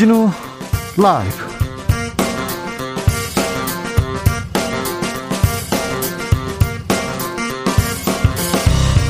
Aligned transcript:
주진우 0.00 0.30
라이브 0.96 1.30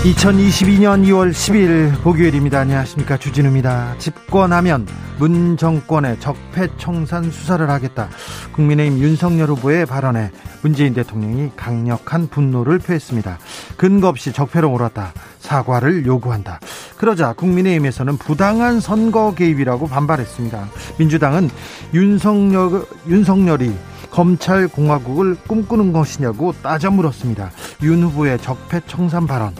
(2022년 0.02 1.04
2월 1.06 1.30
10일) 1.30 2.02
목요일입니다. 2.02 2.58
안녕하십니까. 2.58 3.18
주진우입니다. 3.18 3.98
집권하면 3.98 4.88
문 5.20 5.56
정권의 5.56 6.18
적폐청산 6.18 7.30
수사를 7.30 7.70
하겠다. 7.70 8.08
국민의힘 8.50 8.98
윤석열 8.98 9.50
후보의 9.50 9.86
발언에 9.86 10.32
문재인 10.62 10.92
대통령이 10.92 11.52
강력한 11.54 12.26
분노를 12.26 12.80
표했습니다. 12.80 13.38
근거 13.76 14.08
없이 14.08 14.32
적폐로 14.32 14.70
몰았다. 14.70 15.12
사과를 15.38 16.04
요구한다. 16.04 16.58
그러자 17.00 17.32
국민의힘에서는 17.32 18.18
부당한 18.18 18.78
선거 18.78 19.34
개입이라고 19.34 19.86
반발했습니다. 19.86 20.68
민주당은 20.98 21.48
윤석열, 21.94 22.84
윤석열이 23.08 23.74
검찰 24.10 24.68
공화국을 24.68 25.34
꿈꾸는 25.48 25.94
것이냐고 25.94 26.52
따져 26.62 26.90
물었습니다. 26.90 27.52
윤 27.84 28.02
후보의 28.02 28.38
적폐 28.40 28.82
청산 28.86 29.26
발언 29.26 29.54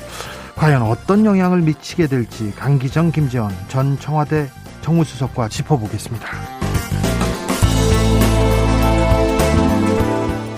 과연 0.55 0.83
어떤 0.83 1.25
영향을 1.25 1.63
미치게 1.63 2.09
될지 2.09 2.53
강기정 2.57 3.11
김재원 3.11 3.51
전 3.69 3.99
청와대 3.99 4.51
정무수석과 4.83 5.49
짚어보겠습니다. 5.49 6.60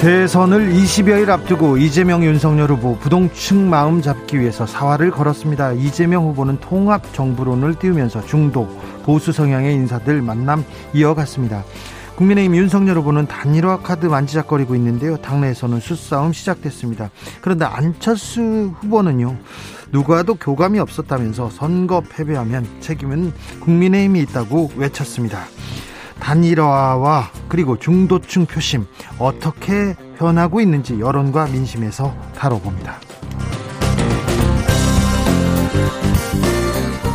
대선을 0.03 0.73
20여일 0.73 1.29
앞두고 1.29 1.77
이재명 1.77 2.25
윤석열 2.25 2.73
후보 2.73 2.99
부동층 2.99 3.71
마음 3.71 4.03
잡기 4.03 4.41
위해서 4.41 4.67
사활을 4.67 5.13
걸었습니다. 5.13 5.75
이재명 5.75 6.25
후보는 6.25 6.59
통합 6.59 7.15
정부론을 7.15 7.77
띄우면서 7.77 8.27
중도 8.27 8.67
보수 9.05 9.31
성향의 9.31 9.75
인사들 9.75 10.21
만남 10.21 10.65
이어갔습니다. 10.93 11.63
국민의힘 12.17 12.57
윤석열 12.57 12.99
후보는 12.99 13.29
단일화 13.29 13.79
카드 13.79 14.07
만지작거리고 14.07 14.75
있는데요. 14.75 15.19
당내에서는 15.19 15.79
수싸움 15.79 16.33
시작됐습니다. 16.33 17.11
그런데 17.41 17.65
안철수 17.65 18.73
후보는요. 18.81 19.37
누구와도 19.93 20.35
교감이 20.35 20.81
없었다면서 20.81 21.51
선거 21.51 22.01
패배하면 22.01 22.67
책임은 22.81 23.33
국민의힘이 23.61 24.19
있다고 24.23 24.73
외쳤습니다. 24.75 25.45
단일화와 26.23 27.31
그리고 27.49 27.77
중도층 27.77 28.47
표심 28.47 28.87
어떻게 29.19 29.97
변하고 30.17 30.61
있는지 30.61 31.01
여론과 31.01 31.47
민심에서 31.47 32.15
다뤄봅니다. 32.37 32.95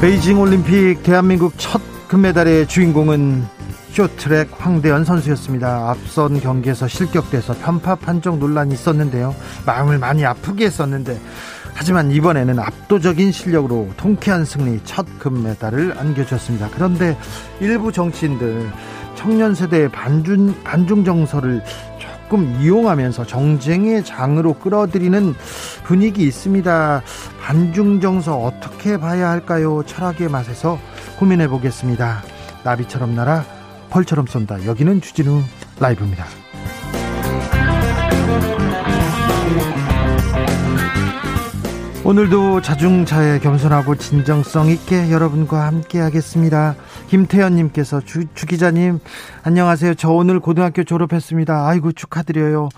베이징 0.02 0.40
올림픽 0.40 1.02
대한민국 1.04 1.54
첫 1.58 1.82
금메달의 2.10 2.68
주인공은 2.68 3.46
쇼트랙 3.94 4.50
황대현 4.60 5.06
선수였습니다. 5.06 5.90
앞선 5.90 6.40
경기에서 6.40 6.88
실격돼서 6.88 7.56
편파 7.56 7.96
판정 7.96 8.40
논란이 8.40 8.76
있었는데요. 8.76 9.34
마음을 9.66 9.98
많이 9.98 10.24
아프게 10.24 10.66
했었는데 10.66 11.20
하지만 11.74 12.12
이번에는 12.12 12.60
압도적인 12.60 13.32
실력으로 13.32 13.90
통쾌한 13.98 14.46
승리 14.46 14.80
첫 14.84 15.06
금메달을 15.20 15.98
안겨줬습니다. 15.98 16.70
그런데 16.74 17.18
일부 17.60 17.92
정치인들 17.92 18.72
청년 19.18 19.56
세대의 19.56 19.90
반중, 19.90 20.64
반중 20.64 21.04
정서를 21.04 21.62
조금 21.98 22.56
이용하면서 22.62 23.26
정쟁의 23.26 24.06
장으로 24.06 24.54
끌어들이는 24.54 25.34
분위기 25.84 26.24
있습니다. 26.24 27.02
반중 27.42 28.00
정서 28.00 28.38
어떻게 28.38 28.98
봐야 28.98 29.30
할까요? 29.30 29.84
철학의 29.86 30.30
맛에서 30.30 30.80
고민해 31.20 31.48
보겠습니다. 31.48 32.22
나비처럼 32.64 33.16
날아 33.16 33.44
벌처럼 33.90 34.28
쏜다. 34.28 34.66
여기는 34.66 35.02
주진우 35.02 35.42
라이브입니다. 35.80 36.26
오늘도 42.08 42.62
자중차에 42.62 43.40
겸손하고 43.40 43.96
진정성 43.98 44.70
있게 44.70 45.12
여러분과 45.12 45.68
함께 45.68 46.00
하겠습니다. 46.00 46.78
김태현님께서 47.10 48.00
주, 48.00 48.24
주 48.34 48.46
기자님, 48.46 49.00
안녕하세요. 49.44 49.96
저 49.96 50.12
오늘 50.12 50.40
고등학교 50.40 50.86
졸업했습니다. 50.86 51.68
아이고, 51.68 51.92
축하드려요. 51.92 52.70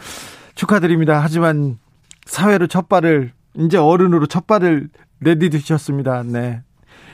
축하드립니다. 0.56 1.20
하지만 1.22 1.78
사회로 2.26 2.66
첫 2.66 2.90
발을, 2.90 3.32
이제 3.60 3.78
어른으로 3.78 4.26
첫 4.26 4.48
발을 4.48 4.90
내디디셨습니다. 5.20 6.24
네. 6.24 6.64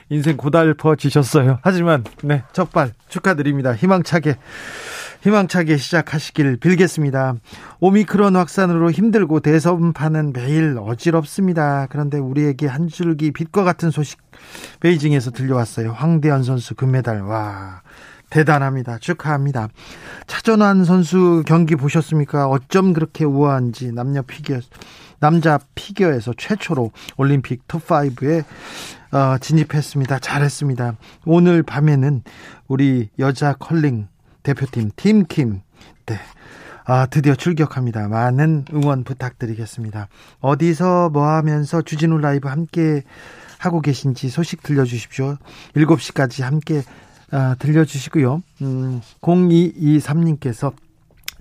인생 0.07 0.37
고달퍼지셨어요. 0.37 1.59
하지만, 1.63 2.05
네, 2.23 2.43
첫 2.53 2.71
발 2.71 2.93
축하드립니다. 3.09 3.75
희망차게. 3.75 4.37
희망차게 5.25 5.77
시작하시길 5.77 6.57
빌겠습니다. 6.57 7.33
오미크론 7.79 8.35
확산으로 8.35 8.91
힘들고 8.91 9.39
대선판은 9.39 10.33
매일 10.33 10.77
어지럽습니다. 10.79 11.87
그런데 11.89 12.19
우리에게 12.19 12.67
한 12.67 12.87
줄기 12.87 13.31
빛과 13.31 13.63
같은 13.63 13.89
소식 13.89 14.19
베이징에서 14.81 15.31
들려왔어요. 15.31 15.93
황대현 15.93 16.43
선수 16.43 16.75
금메달. 16.75 17.23
와. 17.23 17.81
대단합니다. 18.29 18.99
축하합니다. 18.99 19.69
차전환 20.27 20.85
선수 20.85 21.41
경기 21.47 21.75
보셨습니까? 21.75 22.47
어쩜 22.47 22.93
그렇게 22.93 23.25
우아한지 23.25 23.93
남녀 23.93 24.21
피겨 24.21 24.59
남자 25.19 25.59
피겨에서 25.73 26.33
최초로 26.37 26.91
올림픽 27.17 27.67
톱5에 27.67 28.43
어, 29.11 29.37
진입했습니다. 29.39 30.19
잘했습니다. 30.19 30.97
오늘 31.25 31.63
밤에는 31.63 32.21
우리 32.67 33.09
여자 33.17 33.53
컬링 33.53 34.07
대표팀 34.45 34.91
팀킴 34.95 35.61
네. 36.05 36.19
아, 36.85 37.07
드디어 37.07 37.33
출격합니다. 37.33 38.07
많은 38.07 38.65
응원 38.71 39.03
부탁드리겠습니다. 39.03 40.07
어디서 40.39 41.09
뭐 41.09 41.27
하면서 41.27 41.81
주진우 41.81 42.19
라이브 42.19 42.47
함께 42.47 43.01
하고 43.57 43.81
계신지 43.81 44.29
소식 44.29 44.61
들려주십시오. 44.61 45.37
7시까지 45.75 46.43
함께 46.43 46.83
아, 47.31 47.55
들려주시고요. 47.57 48.43
음, 48.61 49.01
0223님께서 49.21 50.73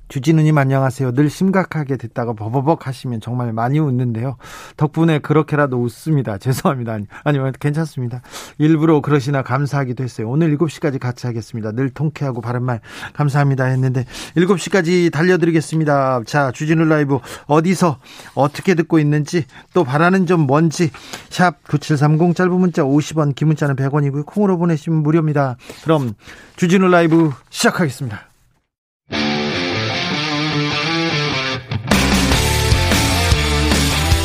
주진우님 0.09 0.56
안녕하세요. 0.59 1.12
늘 1.12 1.31
심각하게 1.31 1.97
듣다가 1.97 2.34
버버벅 2.34 2.87
하시면 2.87 3.20
정말 3.20 3.53
많이 3.53 3.78
웃는데요. 3.78 4.37
덕분에 4.76 5.19
그렇게라도 5.20 5.81
웃습니다. 5.81 6.37
죄송합니다. 6.38 6.92
아니, 6.92 7.06
아니 7.25 7.38
면 7.38 7.53
괜찮습니다. 7.59 8.22
일부러 8.59 9.00
그러시나 9.00 9.42
감사하기도 9.42 10.04
했어요. 10.04 10.28
오늘 10.28 10.56
7시까지 10.56 10.98
같이 10.98 11.26
하겠습니다. 11.26 11.72
늘 11.72 11.91
통쾌하고 11.91 12.41
바른말 12.41 12.81
감사합니다 13.15 13.65
했는데 13.65 14.04
7시까지 14.37 15.10
달려드리겠습니다. 15.10 16.22
자, 16.26 16.53
주진우 16.53 16.84
라이브 16.84 17.19
어디서 17.47 17.98
어떻게 18.34 18.75
듣고 18.75 18.98
있는지 18.98 19.44
또 19.72 19.84
바라는 19.84 20.26
점 20.26 20.41
뭔지 20.41 20.91
샵 21.31 21.62
9730 21.65 22.36
짧은 22.36 22.53
문자 22.53 22.82
50원 22.82 23.34
긴 23.34 23.48
문자는 23.48 23.76
100원이고요. 23.76 24.26
콩으로 24.26 24.59
보내시면 24.59 25.03
무료입니다. 25.03 25.56
그럼 25.82 26.12
주진우 26.56 26.88
라이브 26.88 27.32
시작하겠습니다. 27.48 28.34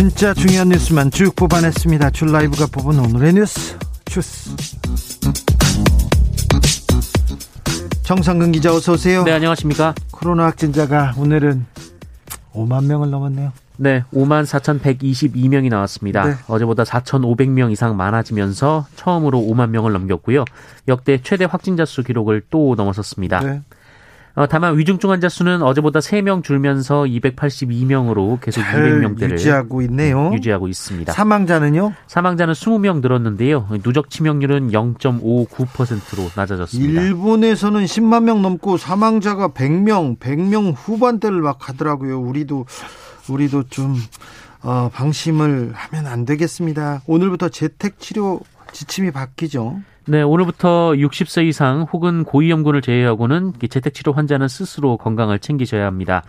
진짜 0.00 0.32
중요한 0.32 0.70
뉴스만 0.70 1.10
쭉 1.10 1.36
뽑아냈습니다. 1.36 2.08
줄 2.12 2.32
라이브가 2.32 2.68
뽑은 2.72 2.98
오늘의 3.00 3.34
뉴스 3.34 3.76
주스. 4.06 4.56
정상근 8.02 8.52
기자 8.52 8.72
어서 8.72 8.94
오세요. 8.94 9.24
네, 9.24 9.32
안녕하십니까? 9.32 9.94
코로나 10.10 10.46
확진자가 10.46 11.12
오늘은 11.18 11.66
5만 12.54 12.86
명을 12.86 13.10
넘었네요. 13.10 13.52
네, 13.76 14.02
5만 14.14 14.46
4,122명이 14.46 15.68
나왔습니다. 15.68 16.24
네. 16.24 16.34
어제보다 16.48 16.84
4,500명 16.84 17.70
이상 17.70 17.98
많아지면서 17.98 18.86
처음으로 18.96 19.38
5만 19.38 19.68
명을 19.68 19.92
넘겼고요. 19.92 20.46
역대 20.88 21.20
최대 21.22 21.44
확진자 21.44 21.84
수 21.84 22.02
기록을 22.02 22.40
또 22.48 22.74
넘어섰습니다. 22.74 23.40
네. 23.40 23.60
어, 24.34 24.46
다만 24.46 24.78
위중증 24.78 25.10
환자 25.10 25.28
수는 25.28 25.62
어제보다 25.62 25.98
3명 25.98 26.44
줄면서 26.44 27.02
282명으로 27.02 28.40
계속 28.40 28.60
200명대를 28.62 29.32
유지하고 29.32 29.82
있네요. 29.82 30.32
유지하고 30.32 30.68
있습니다. 30.68 31.12
사망자는요? 31.12 31.92
사망자는 32.06 32.54
20명 32.54 33.00
늘었는데요. 33.00 33.68
누적 33.82 34.08
치명률은 34.10 34.70
0.59%로 34.70 36.30
낮아졌습니다. 36.36 37.00
일본에서는 37.00 37.84
10만 37.84 38.24
명 38.24 38.42
넘고 38.42 38.76
사망자가 38.76 39.48
100명, 39.48 40.18
100명 40.18 40.74
후반대를 40.76 41.40
막 41.40 41.68
하더라고요. 41.68 42.20
우리도 42.20 42.66
우리도 43.28 43.64
좀 43.64 43.96
어, 44.62 44.90
방심을 44.92 45.72
하면 45.74 46.06
안 46.06 46.24
되겠습니다. 46.24 47.02
오늘부터 47.06 47.48
재택 47.48 47.98
치료 47.98 48.40
지침이 48.72 49.10
바뀌죠. 49.10 49.80
네, 50.06 50.22
오늘부터 50.22 50.92
60세 50.92 51.46
이상 51.46 51.86
혹은 51.92 52.24
고위험군을 52.24 52.82
제외하고는 52.82 53.54
재택치료 53.68 54.12
환자는 54.12 54.48
스스로 54.48 54.96
건강을 54.96 55.38
챙기셔야 55.38 55.86
합니다. 55.86 56.24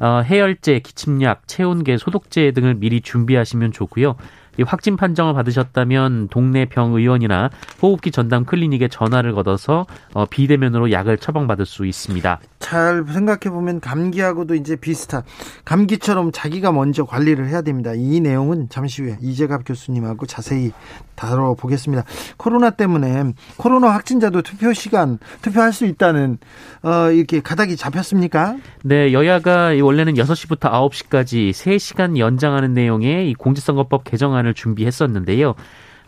어, 0.00 0.22
해열제, 0.24 0.78
기침약, 0.78 1.48
체온계, 1.48 1.96
소독제 1.98 2.52
등을 2.52 2.74
미리 2.74 3.00
준비하시면 3.00 3.72
좋고요. 3.72 4.16
이 4.58 4.62
확진 4.62 4.96
판정을 4.96 5.34
받으셨다면 5.34 6.28
동네 6.28 6.64
병의원이나 6.64 7.50
호흡기 7.80 8.10
전담 8.10 8.44
클리닉에 8.44 8.88
전화를 8.88 9.32
걸어서 9.34 9.86
어, 10.14 10.26
비대면으로 10.26 10.90
약을 10.90 11.18
처방받을 11.18 11.64
수 11.64 11.86
있습니다. 11.86 12.40
잘 12.58 13.04
생각해 13.08 13.50
보면 13.50 13.80
감기하고도 13.80 14.54
이제 14.54 14.76
비슷한 14.76 15.22
감기처럼 15.64 16.32
자기가 16.32 16.72
먼저 16.72 17.04
관리를 17.04 17.48
해야 17.48 17.62
됩니다. 17.62 17.92
이 17.94 18.20
내용은 18.20 18.68
잠시 18.68 19.02
후에 19.02 19.16
이재갑 19.22 19.62
교수님하고 19.64 20.26
자세히 20.26 20.72
다뤄보겠습니다. 21.14 22.04
코로나 22.36 22.70
때문에 22.70 23.32
코로나 23.56 23.88
확진자도 23.90 24.42
투표 24.42 24.72
시간 24.72 25.18
투표할 25.42 25.72
수 25.72 25.86
있다는 25.86 26.38
어, 26.82 27.10
이렇게 27.10 27.40
가닥이 27.40 27.76
잡혔습니까? 27.76 28.56
네, 28.84 29.12
여야가 29.12 29.74
원래는 29.80 30.14
6시부터 30.14 30.70
9시까지 30.70 31.50
3시간 31.50 32.18
연장하는 32.18 32.74
내용의 32.74 33.30
이 33.30 33.34
공직선거법 33.34 34.04
개정안을 34.04 34.47
준비했었는데요. 34.54 35.54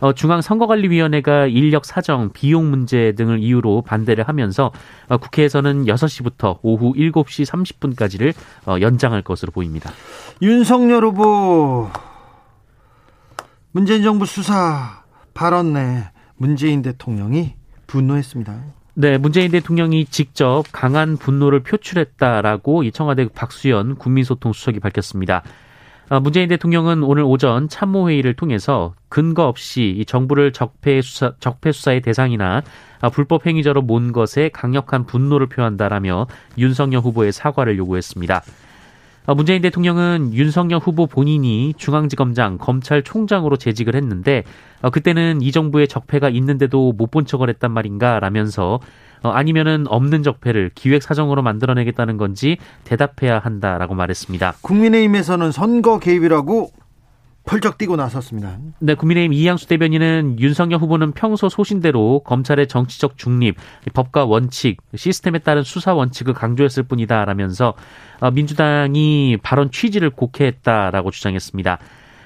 어, 0.01 0.13
중앙선거관리위원회가 0.13 1.45
인력 1.45 1.85
사정, 1.85 2.31
비용 2.33 2.71
문제 2.71 3.11
등을 3.13 3.39
이유로 3.39 3.83
반대를 3.83 4.27
하면서 4.27 4.71
어, 5.07 5.17
국회에서는 5.17 5.85
6시부터 5.85 6.57
오후 6.63 6.93
7시 6.93 7.45
30분까지를 7.45 8.33
어, 8.65 8.81
연장할 8.81 9.21
것으로 9.21 9.51
보입니다. 9.51 9.91
윤석열 10.41 11.05
후보 11.05 11.89
문재인 13.71 14.01
정부 14.01 14.25
수사 14.25 15.03
발언 15.35 15.73
내 15.73 16.09
문재인 16.35 16.81
대통령이 16.81 17.53
분노했습니다. 17.85 18.63
네, 18.95 19.17
문재인 19.17 19.51
대통령이 19.51 20.05
직접 20.05 20.63
강한 20.71 21.15
분노를 21.15 21.61
표출했다라고 21.61 22.83
이 22.83 22.91
청와대 22.91 23.27
박수현 23.27 23.95
국민소통수석이 23.95 24.79
밝혔습니다. 24.79 25.43
아, 26.11 26.19
문재인 26.19 26.49
대통령은 26.49 27.03
오늘 27.03 27.23
오전 27.23 27.69
참모회의를 27.69 28.33
통해서 28.33 28.93
근거 29.07 29.47
없이 29.47 30.03
정부를 30.05 30.51
적폐 30.51 31.01
수사, 31.01 31.31
적폐 31.39 31.71
수사의 31.71 32.01
대상이나 32.01 32.63
아, 32.99 33.07
불법 33.07 33.45
행위자로 33.47 33.81
몬 33.81 34.11
것에 34.11 34.49
강력한 34.49 35.05
분노를 35.05 35.47
표한다라며 35.47 36.27
윤석열 36.57 36.99
후보의 36.99 37.31
사과를 37.31 37.77
요구했습니다. 37.77 38.43
아, 39.25 39.33
문재인 39.33 39.61
대통령은 39.61 40.33
윤석열 40.33 40.79
후보 40.79 41.07
본인이 41.07 41.73
중앙지검장, 41.77 42.57
검찰총장으로 42.57 43.55
재직을 43.55 43.95
했는데 43.95 44.43
그때는 44.91 45.41
이 45.41 45.53
정부의 45.53 45.87
적폐가 45.87 46.27
있는데도 46.27 46.91
못 46.91 47.11
본 47.11 47.25
척을 47.25 47.47
했단 47.47 47.71
말인가 47.71 48.19
라면서 48.19 48.75
어, 48.75 48.79
아니면은 49.29 49.85
없는 49.87 50.23
적폐를 50.23 50.71
기획 50.73 51.03
사정으로 51.03 51.41
만들어내겠다는 51.41 52.17
건지 52.17 52.57
대답해야 52.83 53.39
한다라고 53.39 53.95
말했습니다. 53.95 54.55
국민의힘에서는 54.61 55.51
선거 55.51 55.99
개입이라고 55.99 56.71
펄쩍 57.43 57.77
뛰고 57.77 57.95
나섰습니다. 57.95 58.57
네, 58.79 58.93
국민의힘 58.93 59.33
이양수 59.33 59.67
대변인은 59.67 60.37
윤석열 60.39 60.79
후보는 60.79 61.11
평소 61.13 61.49
소신대로 61.49 62.21
검찰의 62.23 62.67
정치적 62.67 63.17
중립, 63.17 63.55
법과 63.93 64.25
원칙, 64.25 64.77
시스템에 64.95 65.39
따른 65.39 65.63
수사 65.63 65.93
원칙을 65.93 66.33
강조했을 66.35 66.83
뿐이다라면서 66.83 67.73
어, 68.19 68.31
민주당이 68.31 69.37
발언 69.41 69.71
취지를 69.71 70.11
곡해했다라고 70.11 71.09
주장했습니다. 71.09 71.79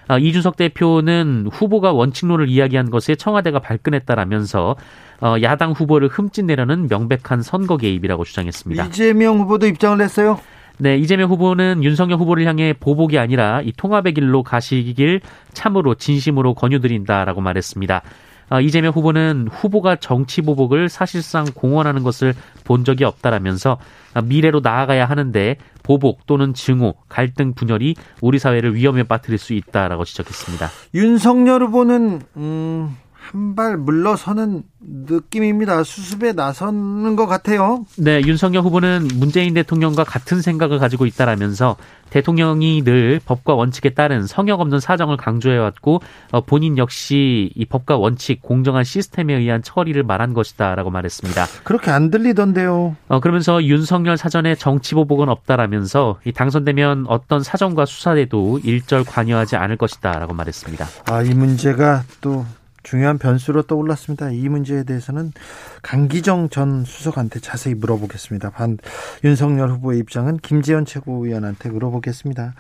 어, 0.07 0.17
이준석 0.17 0.55
대표는 0.55 1.49
후보가 1.51 1.91
원칙론을 1.93 2.49
이야기한 2.49 2.89
것에 2.89 3.15
청와대가 3.15 3.59
발끈했다라면서 3.59 4.75
어, 5.21 5.35
야당 5.41 5.71
후보를 5.71 6.07
흠집내려는 6.09 6.87
명백한 6.87 7.41
선거 7.41 7.77
개입이라고 7.77 8.23
주장했습니다. 8.23 8.85
이재명 8.85 9.39
후보도 9.39 9.67
입장을 9.67 9.97
냈어요. 9.97 10.39
네, 10.77 10.97
이재명 10.97 11.29
후보는 11.29 11.83
윤석열 11.83 12.19
후보를 12.19 12.45
향해 12.45 12.73
보복이 12.77 13.17
아니라 13.17 13.61
이 13.61 13.71
통합의 13.71 14.13
길로 14.13 14.43
가시길 14.43 15.21
참으로 15.53 15.95
진심으로 15.95 16.53
권유드린다라고 16.53 17.39
말했습니다. 17.41 18.01
어, 18.49 18.61
이재명 18.61 18.91
후보는 18.93 19.49
후보가 19.51 19.97
정치 19.97 20.41
보복을 20.41 20.89
사실상 20.89 21.45
공언하는 21.53 22.03
것을 22.03 22.33
본 22.63 22.83
적이 22.83 23.05
없다라면서 23.05 23.77
미래로 24.23 24.61
나아가야 24.61 25.05
하는데 25.05 25.57
보복 25.83 26.25
또는 26.25 26.53
증오, 26.53 26.95
갈등 27.09 27.53
분열이 27.53 27.95
우리 28.21 28.39
사회를 28.39 28.75
위험에 28.75 29.03
빠뜨릴 29.03 29.37
수 29.37 29.53
있다라고 29.53 30.05
지적했습니다. 30.05 30.69
윤석열 30.93 31.63
후보는 31.63 32.21
음, 32.37 32.97
한 33.31 33.55
발 33.55 33.77
물러서는 33.77 34.63
느낌입니다. 34.81 35.83
수습에 35.83 36.33
나서는 36.33 37.15
것 37.15 37.25
같아요. 37.25 37.85
네, 37.97 38.21
윤석열 38.21 38.63
후보는 38.63 39.07
문재인 39.15 39.53
대통령과 39.53 40.03
같은 40.03 40.41
생각을 40.41 40.77
가지고 40.77 41.05
있다라면서 41.05 41.77
대통령이 42.09 42.83
늘 42.83 43.21
법과 43.25 43.53
원칙에 43.55 43.91
따른 43.91 44.27
성역 44.27 44.59
없는 44.59 44.79
사정을 44.79 45.15
강조해왔고 45.17 46.01
어, 46.31 46.41
본인 46.41 46.77
역시 46.77 47.49
이 47.55 47.65
법과 47.65 47.97
원칙, 47.97 48.41
공정한 48.41 48.83
시스템에 48.83 49.33
의한 49.35 49.63
처리를 49.63 50.03
말한 50.03 50.33
것이다라고 50.33 50.91
말했습니다. 50.91 51.45
그렇게 51.63 51.91
안 51.91 52.11
들리던데요. 52.11 52.95
어, 53.07 53.19
그러면서 53.21 53.63
윤석열 53.63 54.17
사전에 54.17 54.55
정치 54.55 54.95
보복은 54.95 55.29
없다라면서 55.29 56.19
이 56.25 56.33
당선되면 56.33 57.05
어떤 57.07 57.41
사정과 57.41 57.85
수사에도 57.85 58.59
일절 58.63 59.05
관여하지 59.05 59.55
않을 59.55 59.77
것이다라고 59.77 60.33
말했습니다. 60.33 60.85
아, 61.05 61.21
이 61.21 61.33
문제가 61.33 62.03
또 62.21 62.45
중요한 62.85 63.17
변수로 63.17 63.63
떠올랐습니다. 63.63 64.29
이 64.29 64.47
문제에 64.47 64.83
대해서는 64.83 65.33
강기정 65.81 66.49
전 66.49 66.85
수석한테 66.85 67.39
자세히 67.39 67.73
물어보겠습니다. 67.73 68.51
반 68.51 68.77
윤석열 69.23 69.69
후보의 69.71 69.99
입장은 69.99 70.37
김재현 70.37 70.85
최고위원한테 70.85 71.69
물어보겠습니다. 71.69 72.53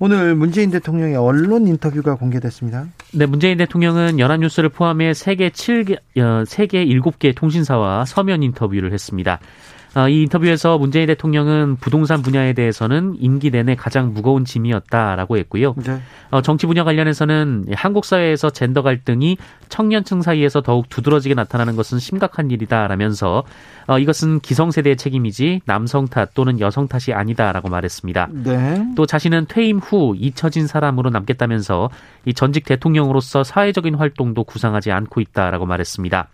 오늘 0.00 0.34
문재인 0.34 0.70
대통령의 0.70 1.16
언론 1.16 1.68
인터뷰가 1.68 2.16
공개됐습니다. 2.16 2.88
네, 3.14 3.26
문재인 3.26 3.56
대통령은 3.56 4.18
연합뉴스를 4.18 4.68
포함해 4.68 5.14
세계 5.14 5.48
7개, 5.50 5.96
어, 6.18 6.44
세계 6.44 6.84
7개 6.84 7.34
통신사와 7.34 8.04
서면 8.04 8.42
인터뷰를 8.42 8.92
했습니다. 8.92 9.38
어, 9.94 10.08
이 10.08 10.22
인터뷰에서 10.22 10.78
문재인 10.78 11.06
대통령은 11.06 11.76
부동산 11.76 12.22
분야에 12.22 12.52
대해서는 12.52 13.16
임기 13.18 13.50
내내 13.50 13.74
가장 13.74 14.12
무거운 14.12 14.44
짐이었다라고 14.44 15.38
했고요. 15.38 15.74
네. 15.78 16.00
어, 16.30 16.42
정치 16.42 16.66
분야 16.66 16.84
관련해서는 16.84 17.66
한국 17.74 18.04
사회에서 18.04 18.50
젠더 18.50 18.82
갈등이 18.82 19.38
청년층 19.68 20.22
사이에서 20.22 20.60
더욱 20.60 20.88
두드러지게 20.88 21.34
나타나는 21.34 21.76
것은 21.76 21.98
심각한 21.98 22.50
일이다라면서 22.50 23.44
어, 23.86 23.98
이것은 23.98 24.40
기성세대의 24.40 24.96
책임이지 24.96 25.62
남성 25.64 26.06
탓 26.06 26.34
또는 26.34 26.60
여성 26.60 26.88
탓이 26.88 27.12
아니다라고 27.12 27.68
말했습니다. 27.68 28.28
네. 28.44 28.86
또 28.96 29.06
자신은 29.06 29.46
퇴임 29.48 29.78
후 29.78 30.14
잊혀진 30.18 30.66
사람으로 30.66 31.10
남겠다면서 31.10 31.90
이 32.26 32.34
전직 32.34 32.64
대통령으로서 32.66 33.44
사회적인 33.44 33.94
활동도 33.94 34.44
구상하지 34.44 34.92
않고 34.92 35.20
있다라고 35.20 35.64
말했습니다. 35.66 36.28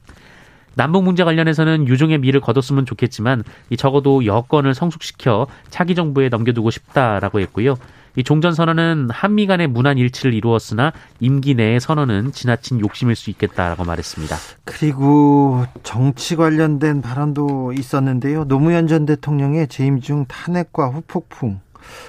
남북 0.76 1.04
문제 1.04 1.24
관련해서는 1.24 1.88
유종의 1.88 2.18
미를 2.18 2.40
거뒀으면 2.40 2.86
좋겠지만 2.86 3.44
이 3.70 3.76
적어도 3.76 4.24
여건을 4.26 4.74
성숙시켜 4.74 5.46
차기 5.70 5.94
정부에 5.94 6.28
넘겨두고 6.28 6.70
싶다라고 6.70 7.40
했고요. 7.40 7.76
이 8.16 8.22
종전 8.22 8.54
선언은 8.54 9.08
한미 9.10 9.46
간의 9.46 9.66
문안 9.66 9.98
일치를 9.98 10.34
이루었으나 10.34 10.92
임기 11.18 11.54
내의 11.54 11.80
선언은 11.80 12.32
지나친 12.32 12.80
욕심일 12.80 13.16
수 13.16 13.30
있겠다라고 13.30 13.84
말했습니다. 13.84 14.36
그리고 14.64 15.64
정치 15.82 16.36
관련된 16.36 17.02
발언도 17.02 17.72
있었는데요. 17.72 18.44
노무현 18.44 18.86
전 18.86 19.04
대통령의 19.04 19.66
재임 19.66 20.00
중 20.00 20.26
탄핵과 20.26 20.90
후폭풍 20.90 21.60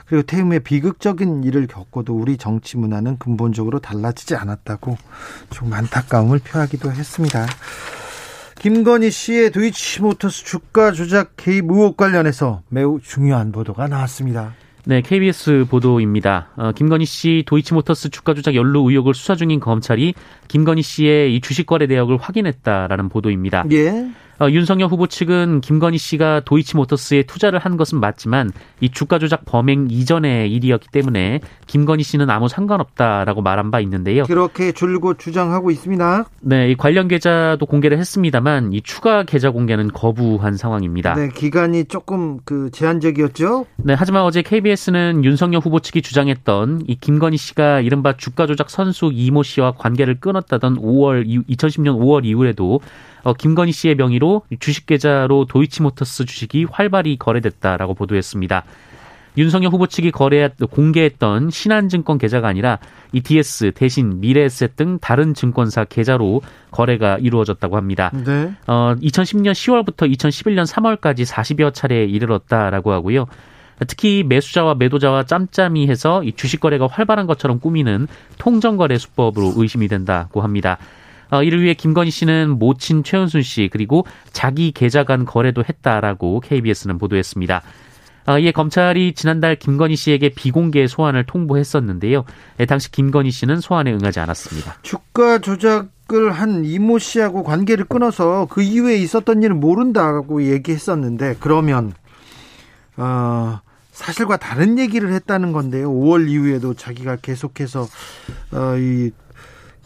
그리고 0.06 0.26
후에 0.32 0.60
비극적인 0.60 1.44
일을 1.44 1.68
겪고도 1.68 2.16
우리 2.16 2.38
정치 2.38 2.78
문화는 2.78 3.18
근본적으로 3.18 3.80
달라지지 3.80 4.36
않았다고 4.36 4.98
좀 5.50 5.74
안타까움을 5.74 6.40
표하기도 6.40 6.92
했습니다. 6.92 7.46
김건희 8.66 9.12
씨의 9.12 9.52
도이치모터스 9.52 10.44
주가 10.44 10.92
조작 10.92 11.34
개입 11.38 11.66
의혹 11.70 11.98
관련해서 11.98 12.64
매우 12.70 13.00
중요한 13.00 13.52
보도가 13.52 13.88
나왔습니다. 13.88 14.56
네, 14.86 15.02
KBS 15.02 15.68
보도입니다. 15.70 16.48
어, 16.56 16.72
김건희 16.72 17.06
씨 17.06 17.44
도이치모터스 17.46 18.10
주가 18.10 18.34
조작 18.34 18.56
연루 18.56 18.90
의혹을 18.90 19.14
수사 19.14 19.36
중인 19.36 19.60
검찰이 19.60 20.16
김건희 20.48 20.82
씨의 20.82 21.36
이 21.36 21.42
주식 21.42 21.68
거래 21.68 21.86
내역을 21.86 22.18
확인했다라는 22.18 23.10
보도입니다. 23.10 23.66
예. 23.72 24.10
어, 24.39 24.50
윤석열 24.50 24.89
후보 24.89 25.08
측은 25.08 25.62
김건희 25.62 25.98
씨가 25.98 26.42
도이치모터스에 26.42 27.24
투자를 27.24 27.60
한 27.60 27.77
것은 27.77 28.00
맞지만 28.00 28.51
이 28.82 28.89
주가 28.89 29.18
조작 29.18 29.46
범행 29.46 29.88
이전의 29.89 30.51
일이었기 30.51 30.89
때문에 30.92 31.39
김건희 31.68 32.04
씨는 32.04 32.30
아무 32.30 32.50
상관없다라고 32.50 33.42
말한 33.42 33.72
바 33.72 33.80
있는데요. 33.80 34.24
그렇게 34.24 34.72
줄곧 34.74 35.18
주장하고 35.20 35.72
있습니다. 35.72 36.25
네, 36.42 36.72
이 36.72 36.75
관련 36.75 37.08
계좌도 37.08 37.65
공개를 37.65 37.98
했습니다만 37.98 38.74
이 38.74 38.82
추가 38.82 39.24
계좌 39.24 39.51
공개는 39.51 39.92
거부한 39.92 40.58
상황입니다. 40.58 41.15
네, 41.15 41.30
기간이 41.30 41.86
조금 41.86 42.39
그 42.44 42.70
제한적이었죠. 42.72 43.65
네, 43.77 43.96
하지만 43.98 44.24
어제 44.24 44.42
KBS는 44.42 45.24
윤석열 45.24 45.62
후보 45.62 45.80
측이 45.80 46.01
주장했던 46.01 46.84
이 46.88 46.96
김건희 46.96 47.38
씨가 47.38 47.80
이른바 47.80 48.18
주가 48.18 48.48
조작 48.48 48.70
선수 48.70 49.12
이모 49.13 49.44
씨와 49.44 49.74
관계를 49.77 50.20
끊었다던 50.20 50.77
5월 50.77 51.25
2010년 51.48 51.98
5월 51.98 52.25
이후에도 52.25 52.82
어, 53.25 53.34
김건희 53.34 53.72
씨의 53.72 53.96
명의로 53.96 54.44
주식 54.60 54.86
계좌로 54.86 55.46
도이치모터스 55.46 56.25
주식이 56.25 56.67
활발히 56.70 57.17
거래됐다라고 57.17 57.96
보도했습니다. 57.96 58.63
윤석열 59.38 59.72
후보 59.72 59.88
측이 59.88 60.12
거래 60.12 60.48
공개했던 60.48 61.50
신한증권 61.50 62.20
계좌가 62.20 62.48
아니라 62.48 62.77
ETS 63.12 63.72
대신 63.74 64.22
미래에셋 64.22 64.75
등 64.75 65.00
다른 65.00 65.34
증권사 65.34 65.86
계좌로 65.86 66.41
거래가 66.70 67.17
이루어졌다고 67.17 67.75
합니다. 67.75 68.12
네. 68.13 68.53
어, 68.67 68.96
2010년 69.01 69.51
10월부터 69.53 70.10
2011년 70.15 70.65
3월까지 70.72 71.25
40여 71.25 71.74
차례에 71.74 72.05
이르렀다라고 72.05 72.91
하고요. 72.94 73.25
특히 73.88 74.24
매수자와 74.24 74.75
매도자와 74.75 75.24
짬짬이 75.24 75.89
해서 75.89 76.24
이 76.24 76.32
주식 76.32 76.62
거래가 76.62 76.88
활발한 76.88 77.25
것처럼 77.25 77.60
꾸미는 77.60 78.08
통정거래 78.38 78.98
수법으로 79.00 79.53
의심이 79.58 79.88
된다고 79.88 80.41
합니다. 80.41 80.77
어, 81.32 81.44
이를 81.44 81.62
위해 81.62 81.74
김건희 81.74 82.12
씨는 82.12 82.58
모친 82.60 83.03
최은순 83.03 83.41
씨 83.41 83.70
그리고 83.72 84.05
자기 84.32 84.72
계좌 84.72 85.03
간 85.03 85.25
거래도 85.25 85.63
했다라고 85.67 86.39
KBS는 86.41 86.98
보도했습니다. 86.98 87.62
어, 88.27 88.39
이에 88.39 88.51
검찰이 88.51 89.13
지난달 89.13 89.55
김건희 89.55 89.96
씨에게 89.96 90.29
비공개 90.29 90.88
소환을 90.88 91.25
통보했었는데요. 91.25 92.25
예, 92.60 92.65
당시 92.65 92.91
김건희 92.91 93.29
씨는 93.29 93.62
소환에 93.62 93.94
응하지 93.94 94.20
않았습니다. 94.20 94.77
주가 94.82 95.38
조작을 95.38 96.32
한 96.32 96.65
이모 96.65 96.98
씨하고 96.98 97.44
관계를 97.44 97.86
끊어서 97.86 98.48
그 98.50 98.63
이후에 98.63 98.98
있었던 98.98 99.44
일은 99.44 99.60
모른다고 99.60 100.44
얘기했었는데 100.44 101.36
그러면 101.39 101.94
어, 102.98 103.60
사실과 103.91 104.38
다른 104.38 104.79
얘기를 104.79 105.13
했다는 105.13 105.51
건데요. 105.51 105.89
5월 105.89 106.27
이후에도 106.27 106.74
자기가 106.74 107.17
계속해서 107.17 107.82
어, 108.51 108.77
이 108.77 109.12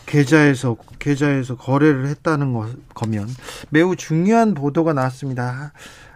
계좌에서 0.09 0.75
계좌에서 0.97 1.55
거래를 1.55 2.07
했다는 2.07 2.53
거, 2.53 2.67
면 3.07 3.27
매우 3.69 3.95
중요한 3.95 4.55
보도가 4.55 4.93
나왔습니다. 4.93 5.71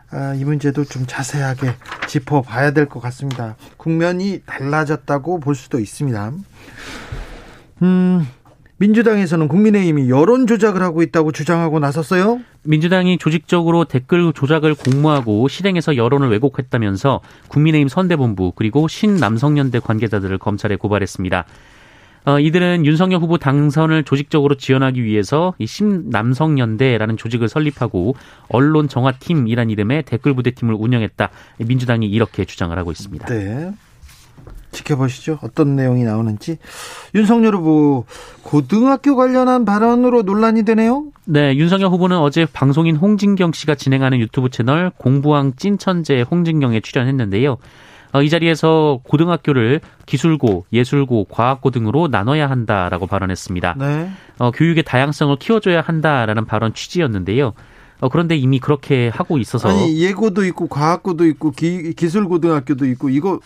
아, 0.09 0.33
이 0.33 0.43
문제도 0.43 0.83
좀 0.83 1.05
자세하게 1.07 1.75
짚어봐야 2.07 2.71
될 2.71 2.87
것 2.87 2.99
같습니다. 3.01 3.55
국면이 3.77 4.41
달라졌다고 4.45 5.39
볼 5.39 5.55
수도 5.55 5.79
있습니다. 5.79 6.33
음, 7.83 8.27
민주당에서는 8.77 9.47
국민의힘이 9.47 10.09
여론 10.09 10.47
조작을 10.47 10.81
하고 10.81 11.03
있다고 11.03 11.31
주장하고 11.31 11.79
나섰어요. 11.79 12.41
민주당이 12.63 13.17
조직적으로 13.17 13.85
댓글 13.85 14.33
조작을 14.33 14.73
공모하고 14.75 15.47
실행해서 15.47 15.95
여론을 15.97 16.29
왜곡했다면서 16.29 17.21
국민의힘 17.47 17.87
선대본부 17.87 18.53
그리고 18.55 18.87
신남성연대 18.87 19.79
관계자들을 19.79 20.37
검찰에 20.39 20.75
고발했습니다. 20.77 21.45
어, 22.25 22.39
이들은 22.39 22.85
윤석열 22.85 23.19
후보 23.19 23.37
당선을 23.37 24.03
조직적으로 24.03 24.55
지원하기 24.55 25.03
위해서 25.03 25.53
이 25.57 25.67
신남성연대라는 25.67 27.17
조직을 27.17 27.49
설립하고 27.49 28.15
언론 28.47 28.87
정화팀이란 28.87 29.69
이름의 29.69 30.03
댓글 30.03 30.33
부대팀을 30.33 30.75
운영했다. 30.77 31.29
민주당이 31.57 32.07
이렇게 32.07 32.45
주장을 32.45 32.77
하고 32.77 32.91
있습니다. 32.91 33.25
네. 33.27 33.71
지켜보시죠. 34.71 35.39
어떤 35.43 35.75
내용이 35.75 36.03
나오는지. 36.03 36.57
윤석열 37.13 37.55
후보 37.55 38.05
고등학교 38.41 39.15
관련한 39.15 39.65
발언으로 39.65 40.23
논란이 40.23 40.63
되네요. 40.63 41.05
네, 41.25 41.55
윤석열 41.55 41.89
후보는 41.89 42.17
어제 42.17 42.47
방송인 42.51 42.95
홍진경 42.95 43.51
씨가 43.53 43.75
진행하는 43.75 44.19
유튜브 44.19 44.49
채널 44.49 44.91
공부왕 44.97 45.53
찐천재 45.55 46.25
홍진경에 46.29 46.81
출연했는데요. 46.81 47.57
어, 48.13 48.21
이 48.21 48.29
자리에서 48.29 48.99
고등학교를 49.03 49.81
기술고, 50.05 50.65
예술고, 50.71 51.25
과학고 51.25 51.71
등으로 51.71 52.07
나눠야 52.07 52.49
한다라고 52.49 53.07
발언했습니다. 53.07 53.75
네. 53.79 54.11
어, 54.37 54.51
교육의 54.51 54.83
다양성을 54.83 55.35
키워줘야 55.37 55.81
한다라는 55.81 56.45
발언 56.45 56.73
취지였는데요. 56.73 57.53
어, 57.99 58.09
그런데 58.09 58.35
이미 58.35 58.59
그렇게 58.59 59.09
하고 59.09 59.37
있어서 59.37 59.69
아니 59.69 59.99
예고도 59.99 60.45
있고 60.45 60.67
과학고도 60.67 61.25
있고 61.27 61.51
기, 61.51 61.93
기술고등학교도 61.93 62.85
있고 62.87 63.09
이거 63.09 63.39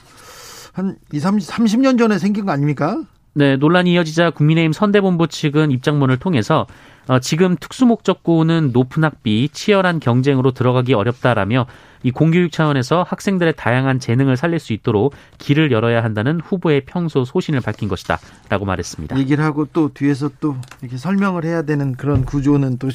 한 0.73 0.97
2, 1.13 1.19
30, 1.19 1.49
30년 1.49 1.97
전에 1.97 2.17
생긴 2.17 2.45
거 2.45 2.51
아닙니까? 2.51 3.01
네, 3.37 3.55
논란이 3.55 3.93
이어지자 3.93 4.31
국민의힘 4.31 4.73
선대본부 4.73 5.27
측은 5.27 5.69
입장문을 5.69 6.17
통해서 6.17 6.65
어, 7.07 7.19
지금 7.19 7.55
특수목적고는 7.55 8.71
높은 8.73 9.03
학비, 9.03 9.47
치열한 9.49 9.99
경쟁으로 9.99 10.53
들어가기 10.53 10.95
어렵다라며 10.95 11.67
이 12.01 12.09
공교육 12.09 12.51
차원에서 12.51 13.05
학생들의 13.07 13.53
다양한 13.55 13.99
재능을 13.99 14.37
살릴 14.37 14.57
수 14.57 14.73
있도록 14.73 15.13
길을 15.37 15.71
열어야 15.71 16.03
한다는 16.03 16.39
후보의 16.39 16.85
평소 16.87 17.25
소신을 17.25 17.61
밝힌 17.61 17.87
것이다라고 17.89 18.65
말했습니다. 18.65 19.19
얘기를 19.19 19.43
하고 19.43 19.67
또 19.71 19.91
뒤에서 19.93 20.31
또 20.39 20.55
이렇게 20.81 20.97
설명을 20.97 21.45
해야 21.45 21.61
되는 21.61 21.93
그런 21.93 22.25
구조는 22.25 22.79
또 22.79 22.89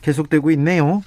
계속되고 0.00 0.50
있네요. 0.52 1.02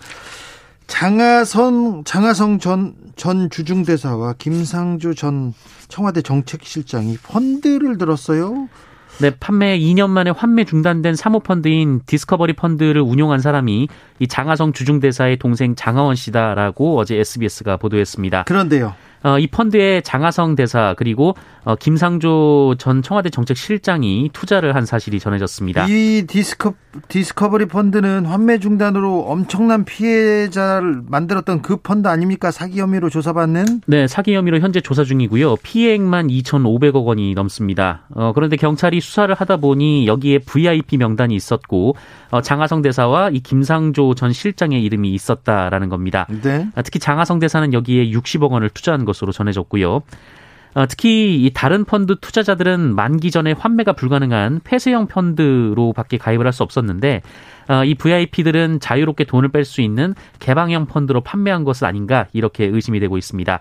장하성 0.87 2.03
장하성 2.03 2.59
전, 2.59 2.95
전 3.15 3.49
주중대사와 3.49 4.35
김상주 4.37 5.15
전 5.15 5.53
청와대 5.87 6.21
정책실장이 6.21 7.17
펀드를 7.17 7.97
들었어요. 7.97 8.67
네, 9.19 9.31
판매 9.31 9.79
2년 9.79 10.09
만에 10.09 10.29
환매 10.29 10.65
중단된 10.65 11.15
사모펀드인 11.15 12.01
디스커버리 12.05 12.53
펀드를 12.53 13.01
운용한 13.01 13.39
사람이 13.39 13.87
이 14.19 14.27
장하성 14.27 14.73
주중대사의 14.73 15.37
동생 15.37 15.75
장하원 15.75 16.15
씨다라고 16.15 16.99
어제 16.99 17.15
SBS가 17.15 17.77
보도했습니다. 17.77 18.43
그런데요. 18.43 18.93
어, 19.25 19.39
이 19.39 19.47
펀드에 19.47 20.01
장하성 20.01 20.55
대사 20.55 20.93
그리고 20.95 21.35
어, 21.63 21.75
김상조 21.75 22.75
전 22.77 23.01
청와대 23.01 23.31
정책실장이 23.31 24.29
투자를 24.31 24.75
한 24.75 24.85
사실이 24.85 25.19
전해졌습니다. 25.19 25.87
이 25.89 26.25
디스커 26.27 26.75
디스커버리 27.07 27.65
펀드는 27.65 28.27
환매 28.27 28.59
중단으로 28.59 29.21
엄청난 29.21 29.83
피해자를 29.83 31.01
만들었던 31.07 31.63
그 31.63 31.77
펀드 31.77 32.07
아닙니까? 32.07 32.51
사기 32.51 32.79
혐의로 32.79 33.09
조사받는? 33.09 33.81
네, 33.87 34.05
사기 34.05 34.35
혐의로 34.35 34.59
현재 34.59 34.79
조사 34.79 35.03
중이고요. 35.03 35.55
피해액만 35.63 36.27
2,500억 36.27 37.05
원이 37.05 37.33
넘습니다. 37.33 38.03
어, 38.13 38.31
그런데 38.33 38.57
경찰이 38.57 39.01
수사를 39.01 39.33
하다 39.33 39.57
보니 39.57 40.05
여기에 40.05 40.39
VIP 40.39 40.97
명단이 40.97 41.35
있었고 41.35 41.95
어, 42.29 42.41
장하성 42.41 42.83
대사와 42.83 43.31
이 43.31 43.39
김상조 43.39 44.13
전 44.13 44.31
실장의 44.31 44.83
이름이 44.83 45.11
있었다라는 45.15 45.89
겁니다. 45.89 46.27
네. 46.43 46.67
아, 46.75 46.83
특히 46.83 46.99
장하성 46.99 47.39
대사는 47.39 47.73
여기에 47.73 48.11
60억 48.11 48.51
원을 48.51 48.69
투자한 48.69 49.03
것. 49.03 49.14
것으로 49.15 49.31
전해졌고요. 49.31 50.01
어, 50.75 50.85
특히 50.87 51.45
이 51.45 51.51
다른 51.53 51.85
펀드 51.85 52.19
투자자들은 52.19 52.95
만기 52.95 53.31
전에 53.31 53.53
환매가 53.53 53.93
불가능한 53.93 54.59
폐쇄형 54.65 55.07
펀드로밖에 55.07 56.17
가입을 56.17 56.45
할 56.45 56.51
수 56.51 56.63
없었는데 56.63 57.21
어, 57.69 57.83
이 57.85 57.95
VIP들은 57.95 58.79
자유롭게 58.81 59.23
돈을 59.23 59.49
뺄 59.49 59.63
수 59.63 59.81
있는 59.81 60.13
개방형 60.39 60.85
펀드로 60.87 61.21
판매한 61.21 61.63
것은 61.63 61.87
아닌가 61.87 62.27
이렇게 62.33 62.65
의심이 62.65 62.99
되고 62.99 63.17
있습니다. 63.17 63.55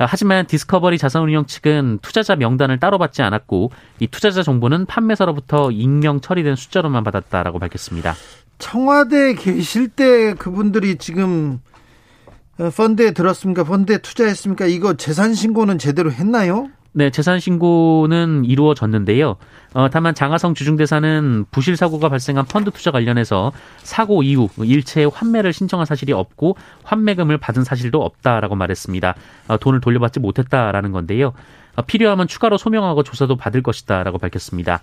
어, 0.00 0.06
하지만 0.08 0.46
디스커버리 0.46 0.98
자산운용 0.98 1.46
측은 1.46 2.00
투자자 2.02 2.34
명단을 2.34 2.80
따로 2.80 2.98
받지 2.98 3.22
않았고 3.22 3.70
이 4.00 4.08
투자자 4.08 4.42
정보는 4.42 4.86
판매사로부터 4.86 5.70
익명 5.70 6.20
처리된 6.20 6.56
숫자로만 6.56 7.04
받았다라고 7.04 7.60
밝혔습니다. 7.60 8.14
청와대 8.58 9.34
계실 9.34 9.88
때 9.88 10.34
그분들이 10.34 10.96
지금 10.96 11.60
어, 11.69 11.69
펀드에 12.68 13.12
들었습니까? 13.12 13.64
펀드에 13.64 13.98
투자했습니까? 13.98 14.66
이거 14.66 14.94
재산 14.94 15.32
신고는 15.32 15.78
제대로 15.78 16.12
했나요? 16.12 16.68
네, 16.92 17.10
재산 17.10 17.38
신고는 17.38 18.44
이루어졌는데요. 18.44 19.36
어, 19.74 19.88
다만 19.90 20.12
장하성 20.14 20.54
주중대사는 20.54 21.46
부실 21.52 21.76
사고가 21.76 22.08
발생한 22.08 22.46
펀드 22.46 22.70
투자 22.72 22.90
관련해서 22.90 23.52
사고 23.78 24.24
이후 24.24 24.48
일체 24.58 25.04
환매를 25.04 25.52
신청한 25.52 25.86
사실이 25.86 26.12
없고 26.12 26.56
환매금을 26.82 27.38
받은 27.38 27.62
사실도 27.62 28.02
없다라고 28.02 28.56
말했습니다. 28.56 29.14
어, 29.48 29.56
돈을 29.56 29.80
돌려받지 29.80 30.18
못했다라는 30.18 30.90
건데요. 30.90 31.32
어, 31.76 31.82
필요하면 31.82 32.26
추가로 32.26 32.58
소명하고 32.58 33.04
조사도 33.04 33.36
받을 33.36 33.62
것이다라고 33.62 34.18
밝혔습니다. 34.18 34.80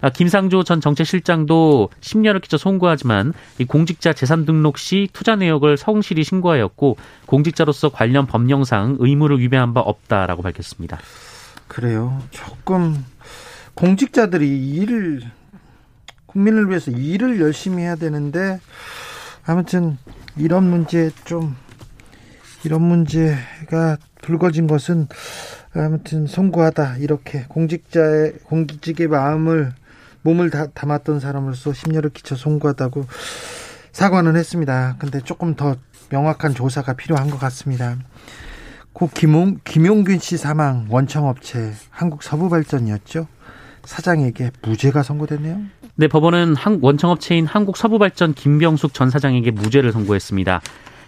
아, 0.00 0.10
김상조 0.10 0.64
전 0.64 0.80
정책실장도 0.80 1.90
10년을 2.00 2.40
끼쳐 2.40 2.56
송구하지만 2.56 3.32
공직자 3.68 4.12
재산 4.12 4.44
등록 4.44 4.78
시 4.78 5.08
투자 5.12 5.36
내역을 5.36 5.76
성실히 5.76 6.24
신고하였고 6.24 6.96
공직자로서 7.26 7.90
관련 7.90 8.26
법령상 8.26 8.96
의무를 8.98 9.40
위배한 9.40 9.74
바 9.74 9.80
없다라고 9.80 10.42
밝혔습니다. 10.42 10.98
그래요. 11.68 12.20
조금 12.30 13.04
공직자들이 13.74 14.74
일을 14.74 15.22
국민을 16.26 16.68
위해서 16.68 16.90
일을 16.90 17.40
열심히 17.40 17.82
해야 17.82 17.96
되는데 17.96 18.60
아무튼 19.44 19.98
이런 20.36 20.68
문제 20.68 21.10
좀 21.24 21.56
이런 22.64 22.82
문제가 22.82 23.96
불거진 24.22 24.66
것은 24.66 25.08
아무튼 25.74 26.26
송구하다 26.26 26.98
이렇게 26.98 27.44
공직자의 27.48 28.34
공직의 28.44 29.08
마음을 29.08 29.72
몸을 30.22 30.50
다, 30.50 30.66
담았던 30.68 31.20
사람으로서 31.20 31.72
심려를 31.72 32.10
끼쳐 32.10 32.36
송구하다고 32.36 33.06
사과는 33.92 34.36
했습니다. 34.36 34.96
근데 34.98 35.20
조금 35.20 35.54
더 35.54 35.76
명확한 36.10 36.54
조사가 36.54 36.94
필요한 36.94 37.30
것 37.30 37.38
같습니다. 37.38 37.96
고 38.92 39.08
김용, 39.14 39.58
김용균 39.64 40.18
씨 40.18 40.36
사망 40.36 40.86
원청업체 40.90 41.72
한국 41.90 42.22
서부발전이었죠. 42.22 43.26
사장에게 43.84 44.50
무죄가 44.62 45.02
선고됐네요. 45.02 45.58
네, 45.94 46.08
법원은 46.08 46.56
원청업체인 46.80 47.46
한국 47.46 47.76
서부발전 47.76 48.34
김병숙 48.34 48.94
전 48.94 49.10
사장에게 49.10 49.50
무죄를 49.50 49.92
선고했습니다. 49.92 50.60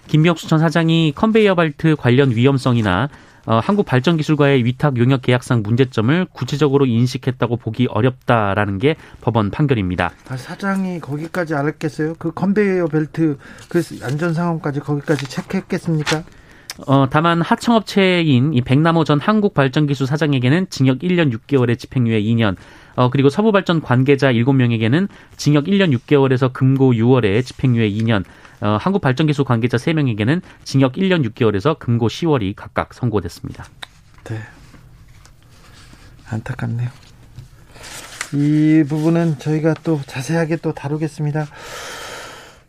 김병숙 0.08 0.48
전 0.48 0.58
사장이 0.58 1.12
컨베이어 1.14 1.54
벨트 1.54 1.96
관련 1.96 2.30
위험성이나 2.30 3.08
어, 3.46 3.58
한국발전기술과의 3.58 4.64
위탁 4.64 4.98
용역 4.98 5.22
계약상 5.22 5.62
문제점을 5.62 6.26
구체적으로 6.32 6.86
인식했다고 6.86 7.56
보기 7.56 7.86
어렵다라는 7.90 8.78
게 8.78 8.96
법원 9.20 9.50
판결입니다. 9.50 10.12
아, 10.28 10.36
사장이 10.36 11.00
거기까지 11.00 11.54
알았겠어요? 11.54 12.14
그 12.18 12.32
컨베이어 12.32 12.86
벨트 12.86 13.38
그 13.68 13.82
안전 14.02 14.34
상황까지 14.34 14.80
거기까지 14.80 15.26
체크했겠습니까? 15.26 16.24
어, 16.86 17.06
다만 17.10 17.42
하청업체인 17.42 18.54
이 18.54 18.60
백남호 18.62 19.04
전 19.04 19.20
한국발전기술 19.20 20.06
사장에게는 20.06 20.68
징역 20.70 21.00
1년 21.00 21.32
6개월에 21.32 21.78
집행유예 21.78 22.22
2년, 22.22 22.56
어, 22.96 23.10
그리고 23.10 23.28
서부발전 23.28 23.82
관계자 23.82 24.32
7명에게는 24.32 25.08
징역 25.36 25.64
1년 25.64 25.96
6개월에서 25.96 26.52
금고 26.52 26.92
6월에 26.92 27.44
집행유예 27.44 27.90
2년, 27.90 28.24
어, 28.60 28.78
한국발전기술 28.80 29.44
관계자 29.44 29.76
3명에게는 29.76 30.40
징역 30.64 30.94
1년 30.94 31.28
6개월에서 31.30 31.78
금고 31.78 32.08
10월이 32.08 32.54
각각 32.56 32.94
선고됐습니다. 32.94 33.64
네. 34.24 34.40
안타깝네요. 36.28 36.88
이 38.34 38.84
부분은 38.88 39.38
저희가 39.38 39.74
또 39.84 40.00
자세하게 40.06 40.56
또 40.56 40.72
다루겠습니다. 40.72 41.46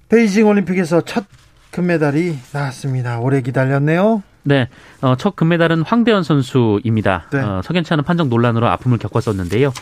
베이징 0.09 0.47
올림픽에서 0.47 1.01
첫 1.01 1.25
금메달이 1.73 2.37
나왔습니다. 2.53 3.19
오래 3.19 3.41
기다렸네요. 3.41 4.23
네, 4.43 4.69
어, 5.01 5.15
첫 5.17 5.35
금메달은 5.35 5.81
황대현 5.81 6.23
선수입니다. 6.23 7.25
네. 7.31 7.39
어, 7.39 7.61
석연치 7.63 7.91
않은 7.93 8.03
판정 8.03 8.29
논란으로 8.29 8.67
아픔을 8.67 8.99
겪었었는데요. 8.99 9.73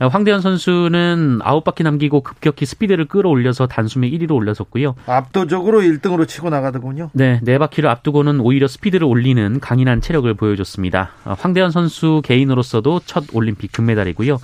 어, 0.00 0.08
황대현 0.08 0.40
선수는 0.40 1.40
아홉 1.42 1.62
바퀴 1.64 1.82
남기고 1.82 2.22
급격히 2.22 2.66
스피드를 2.66 3.06
끌어올려서 3.06 3.66
단숨에 3.66 4.10
1위로 4.10 4.32
올려섰고요. 4.32 4.94
압도적으로 5.06 5.80
1등으로 5.82 6.26
치고 6.26 6.48
나가더군요. 6.50 7.10
네, 7.12 7.40
네 7.42 7.58
바퀴를 7.58 7.90
앞두고는 7.90 8.40
오히려 8.40 8.66
스피드를 8.66 9.06
올리는 9.06 9.60
강인한 9.60 10.00
체력을 10.00 10.32
보여줬습니다. 10.34 11.10
어, 11.24 11.36
황대현 11.38 11.70
선수 11.70 12.22
개인으로서도 12.24 13.02
첫 13.04 13.24
올림픽 13.34 13.70
금메달이고요. 13.70 14.38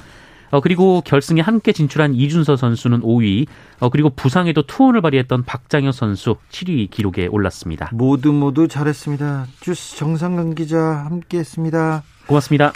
어, 0.50 0.60
그리고 0.60 1.00
결승에 1.04 1.40
함께 1.40 1.72
진출한 1.72 2.14
이준서 2.14 2.56
선수는 2.56 3.00
5위, 3.00 3.46
어, 3.78 3.88
그리고 3.88 4.10
부상에도 4.10 4.62
투혼을 4.62 5.00
발휘했던 5.00 5.44
박장혁 5.44 5.94
선수 5.94 6.36
7위 6.50 6.90
기록에 6.90 7.26
올랐습니다. 7.26 7.90
모두 7.92 8.32
모두 8.32 8.68
잘했습니다. 8.68 9.46
주스 9.60 9.96
정상근 9.96 10.54
기자 10.54 10.80
함께했습니다. 10.80 12.02
고맙습니다. 12.26 12.72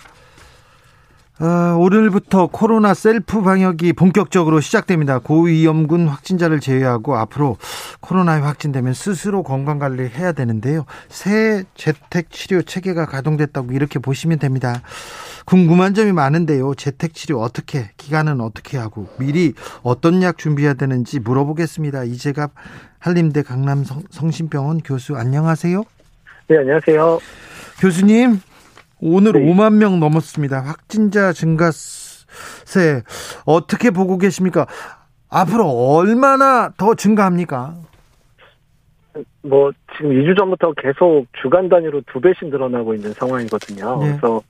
아, 1.41 1.77
오늘부터 1.77 2.47
코로나 2.47 2.95
셀프 2.95 3.43
방역이 3.43 3.93
본격적으로 3.95 4.61
시작됩니다. 4.61 5.19
고위험군 5.19 6.07
확진자를 6.07 6.61
제외하고 6.61 7.17
앞으로 7.17 7.57
코로나에 7.99 8.41
확진되면 8.41 8.95
스스로 8.95 9.43
건강 9.43 9.81
관리 9.81 10.09
해야 10.09 10.31
되는데요. 10.31 10.85
새 11.09 11.65
재택 11.75 12.31
치료 12.31 12.63
체계가 12.63 13.07
가동됐다고 13.07 13.73
이렇게 13.73 13.99
보시면 13.99 14.39
됩니다. 14.39 14.81
궁금한 15.45 15.93
점이 15.93 16.13
많은데요. 16.13 16.77
재택 16.77 17.15
치료 17.15 17.41
어떻게, 17.41 17.91
기간은 17.97 18.41
어떻게 18.41 18.79
하고, 18.79 19.09
미리 19.19 19.55
어떤 19.83 20.23
약 20.23 20.39
준비해야 20.39 20.75
되는지 20.75 21.19
물어보겠습니다. 21.19 22.05
이재갑 22.05 22.53
한림대 23.01 23.43
강남 23.43 23.85
성심병원 24.11 24.83
교수 24.85 25.17
안녕하세요. 25.17 25.83
네, 26.47 26.59
안녕하세요. 26.59 27.19
교수님, 27.81 28.41
오늘 29.07 29.33
네. 29.33 29.41
5만 29.41 29.75
명 29.75 30.01
넘었습니다. 30.01 30.61
확진자 30.61 31.35
증가세 31.35 33.03
어떻게 33.45 33.91
보고 33.91 34.17
계십니까? 34.17 34.67
앞으로 35.29 35.67
얼마나 35.67 36.71
더 36.79 36.95
증가합니까? 36.95 37.75
뭐 39.43 39.73
지금 39.95 40.11
2주 40.11 40.39
전부터 40.39 40.73
계속 40.79 41.27
주간 41.43 41.69
단위로 41.69 42.01
두 42.07 42.19
배씩 42.19 42.49
늘어나고 42.49 42.95
있는 42.95 43.13
상황이거든요. 43.13 43.99
네. 44.01 44.17
그래서 44.17 44.43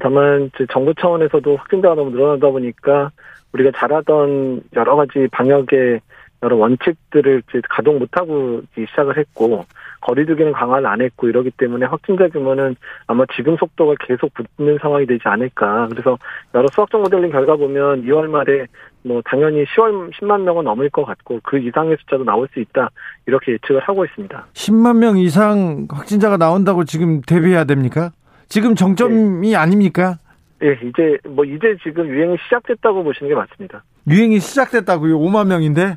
다만 0.00 0.50
정부 0.72 0.94
차원에서도 0.94 1.56
확진자가 1.56 1.94
너무 1.94 2.10
늘어나다 2.10 2.48
보니까 2.48 3.10
우리가 3.52 3.70
잘하던 3.76 4.62
여러 4.76 4.96
가지 4.96 5.28
방역의 5.30 6.00
여러 6.42 6.56
원칙들을 6.56 7.42
이제 7.50 7.60
가동 7.68 7.98
못하고 7.98 8.62
시작을 8.74 9.18
했고 9.18 9.66
거리두기는 10.00 10.52
강화를 10.52 10.86
안 10.86 11.00
했고 11.00 11.28
이러기 11.28 11.50
때문에 11.52 11.86
확진자 11.86 12.28
규모는 12.28 12.76
아마 13.06 13.24
지금 13.36 13.56
속도가 13.56 13.94
계속 14.06 14.32
붙는 14.34 14.78
상황이 14.80 15.06
되지 15.06 15.22
않을까. 15.24 15.88
그래서 15.90 16.18
여러 16.54 16.66
수학적 16.72 17.00
모델링 17.00 17.30
결과 17.30 17.56
보면 17.56 18.04
2월 18.04 18.28
말에 18.28 18.66
뭐 19.02 19.22
당연히 19.24 19.64
10월 19.64 20.10
10만 20.14 20.42
명은 20.42 20.64
넘을 20.64 20.90
것 20.90 21.04
같고 21.04 21.40
그 21.42 21.58
이상의 21.58 21.96
숫자도 22.00 22.24
나올 22.24 22.48
수 22.52 22.60
있다 22.60 22.90
이렇게 23.26 23.52
예측을 23.52 23.80
하고 23.80 24.04
있습니다. 24.04 24.46
10만 24.52 24.98
명 24.98 25.18
이상 25.18 25.86
확진자가 25.90 26.36
나온다고 26.36 26.84
지금 26.84 27.20
대비해야 27.22 27.64
됩니까? 27.64 28.10
지금 28.48 28.74
정점이 28.74 29.54
아닙니까? 29.54 30.16
예, 30.62 30.72
이제 30.82 31.16
뭐 31.28 31.44
이제 31.44 31.76
지금 31.82 32.06
유행이 32.06 32.36
시작됐다고 32.44 33.02
보시는 33.02 33.30
게 33.30 33.34
맞습니다. 33.34 33.82
유행이 34.08 34.40
시작됐다고요. 34.40 35.18
5만 35.18 35.46
명인데 35.46 35.96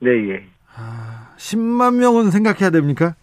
네, 0.00 0.10
예. 0.30 0.44
아, 0.76 1.28
10만 1.36 1.96
명은 1.98 2.30
생각해야 2.30 2.70
됩니까? 2.70 3.14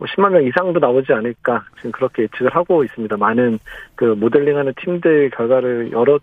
뭐 0.00 0.08
10만 0.08 0.30
명 0.32 0.42
이상도 0.44 0.80
나오지 0.80 1.12
않을까 1.12 1.62
지금 1.76 1.92
그렇게 1.92 2.22
예측을 2.22 2.56
하고 2.56 2.82
있습니다. 2.82 3.18
많은 3.18 3.58
그 3.94 4.04
모델링하는 4.04 4.72
팀들 4.82 5.28
결과를 5.36 5.92
여러 5.92 6.18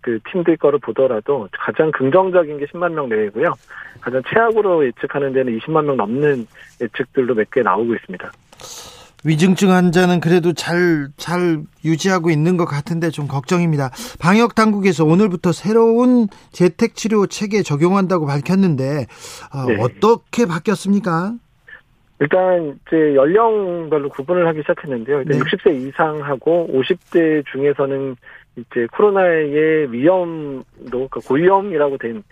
그 0.00 0.18
팀들 0.30 0.56
거를 0.56 0.80
보더라도 0.80 1.48
가장 1.52 1.92
긍정적인 1.92 2.58
게 2.58 2.66
10만 2.66 2.92
명 2.92 3.08
내외고요. 3.08 3.54
가장 4.00 4.20
최악으로 4.28 4.84
예측하는 4.86 5.32
데는 5.32 5.56
20만 5.60 5.84
명 5.84 5.96
넘는 5.96 6.46
예측들도 6.82 7.34
몇 7.34 7.50
개 7.52 7.62
나오고 7.62 7.94
있습니다. 7.94 8.32
위중증 9.26 9.70
환자는 9.70 10.20
그래도 10.20 10.52
잘, 10.52 11.08
잘 11.16 11.62
유지하고 11.84 12.28
있는 12.30 12.56
것 12.58 12.66
같은데 12.66 13.08
좀 13.10 13.26
걱정입니다. 13.26 13.90
방역 14.18 14.54
당국에서 14.54 15.04
오늘부터 15.06 15.52
새로운 15.52 16.26
재택치료 16.52 17.28
체계 17.28 17.62
적용한다고 17.62 18.26
밝혔는데, 18.26 19.06
어, 19.54 19.64
네. 19.66 19.78
어떻게 19.80 20.44
바뀌었습니까? 20.44 21.32
일단 22.20 22.78
이제 22.86 23.14
연령별로 23.14 24.08
구분을 24.08 24.46
하기 24.48 24.60
시작했는데요. 24.60 25.22
일단 25.22 25.38
네. 25.38 25.44
60세 25.44 25.88
이상하고 25.88 26.68
50대 26.72 27.44
중에서는 27.46 28.16
이제 28.56 28.86
코로나의 28.92 29.92
위험도 29.92 31.08
그 31.10 31.20
고위험이라고 31.20 31.98
된 31.98 32.22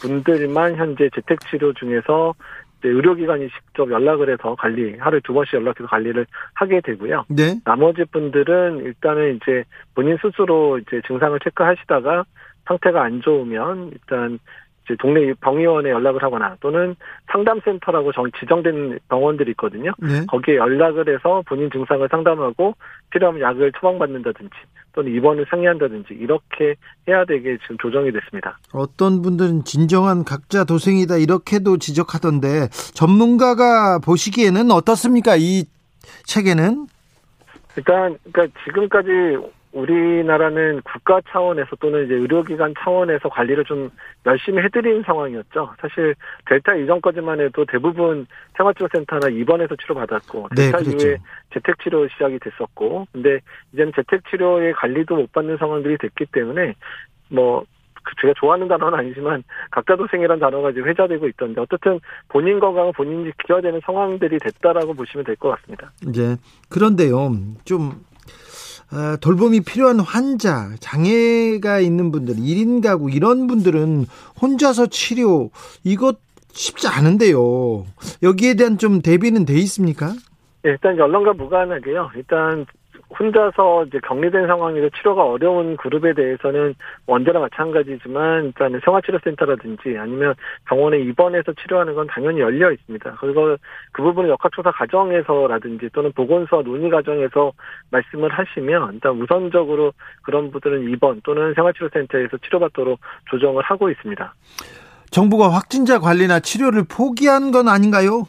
분들만 0.00 0.76
현재 0.76 1.08
재택 1.14 1.40
치료 1.50 1.72
중에서 1.72 2.34
의료기관이 2.82 3.48
직접 3.48 3.90
연락을 3.90 4.30
해서 4.30 4.54
관리 4.58 4.96
하루에 4.98 5.20
두 5.24 5.32
번씩 5.32 5.54
연락해서 5.54 5.88
관리를 5.88 6.26
하게 6.54 6.80
되고요. 6.80 7.24
네. 7.28 7.56
나머지 7.64 8.04
분들은 8.04 8.84
일단은 8.84 9.36
이제 9.36 9.64
본인 9.94 10.16
스스로 10.22 10.78
이제 10.78 11.00
증상을 11.06 11.38
체크하시다가 11.40 12.24
상태가 12.66 13.02
안 13.02 13.20
좋으면 13.20 13.90
일단 13.92 14.38
동네 14.94 15.32
병의원에 15.34 15.90
연락을 15.90 16.22
하거나 16.22 16.56
또는 16.60 16.94
상담센터라고 17.32 18.12
정 18.12 18.30
지정된 18.38 18.98
병원들이 19.08 19.50
있거든요. 19.52 19.92
네. 19.98 20.24
거기에 20.28 20.56
연락을 20.56 21.12
해서 21.12 21.42
본인 21.46 21.70
증상을 21.70 22.06
상담하고 22.08 22.74
필요하면 23.10 23.42
약을 23.42 23.72
처방받는다든지 23.72 24.54
또는 24.92 25.12
입원을 25.12 25.46
상의한다든지 25.50 26.14
이렇게 26.14 26.74
해야 27.08 27.24
되게 27.24 27.58
지금 27.62 27.76
조정이 27.78 28.12
됐습니다. 28.12 28.58
어떤 28.72 29.22
분들은 29.22 29.64
진정한 29.64 30.24
각자 30.24 30.64
도생이다 30.64 31.16
이렇게도 31.16 31.78
지적하던데 31.78 32.68
전문가가 32.94 33.98
보시기에는 33.98 34.70
어떻습니까? 34.70 35.36
이 35.36 35.64
체계는? 36.24 36.86
일단 37.76 38.16
그러니까 38.32 38.60
지금까지 38.64 39.10
우리나라는 39.76 40.80
국가 40.82 41.20
차원에서 41.28 41.76
또는 41.76 42.06
이제 42.06 42.14
의료기관 42.14 42.74
차원에서 42.78 43.28
관리를 43.28 43.64
좀 43.64 43.90
열심히 44.24 44.62
해드린 44.62 45.02
상황이었죠. 45.02 45.74
사실 45.80 46.14
델타 46.46 46.76
이전까지만 46.76 47.40
해도 47.40 47.66
대부분 47.66 48.26
생활치료센터나 48.56 49.28
입원해서 49.28 49.76
치료받았고 49.76 50.48
네, 50.56 50.70
델타 50.70 50.78
그렇죠. 50.78 50.96
이후에 51.06 51.16
재택치료 51.52 52.08
시작이 52.08 52.38
됐었고 52.38 53.06
근데 53.12 53.40
이제는 53.74 53.92
재택치료의 53.94 54.72
관리도 54.72 55.14
못 55.14 55.32
받는 55.32 55.58
상황들이 55.58 55.98
됐기 55.98 56.24
때문에 56.32 56.74
뭐그 57.28 58.14
제가 58.22 58.32
좋아하는 58.38 58.68
단어는 58.68 58.98
아니지만 58.98 59.44
각자 59.70 59.94
도생이라는 59.94 60.40
단어가 60.40 60.72
지금 60.72 60.88
회자되고 60.88 61.28
있던데 61.28 61.60
어쨌든 61.60 62.00
본인 62.28 62.60
건강은 62.60 62.92
본인이 62.92 63.30
지켜야 63.42 63.60
되는 63.60 63.78
상황들이 63.84 64.38
됐다라고 64.38 64.94
보시면 64.94 65.26
될 65.26 65.36
것 65.36 65.50
같습니다. 65.50 65.92
이제 66.08 66.36
그런데요, 66.70 67.30
좀 67.66 67.92
어, 68.92 69.16
돌봄이 69.20 69.60
필요한 69.60 70.00
환자, 70.00 70.70
장애가 70.80 71.80
있는 71.80 72.12
분들, 72.12 72.36
1인 72.36 72.82
가구 72.82 73.10
이런 73.10 73.46
분들은 73.46 74.06
혼자서 74.40 74.86
치료 74.86 75.50
이것 75.82 76.18
쉽지 76.52 76.88
않은데요. 76.88 77.84
여기에 78.22 78.54
대한 78.54 78.78
좀 78.78 79.02
대비는 79.02 79.44
돼 79.44 79.54
있습니까? 79.54 80.14
네, 80.62 80.70
일단 80.70 80.96
연령과 80.96 81.34
무관하게요. 81.34 82.10
일단 82.16 82.66
혼자서 83.18 83.84
이제 83.86 83.98
격리된 84.00 84.46
상황에서 84.46 84.88
치료가 84.96 85.24
어려운 85.24 85.76
그룹에 85.76 86.12
대해서는 86.12 86.74
언제나 87.06 87.38
마찬가지지만 87.38 88.46
일단 88.46 88.80
생활치료센터라든지 88.84 89.96
아니면 89.98 90.34
병원에 90.66 90.98
입원해서 90.98 91.52
치료하는 91.52 91.94
건 91.94 92.06
당연히 92.08 92.40
열려 92.40 92.72
있습니다. 92.72 93.16
그리고 93.20 93.56
그 93.92 94.02
부분을 94.02 94.30
역학조사 94.30 94.72
과정에서라든지 94.72 95.88
또는 95.92 96.12
보건소 96.12 96.62
논의 96.62 96.90
과정에서 96.90 97.52
말씀을 97.90 98.30
하시면 98.30 98.94
일단 98.94 99.12
우선적으로 99.20 99.92
그런 100.22 100.50
분들은 100.50 100.90
입원 100.90 101.20
또는 101.22 101.54
생활치료센터에서 101.54 102.38
치료받도록 102.38 102.98
조정을 103.30 103.62
하고 103.62 103.88
있습니다. 103.88 104.34
정부가 105.10 105.52
확진자 105.52 106.00
관리나 106.00 106.40
치료를 106.40 106.84
포기한 106.88 107.52
건 107.52 107.68
아닌가요? 107.68 108.24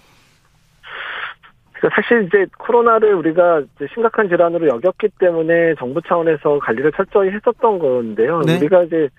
그러니까 1.80 2.02
사실 2.02 2.26
이제 2.26 2.46
코로나를 2.58 3.14
우리가 3.14 3.62
이제 3.76 3.88
심각한 3.94 4.28
질환으로 4.30 4.68
여겼기 4.68 5.10
때문에 5.20 5.76
정부 5.76 6.02
차원에서 6.02 6.60
관리를 6.60 6.92
철저히 6.94 7.30
했었던 7.30 7.80
건데요. 7.80 8.42
네. 8.42 8.58
우리가 8.58 8.84
이제 8.84 9.10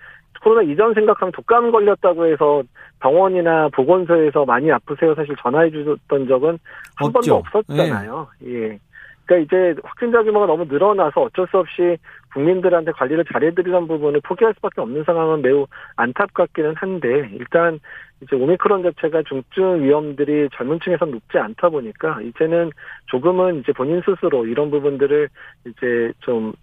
코로나 0.41 0.61
이전 0.61 0.93
생각하면 0.93 1.31
독감 1.31 1.71
걸렸다고 1.71 2.25
해서 2.25 2.63
병원이나 3.01 3.69
보건소에서 3.69 4.45
많이 4.45 4.71
아프세요 4.71 5.13
사실 5.15 5.35
전화해 5.41 5.69
주셨던 5.69 6.27
적은 6.27 6.59
한 6.95 7.07
없죠. 7.07 7.11
번도 7.11 7.35
없었잖아요. 7.35 8.27
네. 8.39 8.53
예. 8.53 8.79
그러니까 9.25 9.45
이제 9.45 9.79
확진자 9.83 10.23
규모가 10.23 10.47
너무 10.47 10.65
늘어나서 10.65 11.21
어쩔 11.21 11.47
수 11.47 11.57
없이 11.59 11.97
국민들한테 12.33 12.91
관리를 12.91 13.25
잘해드리는 13.31 13.87
부분을 13.87 14.21
포기할 14.21 14.53
수밖에 14.55 14.81
없는 14.81 15.03
상황은 15.03 15.41
매우 15.41 15.65
안타깝기는 15.95 16.75
한데 16.75 17.29
일단 17.33 17.79
이제 18.21 18.35
오미크론 18.35 18.83
자체가 18.83 19.23
중증 19.27 19.83
위험들이 19.83 20.49
젊은 20.55 20.79
층에서 20.83 21.05
높지 21.05 21.37
않다 21.37 21.69
보니까 21.69 22.19
이제는 22.21 22.71
조금은 23.07 23.61
이제 23.61 23.71
본인 23.71 24.01
스스로 24.05 24.45
이런 24.45 24.69
부분들을 24.71 25.29
이제 25.65 26.11
좀 26.19 26.53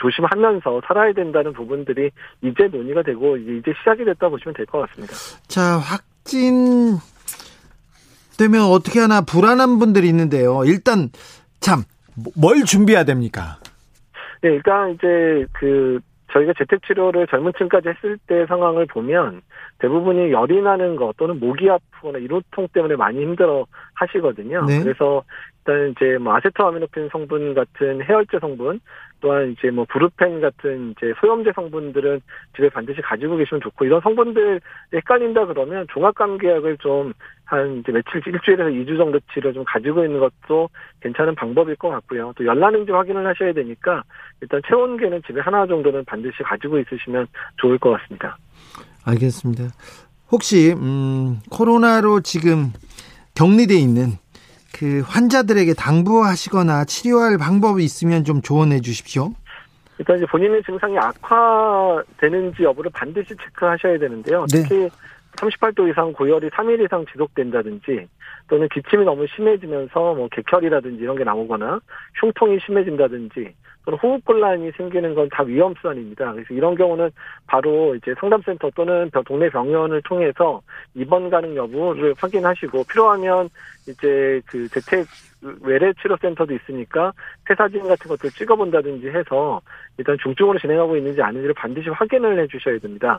조심하면서 0.00 0.82
살아야 0.86 1.12
된다는 1.12 1.52
부분들이 1.52 2.10
이제 2.42 2.68
논의가 2.68 3.02
되고 3.02 3.36
이제 3.36 3.72
시작이 3.78 4.04
됐다 4.04 4.28
보시면 4.28 4.54
될 4.54 4.64
것 4.66 4.78
같습니다. 4.88 5.14
자, 5.48 5.78
확진 5.78 6.96
되면 8.38 8.62
어떻게 8.62 9.00
하나 9.00 9.20
불안한 9.20 9.78
분들이 9.78 10.08
있는데요. 10.08 10.62
일단 10.64 11.10
참 11.60 11.84
뭘 12.36 12.64
준비해야 12.64 13.04
됩니까? 13.04 13.58
네, 14.44 14.50
일단 14.50 14.90
이제 14.90 15.46
그 15.54 16.00
저희가 16.34 16.52
재택치료를 16.58 17.26
젊은 17.28 17.52
층까지 17.56 17.88
했을 17.88 18.18
때 18.26 18.44
상황을 18.44 18.84
보면 18.84 19.40
대부분이 19.78 20.32
열이 20.32 20.60
나는 20.60 20.96
것 20.96 21.16
또는 21.16 21.40
목이 21.40 21.70
아프거나 21.70 22.18
이로통 22.18 22.68
때문에 22.74 22.96
많이 22.96 23.22
힘들어 23.22 23.64
하시거든요. 23.94 24.66
네. 24.66 24.82
그래서 24.82 25.24
일단 25.60 25.92
이제 25.92 26.18
뭐 26.18 26.36
아세토아미노펜 26.36 27.08
성분 27.10 27.54
같은 27.54 28.02
해열제 28.04 28.38
성분 28.38 28.80
또한 29.24 29.54
이제 29.56 29.70
뭐 29.70 29.86
브루펜 29.88 30.42
같은 30.42 30.90
이제 30.90 31.14
소염제 31.18 31.52
성분들은 31.54 32.20
집에 32.54 32.68
반드시 32.68 33.00
가지고 33.00 33.38
계시면 33.38 33.62
좋고 33.62 33.86
이런 33.86 34.02
성분들 34.02 34.60
헷갈린다 34.92 35.46
그러면 35.46 35.86
종합감기약을 35.88 36.76
좀 36.76 37.14
한 37.46 37.78
이제 37.78 37.92
며칠 37.92 38.22
일주일에서 38.26 38.70
2주 38.70 38.96
정도치를 38.96 39.52
좀 39.52 39.64
가지고 39.66 40.04
있는 40.04 40.18
것도 40.18 40.68
괜찮은 41.00 41.34
방법일 41.34 41.76
것 41.76 41.90
같고요. 41.90 42.32
또 42.36 42.44
열나는지 42.44 42.90
확인을 42.90 43.26
하셔야 43.26 43.52
되니까 43.52 44.02
일단 44.40 44.62
체온계는 44.66 45.22
집에 45.26 45.40
하나 45.40 45.66
정도는 45.66 46.04
반드시 46.06 46.42
가지고 46.42 46.78
있으시면 46.78 47.26
좋을 47.58 47.78
것 47.78 47.90
같습니다. 47.90 48.38
알겠습니다. 49.04 49.64
혹시 50.32 50.72
음 50.72 51.40
코로나로 51.50 52.20
지금 52.20 52.72
격리돼 53.34 53.74
있는 53.74 54.12
그 54.74 55.02
환자들에게 55.06 55.74
당부하시거나 55.74 56.84
치료할 56.84 57.38
방법이 57.38 57.84
있으면 57.84 58.24
좀 58.24 58.42
조언해 58.42 58.80
주십시오. 58.80 59.32
일단 59.98 60.16
이제 60.16 60.26
본인의 60.26 60.64
증상이 60.64 60.98
악화되는지 60.98 62.64
여부를 62.64 62.90
반드시 62.92 63.28
체크하셔야 63.36 63.98
되는데요. 63.98 64.44
네. 64.52 64.62
특히 64.62 64.90
38도 65.36 65.88
이상 65.88 66.12
고열이 66.12 66.50
3일 66.50 66.84
이상 66.84 67.04
지속된다든지 67.12 68.08
또는 68.48 68.68
기침이 68.72 69.04
너무 69.04 69.26
심해지면서 69.28 70.14
뭐 70.14 70.28
객혈이라든지 70.28 71.02
이런 71.02 71.16
게 71.16 71.22
나오거나 71.22 71.80
흉통이 72.20 72.58
심해진다든지 72.66 73.54
또는 73.84 73.98
호흡곤란이 73.98 74.72
생기는 74.76 75.14
건 75.14 75.28
다 75.34 75.42
위험수단입니다. 75.42 76.32
그래서 76.32 76.54
이런 76.54 76.74
경우는 76.76 77.10
바로 77.46 77.94
이제 77.96 78.14
상담센터 78.20 78.70
또는 78.76 79.10
동네 79.26 79.48
병원을 79.48 80.02
통해서 80.02 80.60
입원 80.94 81.28
가능 81.28 81.56
여부를 81.56 82.14
확인하시고 82.16 82.84
필요하면 82.84 83.48
이제 83.88 84.40
그 84.46 84.68
재택 84.68 85.06
외래 85.62 85.92
치료센터도 86.00 86.54
있으니까 86.54 87.12
폐사진 87.46 87.82
같은 87.88 88.08
것들 88.08 88.30
찍어본다든지 88.30 89.08
해서 89.08 89.60
일단 89.98 90.16
중증으로 90.22 90.58
진행하고 90.58 90.96
있는지 90.96 91.20
아닌지를 91.20 91.54
반드시 91.54 91.88
확인을 91.88 92.38
해주셔야 92.42 92.78
됩니다. 92.78 93.18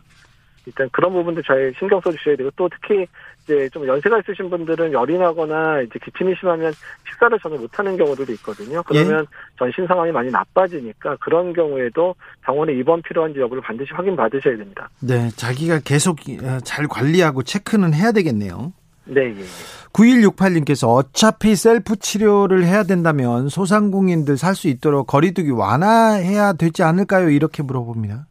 일단 0.66 0.90
그런 0.92 1.14
부분도 1.14 1.42
잘 1.44 1.74
신경 1.78 2.02
써주셔야 2.02 2.36
되고 2.36 2.50
또 2.56 2.70
특히 2.70 3.06
이제 3.44 3.70
좀 3.70 3.88
연세가 3.88 4.20
있으신 4.20 4.50
분들은 4.50 4.92
열이 4.92 5.18
나거나 5.18 5.82
이제 5.82 6.00
기침이 6.04 6.34
심하면 6.40 6.74
식사를 7.08 7.38
전혀 7.40 7.58
못하는 7.58 7.96
경우들도 7.98 8.32
있거든요. 8.34 8.82
그러면 8.84 9.22
예? 9.22 9.26
전신 9.60 9.86
상황이 9.88 10.12
많이 10.12 10.32
나빠지니까 10.32 11.18
그런 11.20 11.54
경우에도 11.54 12.16
병원에 12.42 12.74
입원 12.74 13.02
필요한지 13.04 13.40
여부를 13.40 13.62
반드시 13.62 13.94
확인 13.94 14.16
받으셔야 14.16 14.58
됩니다. 14.58 14.90
네, 15.00 15.30
자기가 15.36 15.80
계속 15.86 16.18
어, 16.42 16.60
잘 16.64 16.88
관리하고 16.88 17.44
체크는 17.44 17.94
해야 17.94 18.12
되겠네요. 18.12 18.74
네. 19.06 19.22
예. 19.22 19.44
9168님께서 19.94 20.88
어차피 20.88 21.56
셀프 21.56 21.96
치료를 21.96 22.66
해야 22.66 22.84
된다면 22.84 23.48
소상공인들 23.50 24.38
살 24.38 24.56
수 24.56 24.68
있도록 24.68 25.08
거리두기 25.08 25.52
완화해야 25.52 26.54
되지 26.54 26.82
않을까요? 26.84 27.30
이렇게 27.30 27.62
물어봅니다. 27.62 28.26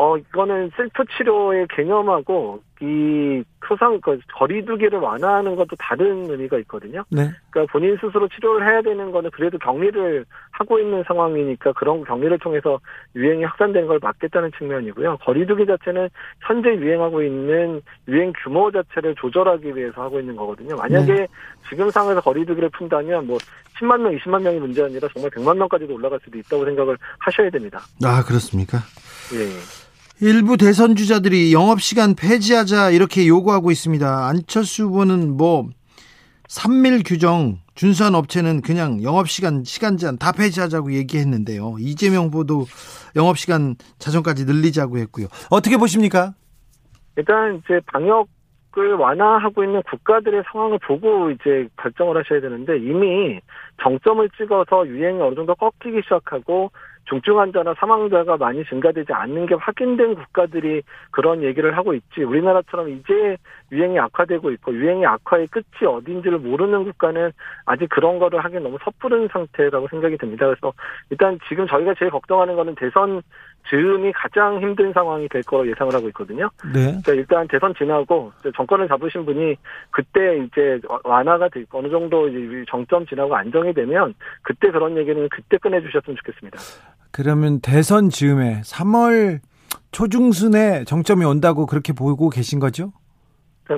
어, 0.00 0.16
이거는 0.16 0.70
셀프 0.76 1.04
치료의 1.16 1.66
개념하고 1.74 2.62
이 2.80 3.42
소상 3.66 4.00
그 4.00 4.16
거리두기를 4.32 5.00
완화하는 5.00 5.56
것도 5.56 5.74
다른 5.76 6.30
의미가 6.30 6.56
있거든요. 6.60 7.02
네. 7.10 7.28
그러니까 7.50 7.72
본인 7.72 7.96
스스로 7.96 8.28
치료를 8.28 8.64
해야 8.64 8.80
되는 8.80 9.10
거는 9.10 9.30
그래도 9.32 9.58
격리를 9.58 10.24
하고 10.52 10.78
있는 10.78 11.02
상황이니까 11.04 11.72
그런 11.72 12.04
격리를 12.04 12.38
통해서 12.38 12.78
유행이 13.16 13.42
확산되는 13.42 13.88
걸 13.88 13.98
막겠다는 14.00 14.52
측면이고요. 14.56 15.18
거리두기 15.18 15.66
자체는 15.66 16.08
현재 16.46 16.68
유행하고 16.68 17.20
있는 17.20 17.82
유행 18.06 18.32
규모 18.44 18.70
자체를 18.70 19.16
조절하기 19.16 19.74
위해서 19.74 20.00
하고 20.00 20.20
있는 20.20 20.36
거거든요. 20.36 20.76
만약에 20.76 21.12
네. 21.12 21.26
지금 21.68 21.90
상황에서 21.90 22.20
거리두기를 22.20 22.68
푼다면 22.68 23.26
뭐 23.26 23.38
10만 23.80 24.00
명, 24.00 24.16
20만 24.16 24.42
명이 24.42 24.60
문제 24.60 24.84
아니라 24.84 25.08
정말 25.12 25.32
100만 25.32 25.56
명까지도 25.56 25.92
올라갈 25.92 26.20
수도 26.22 26.38
있다고 26.38 26.64
생각을 26.64 26.96
하셔야 27.18 27.50
됩니다. 27.50 27.80
아, 28.04 28.22
그렇습니까? 28.22 28.78
예. 29.34 29.87
일부 30.20 30.56
대선 30.56 30.96
주자들이 30.96 31.52
영업시간 31.52 32.16
폐지하자 32.16 32.90
이렇게 32.90 33.28
요구하고 33.28 33.70
있습니다. 33.70 34.26
안철수 34.26 34.84
후보는 34.84 35.36
뭐 35.36 35.68
산밀 36.48 37.04
규정 37.04 37.60
준수한 37.76 38.16
업체는 38.16 38.62
그냥 38.62 39.00
영업시간 39.04 39.62
시간 39.64 39.96
제한 39.96 40.18
다 40.18 40.32
폐지하자고 40.32 40.92
얘기했는데요. 40.94 41.76
이재명 41.78 42.26
후보도 42.26 42.66
영업시간 43.14 43.76
자정까지 43.98 44.44
늘리자고 44.44 44.98
했고요. 44.98 45.28
어떻게 45.50 45.76
보십니까? 45.76 46.34
일단 47.16 47.60
이제 47.64 47.80
방역 47.86 48.26
을 48.76 48.94
완화하고 48.94 49.64
있는 49.64 49.82
국가들의 49.82 50.44
상황을 50.52 50.78
보고 50.78 51.30
이제 51.30 51.68
결정을 51.78 52.18
하셔야 52.18 52.40
되는데 52.40 52.76
이미 52.76 53.40
정점을 53.82 54.28
찍어서 54.36 54.86
유행이 54.86 55.20
어느 55.22 55.34
정도 55.34 55.54
꺾이기 55.54 56.02
시작하고 56.02 56.70
중증 57.08 57.38
환자나 57.38 57.74
사망자가 57.78 58.36
많이 58.36 58.64
증가되지 58.66 59.12
않는 59.12 59.46
게 59.46 59.54
확인된 59.54 60.14
국가들이 60.14 60.82
그런 61.10 61.42
얘기를 61.42 61.76
하고 61.76 61.94
있지 61.94 62.22
우리나라처럼 62.22 62.90
이제 62.90 63.36
유행이 63.72 63.98
악화되고 63.98 64.50
있고 64.52 64.74
유행의 64.74 65.06
악화의 65.06 65.48
끝이 65.48 65.86
어딘지를 65.86 66.38
모르는 66.38 66.84
국가는 66.84 67.32
아직 67.64 67.88
그런 67.88 68.18
거를 68.18 68.40
하기 68.44 68.60
너무 68.60 68.78
섣부른 68.84 69.28
상태라고 69.32 69.88
생각이 69.88 70.18
듭니다. 70.18 70.46
그래서 70.46 70.72
일단 71.10 71.38
지금 71.48 71.66
저희가 71.66 71.94
제일 71.98 72.10
걱정하는 72.10 72.56
거는 72.56 72.74
대선 72.74 73.22
즈음이 73.70 74.12
가장 74.12 74.60
힘든 74.60 74.92
상황이 74.92 75.28
될 75.28 75.42
거로 75.42 75.68
예상을 75.68 75.94
하고 75.94 76.08
있거든요. 76.08 76.50
네. 76.72 76.86
그러니까 76.86 77.12
일단 77.12 77.48
대선 77.48 77.74
지나고 77.76 78.32
정권을 78.56 78.88
잡으신 78.88 79.24
분이 79.26 79.56
그때 79.90 80.38
이제 80.44 80.80
완화가 81.04 81.48
되고 81.48 81.78
어느 81.78 81.88
정도 81.90 82.28
정점 82.70 83.06
지나고 83.06 83.36
안정이 83.36 83.74
되면 83.74 84.14
그때 84.42 84.70
그런 84.70 84.96
얘기는 84.96 85.28
그때 85.30 85.58
꺼내주셨으면 85.58 86.16
좋겠습니다. 86.16 86.58
그러면 87.10 87.60
대선 87.60 88.10
즈음에 88.10 88.60
3월 88.62 89.40
초중순에 89.92 90.84
정점이 90.84 91.24
온다고 91.24 91.66
그렇게 91.66 91.92
보고 91.92 92.30
계신 92.30 92.58
거죠? 92.58 92.92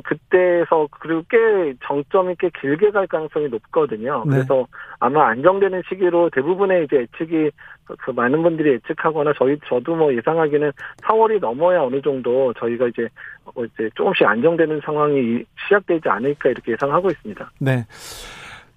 그때에서 0.04 0.86
그리고 0.90 1.22
꽤 1.28 1.74
정점이 1.84 2.36
꽤 2.38 2.50
길게 2.60 2.90
갈 2.90 3.06
가능성이 3.06 3.48
높거든요. 3.48 4.22
네. 4.26 4.36
그래서 4.36 4.66
아마 4.98 5.28
안정되는 5.28 5.82
시기로 5.88 6.30
대부분의 6.30 6.84
이제 6.84 6.96
예측이 6.98 7.50
그 7.98 8.10
많은 8.10 8.42
분들이 8.42 8.74
예측하거나 8.74 9.32
저희 9.36 9.58
저도 9.66 9.96
뭐 9.96 10.14
예상하기는 10.14 10.72
4월이 11.02 11.40
넘어야 11.40 11.82
어느 11.82 12.00
정도 12.02 12.52
저희가 12.54 12.86
이제 12.88 13.08
어 13.46 13.64
이제 13.64 13.90
조금씩 13.94 14.26
안정되는 14.26 14.80
상황이 14.84 15.42
시작되지 15.64 16.08
않을까 16.08 16.50
이렇게 16.50 16.72
예상하고 16.72 17.10
있습니다. 17.10 17.50
네. 17.58 17.84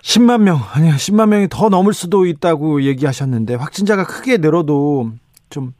10만 0.01 0.41
명, 0.41 0.57
아니요, 0.73 0.93
10만 0.95 1.29
명이 1.29 1.47
더 1.49 1.69
넘을 1.69 1.93
수도 1.93 2.25
있다고 2.25 2.81
얘기하셨는데, 2.81 3.55
확진자가 3.55 4.03
크게 4.03 4.35
늘어도 4.37 5.11
좀 5.49 5.71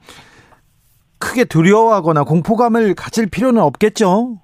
크게 1.20 1.44
두려워하거나 1.44 2.24
공포감을 2.24 2.96
가질 2.96 3.28
필요는 3.28 3.62
없겠죠? 3.62 4.38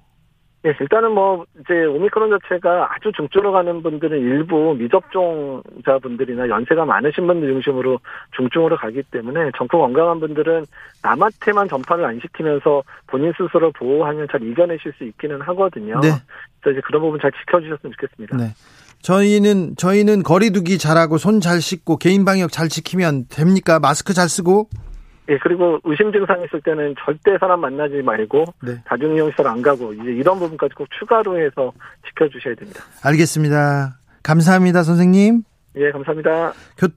예, 0.66 0.74
일단은 0.78 1.12
뭐 1.12 1.46
이제 1.58 1.86
오미크론 1.86 2.38
자체가 2.38 2.92
아주 2.92 3.10
중증으로 3.16 3.50
가는 3.52 3.82
분들은 3.82 4.18
일부 4.18 4.74
미접종자 4.74 5.98
분들이나 6.02 6.48
연세가 6.48 6.84
많으신 6.84 7.26
분들 7.26 7.48
중심으로 7.48 7.98
중증으로 8.36 8.76
가기 8.76 9.02
때문에 9.10 9.52
정부 9.56 9.78
건강한 9.78 10.20
분들은 10.20 10.66
남한테만 11.02 11.68
전파를 11.68 12.04
안 12.04 12.20
시키면서 12.20 12.82
본인 13.06 13.32
스스로 13.38 13.72
보호하면 13.72 14.28
잘 14.30 14.42
이겨내실 14.42 14.92
수 14.98 15.04
있기는 15.04 15.40
하거든요. 15.40 15.98
네. 16.00 16.10
그래서 16.60 16.78
이제 16.78 16.80
그런 16.86 17.00
부분 17.00 17.18
잘 17.20 17.32
지켜주셨으면 17.32 17.94
좋겠습니다. 17.98 18.36
네. 18.36 18.52
저희는 19.00 19.76
저희는 19.76 20.22
거리두기 20.22 20.76
잘하고 20.76 21.16
손 21.16 21.40
잘 21.40 21.62
씻고 21.62 21.96
개인 21.96 22.26
방역 22.26 22.52
잘 22.52 22.68
지키면 22.68 23.28
됩니까? 23.30 23.80
마스크 23.80 24.12
잘 24.12 24.28
쓰고 24.28 24.68
예, 25.30 25.38
그리고 25.38 25.78
의심 25.84 26.10
증상 26.12 26.42
있을 26.42 26.60
때는 26.60 26.94
절대 27.04 27.38
사람 27.38 27.60
만나지 27.60 28.02
말고 28.02 28.44
네. 28.62 28.82
다중이용시설 28.84 29.46
안 29.46 29.62
가고 29.62 29.92
이제 29.92 30.10
이런 30.10 30.40
부분까지 30.40 30.74
꼭 30.74 30.88
추가로 30.98 31.38
해서 31.38 31.72
지켜주셔야 32.08 32.56
됩니다. 32.56 32.82
알겠습니다. 33.04 33.98
감사합니다, 34.24 34.82
선생님. 34.82 35.42
예, 35.76 35.92
감사합니다. 35.92 36.52
교, 36.76 36.88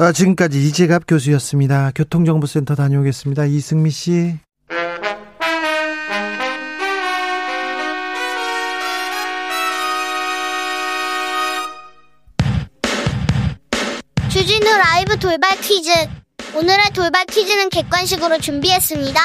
어, 0.00 0.12
지금까지 0.12 0.58
이재갑 0.58 1.02
교수였습니다. 1.08 1.90
교통정보센터 1.96 2.76
다녀오겠습니다. 2.76 3.46
이승미 3.46 3.90
씨. 3.90 4.38
주진우 14.28 14.64
라이브 14.64 15.18
돌발 15.18 15.50
퀴즈. 15.62 15.90
오늘의 16.56 16.90
돌발 16.94 17.26
퀴즈는 17.26 17.68
객관식으로 17.68 18.38
준비했습니다. 18.38 19.20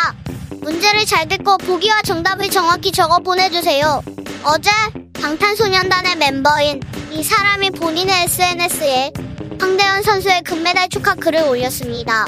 문제를 0.62 1.06
잘 1.06 1.28
듣고 1.30 1.58
보기와 1.58 2.02
정답을 2.02 2.50
정확히 2.50 2.92
적어 2.92 3.20
보내주세요. 3.20 4.04
어제 4.44 4.70
방탄소년단의 5.14 6.18
멤버인 6.18 6.82
이 7.12 7.24
사람이 7.24 7.72
본인의 7.72 8.24
SNS에 8.26 9.12
황대현 9.60 10.04
선수의 10.04 10.42
금메달 10.44 10.90
축하 10.90 11.16
글을 11.16 11.44
올렸습니다. 11.44 12.26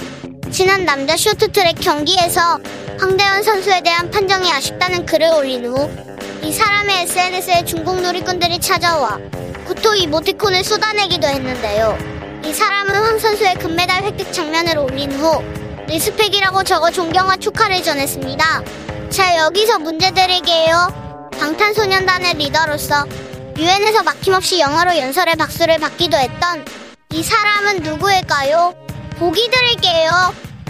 지난 0.52 0.86
남자 0.86 1.18
쇼트트랙 1.18 1.82
경기에서 1.82 2.60
황대현 2.98 3.44
선수에 3.44 3.82
대한 3.82 4.10
판정이 4.10 4.50
아쉽다는 4.52 5.06
글을 5.06 5.28
올린 5.36 5.66
후 5.66 6.14
이 6.44 6.52
사람의 6.52 7.04
SNS에 7.04 7.64
중국 7.64 8.02
누리꾼들이 8.02 8.60
찾아와 8.60 9.18
구토 9.66 9.96
이모티콘을 9.96 10.64
쏟아내기도 10.64 11.26
했는데요. 11.26 12.13
이 12.46 12.54
사람은 12.54 12.94
황 12.94 13.20
선수의 13.20 13.56
금메달 13.56 14.04
획득 14.04 14.34
장면을 14.34 14.78
올린 14.78 15.12
후 15.14 15.42
respect이라고 15.88 16.64
적어 16.64 16.92
존경과 16.92 17.38
축하를 17.38 17.82
전했습니다. 17.82 18.64
자 19.10 19.38
여기서 19.38 19.80
문제 19.80 20.12
드릴게요. 20.12 21.30
방탄소년단의 21.40 22.36
리더로서 22.36 23.06
유엔에서 23.58 24.04
막힘없이 24.04 24.60
영어로 24.60 24.98
연설해 24.98 25.36
박수를 25.36 25.78
받기도 25.80 26.18
했던 26.18 26.66
이 27.12 27.24
사람은 27.24 27.78
누구일까요? 27.84 28.74
보기 29.20 29.50
드릴게요. 29.50 30.12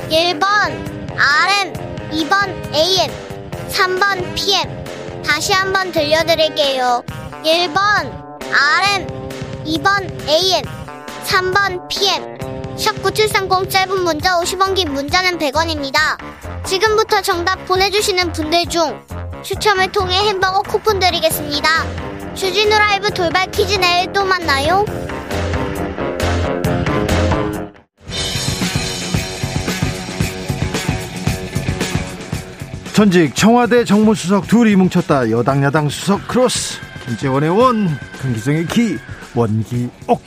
1번 0.09 0.93
RM, 1.17 1.73
2번 2.12 2.75
AM, 2.75 3.12
3번 3.69 4.36
PM. 4.36 5.23
다시 5.23 5.53
한번 5.53 5.91
들려드릴게요. 5.91 7.03
1번 7.43 8.38
RM, 8.51 9.07
2번 9.65 10.27
AM, 10.29 10.82
3번 11.23 11.88
PM 11.88 12.38
샵9730 12.75 13.69
짧은 13.69 14.03
문자 14.03 14.39
50원 14.39 14.75
긴 14.75 14.93
문자는 14.93 15.38
100원입니다. 15.39 16.17
지금부터 16.65 17.21
정답 17.21 17.65
보내주시는 17.65 18.31
분들 18.33 18.65
중 18.67 19.01
추첨을 19.43 19.91
통해 19.91 20.15
햄버거 20.27 20.62
쿠폰 20.62 20.99
드리겠습니다. 20.99 21.69
주진우 22.33 22.69
라이브 22.69 23.09
돌발 23.12 23.49
퀴즈 23.51 23.75
내일 23.75 24.12
또 24.12 24.25
만나요. 24.25 24.86
전직 32.93 33.36
청와대 33.36 33.86
정무수석 33.86 34.47
둘이 34.47 34.75
뭉쳤다. 34.75 35.31
여당 35.31 35.63
야당 35.63 35.89
수석 35.89 36.27
크로스. 36.27 36.79
김재원의 37.05 37.49
원, 37.49 37.99
강기정의 38.21 38.67
기, 38.67 38.97
원기옥. 39.36 40.21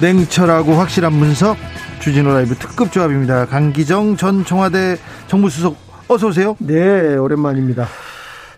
냉철하고 0.00 0.72
확실한 0.74 1.18
분석 1.18 1.56
주진우 2.00 2.32
라이브 2.32 2.54
특급 2.54 2.92
조합입니다. 2.92 3.46
강기정 3.46 4.16
전 4.16 4.44
청와대 4.44 4.96
정무수석 5.26 5.76
어서 6.08 6.28
오세요. 6.28 6.56
네, 6.58 7.16
오랜만입니다. 7.16 7.86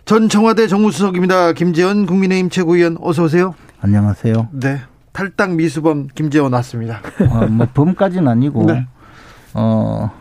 전 0.05 0.27
청와대 0.27 0.67
정무수석입니다. 0.67 1.53
김재원 1.53 2.05
국민의힘 2.05 2.49
최고위원 2.49 2.97
어서 3.01 3.23
오세요. 3.23 3.55
안녕하세요. 3.81 4.49
네. 4.51 4.81
탈당 5.13 5.55
미수범 5.55 6.09
김재원 6.13 6.53
왔습니다. 6.53 7.01
어, 7.29 7.45
뭐 7.47 7.67
범까지는 7.73 8.27
아니고 8.27 8.65
네. 8.71 8.85
어 9.53 10.11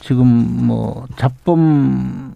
지금 0.00 0.26
뭐 0.26 1.06
잡범 1.16 2.34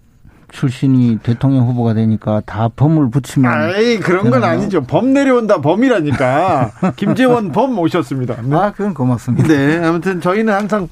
출신이 0.52 1.18
대통령 1.22 1.66
후보가 1.66 1.94
되니까 1.94 2.42
다 2.46 2.68
범을 2.74 3.10
붙이면. 3.10 3.50
아이, 3.50 3.98
그런 3.98 4.24
건 4.24 4.40
되나요? 4.42 4.58
아니죠. 4.60 4.82
범 4.82 5.12
내려온다 5.12 5.60
범이라니까. 5.60 6.70
김재원 6.96 7.50
범 7.52 7.76
오셨습니다. 7.78 8.36
네. 8.42 8.56
아, 8.56 8.70
그건 8.70 8.94
고맙습니다. 8.94 9.48
네. 9.48 9.78
아무튼 9.84 10.20
저희는 10.20 10.52
항상, 10.52 10.88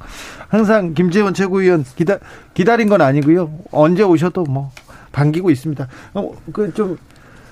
항상 0.48 0.94
김재원 0.94 1.34
최고위원 1.34 1.84
기다, 1.94 2.16
기다린 2.54 2.88
건 2.88 3.02
아니고요. 3.02 3.50
언제 3.70 4.02
오셔도 4.02 4.44
뭐, 4.44 4.70
반기고 5.12 5.50
있습니다. 5.50 5.86
어, 6.14 6.30
그좀 6.52 6.98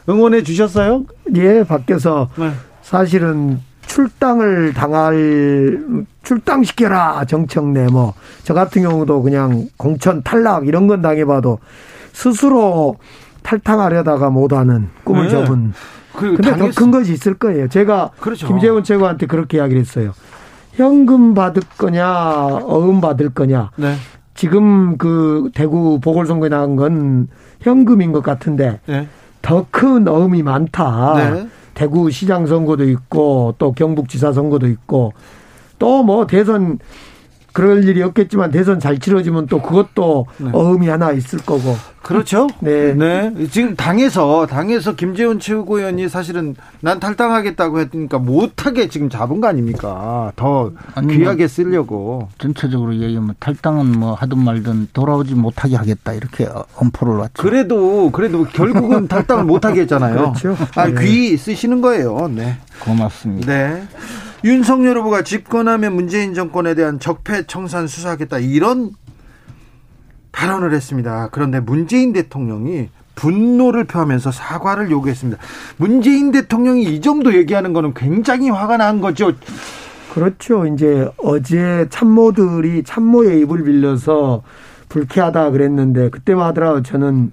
응원해 0.08 0.42
주셨어요? 0.42 1.04
예, 1.36 1.62
밖에서. 1.62 2.30
네. 2.36 2.50
사실은 2.82 3.60
출당을 3.86 4.72
당할 4.74 5.78
출당시켜라 6.22 7.24
정청래 7.26 7.86
뭐 7.86 8.14
저 8.44 8.54
같은 8.54 8.80
경우도 8.82 9.22
그냥 9.22 9.68
공천 9.76 10.22
탈락 10.22 10.66
이런 10.66 10.86
건 10.86 11.02
당해봐도 11.02 11.58
스스로 12.22 12.96
탈당하려다가 13.44 14.28
못하는 14.28 14.88
꿈을 15.04 15.24
네. 15.24 15.30
접은. 15.30 15.72
근데 16.12 16.56
더 16.56 16.68
큰 16.74 16.90
것이 16.90 17.12
있을 17.12 17.34
거예요. 17.34 17.68
제가 17.68 18.10
그렇죠. 18.18 18.48
김재원 18.48 18.82
최고한테 18.82 19.26
그렇게 19.26 19.58
이야기를 19.58 19.80
했어요. 19.80 20.12
현금 20.72 21.32
받을 21.34 21.62
거냐, 21.78 22.08
어음 22.64 23.00
받을 23.00 23.28
거냐. 23.30 23.70
네. 23.76 23.94
지금 24.34 24.98
그 24.98 25.50
대구 25.54 26.00
보궐선거에 26.00 26.48
나온 26.48 26.74
건 26.74 27.28
현금인 27.60 28.10
것 28.10 28.24
같은데 28.24 28.80
네. 28.86 29.06
더큰 29.42 30.08
어음이 30.08 30.42
많다. 30.42 31.14
네. 31.16 31.48
대구 31.74 32.10
시장 32.10 32.46
선거도 32.48 32.82
있고 32.88 33.54
또 33.58 33.70
경북지사 33.72 34.32
선거도 34.32 34.66
있고 34.66 35.12
또 35.78 36.02
뭐 36.02 36.26
대선 36.26 36.80
그럴 37.52 37.84
일이 37.84 38.02
없겠지만 38.02 38.50
대선 38.50 38.78
잘 38.78 38.98
치러지면 38.98 39.46
또 39.46 39.60
그것도 39.60 40.26
네. 40.38 40.50
어음이 40.52 40.88
하나 40.88 41.12
있을 41.12 41.38
거고. 41.40 41.76
그렇죠. 42.02 42.46
네. 42.60 42.94
네. 42.94 43.32
지금 43.50 43.74
당에서, 43.76 44.46
당에서 44.46 44.94
김재원 44.94 45.40
최고위원이 45.40 46.08
사실은 46.08 46.54
난 46.80 47.00
탈당하겠다고 47.00 47.80
했으니까 47.80 48.18
못하게 48.18 48.88
지금 48.88 49.10
잡은 49.10 49.40
거 49.40 49.48
아닙니까? 49.48 50.32
더 50.36 50.72
아니, 50.94 51.16
귀하게 51.16 51.42
뭐 51.42 51.48
쓰려고. 51.48 52.28
전체적으로 52.38 52.94
얘기하면 52.94 53.34
탈당은 53.40 53.98
뭐 53.98 54.14
하든 54.14 54.38
말든 54.38 54.88
돌아오지 54.92 55.34
못하게 55.34 55.76
하겠다 55.76 56.12
이렇게 56.12 56.48
엄포를 56.76 57.16
놨죠. 57.16 57.32
그래도, 57.36 58.10
그래도 58.10 58.44
결국은 58.44 59.06
탈당을 59.08 59.44
못하게 59.44 59.82
했잖아요. 59.82 60.32
그렇죠. 60.32 60.56
아, 60.76 60.86
네. 60.86 61.04
귀 61.04 61.36
쓰시는 61.36 61.80
거예요. 61.80 62.28
네. 62.28 62.56
고맙습니다. 62.80 63.52
네. 63.52 63.88
윤석열 64.44 64.98
후보가 64.98 65.22
집권하면 65.22 65.94
문재인 65.94 66.34
정권에 66.34 66.74
대한 66.74 67.00
적폐 67.00 67.46
청산 67.46 67.86
수사하겠다 67.86 68.38
이런 68.38 68.90
발언을 70.32 70.72
했습니다. 70.72 71.28
그런데 71.32 71.60
문재인 71.60 72.12
대통령이 72.12 72.90
분노를 73.16 73.84
표하면서 73.84 74.30
사과를 74.30 74.90
요구했습니다. 74.92 75.42
문재인 75.76 76.30
대통령이 76.30 76.84
이 76.84 77.00
정도 77.00 77.34
얘기하는 77.34 77.72
거는 77.72 77.94
굉장히 77.94 78.48
화가 78.48 78.76
난 78.76 79.00
거죠. 79.00 79.32
그렇죠. 80.14 80.66
이제 80.66 81.08
어제 81.16 81.86
참모들이 81.90 82.84
참모의 82.84 83.40
입을 83.40 83.64
빌려서 83.64 84.42
불쾌하다 84.88 85.50
그랬는데 85.50 86.10
그때만 86.10 86.46
하더라도 86.48 86.82
저는 86.82 87.32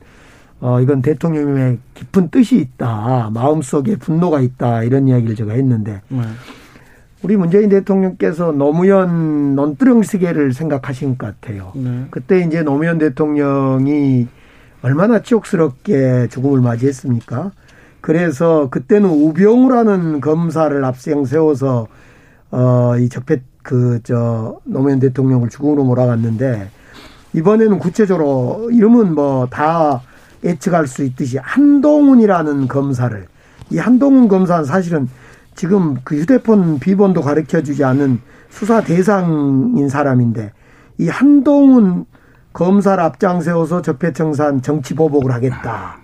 어 0.60 0.82
이건 0.82 1.04
대통령의 1.04 1.78
깊은 1.94 2.30
뜻이 2.30 2.58
있다. 2.58 3.30
마음속에 3.34 3.98
분노가 3.98 4.40
있다. 4.40 4.84
이런 4.84 5.08
이야기를 5.08 5.36
제가 5.36 5.54
했는데 5.54 6.02
네. 6.08 6.22
우리 7.26 7.38
문재인 7.38 7.70
대통령께서 7.70 8.52
노무현 8.52 9.56
논두렁 9.56 10.04
시계를 10.04 10.54
생각하신 10.54 11.18
것 11.18 11.26
같아요. 11.42 11.72
네. 11.74 12.06
그때 12.12 12.42
이제 12.42 12.62
노무현 12.62 13.00
대통령이 13.00 14.28
얼마나 14.84 15.24
치욕스럽게 15.24 16.28
죽음을 16.30 16.62
맞이했습니까? 16.62 17.52
그래서 18.00 18.70
그때는 18.70 19.10
우병우라는 19.10 20.22
검사를 20.22 20.86
앞세양 20.86 21.26
세워서 21.26 21.88
어이 22.52 23.10
적폐 23.10 23.42
그 23.64 24.00
저 24.04 24.60
노무현 24.64 25.00
대통령을 25.00 25.50
죽음으로 25.50 25.84
몰아갔는데 25.84 26.70
이번에는 27.34 27.80
구체적으로 27.80 28.70
이름은 28.72 29.16
뭐 29.16 29.48
다 29.50 30.04
예측할 30.44 30.86
수 30.86 31.04
있듯이 31.04 31.40
한동훈이라는 31.40 32.68
검사를 32.68 33.26
이 33.72 33.80
한동훈 33.80 34.28
검사는 34.28 34.64
사실은 34.64 35.10
지금 35.56 35.96
그 36.04 36.20
휴대폰 36.20 36.80
비번도 36.80 37.22
가르쳐 37.22 37.62
주지 37.64 37.84
않은 37.84 38.22
수사 38.50 38.82
대상인 38.82 39.90
사람인데 39.90 40.52
이 40.98 41.08
한동훈 41.08 42.06
검사를 42.54 43.02
앞장 43.02 43.42
세워서 43.42 43.82
적폐청산 43.82 44.62
정치 44.62 44.94
보복을 44.94 45.32
하겠다. 45.32 45.98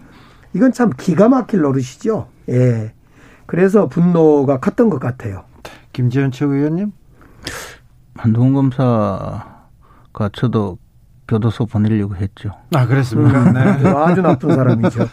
이건 0.53 0.71
참 0.73 0.91
기가 0.97 1.29
막힐 1.29 1.61
노릇이죠. 1.61 2.27
예. 2.49 2.93
그래서 3.45 3.87
분노가 3.87 4.59
컸던 4.59 4.89
것 4.89 4.99
같아요. 4.99 5.43
김지현 5.93 6.31
최고위원님? 6.31 6.91
한동훈 8.15 8.53
검사가 8.53 10.29
저도 10.33 10.77
교도소 11.27 11.65
보내려고 11.65 12.15
했죠. 12.15 12.51
아, 12.73 12.85
그랬습니까? 12.85 13.51
네. 13.51 13.59
아주 13.89 14.21
나쁜 14.21 14.53
사람이죠. 14.55 15.07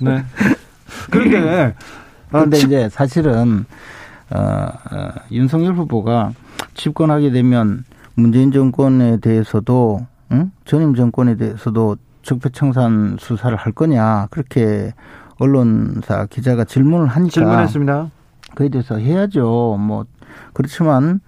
네. 0.00 0.24
그런데 1.10 1.74
그런데 2.30 2.56
아, 2.56 2.60
이제 2.60 2.88
사실은 2.88 3.64
어, 4.30 4.38
어, 4.38 5.08
윤석열 5.30 5.74
후보가 5.74 6.32
집권하게 6.74 7.30
되면 7.30 7.84
문재인 8.14 8.52
정권에 8.52 9.18
대해서도 9.18 10.06
응? 10.32 10.50
전임 10.64 10.94
정권에 10.94 11.36
대해서도 11.36 11.96
적폐청산 12.22 13.16
수사를 13.18 13.56
할 13.56 13.72
거냐 13.72 14.26
그렇게 14.30 14.92
언론사 15.38 16.26
기자가 16.26 16.64
질문을 16.64 17.06
하니까 17.06 17.32
질문했습니다. 17.32 18.10
그에 18.54 18.68
대해서 18.68 18.98
해야죠. 18.98 19.76
뭐 19.78 20.04
그렇지만 20.52 21.20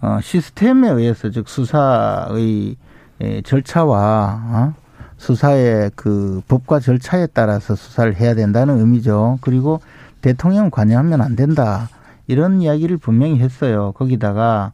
어, 0.00 0.18
시스템에 0.22 0.88
의해서 0.88 1.30
즉 1.30 1.48
수사의 1.48 2.76
절차와 3.44 4.40
어? 4.44 4.74
수사의 5.16 5.90
그 5.96 6.42
법과 6.46 6.80
절차에 6.80 7.28
따라서 7.32 7.74
수사를 7.74 8.14
해야 8.16 8.34
된다는 8.34 8.78
의미죠. 8.78 9.38
그리고 9.40 9.80
대통령 10.26 10.70
관여하면 10.70 11.20
안 11.20 11.36
된다. 11.36 11.88
이런 12.26 12.60
이야기를 12.60 12.96
분명히 12.96 13.38
했어요. 13.38 13.92
거기다가 13.92 14.72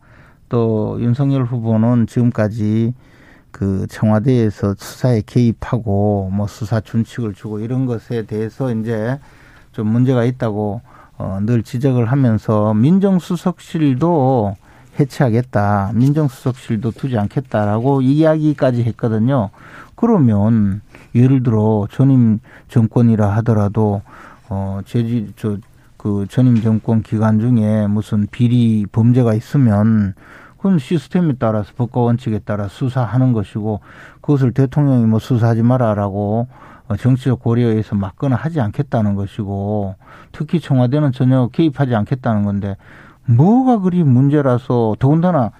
또 0.48 0.96
윤석열 0.98 1.44
후보는 1.44 2.06
지금까지 2.06 2.94
그 3.50 3.86
청와대에서 3.90 4.76
수사에 4.78 5.20
개입하고 5.26 6.30
뭐 6.32 6.46
수사 6.46 6.80
준칙을 6.80 7.34
주고 7.34 7.60
이런 7.60 7.84
것에 7.84 8.22
대해서 8.22 8.72
이제 8.72 9.20
좀 9.72 9.88
문제가 9.88 10.24
있다고 10.24 10.80
어, 11.18 11.38
늘 11.42 11.62
지적을 11.62 12.06
하면서 12.06 12.72
민정수석실도 12.72 14.56
해체하겠다. 14.98 15.92
민정수석실도 15.94 16.92
두지 16.92 17.18
않겠다라고 17.18 18.00
이야기까지 18.00 18.84
했거든요. 18.84 19.50
그러면 19.96 20.80
예를 21.14 21.42
들어 21.42 21.86
전임 21.90 22.40
정권이라 22.68 23.28
하더라도 23.36 24.00
어, 24.54 24.80
제지, 24.84 25.32
저, 25.36 25.56
그 25.96 26.26
전임 26.28 26.60
정권 26.60 27.00
기간 27.00 27.40
중에 27.40 27.86
무슨 27.86 28.26
비리 28.30 28.84
범죄가 28.92 29.32
있으면 29.32 30.14
그건 30.58 30.78
시스템에 30.78 31.32
따라서 31.38 31.72
법과 31.74 32.02
원칙에 32.02 32.38
따라 32.38 32.68
수사하는 32.68 33.32
것이고 33.32 33.80
그것을 34.20 34.52
대통령이 34.52 35.06
뭐 35.06 35.18
수사하지 35.18 35.62
마라라고 35.62 36.48
어, 36.88 36.96
정치적 36.96 37.40
고려에서 37.40 37.96
막거나 37.96 38.36
하지 38.36 38.60
않겠다는 38.60 39.14
것이고 39.14 39.94
특히 40.32 40.60
청와대는 40.60 41.12
전혀 41.12 41.48
개입하지 41.48 41.94
않겠다는 41.94 42.44
건데 42.44 42.76
뭐가 43.24 43.78
그리 43.78 44.04
문제라서 44.04 44.96
더군다나 44.98 45.52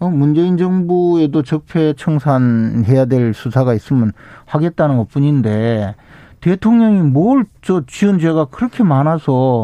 어, 0.00 0.08
문재인 0.08 0.56
정부에도 0.56 1.42
적폐 1.42 1.92
청산해야 1.92 3.04
될 3.04 3.32
수사가 3.32 3.74
있으면 3.74 4.10
하겠다는 4.46 4.96
것 4.96 5.08
뿐인데 5.08 5.94
대통령이 6.40 7.00
뭘 7.02 7.44
저 7.62 7.82
지은 7.86 8.18
죄가 8.18 8.46
그렇게 8.46 8.82
많아서 8.82 9.62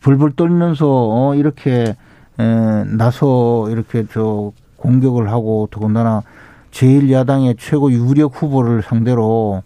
불불 0.00 0.32
떨면서 0.36 0.86
어 0.88 1.34
이렇게 1.34 1.96
에 2.38 2.84
나서 2.96 3.68
이렇게 3.70 4.04
저 4.12 4.52
공격을 4.76 5.30
하고 5.30 5.68
더군다나 5.70 6.22
제일 6.70 7.10
야당의 7.12 7.56
최고 7.58 7.92
유력 7.92 8.42
후보를 8.42 8.82
상대로 8.82 9.62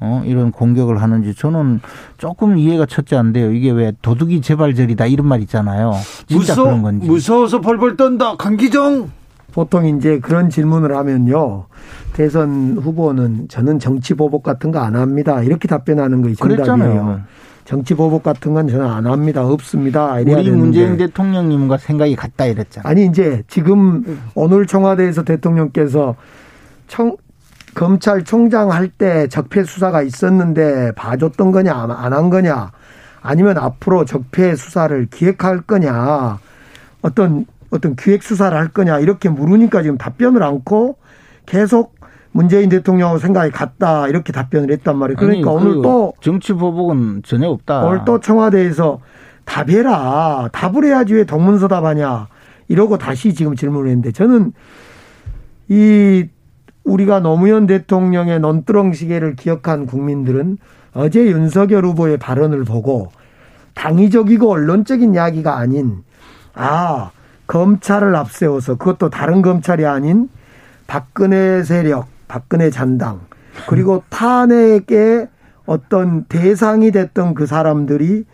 어 0.00 0.22
이런 0.24 0.50
공격을 0.52 1.00
하는지 1.00 1.34
저는 1.34 1.80
조금 2.18 2.56
이해가 2.58 2.86
첫째 2.86 3.16
안 3.16 3.32
돼요. 3.32 3.52
이게 3.52 3.70
왜 3.70 3.92
도둑이 4.02 4.40
재발절이다 4.40 5.06
이런 5.06 5.26
말 5.26 5.40
있잖아요. 5.42 5.92
진짜 6.26 6.52
무서, 6.54 6.64
그런 6.64 6.82
건지. 6.82 7.06
무서워서 7.06 7.60
벌벌 7.60 7.96
떤다. 7.96 8.36
강기정. 8.36 9.10
보통 9.58 9.86
이제 9.88 10.20
그런 10.20 10.50
질문을 10.50 10.96
하면요. 10.96 11.64
대선 12.12 12.78
후보는 12.80 13.48
저는 13.48 13.80
정치 13.80 14.14
보복 14.14 14.44
같은 14.44 14.70
거 14.70 14.78
안 14.78 14.94
합니다. 14.94 15.42
이렇게 15.42 15.66
답변하는 15.66 16.22
것이 16.22 16.36
정답이에요. 16.36 17.22
정치 17.64 17.94
보복 17.94 18.22
같은 18.22 18.54
건 18.54 18.68
저는 18.68 18.86
안 18.86 19.04
합니다. 19.08 19.44
없습니다. 19.44 20.12
우리 20.12 20.26
되는데. 20.26 20.50
문재인 20.52 20.96
대통령님과 20.96 21.76
생각이 21.78 22.14
같다 22.14 22.46
이랬잖아요. 22.46 22.88
아니 22.88 23.06
이제 23.06 23.42
지금 23.48 24.20
오늘 24.36 24.64
청와대에서 24.64 25.24
대통령께서 25.24 26.14
청, 26.86 27.16
검찰총장 27.74 28.70
할 28.70 28.88
때 28.96 29.26
적폐 29.26 29.64
수사가 29.64 30.02
있었는데 30.02 30.92
봐줬던 30.92 31.50
거냐 31.50 31.74
안 31.74 32.12
한 32.12 32.30
거냐 32.30 32.70
아니면 33.22 33.58
앞으로 33.58 34.04
적폐 34.04 34.54
수사를 34.54 35.06
기획할 35.10 35.62
거냐 35.62 36.38
어떤 37.02 37.44
어떤 37.70 37.96
기획 37.96 38.22
수사를 38.22 38.56
할 38.56 38.68
거냐 38.68 38.98
이렇게 39.00 39.28
물으니까 39.28 39.82
지금 39.82 39.98
답변을 39.98 40.42
않고 40.42 40.96
계속 41.46 41.96
문재인 42.32 42.68
대통령 42.68 43.18
생각이 43.18 43.50
같다 43.50 44.08
이렇게 44.08 44.32
답변을 44.32 44.70
했단 44.72 44.96
말이에요. 44.96 45.16
그러니까 45.16 45.50
아니, 45.50 45.58
오늘 45.58 45.82
또 45.82 46.12
정치 46.20 46.52
보복은 46.52 47.22
전혀 47.24 47.48
없다. 47.48 47.84
오늘 47.84 48.02
또 48.04 48.20
청와대에서 48.20 49.00
답해라. 49.44 50.50
답을 50.52 50.84
해야지 50.84 51.14
왜 51.14 51.24
동문서답하냐 51.24 52.28
이러고 52.68 52.98
다시 52.98 53.34
지금 53.34 53.56
질문을 53.56 53.88
했는데 53.88 54.12
저는 54.12 54.52
이 55.68 56.28
우리가 56.84 57.20
노무현 57.20 57.66
대통령의 57.66 58.40
논두렁 58.40 58.92
시계를 58.92 59.36
기억한 59.36 59.86
국민들은 59.86 60.58
어제 60.94 61.26
윤석열 61.26 61.84
후보의 61.84 62.18
발언을 62.18 62.64
보고 62.64 63.10
당위적이고 63.74 64.50
언론적인 64.50 65.14
이야기가 65.14 65.56
아닌 65.56 66.02
아 66.54 67.10
검찰을 67.48 68.14
앞세워서 68.14 68.76
그것도 68.76 69.10
다른 69.10 69.42
검찰이 69.42 69.84
아닌 69.84 70.28
박근혜 70.86 71.64
세력, 71.64 72.06
박근혜 72.28 72.70
잔당 72.70 73.20
그리고 73.68 74.04
탄핵의 74.10 75.28
어떤 75.66 76.24
대상이 76.24 76.92
됐던 76.92 77.34
그 77.34 77.46
사람들이 77.46 78.24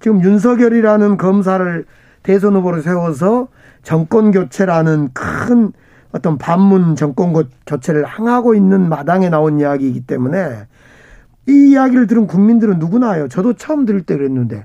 지금 0.00 0.22
윤석열이라는 0.22 1.16
검사를 1.16 1.84
대선 2.22 2.56
후보로 2.56 2.82
세워서 2.82 3.48
정권 3.82 4.32
교체라는 4.32 5.10
큰 5.12 5.72
어떤 6.12 6.38
반문 6.38 6.94
정권 6.94 7.32
교체를 7.66 8.04
항하고 8.04 8.54
있는 8.54 8.88
마당에 8.88 9.28
나온 9.30 9.58
이야기이기 9.58 10.06
때문에 10.06 10.66
이 11.48 11.70
이야기를 11.70 12.06
들은 12.06 12.26
국민들은 12.26 12.78
누구나요. 12.78 13.28
저도 13.28 13.54
처음 13.54 13.84
들을 13.84 14.02
때 14.02 14.16
그랬는데 14.16 14.64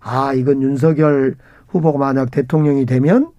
아 0.00 0.32
이건 0.34 0.62
윤석열 0.62 1.34
후보가 1.68 1.98
만약 1.98 2.30
대통령이 2.30 2.86
되면 2.86 3.32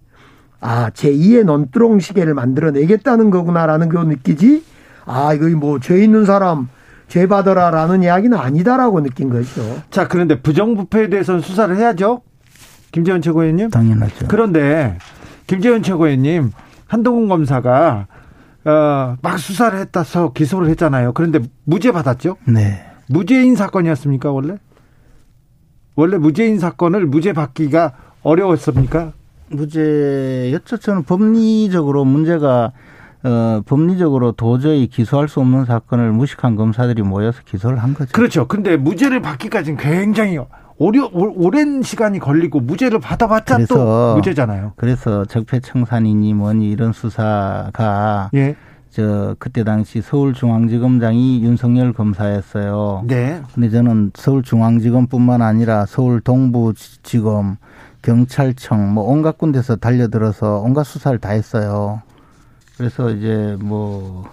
아, 0.65 0.89
제2의 0.89 1.43
논두렁 1.43 1.99
시계를 1.99 2.33
만들어내겠다는 2.33 3.29
거구나라는 3.29 3.87
거 3.89 4.03
느끼지, 4.03 4.63
아, 5.05 5.31
이거 5.33 5.47
뭐, 5.49 5.79
죄 5.79 6.03
있는 6.03 6.25
사람, 6.25 6.69
죄 7.07 7.27
받아라라는 7.27 8.01
이야기는 8.01 8.35
아니다라고 8.35 9.03
느낀 9.03 9.29
거죠. 9.29 9.61
자, 9.91 10.07
그런데 10.07 10.41
부정부패에 10.41 11.09
대해서는 11.09 11.41
수사를 11.41 11.75
해야죠? 11.77 12.23
김재원 12.91 13.21
최고위원님? 13.21 13.69
당연하죠. 13.69 14.25
그런데, 14.27 14.97
김재원 15.45 15.83
최고위원님, 15.83 16.49
한동훈 16.87 17.27
검사가, 17.27 18.07
어, 18.65 19.17
막 19.21 19.37
수사를 19.37 19.77
했다서 19.77 20.33
기소를 20.33 20.69
했잖아요. 20.69 21.13
그런데 21.13 21.41
무죄 21.63 21.91
받았죠? 21.91 22.37
네. 22.47 22.83
무죄인 23.07 23.55
사건이었습니까, 23.55 24.31
원래? 24.31 24.55
원래 25.93 26.17
무죄인 26.17 26.57
사건을 26.57 27.05
무죄 27.05 27.33
받기가 27.33 27.93
어려웠습니까? 28.23 29.13
무죄였죠. 29.49 30.77
저는 30.77 31.03
법리적으로 31.03 32.05
문제가 32.05 32.71
어, 33.23 33.61
법리적으로 33.65 34.33
도저히 34.33 34.87
기소할 34.87 35.27
수 35.27 35.39
없는 35.39 35.65
사건을 35.65 36.11
무식한 36.11 36.55
검사들이 36.55 37.01
모여서 37.01 37.41
기소를 37.43 37.79
한 37.79 37.93
거죠. 37.95 38.11
그렇죠. 38.11 38.47
근데 38.47 38.77
무죄를 38.77 39.21
받기까지는 39.21 39.77
굉장히 39.77 40.37
오려, 40.77 41.09
오랜 41.11 41.81
시간이 41.81 42.19
걸리고 42.19 42.59
무죄를 42.59 42.99
받아봤자 42.99 43.65
또 43.67 44.15
무죄잖아요. 44.15 44.73
그래서 44.75 45.25
적폐청산이니 45.25 46.33
뭐니 46.33 46.69
이런 46.69 46.93
수사가 46.93 48.29
예. 48.35 48.55
저 48.89 49.35
그때 49.39 49.63
당시 49.63 50.01
서울중앙지검장이 50.01 51.43
윤석열 51.43 51.93
검사였어요. 51.93 53.03
네. 53.07 53.41
근데 53.53 53.69
저는 53.69 54.11
서울중앙지검뿐만 54.13 55.41
아니라 55.41 55.85
서울 55.85 56.21
동부지검, 56.21 57.57
경찰청 58.05 58.93
뭐 58.93 59.03
온갖 59.03 59.39
군데서 59.39 59.77
달려들어서 59.77 60.59
온갖 60.59 60.83
수사를 60.83 61.17
다 61.17 61.29
했어요. 61.29 62.03
그래서 62.77 63.09
이제 63.09 63.57
뭐 63.59 64.29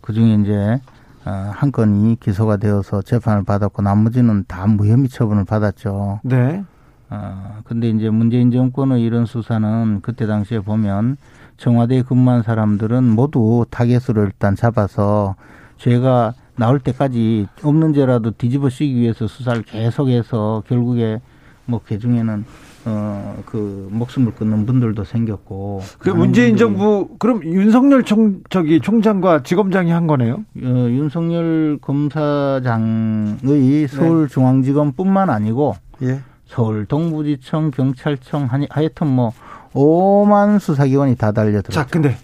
그중에 0.00 0.36
이제 0.36 0.80
어, 1.26 1.50
한 1.52 1.70
건이 1.70 2.16
기소가 2.20 2.56
되어서 2.56 3.02
재판을 3.02 3.44
받았고 3.44 3.82
나머지는 3.82 4.44
다 4.48 4.66
무혐의 4.66 5.08
처분을 5.08 5.44
받았죠. 5.44 6.20
네. 6.24 6.64
어, 7.10 7.58
근데 7.64 7.90
이제 7.90 8.08
문재인 8.08 8.50
정권의 8.50 9.02
이런 9.02 9.26
수사는 9.26 10.00
그때 10.00 10.26
당시에 10.26 10.60
보면 10.60 11.18
청와대에 11.58 12.02
근무한 12.02 12.42
사람들은 12.42 13.04
모두 13.04 13.66
타겟으로 13.68 14.22
일단 14.22 14.56
잡아서 14.56 15.34
죄가 15.76 16.32
나올 16.56 16.80
때까지 16.80 17.48
없는 17.62 17.92
죄라도 17.92 18.30
뒤집어 18.30 18.70
씌기 18.70 18.96
위해서 18.96 19.26
수사를 19.26 19.62
계속해서 19.62 20.62
결국에 20.66 21.20
뭐 21.66 21.80
그중에는 21.84 22.44
어, 22.86 23.42
그, 23.46 23.88
목숨을 23.90 24.34
끊는 24.34 24.66
분들도 24.66 25.04
생겼고. 25.04 25.82
그 25.98 26.10
문재인 26.10 26.56
정부, 26.56 27.08
그럼 27.18 27.42
윤석열 27.44 28.02
총, 28.02 28.42
저기 28.50 28.80
총장과 28.80 29.42
지검장이 29.42 29.90
한 29.90 30.06
거네요? 30.06 30.44
어, 30.62 30.86
윤석열 30.90 31.78
검사장의 31.80 33.88
서울중앙지검 33.88 34.92
뿐만 34.92 35.30
아니고. 35.30 35.76
예. 36.02 36.20
서울 36.46 36.84
동부지청, 36.84 37.70
경찰청, 37.70 38.48
하여튼 38.70 39.06
뭐, 39.06 39.32
오만 39.72 40.58
수사기관이 40.58 41.16
다 41.16 41.32
달려들었죠. 41.32 41.72
자, 41.72 41.86
근데 41.86 42.16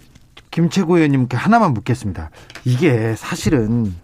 김채구 0.50 0.96
의원님께 0.96 1.36
하나만 1.36 1.74
묻겠습니다. 1.74 2.30
이게 2.64 3.14
사실은 3.16 3.94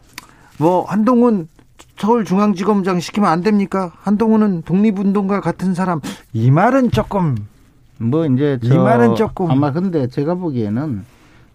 뭐 0.59 0.85
한동훈 0.85 1.49
서울중앙지검장 1.97 3.01
시키면 3.01 3.31
안 3.31 3.43
됩니까? 3.43 3.93
한동훈은 4.03 4.63
독립운동가 4.63 5.41
같은 5.41 5.75
사람 5.75 6.01
이 6.33 6.51
말은 6.51 6.91
조금 6.91 7.37
뭐 7.99 8.27
이제 8.27 8.59
이 8.63 8.69
말은 8.69 9.15
조금 9.15 9.51
아마 9.51 9.73
근데 9.73 10.07
제가 10.07 10.35
보기에는 10.35 11.05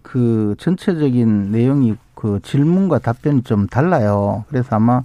그 0.02 0.56
전체적인 0.58 1.52
내용이 1.52 1.96
그 2.16 2.40
질문과 2.44 3.00
답변이 3.00 3.44
좀 3.44 3.68
달라요. 3.68 4.46
그래서 4.50 4.76
아마 4.76 5.04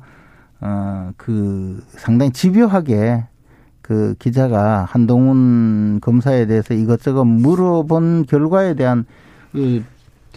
어그 0.61 1.83
상당히 1.91 2.33
집요하게 2.33 3.25
그 3.83 4.15
기자가 4.19 4.87
한동훈 4.89 6.01
검사에 6.01 6.47
대해서 6.47 6.75
이것저것 6.75 7.25
물어본 7.25 8.27
결과에 8.27 8.75
대한 8.75 9.05
그 9.53 9.85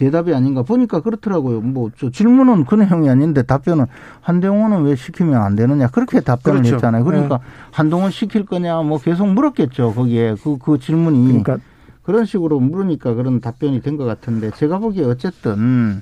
대답이 0.00 0.34
아닌가 0.34 0.62
보니까 0.62 1.00
그렇더라고요. 1.00 1.60
뭐저 1.60 2.08
질문은 2.10 2.64
그 2.64 2.74
내용이 2.74 3.10
아닌데 3.10 3.42
답변은 3.42 3.84
한동훈은 4.22 4.84
왜 4.84 4.96
시키면 4.96 5.34
안 5.42 5.56
되느냐 5.56 5.88
그렇게 5.88 6.20
답변을 6.20 6.60
그렇죠. 6.62 6.76
했잖아요. 6.76 7.04
그러니까 7.04 7.36
네. 7.36 7.44
한동훈 7.70 8.10
시킬 8.10 8.46
거냐 8.46 8.80
뭐 8.80 8.96
계속 8.98 9.26
물었겠죠. 9.28 9.92
거기에 9.92 10.36
그그 10.36 10.58
그 10.58 10.78
질문이 10.78 11.26
그러니까 11.26 11.58
그런 12.02 12.24
식으로 12.24 12.60
물으니까 12.60 13.12
그런 13.12 13.40
답변이 13.42 13.82
된 13.82 13.98
것 13.98 14.06
같은데 14.06 14.50
제가 14.52 14.78
보기에 14.78 15.04
어쨌든 15.04 16.00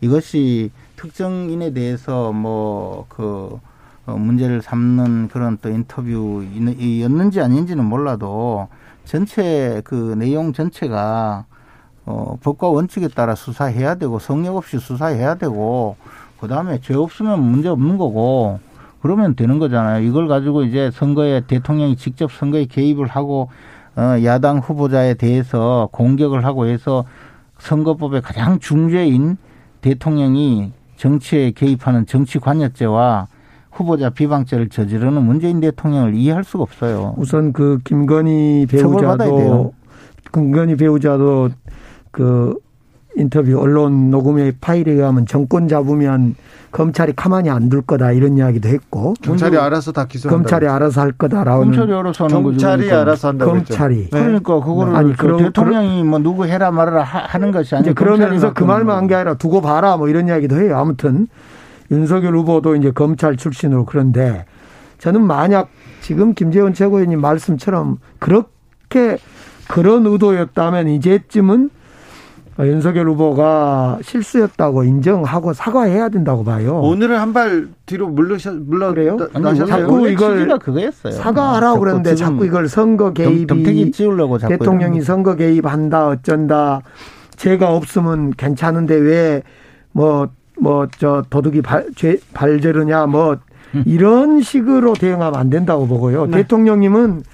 이것이 0.00 0.70
특정인에 0.96 1.74
대해서 1.74 2.32
뭐그 2.32 3.58
어, 4.06 4.16
문제를 4.16 4.62
삼는 4.62 5.28
그런 5.28 5.58
또 5.60 5.68
인터뷰였는지 5.68 7.40
아닌지는 7.42 7.84
몰라도 7.84 8.68
전체 9.04 9.82
그 9.84 10.14
내용 10.18 10.54
전체가 10.54 11.44
어, 12.06 12.36
법과 12.42 12.68
원칙에 12.68 13.08
따라 13.08 13.34
수사해야 13.34 13.94
되고 13.94 14.18
성역 14.18 14.56
없이 14.56 14.78
수사해야 14.78 15.36
되고 15.36 15.96
그다음에 16.40 16.78
죄 16.80 16.94
없으면 16.94 17.40
문제 17.40 17.68
없는 17.68 17.96
거고 17.96 18.60
그러면 19.00 19.34
되는 19.34 19.58
거잖아요. 19.58 20.04
이걸 20.04 20.28
가지고 20.28 20.62
이제 20.64 20.90
선거에 20.92 21.42
대통령이 21.46 21.96
직접 21.96 22.32
선거에 22.32 22.66
개입을 22.66 23.06
하고 23.06 23.48
어, 23.96 24.16
야당 24.24 24.58
후보자에 24.58 25.14
대해서 25.14 25.88
공격을 25.92 26.44
하고 26.44 26.66
해서 26.66 27.04
선거법의 27.58 28.22
가장 28.22 28.58
중죄인 28.58 29.36
대통령이 29.80 30.72
정치에 30.96 31.52
개입하는 31.52 32.06
정치 32.06 32.38
관여죄와 32.38 33.28
후보자 33.70 34.10
비방죄를 34.10 34.68
저지르는 34.68 35.22
문재인 35.22 35.60
대통령을 35.60 36.14
이해할 36.14 36.44
수가 36.44 36.62
없어요. 36.62 37.14
우선 37.16 37.52
그 37.52 37.78
김건희 37.84 38.66
배우자도 38.70 39.74
김건희 40.32 40.76
배우자도 40.76 41.50
그 42.14 42.54
인터뷰 43.16 43.58
언론 43.60 44.10
녹음의 44.10 44.54
파일에 44.60 44.92
의하면 44.92 45.26
정권 45.26 45.66
잡으면 45.68 46.36
검찰이 46.70 47.12
가만히 47.14 47.50
안 47.50 47.68
둘 47.68 47.82
거다 47.82 48.12
이런 48.12 48.36
이야기도 48.38 48.68
했고 48.68 49.14
경찰이 49.22 49.56
알아서 49.56 49.90
다 49.92 50.06
기소 50.06 50.28
검찰이 50.28 50.66
알아서 50.66 51.00
할 51.00 51.12
거다라고 51.12 51.62
검찰이 51.64 51.92
알아서 51.92 52.24
하는 52.24 52.36
거죠. 52.42 52.50
검찰이 52.50 52.82
그러니까. 52.84 53.00
알아서 53.02 53.28
한다고 53.28 53.50
검찰이 53.52 53.96
했죠. 54.04 54.10
그러니까 54.16 54.60
그거를 54.60 54.96
아니 54.96 55.16
그 55.16 55.36
대통령이 55.38 56.02
뭐 56.04 56.18
누구 56.20 56.46
해라 56.46 56.70
말아라 56.70 57.02
하는 57.04 57.50
것이 57.52 57.74
아니고 57.74 57.94
그러면서 57.94 58.52
그 58.52 58.62
말만 58.64 58.96
한 58.96 59.06
게 59.08 59.14
아니라 59.16 59.34
두고 59.34 59.60
봐라 59.60 59.96
뭐 59.96 60.08
이런 60.08 60.28
이야기도 60.28 60.56
해요. 60.60 60.76
아무튼 60.78 61.26
윤석열 61.90 62.36
후보도 62.36 62.76
이제 62.76 62.90
검찰 62.92 63.36
출신으로 63.36 63.84
그런데 63.86 64.44
저는 64.98 65.20
만약 65.24 65.68
지금 66.00 66.34
김재원 66.34 66.74
최고위원님 66.74 67.20
말씀처럼 67.20 67.98
그렇게 68.18 69.18
그런 69.68 70.06
의도였다면 70.06 70.88
이제쯤은 70.88 71.70
윤석열 72.60 73.08
후보가 73.08 73.98
실수였다고 74.02 74.84
인정하고 74.84 75.52
사과해야 75.52 76.08
된다고 76.08 76.44
봐요. 76.44 76.80
오늘은 76.80 77.16
한 77.18 77.32
발 77.32 77.66
뒤로 77.84 78.06
물러셔 78.08 78.52
물러 78.52 78.90
그래요? 78.94 79.16
자꾸 79.66 80.08
이걸 80.08 80.58
그거였어요. 80.58 81.12
사과하라고 81.14 81.80
그러는데 81.80 82.10
자꾸 82.14 82.46
이걸 82.46 82.68
선거 82.68 83.12
개입이 83.12 83.46
대통령이 84.58 85.00
선거 85.02 85.34
개입한다 85.34 86.06
어쩐다 86.08 86.82
죄가 87.36 87.74
없으면 87.74 88.32
괜찮은데 88.36 88.94
왜 88.94 89.42
뭐 89.92 90.28
뭐 90.60 90.86
저 90.98 91.24
도둑이 91.30 91.62
발, 91.62 91.86
죄, 91.96 92.16
발제르냐 92.32 93.06
뭐 93.06 93.38
음. 93.74 93.82
이런 93.86 94.40
식으로 94.40 94.92
대응하면 94.94 95.34
안 95.34 95.50
된다고 95.50 95.88
보고요. 95.88 96.26
네. 96.26 96.38
대통령님은 96.38 97.24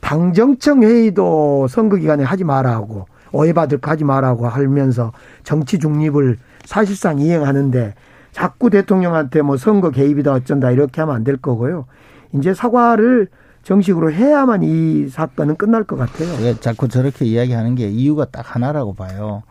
당정청 0.00 0.82
회의도 0.82 1.68
선거 1.68 1.96
기간에 1.96 2.24
하지 2.24 2.42
말라고 2.42 3.06
오해받을 3.34 3.78
하지 3.82 4.04
말라고 4.04 4.46
하면서 4.48 5.12
정치 5.42 5.78
중립을 5.78 6.38
사실상 6.64 7.18
이행하는데 7.18 7.94
자꾸 8.32 8.70
대통령한테 8.70 9.42
뭐 9.42 9.56
선거 9.56 9.90
개입이다 9.90 10.32
어쩐다 10.32 10.70
이렇게 10.70 11.00
하면 11.02 11.16
안 11.16 11.24
될 11.24 11.36
거고요. 11.36 11.86
이제 12.32 12.52
사과를 12.54 13.28
정식으로 13.62 14.12
해야만 14.12 14.62
이 14.62 15.08
사건은 15.08 15.56
끝날 15.56 15.84
것 15.84 15.96
같아요. 15.96 16.28
왜 16.42 16.54
자꾸 16.60 16.88
저렇게 16.88 17.24
이야기하는 17.24 17.74
게 17.76 17.88
이유가 17.88 18.26
딱 18.26 18.54
하나라고 18.54 18.94
봐요. 18.94 19.42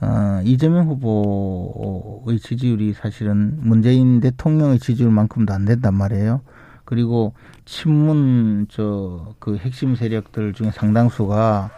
어, 0.00 0.40
이재명 0.44 0.88
후보의 0.88 2.38
지지율이 2.40 2.92
사실은 2.94 3.58
문재인 3.60 4.20
대통령의 4.20 4.78
지지율만큼도 4.78 5.54
안 5.54 5.64
된단 5.64 5.94
말이에요. 5.94 6.40
그리고 6.84 7.32
친문 7.66 8.66
저 8.70 9.34
그 9.38 9.56
핵심 9.58 9.94
세력들 9.94 10.54
중에 10.54 10.70
상당수가 10.70 11.70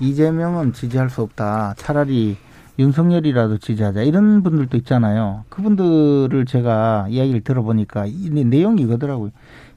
이재명은 0.00 0.72
지지할 0.72 1.08
수 1.08 1.22
없다. 1.22 1.74
차라리 1.76 2.36
윤석열이라도 2.78 3.56
지지하자. 3.58 4.02
이런 4.02 4.42
분들도 4.42 4.76
있잖아요. 4.78 5.44
그분들을 5.48 6.44
제가 6.44 7.06
이야기를 7.08 7.40
들어보니까 7.42 8.04
이 8.06 8.28
내용이 8.30 8.82
이거더라고요. 8.82 9.30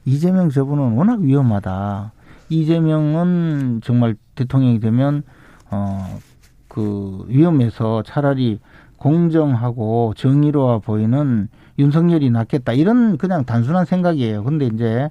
이재명 0.04 0.50
저분은 0.50 0.92
워낙 0.92 1.20
위험하다. 1.20 2.12
이재명은 2.50 3.80
정말 3.82 4.16
대통령이 4.34 4.80
되면 4.80 5.22
어그 5.70 7.24
위험해서 7.28 8.02
차라리 8.02 8.58
공정하고 8.98 10.12
정의로워 10.16 10.80
보이는 10.80 11.48
윤석열이 11.78 12.30
낫겠다. 12.30 12.74
이런 12.74 13.16
그냥 13.16 13.44
단순한 13.46 13.86
생각이에요. 13.86 14.44
근데 14.44 14.66
이제 14.66 15.08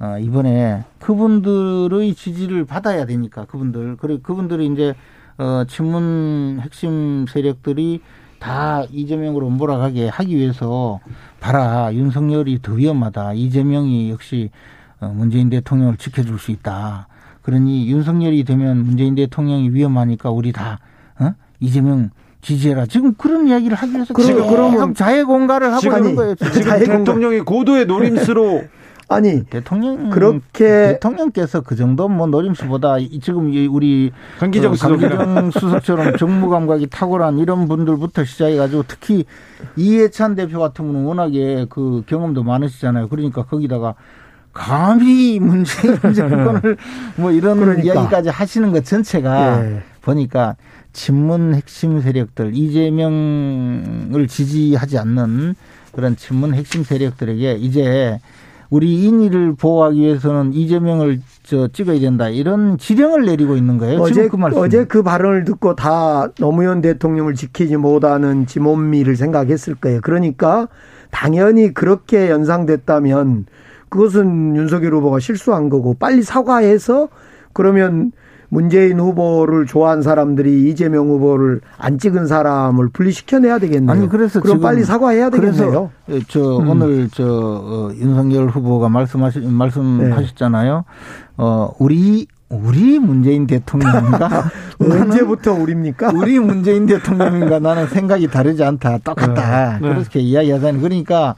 어, 0.00 0.16
이번에 0.20 0.84
그분들의 1.00 2.14
지지를 2.14 2.64
받아야 2.64 3.04
되니까 3.04 3.44
그분들 3.46 3.96
그리고 3.98 4.22
그분들이 4.22 4.66
이제 4.66 4.94
어, 5.38 5.64
친문 5.68 6.60
핵심 6.62 7.26
세력들이 7.28 8.00
다 8.38 8.84
이재명으로 8.90 9.50
몰아가게 9.50 10.08
하기 10.08 10.36
위해서 10.36 11.00
봐라 11.40 11.92
윤석열이 11.92 12.60
더 12.62 12.74
위험하다 12.74 13.34
이재명이 13.34 14.10
역시 14.10 14.50
어, 15.00 15.08
문재인 15.08 15.50
대통령을 15.50 15.96
지켜줄 15.96 16.38
수 16.38 16.52
있다 16.52 17.08
그러니 17.42 17.90
윤석열이 17.90 18.44
되면 18.44 18.84
문재인 18.84 19.16
대통령이 19.16 19.70
위험하니까 19.70 20.30
우리 20.30 20.52
다 20.52 20.78
어? 21.18 21.32
이재명 21.58 22.10
지지해라. 22.40 22.86
지금 22.86 23.14
그런 23.14 23.48
이야기를 23.48 23.76
하기 23.76 23.92
위해서 23.92 24.14
지금 24.14 24.48
그러면 24.48 24.94
자해 24.94 25.24
공갈을 25.24 25.72
하고 25.72 25.96
있는 25.96 26.14
거예요. 26.14 26.34
지금, 26.36 26.52
지금 26.52 26.78
대통령이 26.78 27.40
고도의 27.40 27.86
노림수로 27.86 28.62
아니 29.08 29.42
대통령 29.44 30.10
그렇게 30.10 30.92
대통령께서 30.92 31.62
그 31.62 31.76
정도 31.76 32.08
뭐 32.08 32.26
노림수보다 32.26 32.96
지금 33.22 33.50
우리 33.70 34.12
강기정, 34.38 34.72
그 34.72 34.78
강기정 34.78 35.50
수석처럼 35.50 36.16
정무 36.18 36.50
감각이 36.50 36.88
탁월한 36.88 37.38
이런 37.38 37.68
분들부터 37.68 38.24
시작해 38.24 38.56
가지고 38.56 38.84
특히 38.86 39.24
이해찬 39.76 40.34
대표 40.34 40.60
같은 40.60 40.86
분은 40.86 41.04
워낙에 41.04 41.66
그 41.70 42.02
경험도 42.06 42.42
많으시잖아요. 42.42 43.08
그러니까 43.08 43.44
거기다가 43.44 43.94
감히 44.52 45.38
문재인 45.40 45.96
정권을 46.12 46.76
뭐 47.16 47.30
이런 47.30 47.60
그러니까. 47.60 47.84
이야기까지 47.84 48.28
하시는 48.28 48.72
것 48.72 48.84
전체가 48.84 49.60
네. 49.62 49.82
보니까 50.02 50.56
친문 50.92 51.54
핵심 51.54 52.00
세력들 52.02 52.54
이재명을 52.54 54.26
지지하지 54.28 54.98
않는 54.98 55.54
그런 55.92 56.16
친문 56.16 56.54
핵심 56.54 56.82
세력들에게 56.84 57.54
이제 57.54 58.20
우리 58.70 59.04
인의를 59.04 59.54
보호하기 59.54 59.98
위해서는 59.98 60.52
이재명을 60.52 61.20
저 61.42 61.68
찍어야 61.68 61.98
된다 62.00 62.28
이런 62.28 62.76
지령을 62.76 63.24
내리고 63.24 63.56
있는 63.56 63.78
거예요. 63.78 64.00
어제 64.00 64.28
그 64.28 64.36
말씀. 64.36 64.60
어제 64.60 64.84
그 64.84 65.02
발언을 65.02 65.44
듣고 65.44 65.74
다 65.74 66.28
노무현 66.38 66.82
대통령을 66.82 67.34
지키지 67.34 67.76
못하는 67.76 68.46
지몬미를 68.46 69.16
생각했을 69.16 69.74
거예요. 69.76 70.00
그러니까 70.02 70.68
당연히 71.10 71.72
그렇게 71.72 72.28
연상됐다면 72.28 73.46
그것은 73.88 74.54
윤석열 74.56 74.94
후보가 74.94 75.18
실수한 75.18 75.70
거고 75.70 75.94
빨리 75.94 76.22
사과해서 76.22 77.08
그러면 77.54 78.12
문재인 78.50 78.98
후보를 78.98 79.66
좋아한 79.66 80.02
사람들이 80.02 80.70
이재명 80.70 81.08
후보를 81.08 81.60
안 81.76 81.98
찍은 81.98 82.26
사람을 82.26 82.88
분리시켜내야 82.88 83.58
되겠네요. 83.58 83.90
아니 83.90 84.08
그래서 84.08 84.40
그럼 84.40 84.60
빨리 84.60 84.84
사과해야 84.84 85.30
되겠네요. 85.30 85.90
저 86.28 86.58
음. 86.58 86.68
오늘 86.68 87.08
저 87.10 87.24
어, 87.26 87.90
윤석열 87.94 88.48
후보가 88.48 88.88
말씀하시 88.88 89.40
말씀하셨잖아요. 89.40 90.76
네. 90.76 90.82
어 91.36 91.70
우리 91.78 92.26
우리 92.48 92.98
문재인 92.98 93.46
대통령인가? 93.46 94.50
언제부터 94.80 95.52
우리입니까? 95.52 96.12
우리 96.14 96.38
문재인 96.38 96.86
대통령인가? 96.86 97.58
나는 97.58 97.86
생각이 97.88 98.28
다르지 98.28 98.64
않다. 98.64 98.98
똑같다. 98.98 99.78
네. 99.78 99.88
그렇게 99.88 100.20
이야기하자니 100.20 100.80
그러니까 100.80 101.34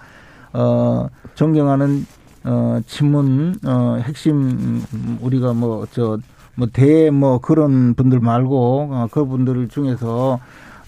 어 0.53 1.09
존경하는 1.35 2.07
어 2.45 2.81
친문 2.87 3.57
어 3.67 3.99
핵심 4.01 4.85
우리가 5.21 5.53
뭐저 5.55 6.19
뭐대뭐 6.61 7.39
그런 7.41 7.95
분들 7.95 8.21
말고 8.21 8.89
어, 8.91 9.09
그분들 9.11 9.69
중에서 9.69 10.39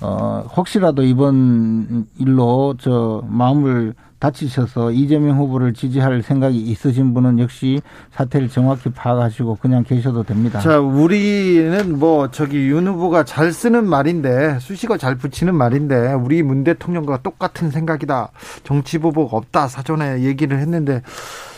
어 0.01 0.45
혹시라도 0.57 1.03
이번 1.03 2.07
일로 2.18 2.75
저 2.79 3.23
마음을 3.29 3.95
다치셔서 4.23 4.93
이재명 4.93 5.37
후보를 5.37 5.75
지지할 5.75 6.23
생각이 6.23 6.57
있으신 6.57 7.12
분은 7.12 7.41
역시 7.41 7.81
사태를 8.12 8.49
정확히 8.49 8.89
파악하시고 8.91 9.57
그냥 9.57 9.83
계셔도 9.83 10.23
됩니다. 10.23 10.61
자, 10.61 10.79
우리는 10.79 11.99
뭐 11.99 12.31
저기 12.31 12.68
윤 12.68 12.87
후보가 12.87 13.25
잘 13.25 13.53
쓰는 13.53 13.85
말인데 13.85 14.61
수식어 14.61 14.97
잘 14.97 15.16
붙이는 15.16 15.53
말인데 15.57 16.12
우리 16.12 16.45
문 16.45 16.62
대통령과 16.62 17.23
똑같은 17.23 17.70
생각이다. 17.70 18.31
정치 18.62 18.99
보복 18.99 19.35
없다. 19.35 19.66
사전에 19.66 20.23
얘기를 20.23 20.61
했는데 20.61 21.03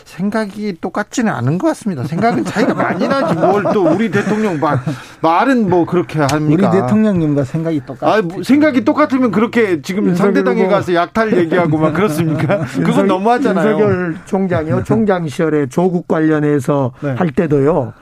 생각이 0.04 0.76
똑같지는 0.80 1.32
않은 1.32 1.58
것 1.58 1.68
같습니다. 1.68 2.04
생각은 2.04 2.44
차이가 2.44 2.74
많이 2.74 3.08
나지. 3.08 3.34
뭘 3.34 3.64
또 3.72 3.88
우리 3.88 4.10
대통령 4.10 4.60
말, 4.60 4.78
말은 5.22 5.68
뭐 5.68 5.86
그렇게 5.86 6.20
합니까? 6.20 6.68
우리 6.70 6.80
대통령님과 6.80 7.44
생각이 7.44 7.80
똑같. 7.86 8.06
아, 8.06 8.22
뭐 8.22 8.42
생각이 8.42 8.84
똑같으면 8.84 9.30
그렇게 9.30 9.80
지금 9.82 10.14
상대당에 10.14 10.66
가서 10.66 10.94
약탈 10.94 11.36
얘기하고 11.36 11.78
막 11.78 11.92
그렇습니까? 11.94 12.58
그건 12.84 13.06
너무하잖아요. 13.06 13.70
윤석열 13.70 14.16
총장이요. 14.26 14.84
총장 14.84 15.26
시절에 15.26 15.66
조국 15.68 16.06
관련해서 16.06 16.92
네. 17.02 17.14
할 17.14 17.30
때도요. 17.30 17.94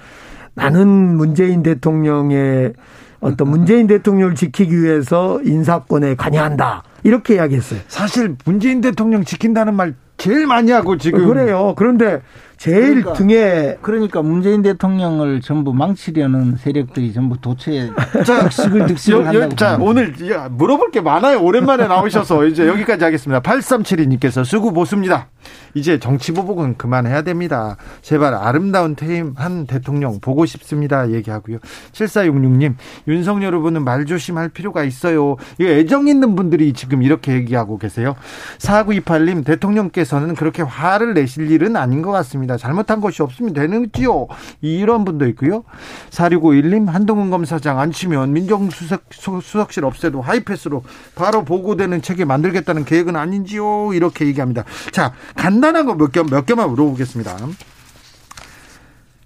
나는 0.55 0.88
문재인 1.16 1.62
대통령의 1.62 2.72
어떤 3.20 3.48
문재인 3.48 3.86
대통령을 3.86 4.34
지키기 4.34 4.82
위해서 4.82 5.40
인사권에 5.44 6.16
관여한다. 6.16 6.82
이렇게 7.05 7.36
이야기했어요. 7.36 7.80
사실 7.88 8.36
문재인 8.44 8.80
대통령 8.80 9.24
지킨다는 9.24 9.74
말 9.74 9.94
제일 10.23 10.47
많이 10.47 10.70
하고 10.70 10.97
지금 10.99 11.27
그래요. 11.27 11.75
그런데 11.77 12.23
제일 12.63 13.03
그러니까, 13.03 13.13
등에 13.15 13.77
그러니까 13.83 14.23
문재인 14.23 14.63
대통령을 14.63 15.41
전부 15.41 15.73
망치려는 15.73 16.55
세력들이 16.59 17.13
전부 17.13 17.37
도체 17.41 17.91
득식을 18.13 18.87
득식을 18.87 19.27
한다고. 19.27 19.57
자 19.57 19.79
오늘 19.81 20.15
물어볼 20.49 20.93
게 20.93 21.01
많아요. 21.01 21.43
오랜만에 21.43 21.89
나오셔서 21.89 22.47
이제 22.47 22.69
여기까지 22.69 23.03
하겠습니다. 23.03 23.41
8372님께서 23.41 24.45
수고 24.45 24.73
보습니다. 24.73 25.27
이제 25.75 25.99
정치 25.99 26.33
보복은 26.33 26.77
그만해야 26.77 27.23
됩니다. 27.23 27.77
제발 28.01 28.33
아름다운 28.35 28.95
퇴임 28.95 29.35
한 29.37 29.67
대통령 29.67 30.21
보고 30.21 30.47
싶습니다. 30.47 31.11
얘기하고요. 31.11 31.59
7466님, 31.93 32.75
윤석열 33.09 33.57
후보는 33.57 33.83
말 33.83 34.07
조심할 34.07 34.51
필요가 34.51 34.85
있어요. 34.85 35.37
이거 35.59 35.69
애정 35.71 36.07
있는 36.07 36.37
분들이 36.37 36.73
지금 36.75 37.03
이렇게 37.03 37.33
얘기하고 37.33 37.79
계세요. 37.79 38.15
4928님, 38.59 39.45
대통령께서는 39.45 40.37
그렇게 40.37 40.63
화를 40.63 41.15
내실 41.15 41.51
일은 41.51 41.75
아닌 41.75 42.03
것 42.03 42.13
같습니다. 42.13 42.51
잘못한 42.59 43.00
것이 43.00 43.22
없으면 43.22 43.55
되는지요. 43.55 44.26
이런 44.61 45.05
분도 45.05 45.26
있고요. 45.28 45.64
4651님, 46.11 46.86
한동훈 46.88 47.30
검사장 47.30 47.78
안 47.78 47.92
치면 47.92 48.32
민정수석, 48.32 49.05
수석실 49.12 49.84
없애도 49.84 50.20
하이패스로 50.20 50.82
바로 51.14 51.44
보고되는 51.44 52.03
체계 52.03 52.24
만들겠다는 52.24 52.84
계획은 52.84 53.16
아닌지요. 53.16 53.94
이렇게 53.94 54.26
얘기합니다. 54.26 54.64
자, 54.90 55.12
간단한 55.36 55.86
거 55.86 55.92
몇 55.94 56.11
개, 56.11 56.22
몇 56.22 56.46
개만 56.46 56.68
물어보겠습니다. 56.70 57.36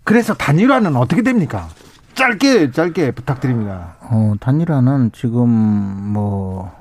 그래서 0.04 0.34
단일화는 0.34 0.94
어떻게 0.96 1.22
됩니까? 1.22 1.68
짧게, 2.14 2.70
짧게 2.70 3.10
부탁드립니다. 3.12 3.96
어, 4.02 4.34
단일화는 4.40 5.12
지금 5.12 5.48
뭐, 5.48 6.72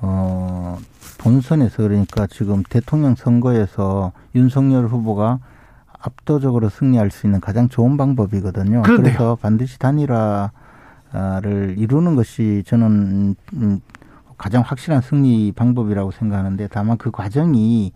어, 0.00 0.78
본선에서 1.18 1.82
그러니까 1.82 2.26
지금 2.26 2.62
대통령 2.68 3.14
선거에서 3.14 4.12
윤석열 4.34 4.86
후보가 4.86 5.38
압도적으로 6.00 6.68
승리할 6.68 7.10
수 7.10 7.26
있는 7.26 7.40
가장 7.40 7.68
좋은 7.68 7.96
방법이거든요. 7.96 8.82
그런데요. 8.82 9.02
그래서 9.14 9.38
반드시 9.40 9.78
단일화를 9.78 11.74
이루는 11.76 12.14
것이 12.16 12.62
저는 12.66 13.34
음, 13.54 13.80
가장 14.36 14.62
확실한 14.62 15.00
승리 15.02 15.52
방법이라고 15.52 16.12
생각하는데 16.12 16.68
다만 16.70 16.96
그 16.96 17.10
과정이 17.10 17.92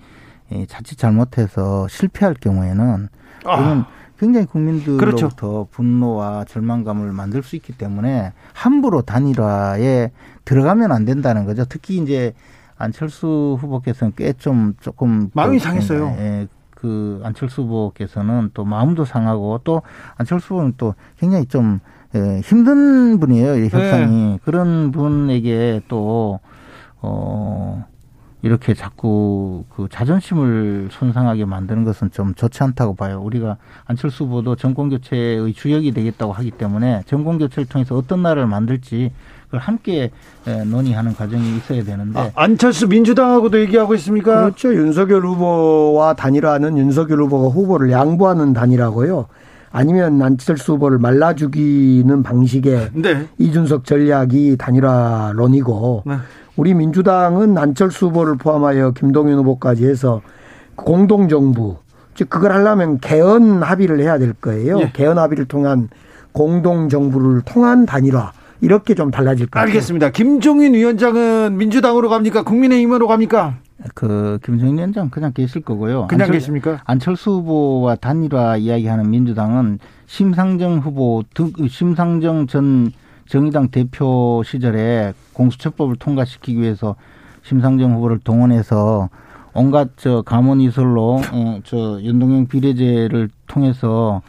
예, 0.50 0.66
자칫 0.66 0.98
잘못해서 0.98 1.86
실패할 1.88 2.34
경우에는 2.34 3.09
그러면 3.42 3.78
아. 3.80 3.86
굉장히 4.18 4.46
국민들로부터 4.46 5.28
그렇죠. 5.28 5.68
분노와 5.70 6.44
절망감을 6.44 7.12
만들 7.12 7.42
수 7.42 7.57
있기 7.57 7.72
때문에 7.72 8.32
함부로 8.53 9.03
단일화에 9.03 10.11
들어가면 10.44 10.92
안 10.92 11.05
된다는 11.05 11.44
거죠. 11.44 11.64
특히 11.64 11.96
이제 11.98 12.32
안철수 12.76 13.57
후보께서는 13.61 14.12
꽤 14.16 14.32
좀 14.38 14.74
조금 14.80 15.30
마음이 15.34 15.59
상했어요. 15.61 16.14
예, 16.18 16.48
그 16.82 17.20
안철수 17.22 17.62
후보께서는 17.62 18.50
또 18.54 18.64
마음도 18.64 19.04
상하고 19.04 19.60
또 19.62 19.82
안철수 20.16 20.54
후보는 20.54 20.74
또 20.76 20.96
굉장히 21.16 21.46
좀 21.46 21.78
예, 22.16 22.40
힘든 22.40 23.20
분이에요. 23.20 23.56
이 23.58 23.68
협상이 23.68 24.32
네. 24.32 24.38
그런 24.44 24.90
분에게 24.90 25.82
또 25.88 26.40
어. 27.00 27.86
이렇게 28.44 28.74
자꾸 28.74 29.64
그 29.68 29.86
자존심을 29.88 30.88
손상하게 30.90 31.44
만드는 31.44 31.84
것은 31.84 32.10
좀 32.10 32.34
좋지 32.34 32.60
않다고 32.64 32.96
봐요. 32.96 33.20
우리가 33.22 33.56
안철수 33.84 34.24
후보도 34.24 34.56
정권 34.56 34.90
교체의 34.90 35.52
주역이 35.52 35.92
되겠다고 35.92 36.32
하기 36.32 36.50
때문에 36.50 37.04
정권 37.06 37.38
교체를 37.38 37.66
통해서 37.66 37.96
어떤 37.96 38.22
나라를 38.22 38.48
만들지 38.48 39.12
그걸 39.53 39.61
함께 39.61 40.11
논의하는 40.66 41.14
과정이 41.14 41.59
있어야 41.59 41.84
되는데 41.84 42.18
아, 42.18 42.30
안철수 42.34 42.88
민주당하고도 42.88 43.61
얘기하고 43.61 43.94
있습니까? 43.96 44.44
그렇죠. 44.44 44.74
윤석열 44.74 45.26
후보와 45.26 46.14
단일화는 46.14 46.78
윤석열 46.78 47.20
후보가 47.24 47.55
후보를 47.55 47.92
양보하는 47.92 48.55
단일화고요. 48.55 49.26
아니면 49.70 50.22
안철수 50.22 50.72
후보를 50.72 50.98
말라 50.98 51.34
죽이는 51.34 52.22
방식의 52.22 52.90
네. 52.94 53.26
이준석 53.36 53.84
전략이 53.84 54.57
단일화론이고 54.59 56.05
네. 56.07 56.14
우리 56.57 56.72
민주당은 56.72 57.59
안철수 57.59 58.07
후보를 58.07 58.36
포함하여 58.36 58.92
김동연 58.92 59.38
후보까지 59.40 59.86
해서 59.86 60.22
공동정부 60.76 61.76
즉 62.14 62.30
그걸 62.30 62.53
하려면 62.53 62.98
개헌 63.00 63.62
합의를 63.62 64.00
해야 64.00 64.18
될 64.18 64.32
거예요. 64.32 64.80
예. 64.80 64.90
개헌 64.92 65.18
합의를 65.18 65.44
통한 65.44 65.90
공동정부를 66.32 67.42
통한 67.42 67.84
단일화 67.84 68.32
이렇게 68.62 68.94
좀 68.94 69.10
달라질 69.10 69.46
것 69.46 69.58
같아요. 69.58 69.68
알겠습니다. 69.68 70.10
김종인 70.10 70.72
위원장은 70.74 71.58
민주당으로 71.58 72.08
갑니까? 72.08 72.42
국민의힘으로 72.44 73.08
갑니까? 73.08 73.56
그 73.94 74.38
김정인 74.44 74.78
위원장 74.78 75.10
그냥 75.10 75.32
계실 75.34 75.62
거고요. 75.62 76.06
그냥 76.06 76.22
안철, 76.26 76.34
계십니까? 76.34 76.80
안철수 76.84 77.32
후보와 77.32 77.96
단일화 77.96 78.58
이야기하는 78.58 79.10
민주당은 79.10 79.80
심상정 80.06 80.78
후보 80.78 81.24
등 81.34 81.50
심상정 81.68 82.46
전 82.46 82.92
정의당 83.26 83.68
대표 83.68 84.42
시절에 84.46 85.12
공수처법을 85.32 85.96
통과시키기 85.96 86.60
위해서 86.60 86.94
심상정 87.42 87.94
후보를 87.94 88.20
동원해서 88.20 89.08
온갖 89.54 89.88
저 89.96 90.22
감원 90.22 90.60
이설로 90.60 91.20
어, 91.32 91.60
저 91.64 92.00
연동형 92.04 92.46
비례제를 92.46 93.28
통해서 93.48 94.22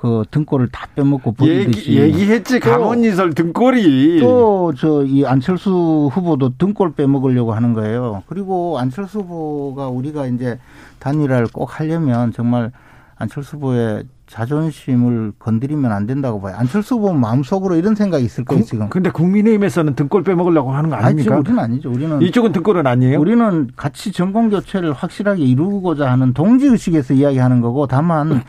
그 0.00 0.24
등골을 0.30 0.68
다 0.68 0.86
빼먹고 0.94 1.32
버리듯이 1.32 1.92
얘기, 1.92 2.20
얘기 2.22 2.32
했지 2.32 2.58
강원이설 2.58 3.34
등골이 3.34 4.20
또 4.20 4.72
저 4.74 5.02
이 5.04 5.26
안철수 5.26 6.08
후보도 6.10 6.56
등골 6.56 6.94
빼먹으려고 6.94 7.52
하는 7.52 7.74
거예요. 7.74 8.22
그리고 8.26 8.78
안철수 8.78 9.18
후보가 9.18 9.88
우리가 9.88 10.26
이제 10.28 10.58
단일화를 11.00 11.48
꼭 11.52 11.78
하려면 11.78 12.32
정말 12.32 12.72
안철수 13.18 13.56
후보의 13.56 14.04
자존심을 14.26 15.32
건드리면 15.38 15.92
안 15.92 16.06
된다고 16.06 16.40
봐요. 16.40 16.54
안철수 16.56 16.94
후보 16.94 17.12
마음속으로 17.12 17.76
이런 17.76 17.94
생각이 17.94 18.24
있을 18.24 18.46
거예요, 18.46 18.64
지금. 18.64 18.88
근데 18.88 19.10
국민의힘에서는 19.10 19.96
등골 19.96 20.22
빼먹으려고 20.22 20.70
하는 20.72 20.88
거 20.88 20.96
아닙니까? 20.96 21.34
아니, 21.34 21.40
우리는 21.40 21.58
아니죠. 21.58 21.90
우리는 21.90 22.22
이쪽은 22.22 22.52
등골은 22.52 22.86
아니에요. 22.86 23.20
우리는 23.20 23.68
같이 23.76 24.12
정권 24.12 24.48
교체를 24.48 24.92
확실하게 24.94 25.42
이루고자 25.42 26.10
하는 26.10 26.32
동지 26.32 26.66
의식에서 26.68 27.12
이야기하는 27.14 27.60
거고 27.60 27.86
다만 27.86 28.42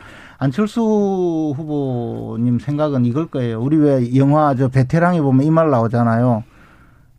안철수 0.46 1.54
후보님 1.56 2.58
생각은 2.58 3.04
이걸 3.04 3.26
거예요. 3.28 3.60
우리 3.60 3.76
왜 3.76 4.16
영화 4.16 4.56
저 4.56 4.66
베테랑에 4.66 5.20
보면 5.20 5.46
이 5.46 5.50
말 5.52 5.70
나오잖아요. 5.70 6.42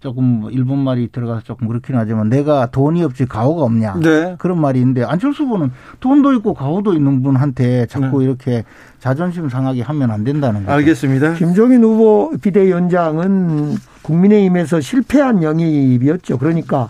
조금 0.02 0.42
뭐 0.42 0.50
일본 0.52 0.80
말이 0.80 1.08
들어가서 1.10 1.44
조금 1.44 1.70
그렇긴 1.70 1.96
하지만 1.96 2.28
내가 2.28 2.66
돈이 2.66 3.02
없지 3.06 3.26
가오가 3.28 3.64
없냐 3.64 4.00
네. 4.02 4.36
그런 4.40 4.60
말이 4.60 4.80
있는데 4.80 5.06
안철수 5.06 5.44
후보는 5.44 5.72
돈도 6.02 6.34
있고 6.34 6.54
가오도 6.54 6.94
있는 6.94 7.24
분한테 7.24 7.86
자꾸 7.86 8.20
네. 8.20 8.26
이렇게 8.26 8.66
자존심 9.00 9.48
상하게 9.48 9.82
하면 9.84 10.12
안 10.12 10.26
된다는 10.26 10.66
거죠. 10.66 10.74
알겠습니다. 10.74 11.36
김종인 11.36 11.82
후보 11.86 12.34
비대위원장은 12.42 13.76
국민의힘에서 14.02 14.82
실패한 14.82 15.44
영입이었죠. 15.44 16.38
그러니까 16.40 16.90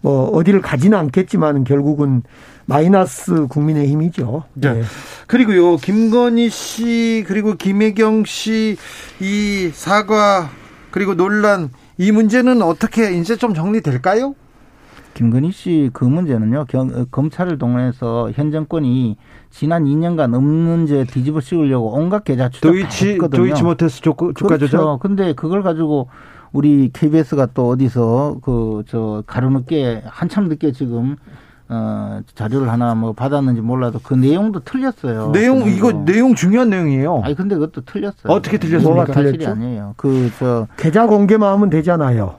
뭐 0.00 0.26
어디를 0.28 0.60
가지는 0.60 0.96
않겠지만 0.98 1.64
결국은 1.64 2.22
마이너스 2.76 3.46
국민의힘이죠. 3.48 4.44
네. 4.54 4.72
네. 4.72 4.82
그리고요 5.26 5.76
김건희 5.76 6.48
씨 6.48 7.24
그리고 7.26 7.54
김혜경 7.54 8.24
씨 8.24 8.76
이 9.20 9.70
사과 9.72 10.48
그리고 10.90 11.14
논란 11.14 11.70
이 11.98 12.10
문제는 12.12 12.62
어떻게 12.62 13.12
이제 13.12 13.36
좀 13.36 13.52
정리될까요? 13.54 14.34
김건희 15.14 15.52
씨 15.52 15.90
그 15.92 16.04
문제는요 16.06 16.64
경- 16.68 17.06
검찰을 17.10 17.58
동원해서 17.58 18.30
현 18.34 18.50
정권이 18.50 19.16
지난 19.50 19.84
2년간 19.84 20.34
없는 20.34 20.86
죄 20.86 21.04
뒤집어 21.04 21.40
씌우려고 21.40 21.92
온갖 21.92 22.24
계좌 22.24 22.48
추적 22.48 22.68
다 22.68 22.72
도이치 22.72 23.08
했거든요. 23.10 23.42
도이치 23.42 23.62
모테스 23.62 24.00
주가 24.00 24.28
주가 24.34 24.56
그렇죠. 24.56 24.66
조작. 24.68 24.98
근데 25.00 25.34
그걸 25.34 25.62
가지고 25.62 26.08
우리 26.54 26.90
KBS가 26.92 27.48
또 27.52 27.68
어디서 27.68 28.38
그 28.42 28.82
저 28.88 29.22
가로 29.26 29.50
늦게 29.50 30.02
한참 30.06 30.48
늦게 30.48 30.72
지금 30.72 31.16
어 31.68 32.20
자료를 32.34 32.68
하나 32.70 32.94
뭐 32.94 33.12
받았는지 33.12 33.60
몰라도 33.60 33.98
그 34.02 34.14
내용도 34.14 34.60
틀렸어요. 34.60 35.30
내용 35.32 35.60
그 35.64 35.70
이거 35.70 35.92
내용. 35.92 36.34
중요한 36.34 36.70
내용이에요. 36.70 37.22
아니 37.24 37.34
근데 37.34 37.54
그것도 37.54 37.82
틀렸어요. 37.84 38.32
어떻게 38.32 38.58
틀렸습니까? 38.58 38.94
뭐가 38.94 39.12
사실이 39.12 39.38
틀렸죠? 39.38 39.52
아니에요. 39.52 39.94
그 39.96 40.30
저 40.38 40.66
계좌 40.76 41.06
공개만 41.06 41.52
하면 41.52 41.70
되잖아요. 41.70 42.36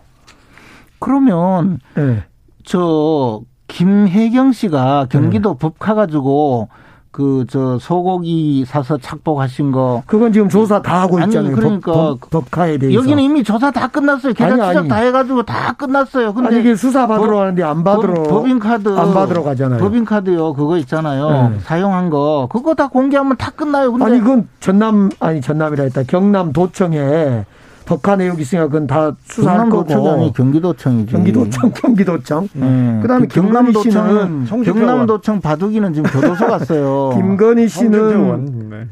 그러면 1.00 1.80
네. 1.96 2.24
저 2.64 3.42
김혜경 3.68 4.52
씨가 4.52 5.08
네. 5.10 5.20
경기도 5.20 5.56
법카 5.56 5.96
가지고 5.96 6.70
그 7.14 7.46
저 7.48 7.78
소고기 7.80 8.66
사서 8.66 8.98
착복하신 8.98 9.72
거 9.72 10.02
그건 10.08 10.34
지금 10.34 10.50
조사 10.50 10.82
다 10.82 11.02
하고 11.02 11.18
아니, 11.20 11.28
있잖아요. 11.28 11.56
그러니까 11.56 11.92
법, 11.92 12.20
법, 12.22 12.30
법카에 12.32 12.80
대해서. 12.80 13.00
여기는 13.00 13.22
이미 13.22 13.44
조사 13.44 13.70
다 13.70 13.88
끝났어요. 13.88 14.34
계좌 14.34 14.52
아니, 14.56 14.62
추적. 14.74 14.88
다 14.88 14.96
해가지고 14.96 15.44
다 15.44 15.74
끝났어요. 15.74 16.34
근데 16.34 16.48
아니 16.50 16.60
이게 16.62 16.76
수사 16.76 17.06
받으러 17.06 17.30
법- 17.30 17.36
가는데 17.38 17.62
안 17.64 17.84
받으러 17.84 18.14
법, 18.16 18.28
법인카드 18.30 18.98
안 18.98 19.14
받으러 19.14 19.44
가잖아요. 19.44 19.80
법인카드요 19.80 20.54
그거 20.54 20.78
있잖아요. 20.80 21.50
네. 21.54 21.60
사용한 21.60 22.10
거 22.10 22.48
그거 22.52 22.74
다 22.74 22.88
공개하면 22.88 23.38
다 23.38 23.52
끝나요. 23.52 23.92
근데 23.92 24.06
아니 24.06 24.20
그건 24.20 24.48
전남 24.60 25.12
아니 25.20 25.40
전남이라 25.40 25.84
했다. 25.84 26.02
경남 26.08 26.52
도청에 26.52 27.46
법카 27.86 28.16
내역 28.16 28.40
있으니까 28.40 28.68
그건 28.68 28.88
다 28.88 29.12
수사할 29.26 29.70
거고. 29.70 29.84
경남도청이 29.86 30.34
경기도청이지. 30.34 31.12
경기도청 31.12 31.72
경기도청. 31.72 32.48
네. 32.54 33.00
그다음에 33.02 33.28
그 33.28 33.34
김건희 33.34 33.74
씨는 33.74 33.84
경남도청은 33.94 34.46
송지표원. 34.46 34.80
경남도청 34.88 35.42
바둑이는 35.42 35.94
지금 35.94 36.10
교도소 36.12 36.48
갔어요. 36.48 37.12
김건희 37.16 37.68
씨는 37.68 38.70
네. 38.70 38.88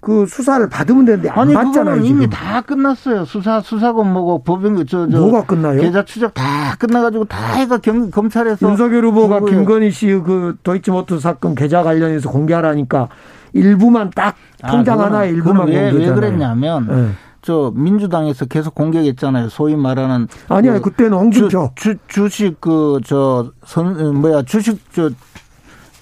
그 0.00 0.26
수사를 0.26 0.68
받으면 0.68 1.04
되는데 1.04 1.28
안 1.30 1.38
아니 1.40 1.54
받잖아요 1.54 1.84
그거는 1.94 2.02
지금. 2.02 2.22
이미 2.22 2.28
다 2.30 2.60
끝났어요. 2.62 3.24
수사 3.24 3.60
수사권 3.60 4.12
뭐고 4.12 4.42
법인 4.42 4.76
저저 4.84 5.06
뭐가 5.06 5.44
끝나요? 5.44 5.80
계좌 5.80 6.04
추적 6.04 6.34
다 6.34 6.74
끝나가지고 6.78 7.26
다 7.26 7.52
해가 7.54 7.78
경, 7.78 8.10
검찰에서 8.10 8.68
윤석열 8.68 9.04
후보가 9.04 9.38
그거예요. 9.40 9.58
김건희 9.58 9.90
씨 9.92 10.08
그 10.24 10.56
도이치모터 10.64 11.20
사건 11.20 11.54
계좌 11.54 11.84
관련해서 11.84 12.30
공개하라니까 12.30 13.08
일부만 13.52 14.10
딱 14.16 14.34
아, 14.62 14.72
통장 14.72 14.96
그거는- 14.98 15.00
하나에 15.02 15.28
일부만 15.28 15.66
그거는 15.66 15.72
왜, 15.72 15.90
공개잖아요. 15.90 16.08
왜 16.08 16.14
그랬냐면 16.20 16.86
네. 16.88 17.08
저 17.42 17.72
민주당에서 17.74 18.46
계속 18.46 18.74
공격했잖아요. 18.74 19.48
소위 19.48 19.74
말하는 19.76 20.28
아니 20.48 20.68
아니 20.70 20.80
그 20.80 20.90
그때는 20.90 21.18
홍준표 21.18 21.72
주, 21.74 21.96
주, 22.06 22.28
주식 22.30 22.60
그 22.60 23.00
저 23.04 23.50
선 23.66 24.16
뭐야 24.20 24.42
주식 24.42 24.80
저 24.94 25.10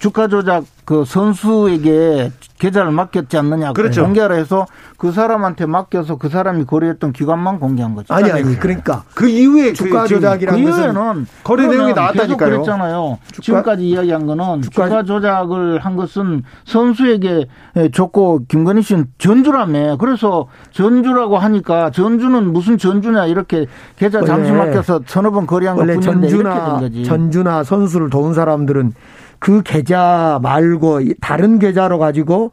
주가 0.01 0.27
조작 0.27 0.63
그 0.83 1.05
선수에게 1.05 2.31
계좌를 2.57 2.89
맡겼지 2.91 3.37
않느냐 3.37 3.71
그렇죠. 3.73 4.01
공개하라 4.03 4.33
해서 4.33 4.65
그 4.97 5.11
사람한테 5.11 5.67
맡겨서 5.67 6.15
그 6.15 6.27
사람이 6.27 6.65
거래했던 6.65 7.13
기관만 7.13 7.59
공개한 7.59 7.93
거죠. 7.93 8.11
아니 8.11 8.31
아니 8.31 8.55
그러니까 8.59 9.03
그 9.13 9.29
이후에 9.29 9.73
주가 9.73 10.01
그그 10.03 10.15
조작이라는 10.15 10.63
것은 10.63 10.79
이후에는 10.91 11.27
거래 11.43 11.67
내용이 11.67 11.93
나왔다니까요. 11.93 12.49
그랬잖아요. 12.49 13.19
지금까지 13.41 13.87
이야기한 13.87 14.25
거는 14.25 14.61
주가- 14.63 14.87
주가, 14.89 15.03
조작을 15.03 15.77
한 15.79 15.95
것은 15.95 16.41
선수에게 16.65 17.45
줬고 17.93 18.45
김건희 18.47 18.81
씨는 18.81 19.05
전주라며. 19.19 19.97
그래서 19.97 20.47
전주라고 20.71 21.37
하니까 21.37 21.91
전주는 21.91 22.51
무슨 22.51 22.79
전주냐 22.79 23.27
이렇게 23.27 23.67
계좌 23.97 24.19
잠시 24.25 24.51
맡겨서 24.51 25.01
서너 25.05 25.29
번 25.29 25.45
거래한 25.45 25.75
것 25.77 25.81
원래 25.83 25.93
뿐인데 25.93 26.27
이렇게 26.27 26.43
된 26.43 26.53
전주나 26.55 26.79
거지. 26.79 27.03
전주나 27.03 27.63
선수를 27.63 28.09
도운 28.09 28.33
사람들은 28.33 28.93
그 29.41 29.63
계좌 29.63 30.39
말고 30.43 31.01
이 31.01 31.15
다른 31.19 31.57
계좌로 31.57 31.97
가지고 31.97 32.51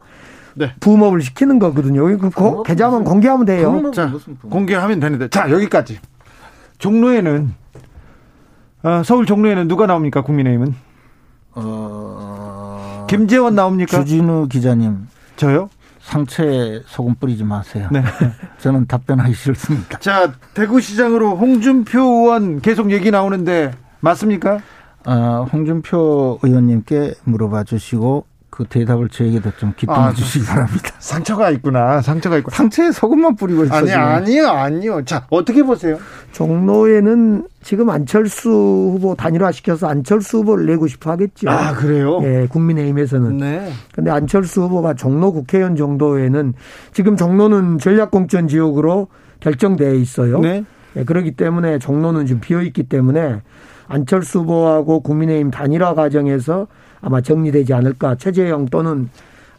네. 0.55 0.73
부업을 0.79 1.21
시키는 1.21 1.59
거거든요. 1.59 2.03
그 2.17 2.17
고- 2.17 2.29
부업은 2.31 2.63
계좌만 2.63 3.03
공개하면 3.03 3.45
돼요. 3.45 3.91
자. 3.93 4.11
공개하면 4.49 4.99
되는데. 4.99 5.29
자, 5.29 5.51
여기까지. 5.51 5.99
종로에는 6.79 7.53
어, 8.81 9.01
서울 9.05 9.27
종로에는 9.27 9.67
누가 9.67 9.85
나옵니까? 9.85 10.21
국민의힘은 10.23 10.73
어... 11.53 13.05
김재원 13.07 13.53
나옵니까? 13.53 13.99
주진우 13.99 14.47
기자님 14.49 15.07
저요? 15.35 15.69
상처에 16.01 16.81
소금 16.87 17.15
뿌리지 17.19 17.43
마세요. 17.43 17.87
네. 17.91 18.01
저는 18.57 18.87
답변하기 18.87 19.33
싫습니다. 19.33 19.99
자, 19.99 20.33
대구시장으로 20.55 21.35
홍준표 21.37 21.99
의원 21.99 22.61
계속 22.61 22.91
얘기 22.91 23.11
나오는데 23.11 23.73
맞습니까? 23.99 24.59
어, 25.05 25.47
홍준표 25.51 26.39
의원님께 26.43 27.15
물어봐 27.23 27.63
주시고 27.63 28.25
그 28.49 28.65
대답을 28.65 29.07
저에게도 29.07 29.51
좀 29.57 29.73
기통해 29.77 29.99
아, 29.99 30.11
주시기 30.13 30.45
바랍니다. 30.45 30.91
상처가 30.99 31.49
있구나. 31.51 32.01
상처가 32.01 32.37
있고. 32.39 32.51
상처에 32.51 32.91
소금만 32.91 33.35
뿌리고 33.35 33.63
있어. 33.63 33.75
아니. 33.75 33.91
아니요 33.93 34.47
아니요. 34.49 35.05
자 35.05 35.25
어떻게 35.29 35.63
보세요? 35.63 35.97
종로에는 36.33 37.47
지금 37.61 37.89
안철수 37.89 38.49
후보 38.49 39.15
단일화 39.15 39.51
시켜서 39.53 39.87
안철수 39.87 40.39
후보를 40.39 40.65
내고 40.65 40.87
싶어 40.87 41.11
하겠죠. 41.11 41.49
아 41.49 41.73
그래요? 41.73 42.19
예, 42.23 42.47
국민의힘에서는. 42.49 43.37
네. 43.37 43.71
근데 43.93 44.11
안철수 44.11 44.63
후보가 44.63 44.95
종로 44.95 45.31
국회의원 45.31 45.75
정도에는 45.77 46.53
지금 46.91 47.15
종로는 47.15 47.77
전략공천 47.77 48.47
지역으로 48.49 49.07
결정되어 49.39 49.93
있어요. 49.93 50.39
네. 50.39 50.65
예, 50.97 51.03
그렇기 51.05 51.31
때문에 51.37 51.79
종로는 51.79 52.25
지금 52.25 52.41
비어 52.41 52.61
있기 52.61 52.83
때문에 52.83 53.41
안철수 53.89 54.39
후보하고 54.39 55.01
국민의힘 55.01 55.51
단일화 55.51 55.95
과정에서 55.95 56.67
아마 57.01 57.21
정리되지 57.21 57.73
않을까. 57.73 58.15
최재형 58.15 58.67
또는 58.67 59.09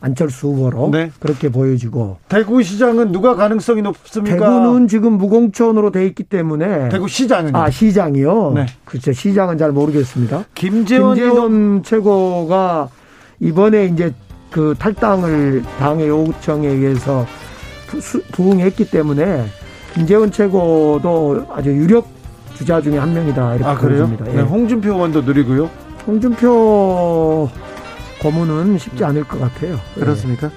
안철수 0.01 0.49
후보로 0.49 0.89
네. 0.93 1.11
그렇게 1.21 1.51
보여지고 1.51 2.17
대구시장은 2.29 3.13
누가 3.13 3.35
가능성이 3.35 3.83
높습니까? 3.83 4.37
대구는 4.37 4.89
지금 4.89 5.13
무공천으로 5.19 5.91
돼 5.91 6.07
있기 6.07 6.23
때문에 6.23 6.89
대구시장은 6.89 7.55
아 7.55 7.69
시장이요. 7.69 8.53
네. 8.55 8.67
그렇죠. 8.87 9.13
시장은 9.13 9.59
잘 9.59 9.73
모르겠습니다. 9.73 10.45
김재원, 10.55 11.17
김재원 11.17 11.83
최고가 11.83 12.89
이번에 13.41 13.87
이제 13.87 14.15
그 14.51 14.75
탈당을 14.79 15.63
당의 15.79 16.09
요청에 16.09 16.67
의해서 16.67 17.27
부응했기 18.33 18.91
때문에 18.91 19.45
김재원 19.93 20.31
최고도 20.31 21.47
아주 21.53 21.71
유력 21.71 22.20
주자 22.61 22.79
중에 22.79 22.99
한 22.99 23.15
명이다 23.15 23.55
이렇게 23.55 23.65
아 23.71 23.75
그래요? 23.75 24.07
보여집니다. 24.07 24.27
예. 24.33 24.37
네, 24.37 24.43
홍준표 24.43 24.93
의원도 24.93 25.23
느리고요. 25.23 25.71
홍준표 26.07 27.49
고문은 28.21 28.77
쉽지 28.77 29.03
않을 29.03 29.25
것 29.25 29.41
같아요. 29.41 29.79
그렇습니까? 29.95 30.51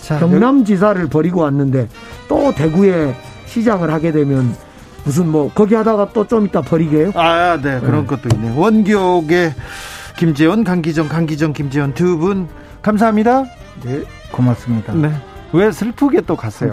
자, 0.00 0.18
경남지사를 0.20 1.06
버리고 1.08 1.42
왔는데 1.42 1.86
또 2.28 2.50
대구에 2.54 3.14
시장을 3.44 3.92
하게 3.92 4.10
되면 4.10 4.56
무슨 5.04 5.28
뭐 5.28 5.50
거기 5.54 5.74
하다가 5.74 6.14
또 6.14 6.24
좀 6.26 6.46
이따 6.46 6.62
버리게요? 6.62 7.10
아, 7.14 7.58
네 7.62 7.78
그런 7.80 8.00
네. 8.02 8.06
것도 8.06 8.34
있네. 8.34 8.56
원기옥의 8.58 9.52
김재원, 10.16 10.64
강기정, 10.64 11.08
강기정, 11.08 11.52
김재원 11.52 11.92
두 11.92 12.16
분 12.16 12.48
감사합니다. 12.80 13.44
네, 13.84 14.02
고맙습니다. 14.32 14.94
네. 14.94 15.12
왜 15.52 15.70
슬프게 15.70 16.22
또 16.22 16.36
갔어요? 16.36 16.72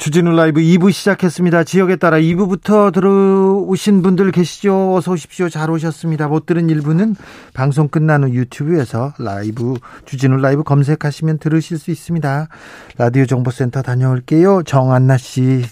주진우 0.00 0.34
라이브 0.34 0.62
2부 0.62 0.92
시작했습니다. 0.92 1.64
지역에 1.64 1.96
따라 1.96 2.16
2부부터 2.16 2.90
들어오신 2.90 4.00
분들 4.00 4.32
계시죠? 4.32 4.94
어서 4.94 5.12
오십시오. 5.12 5.50
잘 5.50 5.70
오셨습니다. 5.70 6.26
못 6.26 6.46
들은 6.46 6.68
1부는 6.68 7.16
방송 7.52 7.86
끝난 7.86 8.24
후 8.24 8.30
유튜브에서 8.30 9.12
라이브, 9.18 9.74
주진우 10.06 10.38
라이브 10.38 10.62
검색하시면 10.62 11.36
들으실 11.36 11.78
수 11.78 11.90
있습니다. 11.90 12.48
라디오 12.96 13.26
정보센터 13.26 13.82
다녀올게요. 13.82 14.62
정한나 14.62 15.18
씨. 15.18 15.64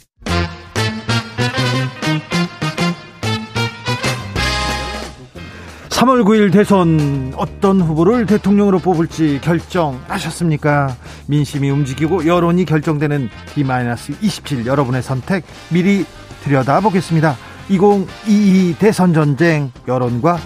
3월 5.98 6.22
9일 6.22 6.52
대선 6.52 7.32
어떤 7.36 7.80
후보를 7.80 8.24
대통령으로 8.24 8.78
뽑을지 8.78 9.40
결정하셨습니까? 9.42 10.94
민심이 11.26 11.70
움직이고 11.70 12.24
여론이 12.24 12.66
결정되는 12.66 13.28
D-27 13.56 14.64
여러분의 14.64 15.02
선택 15.02 15.42
미리 15.72 16.06
들여다보겠습니다. 16.44 17.34
2022 17.68 18.76
대선 18.78 19.12
전쟁 19.12 19.72
여론과 19.88 20.38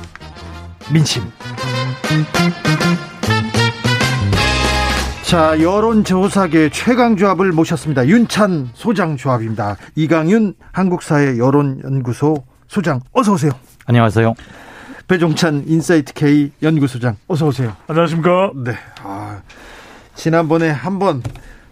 민심. 0.90 1.22
자, 5.26 5.60
여론조사계 5.60 6.70
최강조합을 6.70 7.52
모셨습니다. 7.52 8.06
윤찬 8.06 8.70
소장조합입니다. 8.72 9.76
이강윤 9.96 10.54
한국사회 10.72 11.36
여론연구소 11.36 12.42
소장, 12.68 13.00
어서오세요. 13.12 13.52
안녕하세요. 13.84 14.34
배종찬 15.16 15.64
인사이트 15.66 16.14
K 16.14 16.52
연구소장 16.62 17.16
어서 17.28 17.46
오세요. 17.46 17.76
안녕하십니까? 17.86 18.52
네. 18.64 18.72
아, 19.02 19.42
지난번에 20.14 20.70
한번 20.70 21.22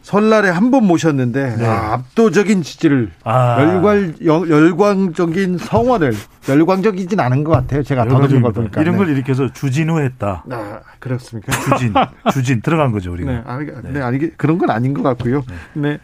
설날에 0.03 0.51
한 0.51 0.70
번 0.70 0.84
모셨는데 0.84 1.57
네. 1.57 1.66
아, 1.66 1.95
압도적인 1.95 2.62
지지를 2.62 3.11
아. 3.24 3.57
열광 3.62 4.14
열광적인 4.22 5.57
성원을 5.57 6.12
열광적이진 6.51 7.18
않은 7.18 7.43
것 7.45 7.53
같아요. 7.53 7.82
제가 7.82 8.07
더듬은 8.09 8.43
걸 8.43 8.53
보니까 8.53 8.82
이런 8.82 8.99
걸 8.99 9.07
네. 9.07 9.12
일으켜서 9.14 9.51
주진우했다. 9.51 10.45
아 10.51 10.80
그렇습니까? 10.99 11.51
주진 11.53 11.95
주진 12.34 12.61
들어간 12.61 12.93
거죠 12.93 13.11
우리가. 13.11 13.32
네, 13.32 13.43
아니, 13.47 13.64
네. 13.64 13.72
네, 13.91 14.03
아니 14.03 14.36
그런 14.36 14.59
건 14.59 14.68
아닌 14.68 14.93
것 14.93 15.03
같고요. 15.03 15.45
네. 15.72 15.99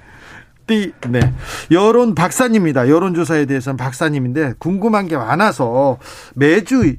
네. 0.68 0.91
네. 1.09 1.20
여론 1.70 2.14
박사님입니다. 2.14 2.89
여론조사에 2.89 3.45
대해서는 3.45 3.76
박사님인데 3.76 4.55
궁금한 4.59 5.07
게 5.07 5.18
많아서 5.18 5.99
매주 6.34 6.95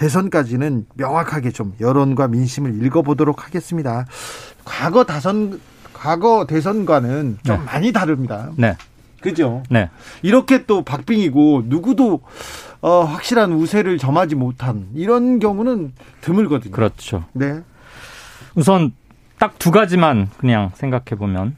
대선까지는 0.00 0.86
명확하게 0.94 1.50
좀 1.50 1.74
여론과 1.78 2.28
민심을 2.28 2.82
읽어보도록 2.86 3.44
하겠습니다. 3.44 4.06
과거 4.64 5.04
다선 5.04 5.60
과거 5.92 6.46
대선과는 6.46 7.38
좀 7.44 7.56
네. 7.58 7.64
많이 7.66 7.92
다릅니다. 7.92 8.50
네. 8.56 8.76
그죠? 9.20 9.62
네. 9.68 9.90
이렇게 10.22 10.64
또 10.64 10.82
박빙이고 10.82 11.64
누구도 11.66 12.22
어, 12.80 13.02
확실한 13.02 13.52
우세를 13.52 13.98
점하지 13.98 14.36
못한 14.36 14.86
이런 14.94 15.38
경우는 15.38 15.92
드물거든요. 16.22 16.72
그렇죠. 16.72 17.24
네. 17.34 17.60
우선 18.54 18.94
딱 19.38 19.58
두 19.58 19.70
가지만 19.70 20.30
그냥 20.38 20.70
생각해 20.74 21.18
보면 21.18 21.56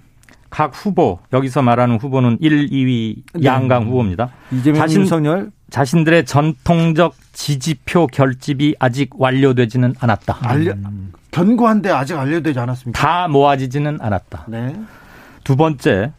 각 0.51 0.72
후보 0.74 1.20
여기서 1.32 1.62
말하는 1.62 1.99
후보는 1.99 2.38
1, 2.40 2.68
2위 2.70 3.45
양강 3.45 3.86
후보입니다. 3.86 4.30
이재명 4.51 4.80
자신, 4.80 5.03
윤석열 5.03 5.53
자신들의 5.72 6.26
전통적 6.26 7.14
지지표 7.32 8.06
결집이 8.06 8.76
아직 8.78 9.08
완료되지는 9.18 9.94
않았다. 9.98 10.36
알려, 10.42 10.74
견고한데 11.30 11.90
아직 11.90 12.12
완료되지 12.12 12.58
않았습니다. 12.58 13.00
다 13.00 13.26
모아지지는 13.26 13.98
않았다. 13.98 14.44
네. 14.48 14.76
두 15.44 15.56
번째, 15.56 16.12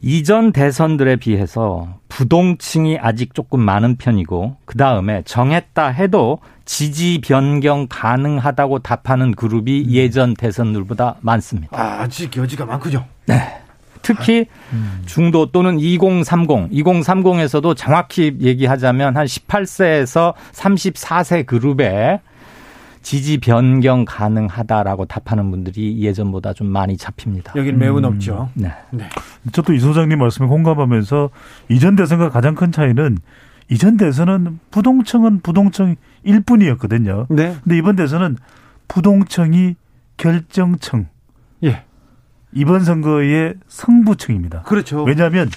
이전 0.00 0.52
대선들에 0.52 1.16
비해서 1.16 1.98
부동층이 2.08 2.98
아직 2.98 3.34
조금 3.34 3.60
많은 3.60 3.96
편이고 3.96 4.56
그 4.64 4.78
다음에 4.78 5.22
정했다 5.26 5.88
해도 5.88 6.38
지지 6.64 7.20
변경 7.22 7.88
가능하다고 7.90 8.78
답하는 8.78 9.34
그룹이 9.34 9.84
음. 9.84 9.90
예전 9.90 10.32
대선들보다 10.32 11.16
많습니다. 11.20 11.78
아, 11.78 12.00
아직 12.00 12.34
여지가 12.34 12.64
많군요. 12.64 13.04
네. 13.26 13.60
특히 14.02 14.46
중도 15.06 15.46
또는 15.46 15.78
2030, 15.78 16.70
2030에서도 16.70 17.76
정확히 17.76 18.36
얘기하자면 18.40 19.16
한 19.16 19.26
18세에서 19.26 20.34
34세 20.52 21.46
그룹에 21.46 22.20
지지 23.02 23.38
변경 23.38 24.04
가능하다라고 24.04 25.06
답하는 25.06 25.50
분들이 25.50 25.98
예전보다 26.02 26.52
좀 26.52 26.66
많이 26.66 26.96
잡힙니다. 26.96 27.54
여기는 27.56 27.78
매우 27.78 28.00
높죠. 28.00 28.50
네. 28.54 28.72
네. 28.90 29.08
저도 29.52 29.72
이 29.72 29.78
소장님 29.78 30.18
말씀에 30.18 30.46
공감하면서 30.46 31.30
이전 31.70 31.96
대선과 31.96 32.30
가장 32.30 32.54
큰 32.54 32.70
차이는 32.72 33.18
이전 33.70 33.96
대선은 33.96 34.58
부동층은 34.70 35.40
부동층 35.40 35.96
일 36.22 36.40
뿐이었거든요. 36.40 37.26
네. 37.30 37.56
근데 37.62 37.78
이번 37.78 37.96
대선은 37.96 38.36
부동층이 38.88 39.76
결정층. 40.16 41.06
예. 41.64 41.84
이번 42.52 42.84
선거의 42.84 43.54
승부층입니다. 43.68 44.62
그렇죠. 44.62 45.04
왜냐하면 45.04 45.50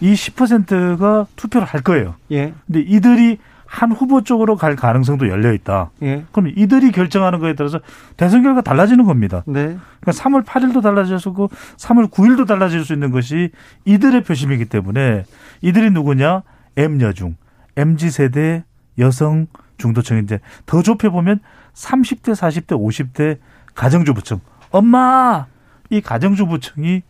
이 0.00 0.14
10%가 0.14 1.26
투표를 1.36 1.66
할 1.66 1.82
거예요. 1.82 2.14
예. 2.30 2.54
근데 2.66 2.80
이들이 2.80 3.38
한 3.66 3.92
후보 3.92 4.22
쪽으로 4.22 4.56
갈 4.56 4.74
가능성도 4.74 5.28
열려 5.28 5.52
있다. 5.52 5.90
예. 6.02 6.24
그럼 6.32 6.52
이들이 6.56 6.90
결정하는 6.90 7.38
거에 7.38 7.54
따라서 7.54 7.80
대선 8.16 8.42
결과 8.42 8.62
달라지는 8.62 9.04
겁니다. 9.04 9.44
네. 9.46 9.76
그러니까 10.00 10.10
3월 10.10 10.44
8일도 10.44 10.82
달라질 10.82 11.20
수 11.20 11.28
있고 11.28 11.50
3월 11.76 12.10
9일도 12.10 12.48
달라질 12.48 12.84
수 12.84 12.92
있는 12.92 13.12
것이 13.12 13.50
이들의 13.84 14.24
표심이기 14.24 14.64
때문에 14.64 15.24
이들이 15.60 15.90
누구냐? 15.90 16.42
M여중, 16.76 17.36
MZ 17.76 18.10
세대 18.10 18.64
여성 18.98 19.46
중도층인데 19.78 20.40
더 20.66 20.82
좁혀 20.82 21.10
보면 21.10 21.38
30대, 21.74 22.34
40대, 22.34 22.76
50대 22.76 23.38
가정주부층. 23.74 24.40
엄마 24.72 25.46
이 25.90 26.00
가정주부층이 26.00 27.02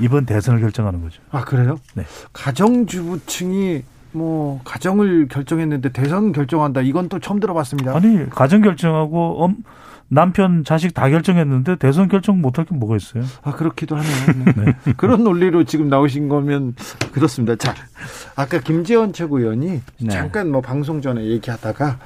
이번 0.00 0.26
대선을 0.26 0.60
결정하는 0.60 1.02
거죠. 1.02 1.20
아 1.30 1.44
그래요? 1.44 1.78
네. 1.94 2.04
가정주부층이 2.32 3.82
뭐 4.12 4.60
가정을 4.64 5.28
결정했는데 5.28 5.90
대선 5.90 6.32
결정한다. 6.32 6.80
이건 6.80 7.08
또 7.08 7.18
처음 7.18 7.40
들어봤습니다. 7.40 7.94
아니 7.94 8.28
가정 8.30 8.62
결정하고 8.62 9.44
엄, 9.44 9.56
남편 10.08 10.64
자식 10.64 10.94
다 10.94 11.08
결정했는데 11.10 11.76
대선 11.76 12.08
결정 12.08 12.40
못할 12.40 12.64
게 12.64 12.74
뭐가 12.74 12.96
있어요? 12.96 13.24
아 13.42 13.52
그렇기도 13.52 13.96
하네요. 13.96 14.44
네. 14.56 14.74
네. 14.84 14.92
그런 14.96 15.24
논리로 15.24 15.64
지금 15.64 15.88
나오신 15.88 16.28
거면 16.28 16.74
그렇습니다. 17.12 17.56
자 17.56 17.74
아까 18.34 18.60
김재원 18.60 19.12
최고위원이 19.12 19.82
네. 20.00 20.08
잠깐 20.08 20.50
뭐 20.50 20.60
방송 20.60 21.02
전에 21.02 21.24
얘기하다가 21.26 21.98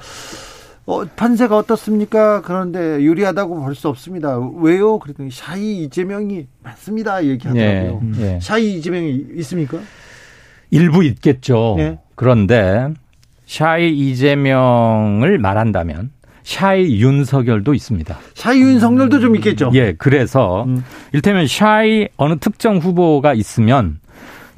어, 0.85 1.05
판세가 1.05 1.55
어떻습니까? 1.57 2.41
그런데 2.41 3.01
유리하다고 3.01 3.55
볼 3.63 3.73
수 3.75 3.87
없습니다. 3.87 4.37
왜요? 4.57 4.99
그랬더니 4.99 5.31
샤이 5.31 5.83
이재명이 5.83 6.45
맞습니다. 6.61 7.23
얘기하더라고요. 7.25 8.01
예, 8.19 8.35
예. 8.35 8.39
샤이 8.41 8.75
이재명이 8.77 9.25
있습니까? 9.37 9.79
일부 10.71 11.03
있겠죠. 11.05 11.75
예. 11.79 11.99
그런데 12.15 12.89
shy 13.45 13.91
이재명을 13.97 15.37
말한다면 15.37 16.11
shy 16.43 16.99
윤석열도 17.01 17.73
있습니다. 17.73 18.17
shy 18.33 18.59
윤석열도 18.59 19.19
좀 19.21 19.35
있겠죠. 19.37 19.71
예, 19.75 19.93
그래서 19.93 20.65
음. 20.65 20.83
일테면 21.13 21.47
shy 21.47 22.07
어느 22.17 22.37
특정 22.37 22.77
후보가 22.77 23.33
있으면 23.33 23.99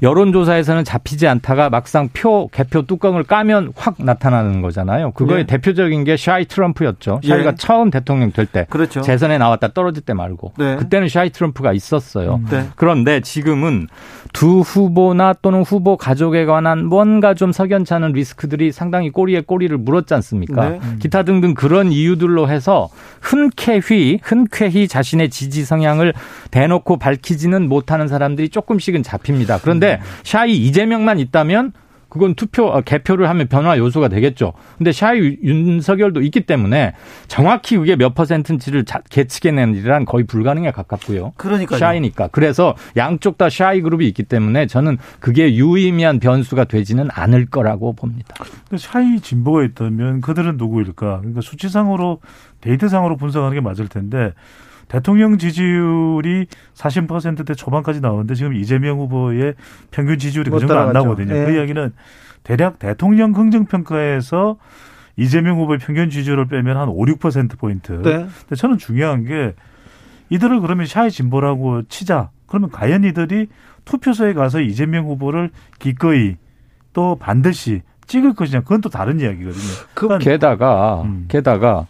여론조사에서는 0.02 0.84
잡히지 0.84 1.26
않다가 1.26 1.70
막상 1.70 2.08
표 2.12 2.48
개표 2.48 2.82
뚜껑을 2.82 3.24
까면 3.24 3.72
확 3.76 3.96
나타나는 3.98 4.60
거잖아요. 4.62 5.12
그거의 5.12 5.40
예. 5.40 5.46
대표적인 5.46 6.04
게 6.04 6.16
shy 6.16 6.44
트럼프였죠. 6.46 7.20
예. 7.24 7.28
shy가 7.28 7.54
처음 7.56 7.90
대통령 7.90 8.32
될 8.32 8.46
때 8.46 8.66
그렇죠. 8.70 9.00
재선에 9.00 9.38
나왔다 9.38 9.72
떨어질 9.72 10.02
때 10.02 10.14
말고 10.14 10.52
네. 10.58 10.76
그때는 10.76 11.08
shy 11.08 11.30
트럼프가 11.30 11.72
있었어요. 11.72 12.40
네. 12.50 12.68
그런데 12.76 13.20
지금은 13.20 13.88
두 14.32 14.60
후보나 14.60 15.34
또는 15.40 15.62
후보 15.62 15.96
가족에 15.96 16.44
관한 16.44 16.84
뭔가 16.84 17.34
좀 17.34 17.52
석연찮은 17.52 18.12
리스크들이 18.12 18.70
상당히 18.72 19.10
꼬리에 19.10 19.40
꼬리를 19.40 19.76
물었지 19.78 20.14
않습니까? 20.14 20.68
네. 20.68 20.80
기타 21.00 21.22
등등 21.22 21.54
그런 21.54 21.90
이유들로 21.90 22.48
해서 22.48 22.88
흔쾌히 23.20 24.20
흔쾌히 24.22 24.88
자신의 24.88 25.30
지지 25.30 25.64
성향을 25.64 26.12
대놓고 26.50 26.98
밝히지는 26.98 27.68
못하는 27.68 28.08
사람들이 28.08 28.48
조금씩은 28.50 29.02
잡힙니다. 29.02 29.58
그런데 29.62 29.85
shy 30.24 30.52
이재명만 30.56 31.18
있다면 31.18 31.72
그건 32.08 32.34
투표 32.34 32.66
어, 32.66 32.80
개표를 32.80 33.28
하면 33.28 33.48
변화 33.48 33.76
요소가 33.76 34.08
되겠죠. 34.08 34.52
근데 34.78 34.92
shy 34.92 35.38
윤석열도 35.42 36.22
있기 36.22 36.42
때문에 36.42 36.94
정확히 37.26 37.76
그게 37.76 37.96
몇 37.96 38.14
퍼센트인지를 38.14 38.84
자- 38.84 39.02
계측해내는 39.10 39.74
일은 39.74 40.04
거의 40.06 40.24
불가능에 40.24 40.70
가깝고요. 40.70 41.32
그러니까요. 41.36 41.78
shy니까. 41.78 42.28
그래서 42.28 42.74
양쪽 42.96 43.36
다 43.36 43.50
shy 43.50 43.82
그룹이 43.82 44.06
있기 44.08 44.22
때문에 44.22 44.66
저는 44.66 44.96
그게 45.20 45.56
유의미한 45.56 46.20
변수가 46.20 46.64
되지는 46.64 47.08
않을 47.12 47.46
거라고 47.46 47.92
봅니다. 47.92 48.34
근데 48.68 48.78
shy 48.78 49.20
진보가 49.20 49.64
있다면 49.64 50.20
그들은 50.22 50.56
누구일까? 50.56 51.18
그러니까 51.18 51.40
수치상으로 51.42 52.20
데이터상으로 52.62 53.16
분석하는 53.16 53.54
게 53.56 53.60
맞을 53.60 53.88
텐데 53.88 54.32
대통령 54.88 55.38
지지율이 55.38 56.46
40%대 56.74 57.54
초반까지 57.54 58.00
나오는데 58.00 58.34
지금 58.34 58.54
이재명 58.54 58.98
후보의 59.00 59.54
평균 59.90 60.18
지지율이 60.18 60.50
못그 60.50 60.66
정도 60.66 60.78
안. 60.78 60.92
나오거든요. 60.92 61.34
예. 61.34 61.44
그 61.44 61.56
이야기는 61.56 61.92
대략 62.44 62.78
대통령 62.78 63.32
긍정평가에서 63.32 64.56
이재명 65.16 65.58
후보의 65.58 65.78
평균 65.78 66.10
지지율을 66.10 66.46
빼면 66.46 66.76
한 66.76 66.88
5, 66.88 67.04
6% 67.04 67.58
포인트. 67.58 67.92
네. 67.92 68.26
근데 68.40 68.54
저는 68.54 68.78
중요한 68.78 69.24
게 69.24 69.54
이들을 70.30 70.60
그러면 70.60 70.86
shy 70.86 71.10
진보라고 71.10 71.82
치자. 71.88 72.30
그러면 72.46 72.70
과연 72.70 73.04
이들이 73.04 73.48
투표소에 73.84 74.34
가서 74.34 74.60
이재명 74.60 75.06
후보를 75.06 75.50
기꺼이 75.78 76.36
또 76.92 77.16
반드시 77.16 77.82
찍을 78.06 78.34
것이냐 78.34 78.60
그건 78.60 78.80
또 78.80 78.88
다른 78.88 79.20
이야기거든요. 79.20 79.64
그러니까 79.94 80.18
게다가 80.30 81.02
음. 81.02 81.24
게다가 81.28 81.86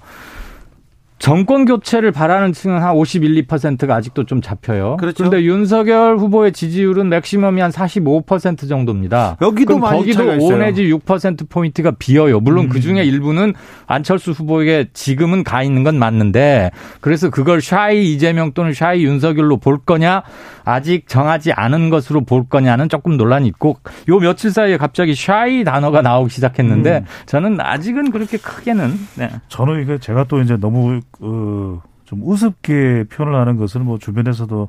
정권 1.18 1.64
교체를 1.64 2.12
바라는 2.12 2.52
층은 2.52 2.82
한 2.82 2.94
51, 2.94 3.46
2%가 3.46 3.94
아직도 3.96 4.24
좀 4.24 4.42
잡혀요. 4.42 4.96
그렇죠. 4.98 5.24
런데 5.24 5.42
윤석열 5.44 6.18
후보의 6.18 6.52
지지율은 6.52 7.08
맥시멈이 7.08 7.60
한 7.60 7.70
45% 7.70 8.68
정도입니다. 8.68 9.36
여기도 9.40 9.78
많이 9.78 10.00
거기도 10.00 10.18
차이가 10.18 10.32
5 10.34 10.36
있어요. 10.36 10.58
내지 10.58 10.84
6% 10.84 11.48
포인트가 11.48 11.92
비어요. 11.92 12.40
물론 12.40 12.66
음. 12.66 12.68
그 12.68 12.80
중에 12.80 13.02
일부는 13.02 13.54
안철수 13.86 14.32
후보에게 14.32 14.88
지금은 14.92 15.42
가 15.42 15.62
있는 15.62 15.84
건 15.84 15.98
맞는데 15.98 16.70
그래서 17.00 17.30
그걸 17.30 17.62
shy 17.62 18.12
이재명 18.12 18.52
또는 18.52 18.74
shy 18.74 19.05
윤석열로 19.04 19.56
볼 19.56 19.78
거냐 19.78 20.22
아직 20.64 21.08
정하지 21.08 21.52
않은 21.52 21.90
것으로 21.90 22.22
볼 22.22 22.46
거냐는 22.48 22.88
조금 22.88 23.16
논란이 23.16 23.48
있고 23.48 23.78
요 24.08 24.18
며칠 24.18 24.50
사이에 24.50 24.76
갑자기 24.76 25.14
shy 25.14 25.64
단어가 25.64 26.02
나오기 26.02 26.30
시작했는데 26.30 26.98
음. 26.98 27.04
저는 27.26 27.60
아직은 27.60 28.10
그렇게 28.10 28.36
크게는 28.36 28.98
네. 29.14 29.30
저는 29.48 29.82
이게 29.82 29.98
제가 29.98 30.24
또 30.24 30.40
이제 30.40 30.56
너무 30.56 31.00
어, 31.20 31.82
좀 32.04 32.20
우습게 32.22 33.04
표현을 33.10 33.38
하는 33.38 33.56
것을 33.56 33.80
뭐 33.80 33.98
주변에서도 33.98 34.68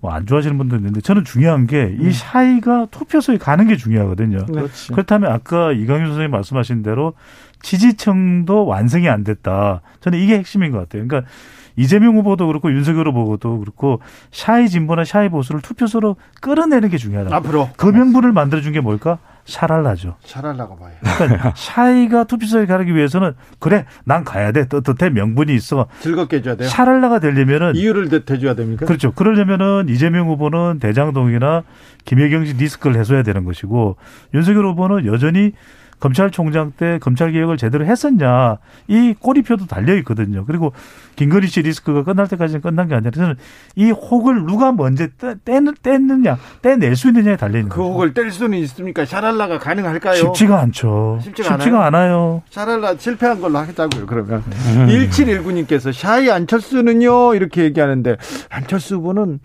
뭐 0.00 0.12
안 0.12 0.26
좋아하시는 0.26 0.56
분도 0.58 0.76
있는데 0.76 1.00
저는 1.00 1.24
중요한 1.24 1.66
게 1.66 2.12
이 2.12 2.24
shy가 2.24 2.86
투표소에 2.90 3.36
가는 3.38 3.66
게 3.66 3.76
중요하거든요. 3.76 4.46
그렇지. 4.46 4.92
그렇다면 4.92 5.32
아까 5.32 5.72
이강윤 5.72 6.06
선생님 6.06 6.30
말씀하신 6.30 6.82
대로 6.84 7.14
지지층도 7.62 8.66
완성이 8.66 9.08
안 9.08 9.24
됐다. 9.24 9.80
저는 10.00 10.18
이게 10.18 10.38
핵심인 10.38 10.70
것 10.72 10.78
같아요. 10.78 11.06
그러니까 11.06 11.28
이재명 11.76 12.16
후보도 12.16 12.46
그렇고 12.46 12.72
윤석열 12.72 13.08
후보도 13.08 13.58
그렇고 13.60 14.00
shy 14.30 14.68
진보나 14.68 15.04
shy 15.04 15.28
보수를 15.28 15.60
투표소로 15.62 16.16
끌어내는 16.40 16.88
게 16.88 16.96
중요하다. 16.96 17.34
앞으로 17.34 17.70
그 17.76 17.86
명분을 17.86 18.32
만들어준 18.32 18.72
게 18.72 18.80
뭘까? 18.80 19.18
샤랄라죠. 19.48 20.16
샤랄라라고 20.24 20.76
봐요. 20.78 20.92
그러니까 21.16 21.52
shy가 21.56 22.24
투표소에 22.24 22.66
가기 22.66 22.94
위해서는 22.94 23.32
그래 23.58 23.86
난 24.04 24.22
가야 24.22 24.52
돼 24.52 24.68
떳떳해 24.68 25.10
명분이 25.10 25.54
있어 25.54 25.86
즐겁게 26.00 26.36
해줘야 26.36 26.56
돼요. 26.56 26.68
샤랄라가 26.68 27.18
되려면은 27.18 27.74
이유를 27.74 28.08
대- 28.10 28.24
대줘야 28.24 28.54
됩니까? 28.54 28.84
그렇죠 28.84 29.12
그러려면은 29.12 29.86
이재명 29.88 30.28
후보는 30.28 30.78
대장동이나 30.80 31.62
김혜경 32.04 32.44
씨 32.44 32.52
리스크를 32.54 32.96
해소해야 32.98 33.22
되는 33.22 33.44
것이고 33.44 33.96
윤석열 34.34 34.66
후보는 34.66 35.06
여전히 35.06 35.52
검찰총장 36.00 36.72
때 36.76 36.98
검찰 37.00 37.32
개혁을 37.32 37.56
제대로 37.56 37.84
했었냐 37.84 38.58
이 38.86 39.14
꼬리표도 39.18 39.66
달려 39.66 39.94
있거든요. 39.96 40.44
그리고 40.44 40.72
김건희 41.16 41.48
씨 41.48 41.62
리스크가 41.62 42.04
끝날 42.04 42.28
때까지는 42.28 42.60
끝난 42.60 42.88
게 42.88 42.94
아니라 42.94 43.10
저는 43.10 43.34
이 43.76 43.90
혹을 43.90 44.44
누가 44.46 44.72
먼저 44.72 45.06
떼, 45.18 45.34
떼는 45.44 45.74
떼느냐 45.82 46.38
떼낼 46.62 46.94
수 46.96 47.08
있느냐에 47.08 47.36
달려 47.36 47.58
있는 47.58 47.68
그 47.68 47.78
거죠. 47.78 47.90
혹을 47.92 48.14
뗄 48.14 48.30
수는 48.30 48.58
있습니까? 48.58 49.04
샤랄라가 49.04 49.58
가능할까요? 49.58 50.16
쉽지가 50.16 50.60
않죠. 50.60 51.18
쉽지가 51.22 51.56
쉽지가 51.56 51.86
않아요. 51.86 52.42
샤랄라 52.50 52.96
실패한 52.98 53.40
걸로 53.40 53.58
하자고요. 53.58 54.06
그러면 54.06 54.44
1719님께서 54.86 55.92
샤이 55.92 56.30
안철수는요 56.30 57.34
이렇게 57.34 57.64
얘기하는데 57.64 58.16
안철수 58.50 58.96
후보는 58.96 59.40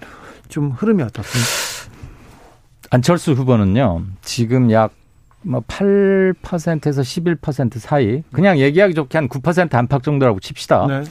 좀 0.49 0.69
흐름이 0.71 1.01
어떻습니까? 1.01 1.93
안철수 2.91 3.31
후보는요 3.31 4.03
지금 4.21 4.69
약 4.71 4.91
뭐 5.43 5.61
8%에서 5.61 7.01
11% 7.01 7.77
사이 7.79 8.23
그냥 8.31 8.57
얘기하기 8.59 8.93
좋게 8.93 9.17
한 9.17 9.29
9% 9.29 9.73
안팎 9.73 10.03
정도라고 10.03 10.39
칩시다. 10.39 10.87
네. 10.87 11.03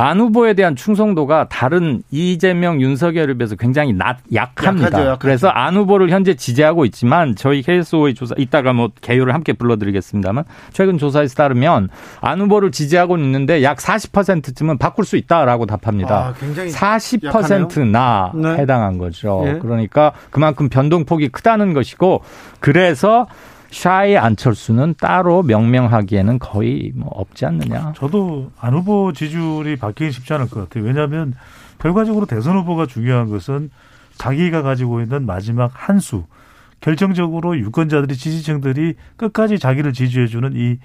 안 0.00 0.18
후보에 0.18 0.54
대한 0.54 0.76
충성도가 0.76 1.48
다른 1.50 2.02
이재명, 2.10 2.80
윤석열에 2.80 3.34
비해서 3.34 3.54
굉장히 3.54 3.92
낮, 3.92 4.16
약합니다. 4.32 4.86
약하죠, 4.86 5.02
약하죠. 5.02 5.18
그래서 5.20 5.48
안 5.48 5.76
후보를 5.76 6.08
현재 6.08 6.34
지지하고 6.34 6.86
있지만 6.86 7.36
저희 7.36 7.60
KSO의 7.60 8.14
조사, 8.14 8.34
이따가 8.38 8.72
뭐 8.72 8.88
개요를 9.02 9.34
함께 9.34 9.52
불러드리겠습니다만 9.52 10.44
최근 10.72 10.96
조사에서 10.96 11.34
따르면 11.34 11.90
안 12.22 12.40
후보를 12.40 12.70
지지하고 12.70 13.18
있는데 13.18 13.62
약 13.62 13.76
40%쯤은 13.76 14.78
바꿀 14.78 15.04
수 15.04 15.18
있다라고 15.18 15.66
답합니다. 15.66 16.28
아, 16.28 16.32
굉장히 16.40 16.70
40%나 16.70 18.32
네. 18.34 18.48
해당한 18.56 18.96
거죠. 18.96 19.44
예. 19.46 19.58
그러니까 19.58 20.12
그만큼 20.30 20.70
변동폭이 20.70 21.28
크다는 21.28 21.74
것이고 21.74 22.22
그래서 22.58 23.26
샤이 23.70 24.16
안철수는 24.16 24.94
따로 24.98 25.42
명명하기에는 25.42 26.38
거의 26.38 26.92
뭐 26.94 27.08
없지 27.12 27.46
않느냐. 27.46 27.92
저도 27.96 28.50
안 28.60 28.74
후보 28.74 29.12
지지율이 29.12 29.76
바뀌기 29.76 30.12
쉽지 30.12 30.32
않을 30.34 30.48
것 30.50 30.68
같아요. 30.68 30.84
왜냐하면 30.84 31.34
결과적으로 31.78 32.26
대선 32.26 32.58
후보가 32.58 32.86
중요한 32.86 33.28
것은 33.30 33.70
자기가 34.16 34.62
가지고 34.62 35.00
있는 35.00 35.24
마지막 35.24 35.70
한 35.72 35.98
수. 35.98 36.24
결정적으로 36.80 37.58
유권자들이 37.58 38.16
지지층들이 38.16 38.94
끝까지 39.16 39.58
자기를 39.58 39.92
지지해주는 39.92 40.52
이 40.54 40.78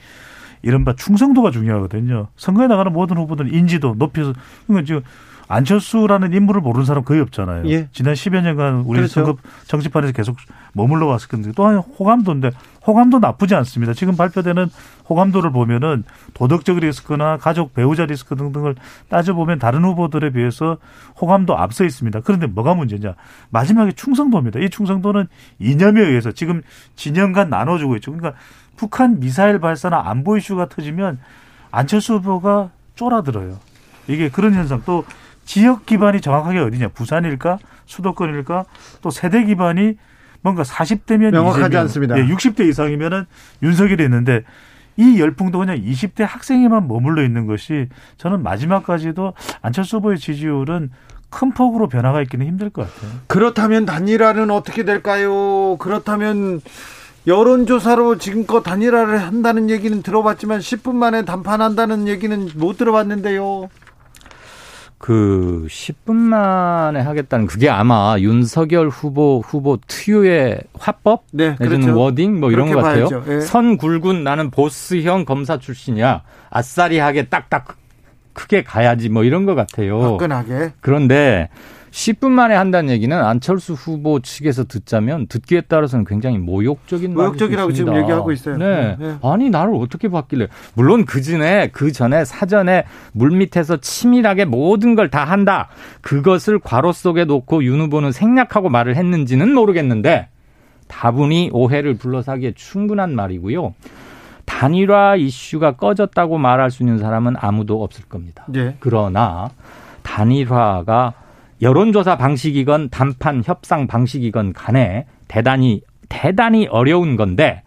이른바 0.61 0.93
충성도가 0.93 1.51
중요하거든요. 1.51 2.27
선거에 2.37 2.67
나가는 2.67 2.91
모든 2.91 3.17
후보들은 3.17 3.53
인지도 3.53 3.95
높여서 3.97 4.33
그러니까 4.67 4.85
지금 4.85 5.01
안철수라는 5.47 6.33
인물을 6.33 6.61
모르는 6.61 6.85
사람 6.85 7.03
거의 7.03 7.21
없잖아요. 7.21 7.67
예. 7.69 7.87
지난 7.91 8.13
10여 8.13 8.41
년간 8.41 8.81
우리 8.85 8.97
그렇죠. 8.97 9.13
선거 9.13 9.37
정치판에서 9.67 10.13
계속 10.13 10.37
머물러 10.73 11.05
왔을 11.05 11.27
건데 11.27 11.51
또한 11.55 11.77
호감도인데 11.77 12.51
호감도 12.85 13.19
나쁘지 13.19 13.55
않습니다. 13.55 13.93
지금 13.93 14.15
발표되는 14.15 14.69
호감도를 15.09 15.51
보면은 15.51 16.03
도덕적 16.33 16.79
리스크나 16.79 17.37
가족 17.37 17.73
배우자 17.73 18.05
리스크 18.05 18.35
등등을 18.35 18.75
따져보면 19.09 19.59
다른 19.59 19.83
후보들에 19.83 20.31
비해서 20.31 20.77
호감도 21.21 21.57
앞서 21.57 21.83
있습니다. 21.83 22.21
그런데 22.21 22.47
뭐가 22.47 22.73
문제냐? 22.73 23.15
마지막에 23.49 23.91
충성도입니다. 23.91 24.59
이 24.59 24.69
충성도는 24.69 25.27
이념에 25.59 26.01
의해서 26.01 26.31
지금 26.31 26.61
진영 26.95 27.33
간 27.33 27.49
나눠주고 27.49 27.95
있죠. 27.97 28.11
그러니까 28.11 28.39
북한 28.75 29.19
미사일 29.19 29.59
발사나 29.59 30.03
안보 30.05 30.37
이슈가 30.37 30.69
터지면 30.69 31.19
안철수 31.71 32.15
후보가 32.15 32.71
쫄아들어요. 32.95 33.59
이게 34.07 34.29
그런 34.29 34.53
현상 34.53 34.81
또 34.85 35.05
지역 35.45 35.85
기반이 35.85 36.21
정확하게 36.21 36.59
어디냐 36.59 36.89
부산일까 36.89 37.59
수도권일까 37.85 38.65
또 39.01 39.09
세대 39.09 39.43
기반이 39.45 39.95
뭔가 40.41 40.63
40대면 40.63 41.31
명확하지 41.31 41.77
않습니다. 41.77 42.17
예, 42.19 42.25
60대 42.27 42.67
이상이면은 42.67 43.25
윤석열이 43.63 44.03
있는데 44.03 44.43
이 44.97 45.19
열풍도 45.19 45.59
그냥 45.59 45.77
20대 45.77 46.23
학생에만 46.23 46.87
머물러 46.87 47.23
있는 47.23 47.47
것이 47.47 47.89
저는 48.17 48.43
마지막까지도 48.43 49.33
안철수 49.61 49.97
후보의 49.97 50.19
지지율은 50.19 50.91
큰 51.29 51.51
폭으로 51.51 51.89
변화가 51.89 52.21
있기는 52.23 52.45
힘들 52.45 52.69
것 52.69 52.83
같아요. 52.83 53.11
그렇다면 53.27 53.85
단일화는 53.85 54.51
어떻게 54.51 54.83
될까요? 54.83 55.75
그렇다면 55.77 56.61
여론조사로 57.27 58.19
지금껏 58.19 58.61
단일화를 58.61 59.21
한다는 59.21 59.69
얘기는 59.69 60.01
들어봤지만 60.01 60.59
10분 60.59 60.93
만에 60.93 61.25
단판한다는 61.25 62.07
얘기는 62.07 62.49
못 62.55 62.77
들어봤는데요. 62.77 63.69
그 64.97 65.67
10분 65.69 66.13
만에 66.15 66.99
하겠다는 66.99 67.47
그게 67.47 67.69
아마 67.69 68.15
윤석열 68.19 68.89
후보 68.89 69.41
후보 69.45 69.77
투유의 69.87 70.61
화법 70.79 71.25
네, 71.31 71.55
내지는 71.59 71.81
그렇죠. 71.81 71.99
워딩 71.99 72.39
뭐 72.39 72.51
이런 72.51 72.71
것 72.71 72.81
같아요. 72.81 73.09
예. 73.27 73.41
선 73.41 73.77
굵은 73.77 74.23
나는 74.23 74.49
보스형 74.49 75.25
검사 75.25 75.59
출신이야. 75.59 76.23
아싸리하게 76.49 77.25
딱딱 77.25 77.77
크게 78.33 78.63
가야지 78.63 79.09
뭐 79.09 79.23
이런 79.23 79.45
것 79.45 79.55
같아요. 79.55 80.01
화끈하게. 80.01 80.73
그런데 80.81 81.49
10분 81.95 82.31
만에 82.31 82.53
한다는 82.55 82.89
얘기는 82.89 83.17
안철수 83.17 83.71
후보 83.71 84.19
측에서 84.19 84.65
듣자면 84.65 85.27
듣기에 85.27 85.61
따라서는 85.61 86.03
굉장히 86.03 86.37
모욕적인 86.37 87.13
모욕적이라고 87.13 87.71
지금. 87.71 87.95
얘기하고 87.95 88.33
있어요. 88.33 88.57
네. 88.57 88.97
네. 88.99 89.15
아니 89.23 89.49
나를 89.49 89.73
어떻게 89.75 90.09
봤길래 90.09 90.47
물론 90.73 91.05
그 91.05 91.21
전에 91.21 91.69
그 91.71 91.93
전에 91.93 92.25
사전에 92.25 92.83
물 93.13 93.31
밑에서 93.31 93.77
치밀하게 93.77 94.43
모든 94.43 94.95
걸 94.95 95.05
다 95.09 95.23
한다. 95.23 95.69
그것을 96.01 96.59
괄호 96.59 96.91
속에 96.91 97.23
놓고 97.23 97.63
윤 97.63 97.79
후보는 97.79 98.11
생략하고 98.11 98.67
말을 98.67 98.97
했는지는 98.97 99.53
모르겠는데 99.53 100.27
다분히 100.89 101.49
오해를 101.53 101.93
불러사기에 101.93 102.53
충분한 102.55 103.15
말이고요. 103.15 103.73
단일화 104.43 105.15
이슈가 105.15 105.77
꺼졌다고 105.77 106.39
말할 106.39 106.71
수 106.71 106.83
있는 106.83 106.97
사람은 106.97 107.35
아무도 107.39 107.81
없을 107.83 108.03
겁니다. 108.05 108.45
예. 108.55 108.75
그러나 108.81 109.49
단일화가 110.03 111.13
여론조사 111.61 112.17
방식이건 112.17 112.89
담판 112.89 113.43
협상 113.45 113.87
방식이건 113.87 114.53
간에 114.53 115.05
대단히 115.27 115.81
대단히 116.09 116.67
어려운 116.67 117.15
건데 117.15 117.61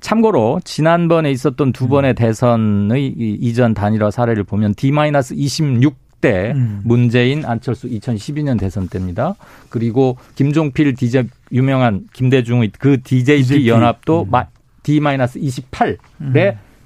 참고로 0.00 0.60
지난번에 0.64 1.30
있었던 1.30 1.72
두 1.72 1.88
번의 1.88 2.14
대선의 2.14 3.06
이 3.06 3.38
이전 3.40 3.74
단일화 3.74 4.10
사례를 4.10 4.44
보면 4.44 4.74
D-26대 4.74 6.54
음. 6.54 6.80
문재인 6.84 7.44
안철수 7.44 7.88
2012년 7.88 8.58
대선 8.58 8.88
때입니다. 8.88 9.34
그리고 9.70 10.16
김종필 10.34 10.94
DJ 10.94 11.24
유명한 11.52 12.06
김대중의 12.12 12.72
그 12.78 13.02
DJP 13.02 13.42
DJP. 13.42 13.68
연합도 13.68 14.22
음. 14.24 14.30
마- 14.30 14.46
D-28에 14.82 15.96
음. 16.20 16.32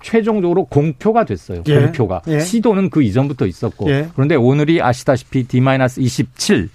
최종적으로 0.08 0.64
공표가 0.64 1.24
됐어요. 1.24 1.62
예. 1.66 1.80
공표가 1.80 2.22
예. 2.28 2.40
시도는 2.40 2.90
그 2.90 3.02
이전부터 3.02 3.46
있었고 3.46 3.90
예. 3.90 4.08
그런데 4.14 4.34
오늘이 4.34 4.80
아시다시피 4.80 5.44
D-27 5.44 6.68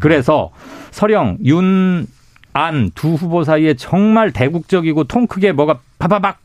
그래서 0.00 0.50
설령 0.90 1.38
윤 1.44 2.06
안 2.52 2.90
두 2.94 3.14
후보 3.14 3.44
사이에 3.44 3.74
정말 3.74 4.32
대국적이고 4.32 5.04
통 5.04 5.26
크게 5.26 5.52
뭐가 5.52 5.80
바바박 5.98 6.40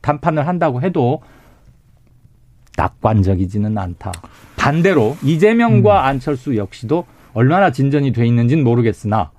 단판을 0.00 0.46
한다고 0.46 0.80
해도 0.80 1.22
낙관적이지는 2.76 3.76
않다. 3.76 4.12
반대로 4.56 5.16
이재명과 5.22 6.06
안철수 6.06 6.56
역시도 6.56 7.04
얼마나 7.34 7.70
진전이 7.70 8.12
돼 8.12 8.26
있는지는 8.26 8.64
모르겠으나 8.64 9.30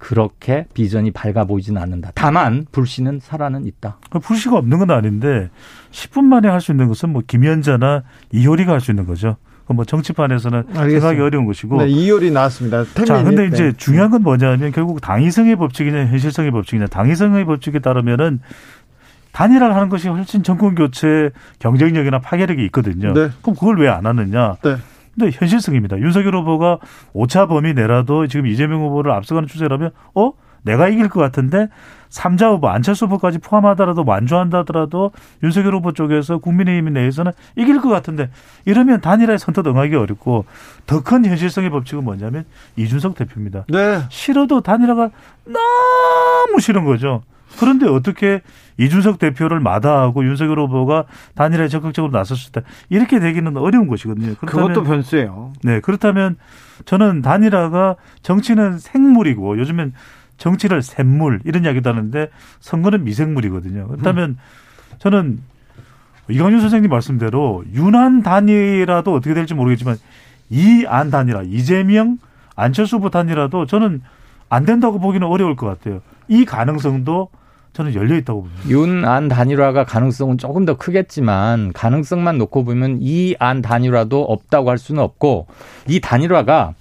그렇게 0.00 0.64
비전이 0.74 1.10
밝아 1.12 1.44
보이지는 1.44 1.80
않는다. 1.80 2.10
다만 2.14 2.66
불씨는 2.72 3.20
살아는 3.22 3.66
있다. 3.66 3.98
그 4.10 4.18
불씨가 4.18 4.56
없는 4.56 4.78
건 4.78 4.90
아닌데 4.90 5.50
10분 5.92 6.24
만에 6.24 6.48
할 6.48 6.60
수 6.60 6.72
있는 6.72 6.88
것은 6.88 7.10
뭐 7.10 7.22
김연자나 7.24 8.02
이효리가 8.32 8.72
할 8.72 8.80
수 8.80 8.90
있는 8.90 9.06
거죠. 9.06 9.36
그뭐 9.66 9.84
정치판에서는. 9.84 10.64
생각이 10.74 11.20
어려운 11.20 11.44
것이고. 11.44 11.76
네, 11.82 11.88
이효리 11.88 12.30
나왔습니다. 12.32 12.84
자. 13.06 13.22
근데 13.22 13.42
네. 13.42 13.48
이제 13.48 13.72
중요한 13.76 14.10
건 14.10 14.22
뭐냐면 14.22 14.72
결국 14.72 15.00
당위성의 15.02 15.54
법칙이냐 15.56 16.06
현실성의 16.06 16.50
법칙이냐. 16.50 16.86
당위성의 16.86 17.44
법칙에 17.44 17.78
따르면은 17.78 18.40
단일화를 19.32 19.76
하는 19.76 19.88
것이 19.90 20.08
훨씬 20.08 20.42
정권 20.42 20.74
교체 20.74 21.30
경쟁력이나 21.60 22.18
파괴력이 22.20 22.64
있거든요. 22.66 23.12
네. 23.12 23.28
그럼 23.42 23.54
그걸 23.54 23.78
왜 23.78 23.88
안 23.88 24.06
하느냐? 24.06 24.56
네. 25.20 25.30
근데 25.30 25.36
현실성입니다. 25.38 25.98
윤석열 25.98 26.34
후보가 26.36 26.78
오차 27.12 27.46
범위 27.46 27.74
내라도 27.74 28.26
지금 28.26 28.46
이재명 28.46 28.80
후보를 28.82 29.12
앞서가는 29.12 29.46
추세라면 29.48 29.90
어? 30.14 30.32
내가 30.62 30.88
이길 30.88 31.08
것 31.08 31.20
같은데 31.20 31.68
삼자 32.10 32.50
후보 32.50 32.68
안철수 32.68 33.06
후보까지 33.06 33.38
포함하더라도 33.38 34.04
완주한다더라도 34.06 35.12
윤석열 35.42 35.74
후보 35.76 35.92
쪽에서 35.92 36.38
국민의힘 36.38 36.92
내에서는 36.92 37.32
이길 37.56 37.80
것 37.80 37.88
같은데 37.88 38.28
이러면 38.66 39.00
단일화에 39.00 39.38
선뜻 39.38 39.66
응하기 39.66 39.94
어렵고 39.94 40.44
더 40.86 41.00
큰 41.02 41.24
현실성의 41.24 41.70
법칙은 41.70 42.04
뭐냐면 42.04 42.44
이준석 42.76 43.14
대표입니다. 43.14 43.64
네. 43.68 44.02
싫어도 44.10 44.60
단일화가 44.60 45.10
너무 45.46 46.60
싫은 46.60 46.84
거죠. 46.84 47.22
그런데 47.58 47.88
어떻게 47.88 48.42
이준석 48.80 49.18
대표를 49.18 49.60
마다하고 49.60 50.24
윤석열 50.24 50.58
후보가 50.60 51.04
단일화에 51.34 51.68
적극적으로 51.68 52.12
나섰을 52.12 52.52
때 52.52 52.62
이렇게 52.88 53.20
되기는 53.20 53.56
어려운 53.56 53.86
것이거든요. 53.86 54.34
그것도 54.36 54.82
변수예요. 54.84 55.52
네, 55.62 55.80
그렇다면 55.80 56.36
저는 56.86 57.20
단일화가 57.22 57.96
정치는 58.22 58.78
생물이고 58.78 59.58
요즘엔 59.58 59.92
정치를 60.38 60.80
샘물 60.80 61.40
이런 61.44 61.64
이야기도 61.64 61.90
하는데 61.90 62.30
선거는 62.60 63.04
미생물이거든요. 63.04 63.88
그렇다면 63.88 64.38
저는 64.98 65.40
이광윤 66.30 66.60
선생님 66.60 66.90
말씀대로 66.90 67.64
윤한 67.74 68.22
단일화도 68.22 69.12
어떻게 69.12 69.34
될지 69.34 69.52
모르겠지만 69.54 69.96
이 70.48 70.84
안 70.88 71.10
단일화 71.10 71.42
이재명 71.42 72.16
안철수 72.56 72.96
후보 72.96 73.10
단일화도 73.10 73.66
저는 73.66 74.00
안 74.48 74.64
된다고 74.64 74.98
보기는 74.98 75.26
어려울 75.26 75.54
것 75.54 75.66
같아요. 75.66 76.00
이 76.28 76.44
가능성도 76.44 77.28
저는 77.72 77.94
열려 77.94 78.16
있다고 78.16 78.42
봅니다. 78.42 78.68
윤 78.68 79.04
안 79.04 79.28
단일화가 79.28 79.84
가능성은 79.84 80.38
조금 80.38 80.64
더 80.64 80.76
크겠지만 80.76 81.72
가능성만 81.72 82.36
놓고 82.38 82.64
보면 82.64 82.98
이 83.00 83.34
안 83.38 83.62
단일화도 83.62 84.22
없다고 84.22 84.70
할 84.70 84.78
수는 84.78 85.02
없고 85.02 85.46
이 85.88 86.00
단일화가 86.00 86.74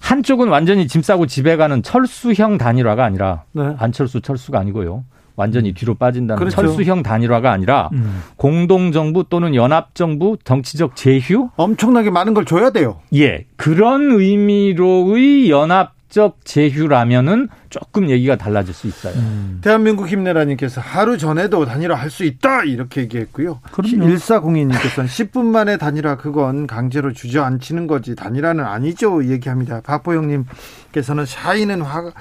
한쪽은 0.00 0.48
완전히 0.48 0.86
짐 0.86 1.02
싸고 1.02 1.26
집에 1.26 1.56
가는 1.56 1.82
철수형 1.82 2.58
단일화가 2.58 3.04
아니라 3.04 3.42
네. 3.52 3.74
안철수 3.78 4.20
철수가 4.20 4.58
아니고요. 4.58 5.04
완전히 5.34 5.72
뒤로 5.72 5.94
빠진다는 5.94 6.38
그렇죠. 6.38 6.56
철수형 6.56 7.02
단일화가 7.04 7.50
아니라 7.52 7.90
음. 7.92 8.22
공동정부 8.36 9.24
또는 9.28 9.54
연합정부 9.54 10.36
정치적 10.44 10.96
제휴 10.96 11.48
엄청나게 11.56 12.10
많은 12.10 12.34
걸 12.34 12.44
줘야 12.44 12.70
돼요. 12.70 12.98
예 13.14 13.44
그런 13.56 14.10
의미로의 14.10 15.50
연합 15.50 15.94
적 16.08 16.38
제휴라면은 16.44 17.48
조금 17.68 18.08
얘기가 18.08 18.36
달라질 18.36 18.72
수 18.72 18.86
있어요. 18.86 19.14
대한민국 19.60 20.08
힘내라님께서 20.08 20.80
하루 20.80 21.18
전에도 21.18 21.66
단일화 21.66 21.94
할 21.94 22.08
수 22.10 22.24
있다 22.24 22.64
이렇게 22.64 23.02
얘기했고요. 23.02 23.60
그럼요. 23.72 24.06
1402님께서는 24.06 25.06
10분 25.06 25.44
만에 25.52 25.76
단일화 25.76 26.16
그건 26.16 26.66
강제로 26.66 27.12
주저앉히는 27.12 27.86
거지 27.86 28.16
단일화는 28.16 28.64
아니죠 28.64 29.22
얘기합니다. 29.30 29.82
박보영님께서는 29.82 31.26
샤이는 31.26 31.82
화가 31.82 32.12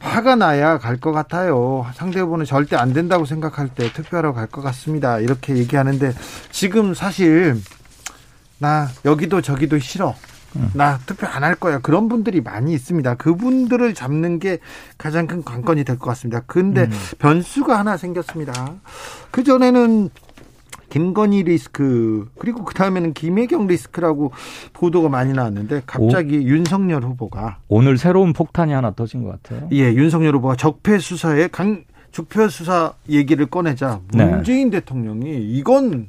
화가 0.00 0.36
나야 0.36 0.78
갈 0.78 0.96
것 0.98 1.12
같아요. 1.12 1.86
상대 1.94 2.20
후보는 2.20 2.46
절대 2.46 2.74
안 2.76 2.94
된다고 2.94 3.26
생각할 3.26 3.68
때 3.68 3.92
투표하러 3.92 4.32
갈 4.32 4.46
것 4.46 4.62
같습니다. 4.62 5.18
이렇게 5.18 5.56
얘기하는데 5.58 6.12
지금 6.50 6.94
사실 6.94 7.60
나 8.58 8.88
여기도 9.04 9.42
저기도 9.42 9.78
싫어. 9.78 10.14
나 10.74 10.98
투표 11.06 11.26
안 11.26 11.44
할 11.44 11.54
거야. 11.54 11.78
그런 11.78 12.08
분들이 12.08 12.40
많이 12.40 12.72
있습니다. 12.74 13.14
그분들을 13.14 13.94
잡는 13.94 14.38
게 14.40 14.58
가장 14.98 15.26
큰 15.26 15.42
관건이 15.44 15.84
될 15.84 15.98
것 15.98 16.06
같습니다. 16.10 16.40
근데 16.46 16.88
변수가 17.18 17.78
하나 17.78 17.96
생겼습니다. 17.96 18.74
그 19.30 19.42
전에는 19.44 20.10
김건희 20.88 21.44
리스크 21.44 22.28
그리고 22.38 22.64
그 22.64 22.74
다음에는 22.74 23.12
김혜경 23.14 23.68
리스크라고 23.68 24.32
보도가 24.72 25.08
많이 25.08 25.32
나왔는데 25.32 25.82
갑자기 25.86 26.34
윤석열 26.42 27.04
후보가 27.04 27.58
오늘 27.68 27.96
새로운 27.96 28.32
폭탄이 28.32 28.72
하나 28.72 28.90
터진 28.90 29.22
것 29.22 29.40
같아요. 29.42 29.68
예 29.72 29.94
윤석열 29.94 30.34
후보가 30.36 30.56
적폐 30.56 30.98
수사에 30.98 31.46
강 31.48 31.84
적폐 32.10 32.48
수사 32.48 32.92
얘기를 33.08 33.46
꺼내자 33.46 34.00
네. 34.12 34.24
문재인 34.24 34.70
대통령이 34.70 35.36
이건 35.52 36.08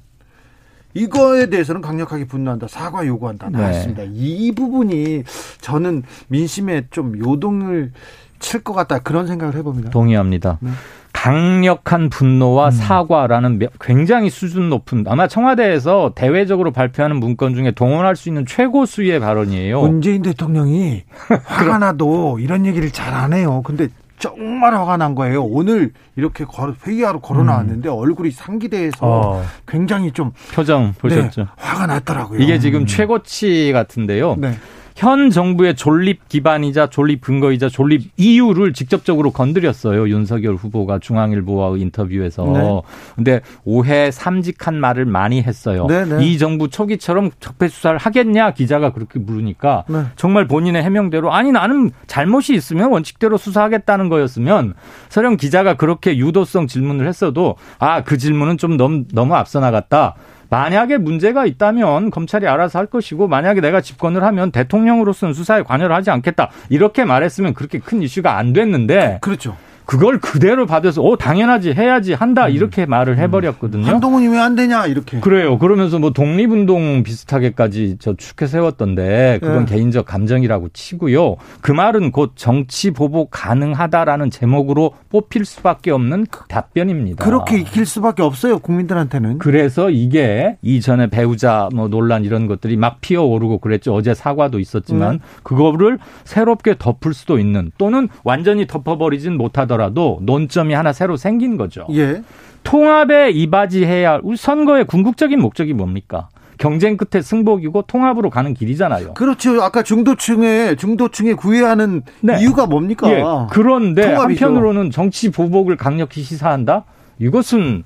이거에 0.94 1.48
대해서는 1.48 1.82
강력하게 1.82 2.26
분노한다 2.26 2.68
사과 2.68 3.06
요구한다 3.06 3.50
네. 3.50 3.58
나왔습니다. 3.58 4.04
이 4.14 4.52
부분이 4.52 5.24
저는 5.62 6.04
민심에 6.28 6.84
좀 6.92 7.18
요동을 7.18 7.92
칠 8.40 8.64
것 8.64 8.74
같다 8.74 9.00
그런 9.00 9.28
생각을 9.28 9.56
해봅니다. 9.56 9.92
동의합니다. 9.92 10.58
네. 10.62 10.72
강력한 11.14 12.10
분노와 12.10 12.72
사과라는 12.72 13.60
매- 13.60 13.68
굉장히 13.80 14.30
수준 14.32 14.70
높은 14.70 15.04
아마 15.08 15.28
청와대에서 15.28 16.14
대외적으로 16.16 16.72
발표하는 16.72 17.18
문건 17.20 17.54
중에 17.54 17.72
동원할 17.72 18.16
수 18.16 18.30
있는 18.30 18.46
최고 18.48 18.86
수위의 18.88 19.20
발언이에요. 19.20 19.82
문재인 19.82 20.24
대통령이 20.24 21.04
화가 21.46 21.78
나도 21.78 22.40
이런 22.40 22.66
얘기를 22.66 22.90
잘 22.92 23.14
안 23.14 23.34
해요. 23.34 23.62
근데 23.64 23.88
정말 24.32 24.76
화가 24.76 24.98
난 24.98 25.16
거예요. 25.16 25.44
오늘 25.44 25.92
이렇게 26.16 26.46
걸- 26.46 26.76
회의하러 26.86 27.20
걸어 27.20 27.44
나왔는데 27.44 27.90
얼굴이 27.90 28.30
상기돼서 28.32 28.98
어. 29.02 29.44
굉장히 29.68 30.12
좀 30.12 30.32
표정 30.54 30.94
보셨죠? 31.00 31.42
네, 31.42 31.48
화가 31.58 31.88
났더라고요. 31.88 32.40
이게 32.40 32.60
지금 32.60 32.86
최고치 32.86 33.72
같은데요. 33.74 34.36
네. 34.38 34.54
현 35.02 35.32
정부의 35.32 35.74
존립 35.76 36.30
기반이자 36.30 36.92
존립 36.92 37.22
근거이자 37.22 37.70
존립 37.70 38.12
이유를 38.18 38.74
직접적으로 38.74 39.32
건드렸어요. 39.32 40.08
윤석열 40.08 40.54
후보가 40.54 41.00
중앙일보와의 41.00 41.82
인터뷰에서. 41.82 42.44
네. 42.46 42.82
근데 43.16 43.42
오해 43.64 44.12
삼직한 44.12 44.80
말을 44.80 45.06
많이 45.06 45.42
했어요. 45.42 45.88
네, 45.88 46.06
네. 46.06 46.24
이 46.24 46.38
정부 46.38 46.70
초기처럼 46.70 47.32
적폐 47.40 47.68
수사를 47.68 47.98
하겠냐 47.98 48.52
기자가 48.52 48.94
그렇게 48.94 49.18
물으니까 49.18 49.86
네. 49.90 50.04
정말 50.18 50.48
본인의 50.48 50.84
해명대로 50.84 51.34
아니 51.34 51.52
나는 51.52 51.90
잘못이 52.06 52.54
있으면 52.54 52.92
원칙대로 52.92 53.38
수사하겠다는 53.38 54.08
거였으면 54.08 54.76
서령 55.10 55.38
기자가 55.38 55.74
그렇게 55.78 56.16
유도성 56.16 56.68
질문을 56.68 57.08
했어도 57.08 57.56
아 57.80 58.04
그 58.12 58.18
질문은 58.18 58.58
좀 58.58 58.78
너무, 58.78 59.06
너무 59.14 59.36
앞서 59.36 59.62
나갔다. 59.62 60.16
만약에 60.52 60.98
문제가 60.98 61.46
있다면 61.46 62.12
검찰이 62.12 62.46
알아서 62.46 62.78
할 62.78 62.86
것이고 62.86 63.30
만약에 63.30 63.62
내가 63.62 63.80
집권을 63.80 64.22
하면 64.22 64.52
대통령으로서는 64.52 65.34
수사에 65.34 65.64
관여를 65.64 65.96
하지 65.96 66.12
않겠다. 66.12 66.52
이렇게 66.70 67.06
말했으면 67.06 67.54
그렇게 67.54 67.80
큰 67.80 68.02
이슈가 68.02 68.38
안 68.38 68.52
됐는데 68.52 69.20
그렇죠. 69.22 69.56
그걸 69.86 70.20
그대로 70.20 70.66
받아서 70.66 71.02
어 71.02 71.18
당연하지 71.18 71.74
해야지 71.74 72.14
한다 72.14 72.46
음. 72.48 72.52
이렇게 72.52 72.86
말을 72.86 73.18
해버렸거든요. 73.18 73.86
한동훈이 73.86 74.28
왜 74.28 74.42
안 74.42 74.56
되냐 74.56 74.88
이렇게. 74.88 75.20
그래요. 75.20 75.58
그러면서 75.60 76.00
뭐 76.00 76.12
독립운동 76.12 77.04
비슷하게까지 77.04 77.98
저 78.00 78.16
축해 78.16 78.48
세웠던데 78.48 79.40
그건 79.42 79.66
네. 79.66 79.76
개인적 79.76 80.06
감정이라고 80.06 80.70
치고요. 80.74 81.36
그 81.62 81.72
말은 81.72 82.12
곧 82.12 82.32
정치 82.36 82.92
보복 82.92 83.30
가능하다라는 83.32 84.32
제목으로 84.32 84.94
뽑힐 85.10 85.46
수밖에 85.46 85.92
없는 85.92 86.26
답변입니다. 86.48 87.24
그렇게 87.24 87.60
익힐 87.60 87.86
수밖에 87.86 88.24
없어요 88.24 88.60
국민들한테는. 88.60 89.38
그래서 89.38 89.90
이게 89.90 90.58
이전에 90.62 91.08
배우자 91.08 91.70
뭐 91.74 91.88
논란 91.88 92.26
이런 92.26 92.48
것들이 92.48 92.78
막 92.78 93.00
피어오르고 93.02 93.60
그랬죠. 93.60 93.94
어제 93.94 94.14
사과도 94.14 94.60
있었지만 94.60 95.18
네. 95.18 95.20
그거를 95.44 96.00
새롭게 96.24 96.76
덮을 96.80 97.14
수도 97.14 97.38
있는 97.38 97.72
또는 97.78 98.10
완전히 98.24 98.66
덮어버리진 98.66 99.38
못하더라도. 99.38 99.71
하더라도 99.72 100.20
논점이 100.22 100.74
하나 100.74 100.92
새로 100.92 101.16
생긴 101.16 101.56
거죠. 101.58 101.88
예. 101.92 102.22
통합에 102.64 103.32
이바지해야 103.32 104.12
할 104.12 104.22
선거의 104.38 104.86
궁극적인 104.86 105.40
목적이 105.40 105.74
뭡니까? 105.74 106.28
경쟁 106.58 106.96
끝에 106.96 107.24
승복이고 107.24 107.84
통합으로 107.84 108.30
가는 108.30 108.54
길이잖아요. 108.54 109.16
그렇죠. 109.16 109.64
아까 109.64 109.82
중도층에 109.82 110.76
중도층에 110.76 111.34
구애하는 111.34 112.04
네. 112.20 112.40
이유가 112.40 112.68
뭡니까? 112.68 113.10
예. 113.10 113.24
그런데 113.50 114.04
통합이죠. 114.04 114.46
한편으로는 114.46 114.92
정치 114.92 115.32
보복을 115.32 115.78
강력히 115.78 116.22
시사한다. 116.22 116.84
이것은 117.18 117.84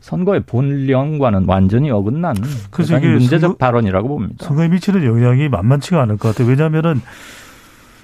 선거의 0.00 0.40
본령과는 0.46 1.44
완전히 1.46 1.90
어긋나는 1.90 2.42
그래서 2.70 2.98
이게 2.98 3.08
문제적 3.08 3.40
선거, 3.40 3.56
발언이라고 3.56 4.08
봅니다. 4.08 4.46
선거에 4.46 4.68
미치는 4.68 5.04
영향이 5.04 5.48
만만치가 5.48 6.02
않을 6.02 6.16
것 6.16 6.28
같아요. 6.28 6.48
왜냐하면은 6.48 7.00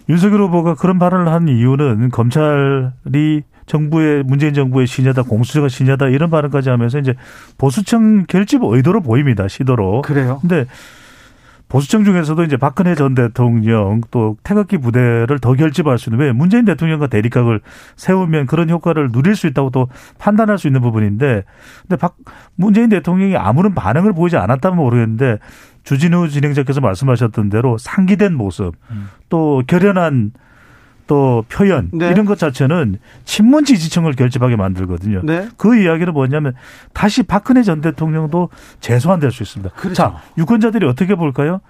윤석열 0.09 0.43
후보가 0.43 0.75
그런 0.75 0.99
발언을 0.99 1.33
한 1.33 1.49
이유는 1.49 2.11
검찰이 2.11 3.43
정부의 3.67 4.23
문재인 4.25 4.53
정부의 4.53 4.87
신여다 4.87 5.23
공수처가 5.23 5.69
신여다 5.69 6.09
이런 6.09 6.31
발언까지 6.31 6.69
하면서 6.69 6.99
이제 6.99 7.15
보수층 7.57 8.25
결집 8.27 8.61
의도로 8.63 9.01
보입니다 9.01 9.49
시도로. 9.49 10.03
그래요. 10.03 10.39
근데 10.41 10.67
보수층 11.69 12.05
중에서도 12.05 12.45
이제 12.45 12.57
박근혜 12.57 12.95
전 12.95 13.15
대통령 13.15 14.03
또 14.11 14.37
태극기 14.45 14.79
부대를 14.79 15.39
더 15.41 15.55
결집할 15.55 15.99
수 15.99 16.11
있는 16.11 16.25
왜 16.25 16.33
문재인 16.33 16.65
대통령과 16.65 17.07
대립각을 17.07 17.61
세우면 17.97 18.47
그런 18.47 18.71
효과를 18.71 19.11
누릴 19.11 19.35
수 19.35 19.47
있다고 19.47 19.71
또 19.71 19.89
판단할 20.19 20.59
수 20.59 20.67
있는 20.67 20.83
부분인데 20.83 21.43
근데 21.83 21.97
박 21.97 22.17
문재인 22.55 22.91
대통령이 22.91 23.37
아무런 23.37 23.75
반응을 23.75 24.13
보이지 24.13 24.37
않았다면 24.37 24.77
모르겠는데 24.77 25.39
주진우 25.85 26.29
진행자께서 26.29 26.81
말씀하셨던 26.81 27.51
대로 27.51 27.79
상기된 27.79 28.35
모습 28.35 28.75
음. 28.91 29.09
또 29.29 29.63
결연한 29.67 30.33
또 31.07 31.45
표현 31.51 31.91
네. 31.93 32.09
이런 32.09 32.25
것 32.25 32.39
자체는 32.39 32.99
친문 33.25 33.67
지지층을 33.67 34.15
결집하게 34.15 34.57
만들거든요. 34.57 35.21
네. 35.23 35.49
그 35.59 35.77
이야기는 35.79 36.13
뭐냐면 36.15 36.55
다시 36.95 37.23
박근혜 37.23 37.63
전 37.63 37.83
대통령도 37.83 38.49
재소환될 38.81 39.31
수 39.31 39.43
있습니다. 39.43 39.75
그렇죠. 39.75 39.95
자, 39.95 40.23
유권자들이 40.39 40.87
어떻게 40.87 41.15
볼까요? 41.15 41.61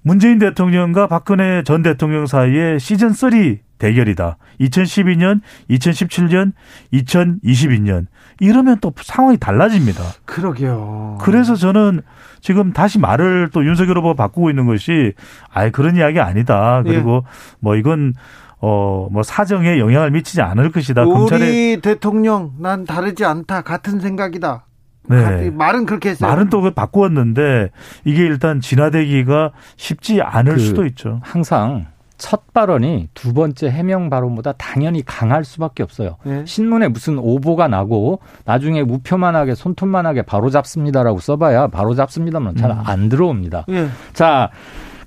문재인 0.00 0.38
대통령과 0.38 1.06
박근혜 1.08 1.62
전 1.62 1.82
대통령 1.82 2.26
사이에 2.26 2.78
시즌 2.78 3.12
3 3.12 3.58
대결이다. 3.78 4.36
2012년, 4.60 5.40
2017년, 5.70 6.52
2022년. 6.92 8.06
이러면 8.40 8.78
또 8.80 8.92
상황이 8.96 9.36
달라집니다. 9.36 10.02
그러게요. 10.24 11.18
그래서 11.20 11.54
저는 11.54 12.02
지금 12.40 12.72
다시 12.72 12.98
말을 12.98 13.50
또 13.52 13.64
윤석열 13.64 13.98
후보가 13.98 14.14
바꾸고 14.14 14.50
있는 14.50 14.66
것이 14.66 15.12
아예 15.52 15.70
그런 15.70 15.96
이야기 15.96 16.20
아니다. 16.20 16.82
그리고 16.84 17.24
예. 17.24 17.30
뭐 17.60 17.76
이건 17.76 18.14
어, 18.60 19.08
뭐 19.10 19.22
사정에 19.22 19.78
영향을 19.78 20.10
미치지 20.10 20.42
않을 20.42 20.70
것이다. 20.70 21.02
우리 21.02 21.12
검찰의 21.12 21.80
대통령 21.80 22.52
난 22.58 22.84
다르지 22.84 23.24
않다. 23.24 23.62
같은 23.62 24.00
생각이다. 24.00 24.64
네. 25.08 25.50
말은 25.50 25.86
그렇게 25.86 26.10
했어요. 26.10 26.30
말은 26.30 26.50
또 26.50 26.70
바꾸었는데 26.70 27.70
이게 28.04 28.22
일단 28.22 28.60
진화되기가 28.60 29.52
쉽지 29.76 30.20
않을 30.20 30.54
그 30.54 30.60
수도 30.60 30.84
있죠. 30.86 31.20
항상 31.22 31.86
첫 32.18 32.52
발언이 32.52 33.08
두 33.14 33.32
번째 33.32 33.70
해명 33.70 34.10
발언보다 34.10 34.52
당연히 34.52 35.02
강할 35.04 35.44
수밖에 35.44 35.82
없어요. 35.82 36.16
네. 36.24 36.44
신문에 36.44 36.88
무슨 36.88 37.18
오보가 37.18 37.68
나고 37.68 38.18
나중에 38.44 38.82
무표만하게 38.82 39.54
손톱만하게 39.54 40.22
바로 40.22 40.50
잡습니다라고 40.50 41.20
써봐야 41.20 41.68
바로 41.68 41.94
잡습니다만 41.94 42.56
잘안 42.56 43.00
음. 43.00 43.08
들어옵니다. 43.08 43.64
네. 43.68 43.88
자. 44.12 44.50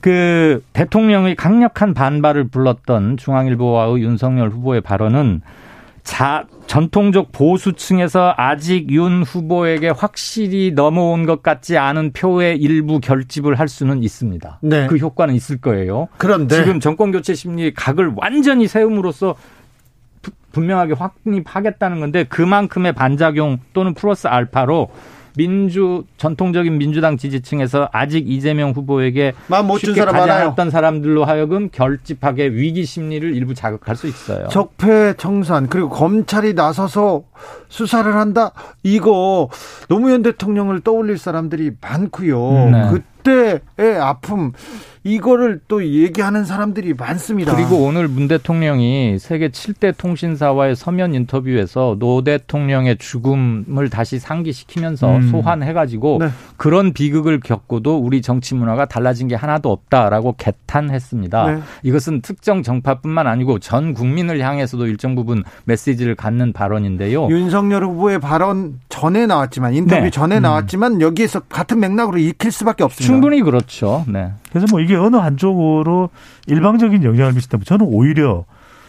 그 0.01 0.63
대통령의 0.73 1.35
강력한 1.35 1.93
반발을 1.93 2.47
불렀던 2.47 3.17
중앙일보와의 3.17 4.01
윤석열 4.01 4.49
후보의 4.49 4.81
발언은 4.81 5.41
자, 6.03 6.45
전통적 6.67 7.31
보수층에서 7.31 8.33
아직 8.37 8.89
윤 8.91 9.23
후보에게 9.23 9.89
확실히 9.89 10.71
넘어온 10.73 11.25
것 11.25 11.43
같지 11.43 11.77
않은 11.77 12.13
표의 12.13 12.57
일부 12.57 12.99
결집을 12.99 13.59
할 13.59 13.67
수는 13.67 14.03
있습니다. 14.03 14.59
네. 14.61 14.87
그 14.87 14.97
효과는 14.97 15.35
있을 15.35 15.59
거예요. 15.59 16.07
그런데 16.17 16.55
지금 16.55 16.79
정권 16.79 17.11
교체 17.11 17.33
심리 17.33 17.73
각을 17.73 18.13
완전히 18.15 18.67
세움으로써 18.67 19.35
분명하게 20.51 20.93
확립하겠다는 20.93 21.99
건데 21.99 22.23
그만큼의 22.25 22.93
반작용 22.93 23.59
또는 23.73 23.93
플러스 23.93 24.27
알파로 24.27 24.89
민주 25.35 26.03
전통적인 26.17 26.77
민주당 26.77 27.17
지지층에서 27.17 27.89
아직 27.91 28.29
이재명 28.29 28.71
후보에게 28.71 29.33
쉽게 29.79 30.05
가지 30.05 30.31
않았던 30.31 30.69
사람들로 30.69 31.25
하여금 31.25 31.69
결집하게 31.71 32.47
위기 32.47 32.85
심리를 32.85 33.33
일부 33.35 33.53
자극할 33.53 33.95
수 33.95 34.07
있어요. 34.07 34.47
적폐 34.49 35.13
청산 35.17 35.67
그리고 35.67 35.89
검찰이 35.89 36.53
나서서 36.53 37.23
수사를 37.69 38.13
한다. 38.15 38.51
이거 38.83 39.49
노무현 39.87 40.21
대통령을 40.21 40.81
떠올릴 40.81 41.17
사람들이 41.17 41.71
많고요. 41.79 42.69
네. 42.71 42.89
그때의 42.89 43.99
아픔 43.99 44.51
이거를 45.03 45.59
또 45.67 45.83
얘기하는 45.83 46.45
사람들이 46.45 46.93
많습니다. 46.93 47.55
그리고 47.55 47.77
오늘 47.77 48.07
문 48.07 48.27
대통령이 48.27 49.17
세계 49.19 49.49
7대 49.49 49.97
통신사와의 49.97 50.75
서면 50.75 51.15
인터뷰에서 51.15 51.95
노 51.97 52.23
대통령의 52.23 52.97
죽음을 52.97 53.89
다시 53.89 54.19
상기시키면서 54.19 55.15
음. 55.15 55.29
소환해가지고 55.29 56.17
네. 56.21 56.29
그런 56.55 56.93
비극을 56.93 57.39
겪고도 57.39 57.97
우리 57.97 58.21
정치 58.21 58.53
문화가 58.53 58.85
달라진 58.85 59.27
게 59.27 59.33
하나도 59.33 59.71
없다라고 59.71 60.35
개탄했습니다. 60.37 61.51
네. 61.51 61.61
이것은 61.81 62.21
특정 62.21 62.61
정파뿐만 62.61 63.25
아니고 63.25 63.57
전 63.57 63.95
국민을 63.95 64.39
향해서도 64.39 64.85
일정 64.85 65.15
부분 65.15 65.43
메시지를 65.65 66.13
갖는 66.13 66.53
발언인데요. 66.53 67.27
윤석열 67.29 67.85
후보의 67.85 68.19
발언 68.19 68.79
전에 68.89 69.25
나왔지만 69.25 69.73
인터뷰 69.73 70.03
네. 70.03 70.09
전에 70.11 70.37
음. 70.37 70.41
나왔지만 70.43 71.01
여기에서 71.01 71.39
같은 71.39 71.79
맥락으로 71.79 72.19
익힐 72.19 72.51
수밖에 72.51 72.83
없습니다. 72.83 73.11
충분히 73.11 73.41
그렇죠. 73.41 74.05
네. 74.07 74.31
그래서 74.51 74.67
뭐 74.69 74.79
이게 74.81 74.90
어느 74.95 75.15
한쪽으로 75.15 76.09
일방적인 76.47 77.03
영향을 77.03 77.33
미친다면 77.33 77.65
저는 77.65 77.85
오히려 77.89 78.45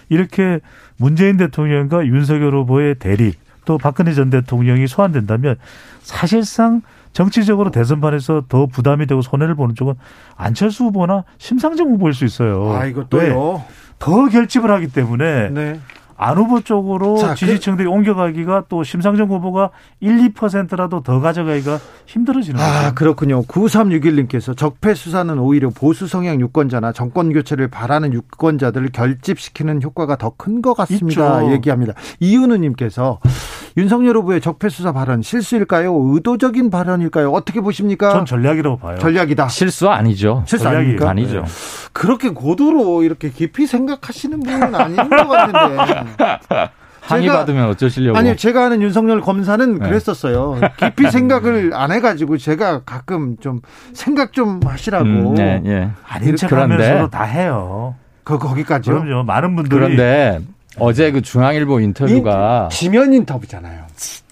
이렇게 0.08 0.60
문재인 0.96 1.36
대통령과 1.36 2.06
윤석열 2.06 2.54
후보의 2.54 2.96
대립 2.96 3.34
또 3.64 3.78
박근혜 3.78 4.12
전 4.12 4.30
대통령이 4.30 4.86
소환된다면 4.86 5.56
사실상 6.02 6.82
정치적으로 7.12 7.70
대선판에서 7.70 8.44
더 8.48 8.66
부담이 8.66 9.06
되고 9.06 9.22
손해를 9.22 9.54
보는 9.54 9.74
쪽은 9.74 9.94
안철수 10.36 10.84
후보나 10.84 11.24
심상정 11.38 11.90
후보일 11.90 12.14
수 12.14 12.24
있어요. 12.24 12.72
아, 12.72 12.86
이것도요. 12.86 13.64
더 13.98 14.28
결집을 14.28 14.70
하기 14.70 14.88
때문에 14.88 15.50
네. 15.50 15.80
안 16.22 16.36
후보 16.38 16.60
쪽으로 16.60 17.16
자, 17.18 17.30
그 17.30 17.34
지지층들이 17.36 17.88
그, 17.88 17.92
옮겨가기가 17.94 18.64
또 18.68 18.82
심상정 18.84 19.28
후보가 19.28 19.70
1, 20.00 20.32
2%라도 20.32 21.02
더 21.02 21.20
가져가기가 21.20 21.78
힘들어지는 22.06 22.60
아, 22.60 22.64
거죠. 22.64 22.86
아, 22.88 22.92
그렇군요. 22.94 23.42
9361님께서 23.42 24.56
적폐 24.56 24.94
수사는 24.94 25.38
오히려 25.38 25.70
보수 25.70 26.06
성향 26.06 26.40
유권자나 26.40 26.92
정권 26.92 27.32
교체를 27.32 27.68
바라는 27.68 28.12
유권자들을 28.12 28.90
결집시키는 28.92 29.82
효과가 29.82 30.16
더 30.16 30.32
큰 30.36 30.62
것 30.62 30.74
같습니다. 30.74 31.42
있죠. 31.42 31.52
얘기합니다. 31.52 31.92
이윤우 32.20 32.56
님께서 32.56 33.18
윤석열 33.76 34.16
후보의 34.18 34.40
적폐 34.40 34.68
수사 34.68 34.92
발언 34.92 35.22
실수일까요? 35.22 35.94
의도적인 35.94 36.70
발언일까요? 36.70 37.30
어떻게 37.30 37.60
보십니까? 37.60 38.12
전 38.12 38.24
전략이라고 38.26 38.78
봐요. 38.78 38.98
전략이다. 38.98 39.48
실수 39.48 39.88
아니죠. 39.88 40.42
실수 40.46 40.64
전략이 40.64 40.84
아닙니까? 40.84 41.10
아니죠. 41.10 41.40
네. 41.42 41.46
그렇게 41.92 42.30
고도로 42.30 43.02
이렇게 43.02 43.30
깊이 43.30 43.66
생각하시는 43.66 44.40
분은 44.40 44.74
아닌 44.74 44.96
것 44.96 45.28
같은데. 45.28 46.04
항의 47.02 47.28
제가- 47.28 47.32
받으면 47.32 47.68
어쩌시려고? 47.68 48.16
아니 48.16 48.36
제가 48.36 48.66
아는 48.66 48.80
윤석열 48.80 49.20
검사는 49.20 49.78
네. 49.78 49.88
그랬었어요. 49.88 50.60
깊이 50.76 51.10
생각을 51.10 51.72
안 51.74 51.90
해가지고 51.90 52.38
제가 52.38 52.82
가끔 52.84 53.36
좀 53.38 53.60
생각 53.92 54.32
좀 54.32 54.60
하시라고. 54.64 55.04
음, 55.04 55.38
예, 55.38 55.60
예. 55.66 55.88
아닌 56.06 56.36
척하면서도 56.36 57.10
다 57.10 57.24
해요. 57.24 57.96
그 58.22 58.38
거기까지요. 58.38 59.02
그럼요. 59.02 59.24
많은 59.24 59.56
분들이 59.56 59.74
그런데 59.80 60.38
어제 60.78 61.10
그 61.10 61.22
중앙일보 61.22 61.80
인터뷰가 61.80 62.68
지면 62.70 63.12
인터뷰잖아요. 63.12 63.82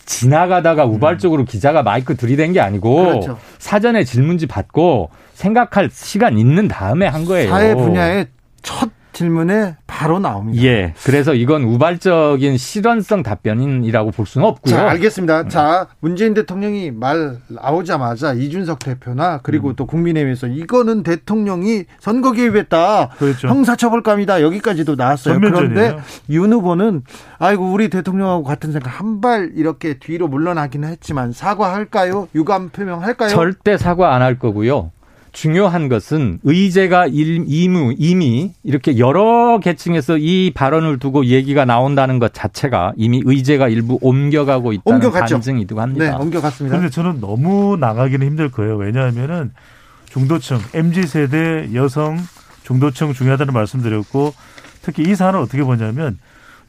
지나가다가 0.07 0.85
우발적으로 0.85 1.45
기자가 1.45 1.83
마이크 1.83 2.17
들이댄 2.17 2.53
게 2.53 2.61
아니고 2.61 2.95
그렇죠. 3.05 3.39
사전에 3.59 4.05
질문지 4.05 4.47
받고 4.47 5.11
생각할 5.35 5.89
시간 5.93 6.39
있는 6.39 6.69
다음에 6.69 7.07
한 7.07 7.25
거예요. 7.25 7.51
사회 7.51 7.75
분야의 7.75 8.27
첫 8.63 8.91
질문에 9.25 9.77
바로 9.87 10.19
나옵니다. 10.19 10.63
예. 10.65 10.95
그래서 11.05 11.35
이건 11.35 11.63
우발적인 11.65 12.57
실현성 12.57 13.23
답변이라고 13.23 14.13
볼 14.13 14.25
수는 14.25 14.47
없고요. 14.47 14.75
자, 14.75 14.89
알겠습니다. 14.89 15.49
자, 15.49 15.89
문재인 16.01 16.33
대통령이 16.33 16.91
말 16.91 17.37
나오자마자 17.49 18.33
이준석 18.33 18.79
대표나 18.79 19.41
그리고 19.43 19.75
또 19.75 19.85
국민의힘에서 19.85 20.47
이거는 20.47 21.03
대통령이 21.03 21.85
선거 21.99 22.33
개입했다. 22.33 23.11
그렇죠. 23.19 23.49
형사처벌감이다. 23.49 24.41
여기까지도 24.41 24.95
나왔어요. 24.95 25.35
전면전이에요. 25.35 25.75
그런데 25.75 26.03
윤 26.31 26.51
후보는 26.55 27.03
아이고 27.39 27.71
우리 27.71 27.91
대통령하고 27.91 28.43
같은 28.45 28.73
생각 28.73 28.89
한 28.99 29.21
발 29.21 29.51
이렇게 29.55 29.99
뒤로 29.99 30.29
물러나기는 30.29 30.89
했지만 30.89 31.33
사과할까요? 31.33 32.29
유감 32.35 32.71
표명할까요? 32.71 33.29
절대 33.29 33.77
사과 33.77 34.15
안 34.15 34.23
할 34.23 34.39
거고요. 34.39 34.93
중요한 35.33 35.89
것은 35.89 36.41
의제가 36.43 37.07
일- 37.07 37.45
이무- 37.47 37.95
이미 37.99 38.53
이렇게 38.65 38.99
여러 38.99 39.59
계층에서 39.63 40.19
이 40.19 40.51
발언을 40.55 40.99
두고 40.99 41.27
얘기가 41.27 41.65
나온다는 41.65 42.19
것 42.19 42.35
자체가 42.35 42.93
이미 42.97 43.23
의제가 43.25 43.69
일부 43.69 43.99
옮겨가고 44.03 44.73
있다는 44.73 44.97
옮겨갔죠. 44.97 45.37
반증이기도 45.37 45.81
합니다. 45.81 46.05
네, 46.05 46.11
옮겨갔습니다. 46.17 46.77
근데 46.77 46.91
저는 46.91 47.21
너무 47.21 47.77
나가기는 47.79 48.27
힘들 48.27 48.51
거예요. 48.51 48.77
왜냐하면은 48.77 49.53
중도층, 50.07 50.59
MZ 50.75 51.03
세대 51.07 51.69
여성 51.75 52.19
중도층 52.65 53.13
중요하다는 53.13 53.55
말씀드렸고 53.55 54.35
특히 54.83 55.05
이 55.05 55.15
사안을 55.15 55.39
어떻게 55.41 55.63
보냐면 55.63 56.19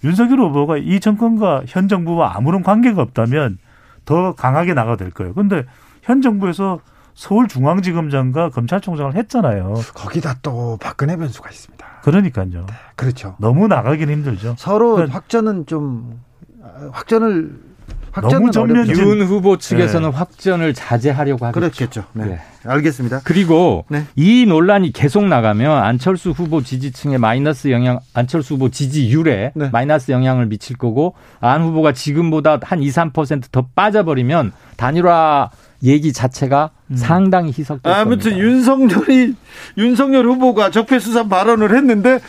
윤석열 0.03 0.39
후보가 0.39 0.77
이 0.77 0.99
정권과 0.99 1.63
현 1.67 1.88
정부와 1.88 2.35
아무런 2.35 2.61
관계가 2.63 3.01
없다면 3.01 3.57
더 4.05 4.33
강하게 4.35 4.73
나가도 4.73 4.97
될 4.97 5.11
거예요. 5.11 5.33
근데 5.33 5.63
현 6.03 6.21
정부에서 6.21 6.79
서울중앙지검장과 7.13 8.49
검찰총장을 8.49 9.15
했잖아요. 9.15 9.73
거기다 9.93 10.38
또 10.41 10.77
박근혜 10.81 11.15
변수가 11.17 11.49
있습니다. 11.49 11.85
그러니까요. 12.03 12.65
그렇죠. 12.95 13.35
너무 13.39 13.67
나가기는 13.67 14.13
힘들죠. 14.13 14.55
서로 14.57 14.95
그러니까 14.95 15.15
확전은 15.15 15.65
좀 15.65 16.19
아, 16.63 16.89
확전을 16.91 17.71
확전은 18.11 18.39
너무 18.39 18.51
전면. 18.51 18.89
윤 18.89 19.21
후보 19.21 19.57
측에서는 19.57 20.09
네. 20.09 20.15
확전을 20.15 20.73
자제하려고 20.73 21.45
하겠죠. 21.45 21.59
그렇겠죠. 21.59 22.03
네. 22.13 22.25
네. 22.25 22.39
알겠습니다. 22.65 23.21
그리고 23.23 23.85
네. 23.89 24.03
이 24.15 24.45
논란이 24.45 24.91
계속 24.91 25.25
나가면 25.25 25.81
안철수 25.83 26.31
후보 26.31 26.61
지지층에 26.61 27.17
마이너스 27.17 27.71
영향, 27.71 27.99
안철수 28.13 28.55
후보 28.55 28.69
지지율에 28.69 29.53
네. 29.55 29.69
마이너스 29.71 30.11
영향을 30.11 30.45
미칠 30.47 30.77
거고 30.77 31.15
안 31.39 31.61
후보가 31.63 31.93
지금보다 31.93 32.59
한 32.61 32.83
2, 32.83 32.89
3%더 32.89 33.67
빠져버리면 33.73 34.51
단일화 34.75 35.49
얘기 35.83 36.13
자체가 36.13 36.71
상당히 36.95 37.49
희석될 37.57 37.91
아무튼 37.91 38.31
겁니다. 38.31 38.39
윤석열이 38.47 39.35
윤석열 39.77 40.25
후보가 40.27 40.69
적폐 40.71 40.99
수사 40.99 41.27
발언을 41.27 41.75
했는데 41.75 42.19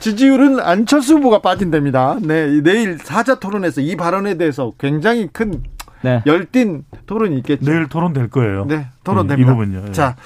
지지율은 0.00 0.60
안철수 0.60 1.14
후보가 1.16 1.40
빠진답니다. 1.40 2.18
네, 2.22 2.60
내일 2.62 2.98
사자 2.98 3.36
토론에서 3.36 3.80
이 3.80 3.96
발언에 3.96 4.36
대해서 4.36 4.72
굉장히 4.78 5.28
큰 5.32 5.62
네. 6.02 6.22
열띤 6.26 6.84
토론이 7.06 7.36
있겠죠. 7.38 7.64
내일 7.70 7.88
토론될 7.88 8.28
거예요. 8.30 8.66
네, 8.66 8.86
토론 9.04 9.26
이- 9.26 9.28
됩니다. 9.28 9.50
이 9.50 9.54
부분요. 9.54 9.84
예. 9.88 9.92
자, 9.92 10.16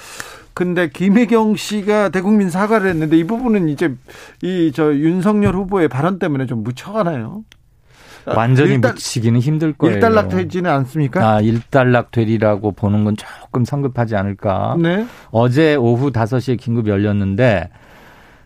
근데 0.55 0.89
김혜경 0.89 1.55
씨가 1.55 2.09
대국민 2.09 2.51
사과를 2.51 2.91
했는데 2.91 3.17
이 3.17 3.25
부분은 3.25 3.69
이제 3.69 3.95
이 4.43 4.73
저 4.75 4.93
윤석열 4.95 5.55
후보의 5.55 5.87
발언 5.89 6.19
때문에 6.19 6.47
좀 6.47 6.65
묻혀가나요? 6.65 7.43
완전히 8.27 8.75
일단- 8.75 8.93
묻히기는 8.95 9.41
힘들 9.41 9.73
거예요. 9.73 9.95
일단락 9.95 10.29
되지는 10.29 10.71
않습니까? 10.71 11.27
아, 11.37 11.41
일단락 11.41 12.11
되리라고 12.11 12.73
보는 12.73 13.05
건 13.05 13.17
조금 13.17 13.65
성급하지 13.65 14.17
않을까. 14.17 14.77
네. 14.81 15.07
어제 15.31 15.75
오후 15.75 16.11
5시에 16.11 16.59
긴급 16.59 16.89
열렸는데 16.89 17.71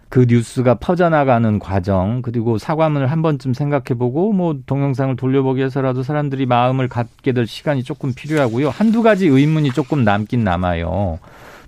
그 0.09 0.27
뉴스가 0.29 0.75
퍼져나가는 0.75 1.59
과정 1.59 2.21
그리고 2.21 2.59
사과문을 2.59 3.07
한 3.07 3.23
번쯤 3.23 3.55
생각해보고 3.55 4.35
뭐 4.35 4.57
동영상을 4.67 5.17
돌려보기 5.17 5.59
위해서라도 5.61 6.03
사람들이 6.03 6.45
마음을 6.45 6.87
갖게 6.89 7.33
될 7.33 7.47
시간이 7.47 7.83
조금 7.83 8.13
필요하고요. 8.15 8.69
한두 8.69 9.03
가지 9.03 9.27
의문이 9.27 9.71
조금 9.71 10.05
남긴 10.05 10.45
남아요. 10.45 11.19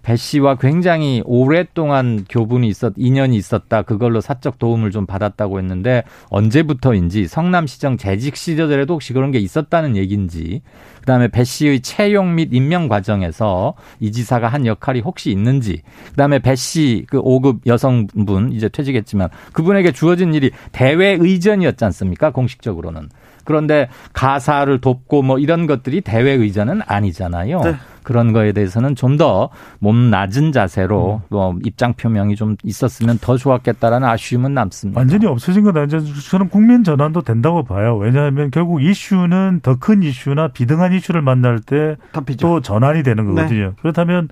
배 0.05 0.17
씨와 0.17 0.57
굉장히 0.57 1.23
오랫동안 1.25 2.27
교분이 2.29 2.69
있었, 2.69 2.93
인연이 2.97 3.37
있었다. 3.37 3.83
그걸로 3.83 4.21
사적 4.21 4.59
도움을 4.59 4.91
좀 4.91 5.07
받았다고 5.07 5.59
했는데 5.59 6.05
언제부터인지 6.29 7.27
성남시정 7.27 7.97
재직 7.97 8.37
시절에도 8.37 8.95
혹시 8.95 9.15
그런 9.15 9.31
게 9.31 9.39
있었다는 9.39 9.97
얘기인지 9.97 10.61
그다음에 11.01 11.29
배 11.29 11.43
씨의 11.45 11.81
채용 11.81 12.35
및 12.35 12.51
임명 12.53 12.89
과정에서 12.89 13.75
이 13.99 14.13
지사가 14.13 14.49
한 14.49 14.67
역할이 14.67 15.01
혹시 15.01 15.31
있는지 15.31 15.81
그다음에 16.11 16.39
배 16.39 16.53
씨 16.53 17.05
그 17.09 17.21
5급 17.23 17.61
여성분 17.67 18.53
이제 18.53 18.69
퇴직했지만 18.69 19.31
그분에게 19.53 19.93
주어진 19.93 20.35
일이 20.35 20.51
대외 20.73 21.17
의전이었지 21.19 21.85
않습니까? 21.87 22.31
공식적으로는. 22.31 23.09
그런데 23.45 23.89
가사를 24.13 24.81
돕고 24.81 25.23
뭐 25.23 25.39
이런 25.39 25.67
것들이 25.67 26.01
대외 26.01 26.33
의전은 26.33 26.81
아니잖아요. 26.87 27.61
네. 27.63 27.75
그런 28.03 28.33
거에 28.35 28.53
대해서는 28.53 28.95
좀 28.97 29.17
더 29.17 29.49
몸 29.79 30.11
낮은 30.11 30.53
자세로 30.53 31.23
뭐 31.31 31.57
입장 31.65 31.95
표명이 31.95 32.37
좀 32.37 32.57
있었으면 32.63 33.19
더 33.19 33.37
좋았겠다라는 33.39 34.07
아쉬움은 34.07 34.53
남습니다. 34.53 35.01
완전히 35.01 35.25
없어진 35.27 35.65
건 35.65 35.77
아니죠. 35.79 36.01
저는 36.31 36.49
국민 36.51 36.85
전환도 36.85 37.23
된다고 37.23 37.63
봐요. 37.65 37.97
왜냐하면 37.97 38.51
결국 38.51 38.83
이슈는 38.83 39.61
더 39.63 39.77
큰 39.77 40.03
이슈나 40.03 40.49
비등한 40.49 40.93
이슈를 40.93 41.23
만날 41.23 41.61
때. 41.61 41.97
또 42.43 42.61
전환이 42.61 43.03
되는 43.03 43.25
거거든요. 43.27 43.73
그렇다면 43.81 44.29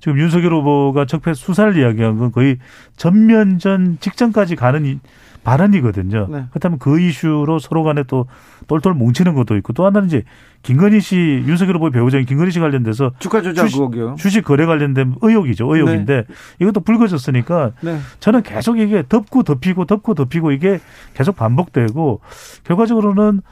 지금 0.00 0.18
윤석열 0.18 0.52
후보가 0.52 1.06
적폐 1.06 1.32
수사를 1.32 1.76
이야기한 1.78 2.18
건 2.18 2.30
거의 2.30 2.58
전면전 2.96 3.98
직전까지 4.00 4.56
가는 4.56 4.84
이- 4.84 4.98
발언이거든요. 5.44 6.26
네. 6.30 6.44
그렇다면 6.50 6.78
그 6.78 6.98
이슈로 6.98 7.58
서로 7.58 7.84
간에 7.84 8.02
또 8.08 8.26
똘똘 8.66 8.94
뭉치는 8.94 9.34
것도 9.34 9.56
있고 9.58 9.72
또 9.74 9.84
하나는 9.86 10.08
이제 10.08 10.24
김건희 10.62 11.00
씨 11.00 11.16
윤석열 11.46 11.76
후보의 11.76 11.92
배우자인 11.92 12.24
김건희 12.24 12.50
씨 12.50 12.58
관련돼서 12.60 13.12
주가 13.18 13.42
조작 13.42 13.64
주식- 13.66 13.76
의혹이요. 13.76 14.16
주식 14.18 14.42
거래 14.42 14.64
관련된 14.66 15.16
의혹이죠. 15.20 15.72
의혹인데 15.72 16.24
이것도 16.60 16.80
불거졌으니까 16.80 17.72
네. 17.82 17.98
저는 18.20 18.42
계속 18.42 18.78
이게 18.78 19.04
덮고 19.08 19.42
덮이고 19.42 19.84
덮고 19.84 20.14
덮이고 20.14 20.50
이게 20.52 20.80
계속 21.12 21.36
반복되고 21.36 22.20
결과적으로는 22.64 23.42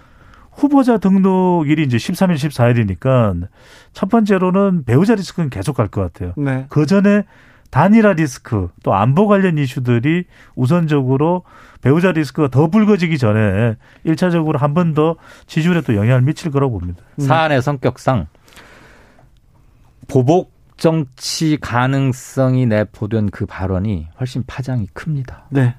후보자 0.54 0.98
등록일이 0.98 1.82
이제 1.84 1.96
13일, 1.96 2.34
14일이니까 2.34 3.46
첫 3.92 4.08
번째로는 4.10 4.84
배우자 4.84 5.14
리스크는 5.14 5.48
계속 5.50 5.76
갈 5.76 5.88
것 5.88 6.00
같아요. 6.12 6.32
네. 6.36 6.66
그 6.68 6.84
전에 6.86 7.24
단일화 7.72 8.12
리스크 8.12 8.68
또 8.82 8.92
안보 8.94 9.26
관련 9.26 9.56
이슈들이 9.56 10.26
우선적으로 10.54 11.42
배우자 11.80 12.12
리스크가 12.12 12.48
더 12.48 12.66
불거지기 12.68 13.16
전에 13.16 13.76
일차적으로 14.04 14.58
한 14.58 14.74
번 14.74 14.92
더 14.92 15.16
지지율에 15.46 15.80
또 15.80 15.96
영향을 15.96 16.20
미칠 16.20 16.50
거라고 16.50 16.78
봅니다. 16.78 17.02
사안의 17.18 17.62
성격상 17.62 18.26
보복 20.06 20.52
정치 20.76 21.56
가능성이 21.58 22.66
내포된 22.66 23.30
그 23.30 23.46
발언이 23.46 24.08
훨씬 24.20 24.44
파장이 24.46 24.88
큽니다. 24.92 25.46
네. 25.48 25.74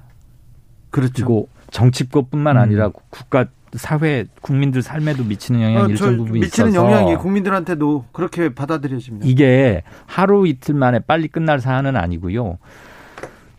그렇죠. 0.90 1.14
그리고 1.14 1.49
정치권뿐만 1.70 2.56
음. 2.56 2.61
아니라 2.61 2.90
국가 2.90 3.45
사회 3.75 4.25
국민들 4.41 4.81
삶에도 4.81 5.23
미치는 5.23 5.61
영향이 5.61 5.77
어, 5.77 5.87
저 5.87 5.91
일정 5.91 6.17
부분 6.17 6.39
미치는 6.39 6.69
있어서 6.71 6.85
영향이 6.85 7.15
국민들한테도 7.17 8.05
그렇게 8.11 8.53
받아들여집니다. 8.53 9.25
이게 9.27 9.83
하루 10.05 10.47
이틀 10.47 10.75
만에 10.75 10.99
빨리 10.99 11.27
끝날 11.27 11.59
사안은 11.59 11.95
아니고요. 11.95 12.57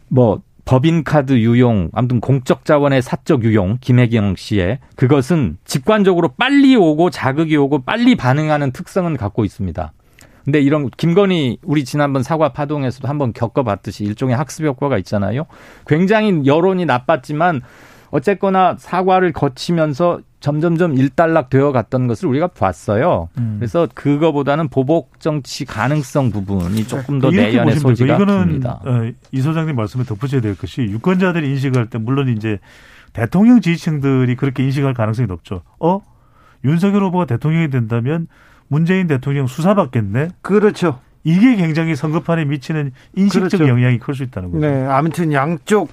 뭐 0.09 0.43
법인카드 0.65 1.35
유용, 1.35 1.91
아무튼 1.93 2.21
공적 2.21 2.65
자원의 2.65 3.03
사적 3.03 3.45
유용, 3.45 3.79
김혜경 3.81 4.37
씨의 4.37 4.79
그것은 4.97 5.59
직관적으로 5.65 6.29
빨리 6.39 6.75
오고 6.75 7.11
자극이 7.11 7.57
오고 7.57 7.83
빨리 7.83 8.15
반응하는 8.15 8.73
특성은 8.73 9.17
갖고 9.17 9.45
있습니다. 9.45 9.93
근데 10.45 10.61
이런 10.61 10.91
김건희 10.91 11.59
우리 11.63 11.85
지난번 11.85 12.23
사과 12.23 12.51
파동에서도 12.51 13.09
한번 13.09 13.33
겪어봤듯이 13.33 14.05
일종의 14.05 14.37
학습 14.37 14.65
효과가 14.65 14.99
있잖아요. 14.99 15.47
굉장히 15.87 16.45
여론이 16.45 16.85
나빴지만 16.85 17.63
어쨌거나 18.15 18.77
사과를 18.79 19.33
거치면서 19.33 20.21
점점점 20.39 20.97
일단락 20.97 21.51
되어 21.51 21.73
갔던 21.73 22.07
것을 22.07 22.29
우리가 22.29 22.47
봤어요. 22.47 23.29
음. 23.39 23.57
그래서 23.59 23.89
그거보다는 23.93 24.69
보복 24.69 25.19
정치 25.19 25.65
가능성 25.65 26.31
부분이 26.31 26.87
조금 26.87 27.19
더 27.19 27.31
이렇게 27.31 27.51
내연의 27.51 27.77
소지가 27.77 28.19
듭니다. 28.19 28.81
어, 28.85 29.11
이 29.33 29.41
소장님 29.41 29.75
말씀에 29.75 30.05
덧붙여야 30.05 30.41
될 30.43 30.57
것이 30.57 30.83
유권자들이 30.83 31.49
인식할 31.49 31.91
때 31.91 31.99
물론 31.99 32.29
이제 32.29 32.61
대통령 33.13 33.61
지지층들이 33.61 34.37
그렇게 34.37 34.63
인식할 34.63 34.95
가능성이 34.95 35.27
높죠. 35.27 35.63
어? 35.81 36.01
윤석열 36.65 37.03
후보가 37.03 37.27
대통령이 37.27 37.69
된다면 37.71 38.29
문재인 38.69 39.09
대통령 39.09 39.49
수사받겠네. 39.49 40.29
그렇죠. 40.41 41.01
이게 41.25 41.57
굉장히 41.57 41.97
선거판에 41.97 42.45
미치는 42.45 42.93
인식적 43.17 43.59
그렇죠. 43.59 43.69
영향이 43.69 43.99
클 43.99 44.15
수 44.15 44.23
있다는 44.23 44.53
거죠. 44.53 44.65
네, 44.65 44.87
아무튼 44.87 45.33
양쪽 45.33 45.89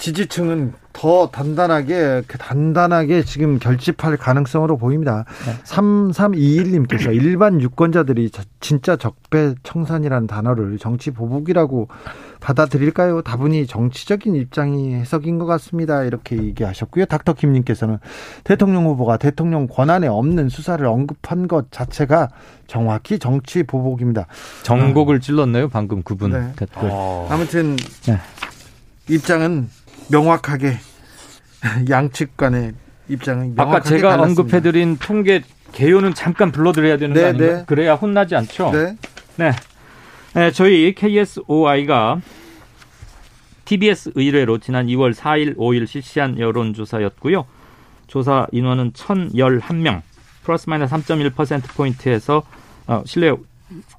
지지층은 0.00 0.72
더 0.94 1.28
단단하게 1.30 2.22
그 2.26 2.38
단단하게 2.38 3.22
지금 3.22 3.58
결집할 3.58 4.16
가능성으로 4.16 4.76
보입니다. 4.78 5.24
3321님께서 5.64 7.14
일반 7.14 7.60
유권자들이 7.60 8.30
저- 8.30 8.42
진짜 8.60 8.96
적폐청산이라는 8.96 10.26
단어를 10.26 10.78
정치 10.78 11.10
보복이라고 11.10 11.88
받아들일까요? 12.40 13.20
다분히 13.22 13.66
정치적인 13.66 14.34
입장이 14.34 14.94
해석인 14.94 15.38
것 15.38 15.44
같습니다. 15.44 16.02
이렇게 16.02 16.36
얘기하셨고요. 16.36 17.04
닥터 17.04 17.34
김님께서는 17.34 17.98
대통령 18.42 18.86
후보가 18.86 19.18
대통령 19.18 19.68
권한에 19.68 20.06
없는 20.08 20.48
수사를 20.48 20.84
언급한 20.86 21.46
것 21.46 21.70
자체가 21.70 22.30
정확히 22.66 23.18
정치 23.18 23.62
보복입니다. 23.62 24.26
정곡을 24.62 25.20
찔렀네요. 25.20 25.68
방금 25.68 26.02
그분 26.02 26.32
네. 26.32 26.52
댓글. 26.56 26.90
아무튼 27.28 27.76
네. 28.06 28.18
입장은 29.08 29.68
명확하게 30.10 30.76
양측 31.88 32.36
간의 32.36 32.74
입장은 33.08 33.54
아까 33.56 33.80
제가 33.80 34.10
달랐습니다. 34.10 34.42
언급해드린 34.42 34.98
통계 34.98 35.42
개요는 35.72 36.14
잠깐 36.14 36.52
불러드려야 36.52 36.96
되는 36.96 37.14
네, 37.14 37.20
거 37.20 37.28
아닌가요? 37.28 37.56
네. 37.58 37.64
그래야 37.66 37.94
혼나지 37.94 38.34
않죠. 38.36 38.70
네. 38.72 38.96
네. 39.36 39.52
네, 40.34 40.50
저희 40.52 40.94
KSOI가 40.94 42.20
TBS 43.64 44.12
의뢰로 44.14 44.58
지난 44.58 44.86
2월 44.86 45.14
4일, 45.14 45.56
5일 45.56 45.86
실시한 45.86 46.38
여론조사였고요. 46.38 47.46
조사 48.06 48.46
인원은 48.50 48.92
1,011명, 48.92 50.02
플러스 50.42 50.68
마이너스 50.68 50.94
3.1%포인트에서 50.94 52.42
어, 52.86 53.02
신뢰 53.06 53.32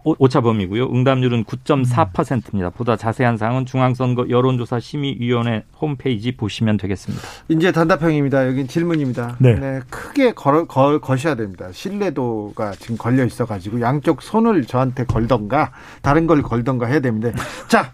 오- 0.04 0.16
오차범위고요. 0.18 0.86
응답률은 0.94 1.46
9.4%입니다. 1.46 2.70
보다 2.70 2.96
자세한 2.96 3.38
사항은 3.38 3.66
중앙선거 3.66 4.30
여론조사 4.30 4.80
심의위원회 4.80 5.64
홈페이지 5.80 6.32
보시면 6.32 6.78
되겠습니다. 6.78 7.24
이제 7.50 7.72
단답형입니다. 7.72 8.48
여긴 8.48 8.68
질문입니다. 8.68 9.38
네. 9.40 9.80
크게 9.90 10.34
걸, 10.34 10.68
걸, 10.68 11.00
거셔야 11.00 11.36
됩니다. 11.36 11.70
신뢰도가 11.72 12.74
지금 12.80 12.98
걸려 12.98 13.26
있어가지고 13.26 13.82
양쪽 13.82 14.22
손을 14.22 14.66
저한테 14.66 15.06
걸던가 15.06 15.72
다른 16.02 16.28
걸 16.28 16.42
걸던가 16.42 16.88
해야 16.88 17.00
됩니다. 17.00 17.30
자, 17.68 17.94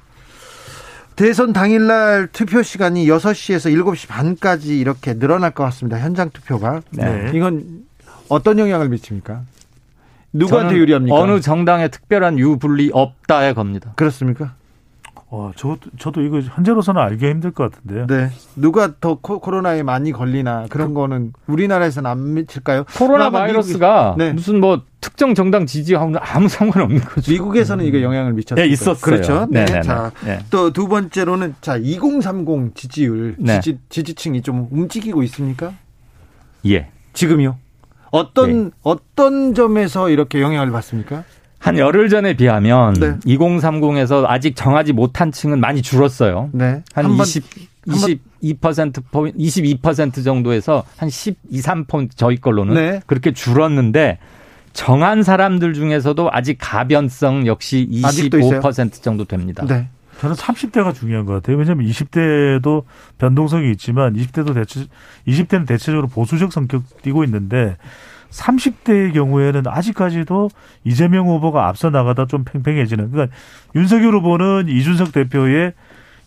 대선 1.16 1.52
당일날 1.52 2.28
투표 2.32 2.62
시간이 2.62 3.08
6시에서 3.08 3.74
7시 3.74 4.08
반까지 4.08 4.78
이렇게 4.80 5.16
늘어날 5.18 5.52
것 5.52 5.64
같습니다. 5.66 5.98
현장 6.00 6.30
투표가. 6.30 6.82
네. 6.92 7.32
이건 7.34 7.86
어떤 8.30 8.60
영향을 8.60 8.90
미칩니까? 8.90 9.42
누구한테 10.38 10.76
유리합니까? 10.78 11.16
어느 11.16 11.40
정당에 11.42 11.88
특별한 11.88 12.40
유불리 12.40 12.92
없다에 12.94 13.54
겁니다. 13.54 13.92
그렇습니까? 13.96 14.54
어, 15.30 15.52
저, 15.58 15.76
저도 16.00 16.22
이거 16.22 16.40
현재로서는 16.40 17.02
알기 17.02 17.26
힘들 17.28 17.52
것 17.52 17.70
같은데요. 17.70 18.08
네. 18.08 18.30
누가 18.56 18.94
더 19.02 19.16
코, 19.20 19.40
코로나에 19.42 19.84
많이 19.84 20.14
걸리나 20.14 20.68
그런 20.70 20.94
거는 20.94 21.34
우리나라에서는 21.48 22.10
안 22.10 22.34
미칠까요? 22.36 22.86
코로나 22.96 23.30
바이러스가 23.30 24.14
미국- 24.16 24.18
네. 24.24 24.32
무슨 24.32 24.62
뭐 24.62 24.84
특정 25.02 25.36
정당 25.36 25.66
지지하고는 25.66 26.18
아무 26.24 26.48
상관없는 26.48 27.02
거죠. 27.02 27.30
미국에서는 27.30 27.84
이게 27.84 28.04
영향을 28.04 28.32
미쳤어요. 28.34 28.64
네, 28.64 28.72
있었어요. 28.72 29.02
그렇죠. 29.02 29.48
네. 29.52 29.66
네네네. 29.66 29.82
자, 29.82 30.12
네. 30.24 30.40
또두 30.50 30.88
번째로는 30.88 31.56
자, 31.60 31.76
2030 31.76 32.74
지지율, 32.74 33.36
네. 33.38 33.60
지지, 33.60 33.80
지지층이 33.90 34.44
좀 34.44 34.70
움직이고 34.72 35.24
있습니까? 35.24 35.74
예. 36.68 36.88
지금요? 37.12 37.58
어떤 38.12 38.66
네. 38.66 38.70
어떤 38.84 39.54
점에서 39.54 40.10
이렇게 40.10 40.42
영향을 40.42 40.72
받습니까? 40.72 41.24
한 41.60 41.78
열흘 41.78 42.08
전에 42.10 42.36
비하면 42.36 42.94
네. 42.94 43.18
2030에서 43.26 44.26
아직 44.28 44.56
정하지 44.56 44.94
못한 44.94 45.32
층은 45.32 45.60
많이 45.60 45.82
줄었어요. 45.82 46.50
네. 46.54 46.84
한한 46.94 47.18
번- 47.18 47.26
20, 47.26 47.44
22% 48.42 49.04
포인트, 49.12 49.38
22% 49.38 50.24
정도에서 50.24 50.84
한 50.98 51.10
12, 51.10 51.60
3포인트 51.62 52.12
저희 52.16 52.38
걸로는 52.38 52.74
네. 52.76 53.00
그렇게 53.08 53.32
줄었는데 53.34 54.20
정한 54.74 55.24
사람들 55.24 55.74
중에서도 55.74 56.30
아직 56.32 56.58
가변성 56.60 57.48
역시 57.48 57.90
아직도 58.04 58.38
있어요? 58.40 58.60
25% 58.60 59.02
정도 59.02 59.26
됩니다. 59.26 59.66
네. 59.68 59.90
저는 60.20 60.36
30대가 60.36 60.94
중요한 60.94 61.26
것 61.26 61.34
같아요. 61.34 61.58
왜냐하면 61.58 61.86
20대도 61.88 62.84
변동성이 63.18 63.72
있지만 63.72 64.16
20대도 64.16 64.54
대체 64.54 64.86
20대는 65.28 65.68
대체적으로 65.68 66.08
보수적 66.08 66.52
성격 66.52 66.84
띠고 67.02 67.24
있는데 67.26 67.78
30대의 68.30 69.14
경우에는 69.14 69.64
아직까지도 69.66 70.50
이재명 70.84 71.28
후보가 71.28 71.68
앞서 71.68 71.90
나가다 71.90 72.26
좀 72.26 72.44
팽팽해지는. 72.44 73.12
그러니까 73.12 73.36
윤석열 73.76 74.16
후보는 74.16 74.68
이준석 74.68 75.12
대표의 75.12 75.74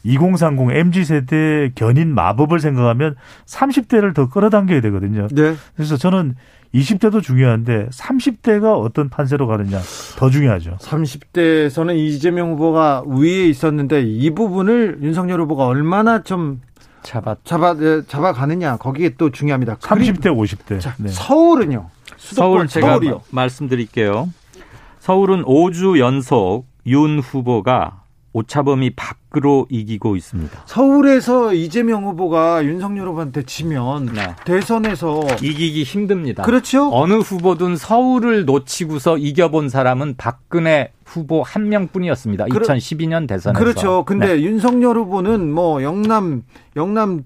2030 0.03 0.71
MZ 0.71 1.05
세대 1.05 1.71
견인 1.75 2.15
마법을 2.15 2.59
생각하면 2.61 3.17
30대를 3.45 4.15
더 4.15 4.29
끌어당겨야 4.29 4.81
되거든요. 4.81 5.29
네. 5.29 5.55
그래서 5.77 5.97
저는 5.97 6.37
20대도 6.75 7.23
중요한데 7.23 7.89
30대가 7.91 8.79
어떤 8.81 9.09
판세로 9.09 9.47
가느냐 9.49 9.81
더 10.17 10.31
중요하죠. 10.31 10.77
30대에서는 10.81 11.97
이재명 11.97 12.53
후보가 12.53 13.03
우위에 13.07 13.47
있었는데 13.47 14.03
이 14.03 14.31
부분을 14.31 14.99
윤석열 15.03 15.41
후보가 15.43 15.67
얼마나 15.67 16.23
좀 16.23 16.61
잡아 17.03 17.35
잡아 17.45 17.75
예, 17.81 18.03
잡아 18.07 18.33
가느냐 18.33 18.77
거기에 18.77 19.11
또 19.19 19.31
중요합니다. 19.31 19.77
30대, 19.79 20.27
50대. 20.27 20.81
자, 20.81 20.95
네. 20.99 21.09
서울은요. 21.09 21.89
서울 22.19 22.69
제가 22.69 22.87
서울이요. 22.89 23.15
마- 23.31 23.43
말씀드릴게요. 23.43 24.29
서울은 25.01 25.43
5주 25.45 25.99
연속 25.99 26.67
윤 26.87 27.19
후보가 27.19 28.00
오차범위 28.33 28.91
밖으로 28.91 29.67
이기고 29.71 30.15
있습니다. 30.17 30.63
서울에서 30.67 31.53
이재명 31.53 32.05
후보가 32.07 32.65
윤석열 32.65 33.09
후보한테 33.09 33.43
지면 33.43 34.07
네. 34.07 34.35
대선에서 34.45 35.23
이기기 35.43 35.83
힘듭니다. 35.83 36.45
그렇죠? 36.45 36.91
어느 36.93 37.15
후보든 37.15 37.77
서울을 37.77 38.45
놓치고서 38.45 39.19
이겨본 39.19 39.69
사람은 39.69 40.15
박근혜 40.17 40.93
후보 41.05 41.43
한 41.43 41.69
명뿐이었습니다. 41.69 42.47
그러- 42.47 42.67
2012년 42.67 43.27
대선에서. 43.27 43.59
그렇죠. 43.59 44.05
근데 44.05 44.37
네. 44.37 44.43
윤석열 44.43 44.97
후보는 44.97 45.53
뭐 45.53 45.83
영남 45.83 46.43
영남 46.77 47.25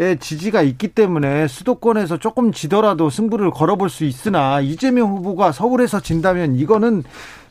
의 0.00 0.16
지지가 0.16 0.62
있기 0.62 0.86
때문에 0.94 1.48
수도권에서 1.48 2.18
조금 2.18 2.52
지더라도 2.52 3.10
승부를 3.10 3.50
걸어볼 3.50 3.90
수 3.90 4.04
있으나 4.04 4.60
이재명 4.60 5.10
후보가 5.10 5.50
서울에서 5.50 5.98
진다면 5.98 6.54
이거는 6.54 7.02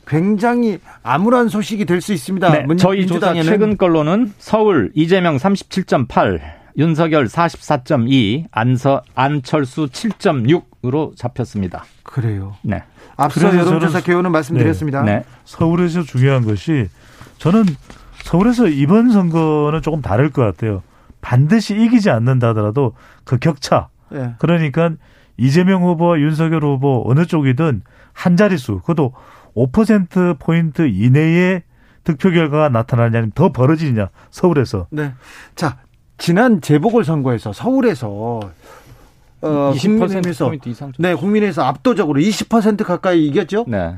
굉장히 0.08 0.78
암울한 1.02 1.48
소식이 1.48 1.84
될 1.84 2.00
수 2.00 2.12
있습니다. 2.12 2.50
네, 2.50 2.62
민- 2.66 2.78
저희 2.78 3.06
조사 3.06 3.32
민주당에는. 3.32 3.44
최근 3.44 3.76
걸로는 3.76 4.32
서울 4.38 4.90
이재명 4.94 5.36
37.8, 5.36 6.40
윤석열 6.78 7.26
44.2, 7.26 8.46
안서 8.50 9.02
안철수 9.14 9.86
7.6으로 9.86 11.14
잡혔습니다. 11.16 11.84
그래요. 12.02 12.54
네. 12.62 12.82
앞서 13.16 13.54
여론조사 13.54 14.00
개요는 14.00 14.30
말씀드렸습니다. 14.32 15.02
네. 15.02 15.24
서울에서 15.44 16.02
중요한 16.02 16.44
것이 16.44 16.88
저는 17.38 17.64
서울에서 18.22 18.68
이번 18.68 19.10
선거는 19.10 19.82
조금 19.82 20.00
다를 20.00 20.30
것 20.30 20.42
같아요. 20.42 20.82
반드시 21.20 21.74
이기지 21.76 22.10
않는다 22.10 22.48
하더라도 22.48 22.94
그 23.24 23.38
격차. 23.38 23.88
예. 24.14 24.34
그러니까 24.38 24.92
이재명 25.36 25.82
후보와 25.82 26.18
윤석열 26.20 26.62
후보 26.64 27.02
어느 27.06 27.26
쪽이든 27.26 27.82
한 28.12 28.36
자릿수, 28.36 28.80
그것도 28.80 29.12
5%포인트 29.54 30.86
이내의 30.88 31.62
득표 32.04 32.30
결과가 32.30 32.68
나타나냐, 32.70 33.18
아니면 33.18 33.32
더 33.34 33.52
벌어지냐, 33.52 34.08
서울에서. 34.30 34.86
네. 34.90 35.12
자, 35.54 35.78
지난 36.16 36.60
재보궐 36.60 37.04
선거에서 37.04 37.52
서울에서 37.52 38.40
어, 39.40 39.72
20% 39.74 39.80
국민의힘에서 39.80 40.46
포인트 40.48 40.68
이상. 40.68 40.92
네, 40.98 41.14
국민에서 41.14 41.62
압도적으로 41.64 42.20
20% 42.20 42.82
가까이 42.84 43.26
이겼죠. 43.26 43.64
네. 43.68 43.96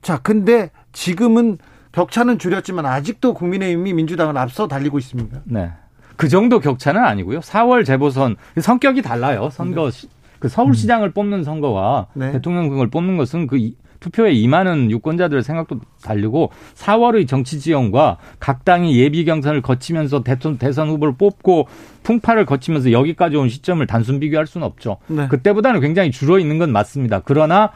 자, 0.00 0.18
근데 0.22 0.70
지금은 0.92 1.58
격차는 1.92 2.38
줄였지만 2.38 2.86
아직도 2.86 3.34
국민의힘이 3.34 3.92
민주당을 3.92 4.38
앞서 4.38 4.68
달리고 4.68 4.98
있습니다. 4.98 5.40
네. 5.44 5.72
그 6.16 6.28
정도 6.28 6.58
격차는 6.60 7.04
아니고요. 7.04 7.40
4월 7.40 7.84
재보선 7.84 8.36
성격이 8.58 9.02
달라요. 9.02 9.50
선거 9.50 9.90
시- 9.90 10.08
그 10.38 10.48
서울시장을 10.48 11.12
뽑는 11.12 11.44
선거와 11.44 12.06
네. 12.14 12.32
대통령을 12.32 12.88
뽑는 12.88 13.16
것은 13.16 13.46
그 13.46 13.58
이- 13.58 13.76
투표에 14.02 14.32
임하는 14.32 14.90
유권자들의 14.90 15.42
생각도 15.42 15.80
다르고 16.02 16.50
4월의 16.74 17.28
정치 17.28 17.60
지형과 17.60 18.18
각 18.40 18.64
당이 18.64 18.98
예비 18.98 19.24
경선을 19.24 19.62
거치면서 19.62 20.24
대선, 20.24 20.58
대선 20.58 20.88
후보를 20.88 21.14
뽑고 21.16 21.68
풍파를 22.02 22.44
거치면서 22.44 22.90
여기까지 22.92 23.36
온 23.36 23.48
시점을 23.48 23.86
단순 23.86 24.18
비교할 24.20 24.46
수는 24.46 24.66
없죠. 24.66 24.98
네. 25.06 25.28
그때보다는 25.28 25.80
굉장히 25.80 26.10
줄어 26.10 26.38
있는 26.38 26.58
건 26.58 26.72
맞습니다. 26.72 27.22
그러나 27.24 27.70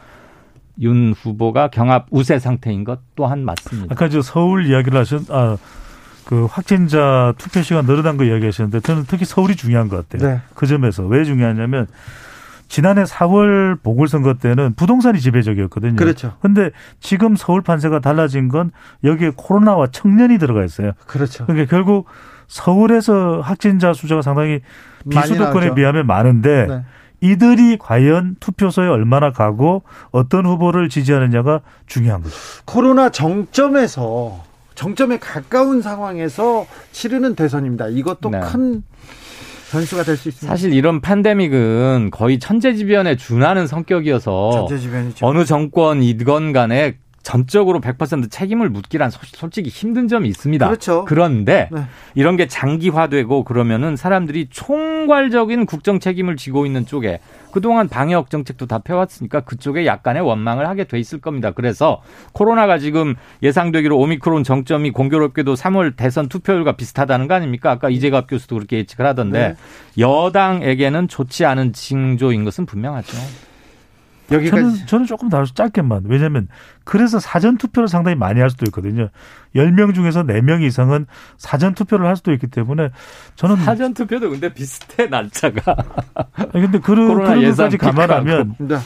윤 0.81 1.13
후보가 1.13 1.69
경합 1.69 2.07
우세 2.11 2.37
상태인 2.37 2.83
것 2.83 2.99
또한 3.15 3.43
맞습니다. 3.43 3.87
아까 3.93 4.09
저 4.09 4.21
서울 4.21 4.67
이야기를 4.67 4.99
하셨, 4.99 5.31
아, 5.31 5.57
그 6.25 6.45
확진자 6.45 7.33
투표 7.37 7.61
시간 7.61 7.85
늘어난 7.85 8.17
거 8.17 8.25
이야기하셨는데 8.25 8.81
저는 8.81 9.05
특히 9.07 9.23
서울이 9.23 9.55
중요한 9.55 9.87
것 9.87 10.07
같아요. 10.07 10.29
네. 10.29 10.41
그 10.53 10.67
점에서 10.67 11.03
왜 11.05 11.23
중요하냐면 11.23 11.87
지난해 12.67 13.03
4월 13.03 13.81
보궐선거 13.81 14.35
때는 14.35 14.73
부동산이 14.75 15.19
지배적이었거든요. 15.19 15.95
그렇죠. 15.95 16.33
근데 16.41 16.71
지금 16.99 17.35
서울 17.35 17.61
판세가 17.61 17.99
달라진 17.99 18.49
건 18.49 18.71
여기에 19.03 19.31
코로나와 19.35 19.87
청년이 19.87 20.37
들어가 20.37 20.63
있어요. 20.63 20.91
그렇죠. 21.05 21.45
그러니까 21.45 21.69
결국 21.69 22.07
서울에서 22.47 23.41
확진자 23.41 23.93
수가 23.93 24.21
상당히 24.21 24.61
비수도권에. 25.09 25.75
비하면 25.75 26.07
많은데 26.07 26.65
네. 26.67 26.83
이들이 27.19 27.77
과연 27.77 28.35
투표소에 28.39 28.87
얼마나 28.87 29.31
가고 29.31 29.83
어떤 30.11 30.45
후보를 30.45 30.87
지지하느냐가 30.89 31.61
중요한 31.87 32.21
거죠. 32.21 32.35
코로나 32.65 33.09
정점에서 33.09 34.43
정점에 34.75 35.17
가까운 35.17 35.81
상황에서 35.81 36.67
치르는 36.91 37.35
대선입니다. 37.35 37.87
이것도 37.87 38.29
네. 38.29 38.39
큰 38.41 38.83
변수가 39.71 40.03
될 40.03 40.17
수 40.17 40.29
있습니다. 40.29 40.47
사실 40.47 40.73
이런 40.73 41.01
팬데믹은 41.01 42.09
거의 42.11 42.39
천재지변에 42.39 43.15
준하는 43.17 43.67
성격이어서 43.67 44.51
전체지변이죠. 44.67 45.25
어느 45.25 45.45
정권이건 45.45 46.53
간에 46.53 46.95
전적으로 47.27 47.81
100% 47.81 48.31
책임을 48.31 48.69
묻기란 48.69 49.09
소- 49.09 49.19
솔직히 49.25 49.69
힘든 49.69 50.07
점이 50.07 50.29
있습니다. 50.29 50.65
그렇죠. 50.65 51.03
그런데 51.03 51.67
네. 51.73 51.81
이런 52.15 52.37
게 52.37 52.47
장기화되고 52.47 53.43
그러면은 53.43 53.97
사람들이 53.97 54.47
총괄적인 54.49 55.65
국정 55.65 55.99
책임을 55.99 56.37
지고 56.37 56.65
있는 56.65 56.85
쪽에 56.85 57.19
그동안 57.51 57.89
방역 57.89 58.29
정책도 58.29 58.67
다 58.67 58.77
펴왔으니까 58.79 59.41
그쪽에 59.41 59.85
약간의 59.85 60.21
원망을 60.21 60.69
하게 60.69 60.85
돼 60.85 60.99
있을 60.99 61.19
겁니다. 61.19 61.51
그래서 61.51 62.01
코로나가 62.31 62.77
지금 62.77 63.15
예상되기로 63.43 63.97
오미크론 63.97 64.45
정점이 64.45 64.91
공교롭게도 64.91 65.55
3월 65.55 65.97
대선 65.97 66.29
투표율과 66.29 66.77
비슷하다는 66.77 67.27
거 67.27 67.33
아닙니까? 67.33 67.71
아까 67.71 67.89
이재갑 67.89 68.29
교수도 68.29 68.55
그렇게 68.55 68.77
예측을 68.77 69.05
하던데 69.05 69.49
네. 69.49 69.55
여당에게는 70.01 71.09
좋지 71.09 71.43
않은 71.43 71.73
징조인 71.73 72.45
것은 72.45 72.65
분명하죠. 72.65 73.17
여기까지 74.31 74.61
저는, 74.61 74.85
저는 74.87 75.05
조금 75.05 75.29
다르 75.29 75.45
짧게만. 75.45 76.03
왜냐면 76.05 76.47
그래서 76.83 77.19
사전 77.19 77.57
투표를 77.57 77.87
상당히 77.87 78.15
많이 78.15 78.39
할 78.39 78.49
수도 78.49 78.65
있거든요. 78.67 79.09
10명 79.55 79.93
중에서 79.93 80.23
4명 80.23 80.61
이상은 80.63 81.05
사전 81.37 81.73
투표를 81.73 82.05
할 82.05 82.15
수도 82.15 82.33
있기 82.33 82.47
때문에 82.47 82.89
저는 83.35 83.57
사전 83.57 83.93
투표도 83.93 84.29
근데 84.29 84.53
비슷해 84.53 85.07
날짜가. 85.07 85.75
아니, 86.33 86.51
근데 86.51 86.79
그런 86.79 87.07
그런 87.07 87.43
것까지 87.43 87.77
감안하면 87.77 88.55
네, 88.59 88.77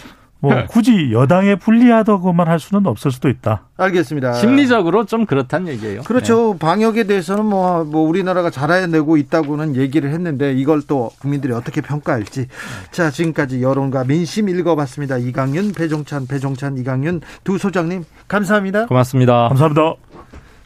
뭐 0.41 0.65
굳이 0.65 1.11
여당에 1.11 1.55
불리하다고만 1.55 2.47
할 2.47 2.59
수는 2.59 2.87
없을 2.87 3.11
수도 3.11 3.29
있다. 3.29 3.67
알겠습니다. 3.77 4.33
심리적으로 4.33 5.05
좀 5.05 5.27
그렇다는 5.27 5.67
얘기예요. 5.67 6.01
그렇죠. 6.01 6.57
방역에 6.57 7.03
대해서는 7.03 7.45
뭐, 7.45 7.83
뭐 7.83 8.07
우리나라가 8.07 8.49
잘해내고 8.49 9.17
있다고는 9.17 9.75
얘기를 9.75 10.11
했는데 10.11 10.53
이걸 10.53 10.81
또 10.81 11.11
국민들이 11.19 11.53
어떻게 11.53 11.81
평가할지. 11.81 12.47
자, 12.91 13.11
지금까지 13.11 13.61
여론과 13.61 14.05
민심 14.05 14.49
읽어봤습니다. 14.49 15.17
이강윤, 15.17 15.73
배종찬, 15.73 16.25
배종찬, 16.25 16.77
이강윤 16.77 17.21
두 17.43 17.59
소장님 17.59 18.03
감사합니다. 18.27 18.81
네. 18.81 18.85
고맙습니다. 18.87 19.47
감사합니다. 19.49 19.93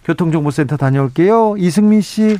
교통정보센터 0.06 0.78
다녀올게요. 0.78 1.56
이승민 1.58 2.00
씨. 2.00 2.38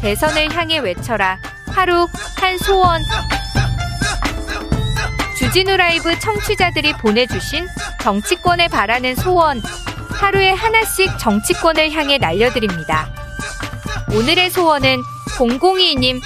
대선을 0.00 0.52
향해 0.54 0.78
외쳐라. 0.78 1.36
하루 1.74 2.06
한 2.40 2.58
소원. 2.58 3.00
주진우 5.48 5.78
라이브 5.78 6.18
청취자들이 6.18 6.92
보내주신 6.98 7.66
정치권에 8.02 8.68
바라는 8.68 9.14
소원. 9.14 9.62
하루에 10.10 10.50
하나씩 10.50 11.18
정치권을 11.18 11.90
향해 11.92 12.18
날려드립니다. 12.18 13.08
오늘의 14.12 14.50
소원은 14.50 14.98
002님. 15.38 16.20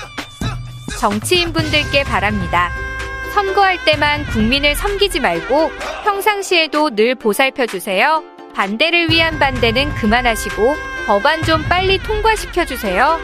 정치인분들께 0.99 2.03
바랍니다. 2.03 2.73
선거할 3.33 3.85
때만 3.85 4.27
국민을 4.27 4.75
섬기지 4.75 5.21
말고 5.21 5.71
평상시에도 6.03 6.91
늘 6.91 7.15
보살펴 7.15 7.67
주세요. 7.67 8.25
반대를 8.57 9.09
위한 9.09 9.39
반대는 9.39 9.95
그만하시고 9.95 10.75
법안 11.07 11.45
좀 11.45 11.63
빨리 11.69 11.99
통과시켜 11.99 12.65
주세요. 12.65 13.21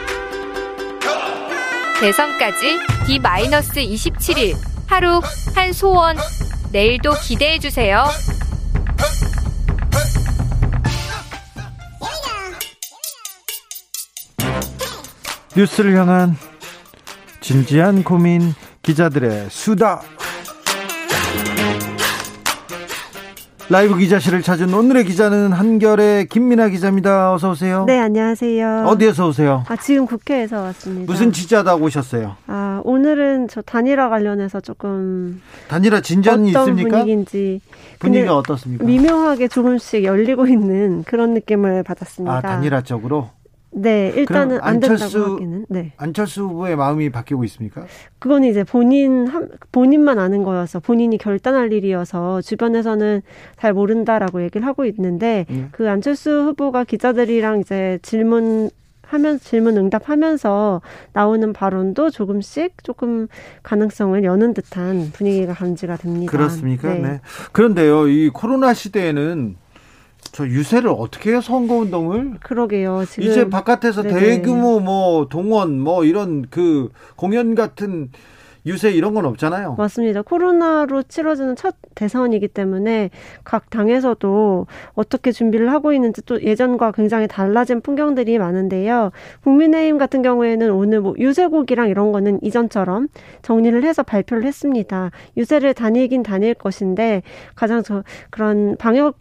대선까지 1.99 2.79
D-27일 3.05 4.68
하루 4.89 5.21
한 5.53 5.71
소원 5.71 6.17
내일도 6.71 7.13
기대해 7.21 7.59
주세요. 7.59 8.05
뉴스를 15.55 15.95
향한 15.95 16.35
진지한 17.39 18.03
고민 18.03 18.55
기자들의 18.81 19.49
수다. 19.51 20.01
라이브 23.71 23.95
기자실을 23.97 24.41
찾은 24.41 24.73
오늘의 24.73 25.05
기자는 25.05 25.53
한결의 25.53 26.27
김민아 26.27 26.69
기자입니다. 26.69 27.33
어서 27.33 27.51
오세요. 27.51 27.85
네, 27.85 27.99
안녕하세요. 27.99 28.85
어디에서 28.87 29.27
오세요? 29.27 29.63
아, 29.67 29.75
지금 29.75 30.07
국회에서 30.07 30.59
왔습니다. 30.61 31.11
무슨 31.11 31.31
취재하다 31.31 31.75
오셨어요? 31.75 32.35
아, 32.47 32.81
오늘은 32.83 33.47
저 33.47 33.61
단일화 33.61 34.09
관련해서 34.09 34.59
조금 34.59 35.39
단일화 35.67 36.01
진전이 36.01 36.49
어떤 36.49 36.63
있습니까? 36.63 36.89
분위기인지 36.97 37.61
분위기가 37.99 38.37
어떻습니까? 38.37 38.83
미묘하게 38.85 39.47
조금씩 39.47 40.03
열리고 40.03 40.47
있는 40.47 41.03
그런 41.03 41.35
느낌을 41.35 41.83
받았습니다. 41.83 42.37
아, 42.37 42.41
단일화적으로? 42.41 43.29
네, 43.71 44.11
일단은 44.15 44.59
안 44.61 44.79
된다고 44.79 44.93
안철수- 44.93 45.33
하기는. 45.35 45.65
네. 45.69 45.93
안철수 45.97 46.43
후보의 46.43 46.75
마음이 46.75 47.09
바뀌고 47.11 47.43
있습니까? 47.45 47.85
그건 48.17 48.43
이제 48.43 48.63
본인 48.63 49.27
한- 49.27 49.49
본인만 49.71 50.17
아는 50.17 50.43
거여서 50.43 50.79
본인이 50.79 51.17
결단할 51.17 51.71
일이어서 51.71 52.41
주변에서는 52.41 53.21
잘 53.57 53.73
모른다라고 53.73 54.41
얘기를 54.43 54.65
하고 54.65 54.85
있는데 54.85 55.45
네. 55.49 55.67
그 55.71 55.89
안철수 55.89 56.29
후보가 56.45 56.83
기자들이랑 56.85 57.59
이제 57.59 57.99
질문 58.01 58.69
하면 59.03 59.39
질문 59.39 59.75
응답하면서 59.77 60.81
나오는 61.13 61.51
발언도 61.53 62.11
조금씩 62.11 62.83
조금 62.83 63.27
가능성을 63.63 64.23
여는 64.23 64.53
듯한 64.53 65.09
분위기가 65.13 65.53
감지가 65.53 65.97
됩니다. 65.97 66.31
그렇습니까? 66.31 66.93
네. 66.93 67.19
그런데요, 67.51 68.07
이 68.07 68.29
코로나 68.29 68.73
시대에는 68.73 69.55
저 70.31 70.45
유세를 70.45 70.89
어떻게 70.89 71.31
해요, 71.31 71.41
선거운동을? 71.41 72.37
그러게요. 72.41 73.03
지금 73.09 73.29
이제 73.29 73.49
바깥에서 73.49 74.03
네네. 74.03 74.19
대규모 74.19 74.79
뭐 74.79 75.27
동원 75.27 75.79
뭐 75.79 76.03
이런 76.03 76.45
그 76.49 76.89
공연 77.15 77.55
같은 77.55 78.09
유세 78.65 78.91
이런 78.91 79.13
건 79.13 79.25
없잖아요. 79.25 79.75
맞습니다. 79.77 80.21
코로나로 80.21 81.03
치러지는 81.03 81.55
첫 81.55 81.75
대선이기 81.95 82.49
때문에 82.49 83.09
각 83.43 83.69
당에서도 83.69 84.67
어떻게 84.93 85.31
준비를 85.31 85.71
하고 85.71 85.93
있는지 85.93 86.21
또 86.25 86.41
예전과 86.41 86.91
굉장히 86.91 87.27
달라진 87.27 87.81
풍경들이 87.81 88.37
많은데요. 88.37 89.11
국민의힘 89.43 89.97
같은 89.97 90.21
경우에는 90.21 90.71
오늘 90.71 91.01
뭐 91.01 91.15
유세곡이랑 91.17 91.89
이런 91.89 92.11
거는 92.11 92.39
이전처럼 92.43 93.07
정리를 93.41 93.83
해서 93.83 94.03
발표를 94.03 94.43
했습니다. 94.43 95.11
유세를 95.37 95.73
다니긴 95.73 96.23
다닐 96.23 96.53
것인데 96.53 97.23
가장 97.55 97.81
저 97.81 98.03
그런 98.29 98.75
방역 98.77 99.17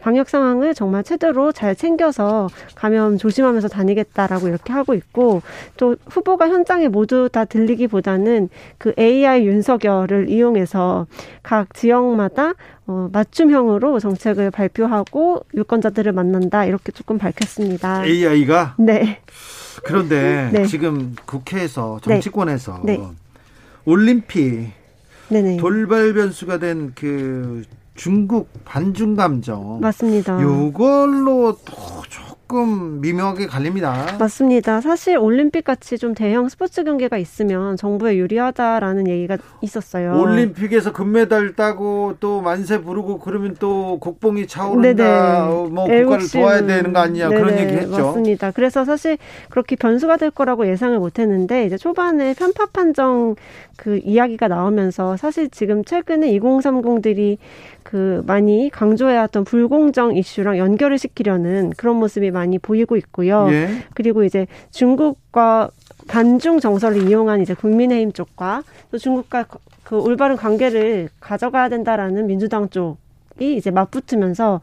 방역 0.00 0.28
상황을 0.28 0.74
정말 0.74 1.04
최대로 1.04 1.52
잘 1.52 1.74
챙겨서 1.74 2.48
감염 2.74 3.18
조심하면서 3.18 3.68
다니겠다라고 3.68 4.48
이렇게 4.48 4.72
하고 4.72 4.94
있고 4.94 5.42
또 5.76 5.96
후보가 6.06 6.48
현장에 6.48 6.88
모두 6.88 7.28
다 7.30 7.44
들리기보다는 7.44 8.48
그 8.78 8.92
AI 8.98 9.46
윤석열을 9.46 10.28
이용해서 10.28 11.06
각 11.42 11.74
지역마다 11.74 12.54
어, 12.86 13.08
맞춤형으로 13.12 13.98
정책을 13.98 14.50
발표하고 14.50 15.44
유권자들을 15.54 16.12
만난다 16.12 16.64
이렇게 16.64 16.92
조금 16.92 17.18
밝혔습니다. 17.18 18.04
AI가 18.04 18.76
네. 18.78 19.20
그런데 19.84 20.50
네. 20.54 20.66
지금 20.66 21.14
국회에서 21.26 22.00
네. 22.06 22.14
정치권에서 22.14 22.82
네. 22.84 23.00
올림픽 23.84 24.72
네네. 25.28 25.56
돌발 25.56 26.14
변수가 26.14 26.58
된 26.58 26.92
그 26.94 27.64
중국 27.96 28.48
반중 28.64 29.16
감정 29.16 29.80
맞습니다. 29.80 30.40
요걸로 30.40 31.56
또 31.64 31.74
조금 32.08 33.00
미묘하게 33.00 33.46
갈립니다. 33.46 34.16
맞습니다. 34.18 34.80
사실 34.80 35.18
올림픽 35.18 35.64
같이 35.64 35.98
좀 35.98 36.14
대형 36.14 36.48
스포츠 36.48 36.84
경기가 36.84 37.16
있으면 37.16 37.76
정부에 37.76 38.16
유리하다라는 38.16 39.08
얘기가 39.08 39.38
있었어요. 39.62 40.20
올림픽에서 40.20 40.92
금메달 40.92 41.56
따고 41.56 42.14
또 42.20 42.42
만세 42.42 42.80
부르고 42.82 43.18
그러면 43.18 43.56
또 43.58 43.98
국뽕이 43.98 44.46
차오른다. 44.46 45.46
네네. 45.46 45.68
뭐 45.70 45.86
국가를 45.86 46.28
도와야 46.32 46.66
되는 46.66 46.92
거 46.92 47.00
아니냐 47.00 47.30
네네. 47.30 47.40
그런 47.40 47.58
얘기 47.58 47.72
했죠. 47.72 48.06
맞습니다. 48.06 48.50
그래서 48.52 48.84
사실 48.84 49.18
그렇게 49.50 49.74
변수가 49.74 50.18
될 50.18 50.30
거라고 50.30 50.68
예상을 50.68 50.96
못 50.98 51.18
했는데 51.18 51.66
이제 51.66 51.76
초반에 51.76 52.34
편파 52.34 52.66
판정 52.66 53.34
그 53.76 54.00
이야기가 54.04 54.48
나오면서 54.48 55.16
사실 55.16 55.48
지금 55.50 55.84
최근에 55.84 56.30
2030들이 56.38 57.38
그 57.86 58.20
많이 58.26 58.68
강조해왔던 58.68 59.44
불공정 59.44 60.16
이슈랑 60.16 60.58
연결을 60.58 60.98
시키려는 60.98 61.72
그런 61.76 61.96
모습이 61.96 62.32
많이 62.32 62.58
보이고 62.58 62.96
있고요. 62.96 63.46
예. 63.52 63.68
그리고 63.94 64.24
이제 64.24 64.48
중국과 64.72 65.70
반중 66.08 66.58
정서를 66.58 67.08
이용한 67.08 67.42
이제 67.42 67.54
국민의힘 67.54 68.10
쪽과 68.12 68.64
또 68.90 68.98
중국과 68.98 69.46
그 69.84 70.00
올바른 70.00 70.34
관계를 70.34 71.10
가져가야 71.20 71.68
된다라는 71.68 72.26
민주당 72.26 72.68
쪽이 72.70 73.56
이제 73.56 73.70
맞붙으면서 73.70 74.62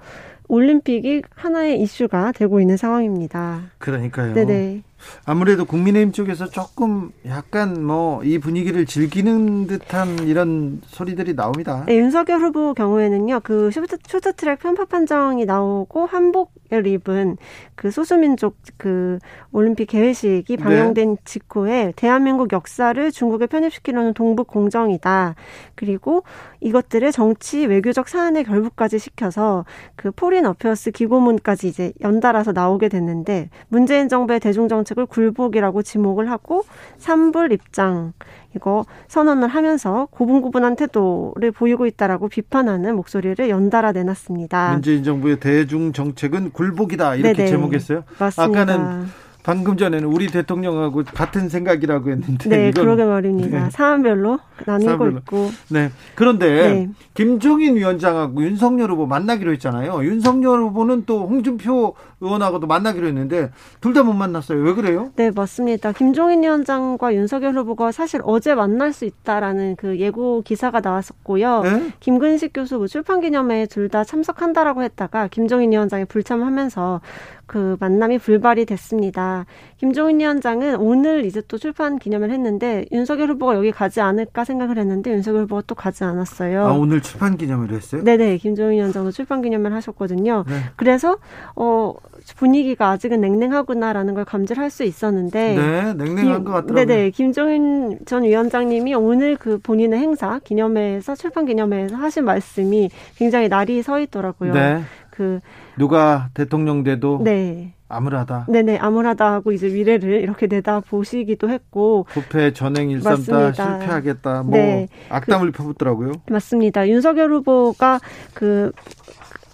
올림픽이 0.49 1.21
하나의 1.33 1.81
이슈가 1.81 2.33
되고 2.33 2.59
있는 2.59 2.75
상황입니다. 2.75 3.61
그러니까요. 3.77 4.33
네네. 4.33 4.81
아무래도 5.25 5.65
국민의힘 5.65 6.11
쪽에서 6.11 6.49
조금 6.49 7.11
약간 7.27 7.85
뭐 7.85 8.13
이 8.23 8.39
분위기를 8.39 8.85
즐기는 8.85 9.67
듯한 9.67 10.27
이런 10.27 10.81
소리들이 10.88 11.35
나옵니다. 11.35 11.84
네, 11.88 11.97
윤석열 11.97 12.39
후보 12.39 12.73
경우에는요, 12.73 13.41
그 13.43 13.71
쇼트, 13.71 13.97
쇼트트랙 14.07 14.59
편파 14.59 14.85
판정이 14.85 15.45
나오고 15.45 16.05
한복을 16.05 16.88
입은 16.88 17.38
그 17.75 17.91
소수민족 17.91 18.55
그 18.77 19.19
올림픽 19.51 19.88
개회식이 19.88 20.57
네. 20.57 20.63
방영된 20.63 21.15
네. 21.15 21.21
직후에 21.25 21.93
대한민국 21.95 22.53
역사를 22.53 23.11
중국에 23.11 23.47
편입시키려는 23.47 24.13
동북 24.13 24.47
공정이다. 24.47 25.35
그리고 25.75 26.23
이것들을 26.61 27.11
정치 27.11 27.65
외교적 27.65 28.07
사안에 28.07 28.45
결부까지 28.45 28.99
시켜서 28.99 29.65
그 29.95 30.11
Foreign 30.11 30.45
Affairs 30.45 30.91
기고문까지 30.91 31.67
이제 31.67 31.93
연달아서 32.01 32.53
나오게 32.53 32.89
됐는데 32.89 33.49
문재인 33.67 34.07
정부의 34.07 34.39
대중정책 34.39 34.92
정책을 34.93 35.05
굴복이라고 35.07 35.81
지목을 35.81 36.29
하고 36.29 36.63
삼불 36.97 37.51
입장 37.51 38.13
이거 38.55 38.85
선언을 39.07 39.47
하면서 39.47 40.07
고분고분한 40.11 40.75
태도를 40.75 41.51
보이고 41.51 41.85
있다라고 41.85 42.29
비판하는 42.29 42.95
목소리를 42.95 43.49
연달아 43.49 43.91
내놨습니다. 43.91 44.73
문재인 44.73 45.03
정부의 45.03 45.39
대중 45.39 45.91
정책은 45.91 46.51
굴복이다 46.51 47.15
이렇게 47.15 47.33
네네. 47.33 47.49
제목했어요. 47.49 48.03
맞습니다. 48.19 48.61
아까는 48.61 49.07
방금 49.43 49.75
전에는 49.77 50.07
우리 50.07 50.27
대통령하고 50.27 51.03
같은 51.13 51.49
생각이라고 51.49 52.09
했는데 52.11 52.49
네 52.49 52.71
그러게 52.71 53.03
말입니다. 53.03 53.63
네. 53.65 53.69
사안별로 53.69 54.39
나뉘고 54.65 54.87
사안별로. 54.89 55.17
있고 55.19 55.51
네 55.69 55.91
그런데 56.15 56.47
네. 56.73 56.89
김종인 57.13 57.75
위원장하고 57.75 58.41
윤석열 58.41 58.89
후보 58.91 59.05
만나기로 59.05 59.51
했잖아요. 59.53 60.03
윤석열 60.05 60.59
후보는 60.61 61.03
또 61.05 61.27
홍준표 61.27 61.93
의원하고도 62.21 62.67
만나기로 62.67 63.05
했는데 63.07 63.51
둘 63.81 63.93
다 63.93 64.03
못 64.03 64.13
만났어요. 64.13 64.59
왜 64.63 64.73
그래요? 64.73 65.11
네 65.17 65.29
맞습니다. 65.29 65.91
김종인 65.91 66.41
위원장과 66.41 67.13
윤석열 67.13 67.53
후보가 67.57 67.91
사실 67.91 68.21
어제 68.23 68.55
만날 68.55 68.91
수 68.93 69.05
있다라는 69.05 69.75
그 69.75 69.99
예고 69.99 70.41
기사가 70.41 70.79
나왔었고요. 70.79 71.61
네? 71.63 71.91
김근식 71.99 72.53
교수 72.53 72.77
뭐 72.77 72.87
출판 72.87 73.19
기념회에 73.21 73.65
둘 73.67 73.83
다 73.93 74.03
참석한다라고 74.05 74.81
했다가 74.81 75.27
김종인 75.27 75.71
위원장이 75.73 76.05
불참하면서 76.05 77.01
그 77.45 77.75
만남이 77.79 78.19
불발이 78.19 78.65
됐습니다. 78.65 79.45
김종인 79.77 80.19
위원장은 80.19 80.77
오늘 80.77 81.25
이제 81.25 81.41
또 81.47 81.57
출판 81.57 81.99
기념을 81.99 82.31
했는데 82.31 82.85
윤석열 82.91 83.29
후보가 83.31 83.55
여기 83.55 83.71
가지 83.71 83.99
않을까 83.99 84.45
생각을 84.45 84.77
했는데 84.77 85.11
윤석열 85.11 85.43
후보가 85.43 85.63
또 85.67 85.75
가지 85.75 86.03
않았어요. 86.03 86.65
아 86.65 86.71
오늘 86.71 87.01
출판 87.01 87.35
기념을 87.35 87.71
했어요? 87.71 88.03
네네 88.03 88.37
김종인 88.37 88.77
위원장도 88.77 89.11
출판 89.11 89.41
기념을 89.41 89.73
하셨거든요. 89.73 90.45
네. 90.47 90.55
그래서 90.77 91.17
어 91.55 91.93
분위기가 92.37 92.91
아직은 92.91 93.19
냉랭하구나라는 93.19 94.13
걸 94.13 94.23
감지할 94.23 94.69
수 94.69 94.83
있었는데 94.83 95.55
네 95.55 95.93
냉랭한 95.93 96.45
것 96.45 96.51
같더라고요. 96.53 96.85
네네 96.85 97.09
김종인 97.09 97.99
전 98.05 98.23
위원장님이 98.23 98.93
오늘 98.95 99.35
그 99.35 99.59
본인의 99.59 99.99
행사 99.99 100.39
기념회에서 100.39 101.15
출판 101.15 101.45
기념회에서 101.45 101.97
하신 101.97 102.23
말씀이 102.23 102.89
굉장히 103.17 103.49
날이 103.49 103.81
서 103.83 103.99
있더라고요. 103.99 104.53
네. 104.53 104.81
그 105.09 105.39
누가 105.77 106.29
대통령 106.33 106.83
돼도 106.83 107.21
네. 107.23 107.73
암울하다. 107.89 108.47
네네 108.49 108.77
암울하다 108.77 109.33
하고 109.33 109.51
이제 109.51 109.67
미래를 109.67 110.21
이렇게 110.21 110.47
내다 110.47 110.79
보시기도 110.79 111.49
했고 111.49 112.05
부패 112.09 112.51
전행 112.51 112.89
일삼다 112.89 113.53
실패하겠다. 113.53 114.43
뭐 114.43 114.57
네. 114.57 114.87
악담을 115.09 115.51
그, 115.51 115.57
펴붓더라고요. 115.59 116.13
맞습니다. 116.29 116.87
윤석열 116.87 117.31
후보가 117.31 117.99
그, 118.33 118.71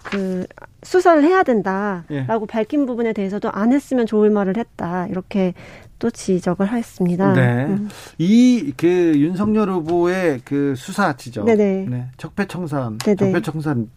그 0.04 0.46
수사를 0.84 1.22
해야 1.24 1.44
된다라고 1.44 2.08
예. 2.12 2.48
밝힌 2.48 2.86
부분에 2.86 3.12
대해서도 3.14 3.52
안 3.52 3.74
했으면 3.74 4.06
좋을 4.06 4.30
말을 4.30 4.58
했다 4.58 5.08
이렇게 5.08 5.54
또 6.00 6.10
지적을 6.10 6.72
했습니다. 6.72 7.34
네. 7.34 7.66
음. 7.66 7.90
이그 8.18 9.14
윤석열 9.18 9.70
후보의 9.70 10.42
그 10.46 10.74
수사 10.78 11.14
지적, 11.18 11.46
네네. 11.46 11.88
네. 11.90 12.08
적폐청산, 12.16 12.98
네네. 13.00 13.16
적폐청산 13.18 13.90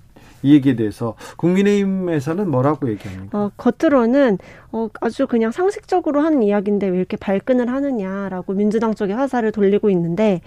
이 0.43 0.55
얘기에 0.55 0.77
대해서 0.77 1.15
국민의힘에서는 1.37 2.51
뭐라고 2.51 2.91
얘기합니까? 2.91 3.39
어, 3.39 3.51
겉으로는 3.57 4.39
어, 4.73 4.89
아주 5.01 5.27
그냥 5.27 5.51
상식적으로 5.51 6.21
하는 6.21 6.43
이야기인데 6.43 6.89
왜 6.89 6.97
이렇게 6.97 7.17
발끈을 7.17 7.69
하느냐라고 7.69 8.55
민주당 8.55 8.95
쪽에 8.95 9.13
화살을 9.13 9.53
돌리고 9.53 9.91
있는데 9.91 10.41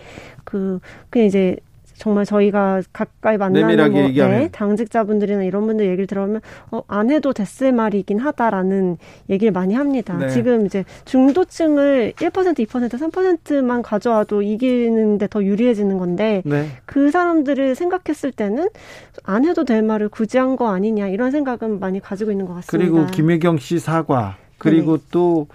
그 0.43 0.80
그냥 1.09 1.27
이제 1.27 1.57
정말 1.97 2.26
저희가 2.26 2.81
가까이 2.91 3.38
만나는 3.38 3.91
뭐, 3.91 4.01
네, 4.30 4.49
당직자분들이나 4.51 5.43
이런 5.43 5.65
분들 5.65 5.85
얘기를 5.85 6.07
들어보면 6.07 6.41
어, 6.72 6.81
안 6.88 7.09
해도 7.11 7.31
됐을 7.34 7.72
말이긴 7.72 8.19
하다라는 8.19 8.97
얘기를 9.30 9.51
많이 9.51 9.73
합니다. 9.76 10.17
네. 10.17 10.30
지금 10.30 10.65
이제 10.65 10.84
중도층을 11.05 12.13
1% 12.17 12.31
2% 12.67 12.89
3%만 13.11 13.81
가져와도 13.81 14.41
이기는데 14.41 15.27
더 15.27 15.43
유리해지는 15.43 15.97
건데 15.97 16.41
네. 16.45 16.69
그 16.85 17.11
사람들을 17.11 17.76
생각했을 17.76 18.31
때는 18.31 18.67
안 19.23 19.45
해도 19.45 19.63
될 19.63 19.81
말을 19.84 20.09
굳이 20.09 20.38
한 20.39 20.55
거 20.55 20.69
아니냐 20.69 21.07
이런 21.07 21.31
생각은 21.31 21.80
많이 21.81 21.99
가지고 21.99 22.31
있는 22.31 22.45
것 22.45 22.53
같습니다. 22.55 22.77
그리고 22.91 23.07
김혜경 23.11 23.57
씨 23.57 23.77
사과 23.80 24.38
그리고 24.57 24.99
또 25.11 25.47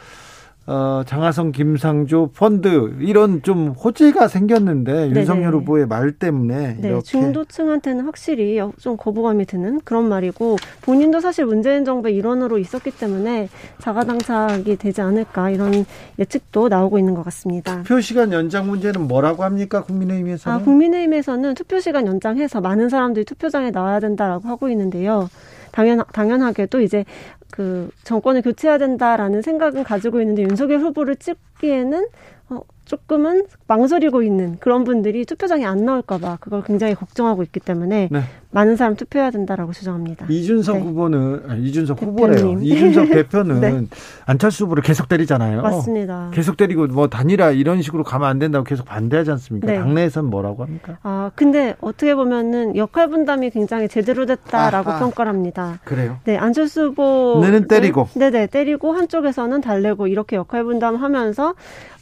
어, 0.73 1.03
장하성, 1.05 1.51
김상조 1.51 2.31
펀드 2.33 2.95
이런 3.01 3.43
좀 3.43 3.71
호재가 3.71 4.29
생겼는데 4.29 4.93
네네. 4.93 5.21
윤석열 5.21 5.55
후보의 5.57 5.89
말 5.89 6.13
때문에 6.13 6.77
네, 6.79 6.89
이렇게 6.89 7.03
중도층한테는 7.03 8.05
확실히 8.05 8.61
좀 8.79 8.97
거부감이 8.97 9.47
드는 9.47 9.81
그런 9.83 10.09
말이고 10.09 10.59
본인도 10.83 11.19
사실 11.19 11.45
문재인 11.45 11.85
정부의 11.85 12.15
일원으로 12.15 12.59
있었기 12.59 12.93
때문에 12.93 13.49
자가당착이 13.81 14.77
되지 14.77 15.01
않을까 15.01 15.51
이런 15.51 15.85
예측도 16.21 16.69
나오고 16.69 17.01
있는 17.01 17.15
것 17.15 17.25
같습니다. 17.25 17.79
투표 17.83 18.01
시간 18.01 18.33
연장 18.33 18.69
문제는 18.69 19.09
뭐라고 19.09 19.43
합니까 19.43 19.83
국민의힘에서는? 19.83 20.57
아, 20.57 20.63
국민의힘에서는 20.63 21.55
투표 21.55 21.81
시간 21.81 22.07
연장해서 22.07 22.61
많은 22.61 22.89
사람들이 22.91 23.25
투표장에 23.25 23.73
나와야 23.73 23.99
된다라고 23.99 24.47
하고 24.47 24.69
있는데요. 24.69 25.29
당연 25.73 26.03
당연하게도 26.13 26.81
이제 26.81 27.05
그 27.51 27.91
정권을 28.05 28.43
교체해야 28.43 28.79
된다라는 28.79 29.43
생각은 29.43 29.85
가지고 29.85 30.21
있는데 30.21 30.43
윤석열 30.43 30.81
후보를 30.81 31.17
찍기에는 31.17 32.07
어, 32.51 32.61
조금은 32.85 33.47
망설이고 33.67 34.23
있는 34.23 34.57
그런 34.59 34.85
분들이 34.85 35.25
투표장에 35.25 35.65
안 35.65 35.85
나올까봐 35.85 36.39
그걸 36.41 36.63
굉장히 36.65 36.95
걱정하고 36.95 37.43
있기 37.45 37.61
때문에 37.61 38.09
네. 38.11 38.21
많은 38.53 38.75
사람 38.77 38.97
투표해야 38.97 39.31
된다라고 39.31 39.73
주장합니다. 39.73 40.27
이준석 40.29 40.77
네. 40.77 40.83
후보는 40.83 41.43
아니, 41.49 41.63
이준석 41.69 42.01
대표님. 42.01 42.19
후보래요. 42.19 42.59
이준석 42.63 43.09
대표는 43.11 43.61
네. 43.61 43.87
안철수 44.27 44.65
후보를 44.65 44.83
계속 44.83 45.09
때리잖아요. 45.09 45.63
맞습니다. 45.63 46.31
계속 46.35 46.57
때리고 46.57 46.89
뭐 46.89 47.09
단일화 47.09 47.53
이런 47.53 47.81
식으로 47.81 48.03
가면 48.03 48.29
안 48.29 48.39
된다고 48.41 48.65
계속 48.65 48.87
반대하지 48.87 49.31
않습니까? 49.31 49.69
네. 49.69 49.79
당내에서는 49.79 50.29
뭐라고 50.29 50.65
합니까? 50.65 50.99
아 51.03 51.31
근데 51.37 51.77
어떻게 51.81 52.15
보면은 52.15 52.77
역할 52.77 53.09
분담이 53.09 53.51
굉장히 53.51 53.89
제대로 53.89 54.27
됐다라고 54.27 54.91
아, 54.91 54.97
아. 54.97 54.99
평가를 54.99 55.31
합니다. 55.31 55.79
그래요? 55.85 56.19
네 56.25 56.37
안철수 56.37 56.87
후보는 56.89 57.69
때리고 57.69 58.09
네네 58.15 58.49
때리고 58.49 58.93
한쪽에서는 58.93 59.61
달래고 59.61 60.09
이렇게 60.09 60.35
역할 60.37 60.65
분담하면서 60.65 61.55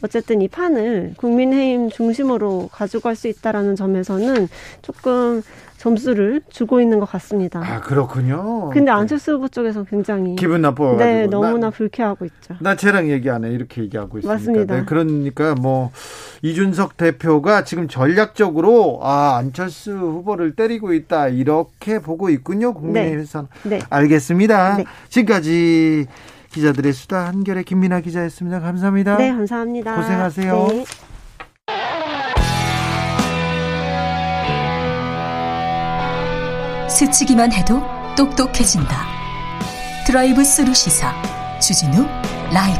어쨌든 0.03 0.41
이 0.41 0.47
판을 0.47 1.13
국민의힘 1.17 1.89
중심으로 1.91 2.69
가져갈 2.71 3.15
수 3.15 3.27
있다라는 3.27 3.75
점에서는 3.75 4.47
조금 4.81 5.43
점수를 5.79 6.41
주고 6.49 6.81
있는 6.81 6.99
것 6.99 7.09
같습니다. 7.09 7.61
아 7.63 7.79
그렇군요. 7.79 8.69
근데 8.69 8.91
안철수 8.91 9.33
후보 9.33 9.47
쪽에서 9.47 9.85
굉장히 9.85 10.35
기분 10.35 10.61
나빠. 10.61 10.97
네, 10.97 11.25
너무나 11.25 11.67
나, 11.67 11.69
불쾌하고 11.69 12.25
있죠. 12.25 12.55
나 12.59 12.75
쟤랑 12.75 13.09
얘기 13.09 13.29
안 13.29 13.45
해. 13.45 13.49
이렇게 13.49 13.81
얘기하고 13.83 14.17
있습니다. 14.17 14.33
맞습니다. 14.33 14.75
네, 14.75 14.83
그러니까 14.85 15.55
뭐 15.55 15.91
이준석 16.41 16.97
대표가 16.97 17.63
지금 17.63 17.87
전략적으로 17.87 18.99
아 19.01 19.37
안철수 19.37 19.93
후보를 19.93 20.53
때리고 20.53 20.93
있다 20.93 21.29
이렇게 21.29 21.99
보고 21.99 22.29
있군요. 22.29 22.73
국민의힘에서는 22.73 23.47
네. 23.63 23.69
네. 23.77 23.79
알겠습니다. 23.89 24.77
네. 24.77 24.85
지금까지 25.07 26.07
기자들의 26.51 26.91
수다 26.91 27.27
한결의 27.27 27.63
김민아 27.63 28.01
기자였습니다. 28.01 28.59
감사합니다. 28.59 29.15
네, 29.15 29.31
감사합니다. 29.31 29.95
고생하세요. 29.95 30.67
스치기만 36.89 37.53
해도 37.53 37.81
똑똑해진다. 38.17 39.05
드라이브 40.05 40.43
스루 40.43 40.73
시사 40.73 41.13
주진우 41.59 42.05
라이브. 42.51 42.79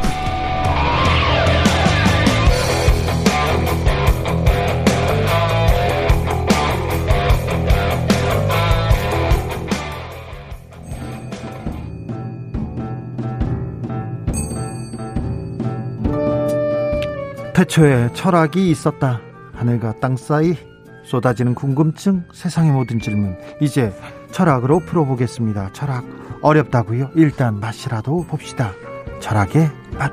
태초에 17.54 18.12
철학이 18.14 18.70
있었다. 18.70 19.20
하늘과 19.54 20.00
땅 20.00 20.16
사이 20.16 20.56
쏟아지는 21.10 21.56
궁금증, 21.56 22.22
세상의 22.32 22.70
모든 22.70 23.00
질문. 23.00 23.36
이제 23.60 23.92
철학으로 24.30 24.78
풀어보겠습니다. 24.78 25.72
철학 25.72 26.04
어렵다고요? 26.40 27.10
일단 27.16 27.58
맛이라도 27.58 28.26
봅시다. 28.28 28.70
철학의 29.18 29.70
맛. 29.98 30.12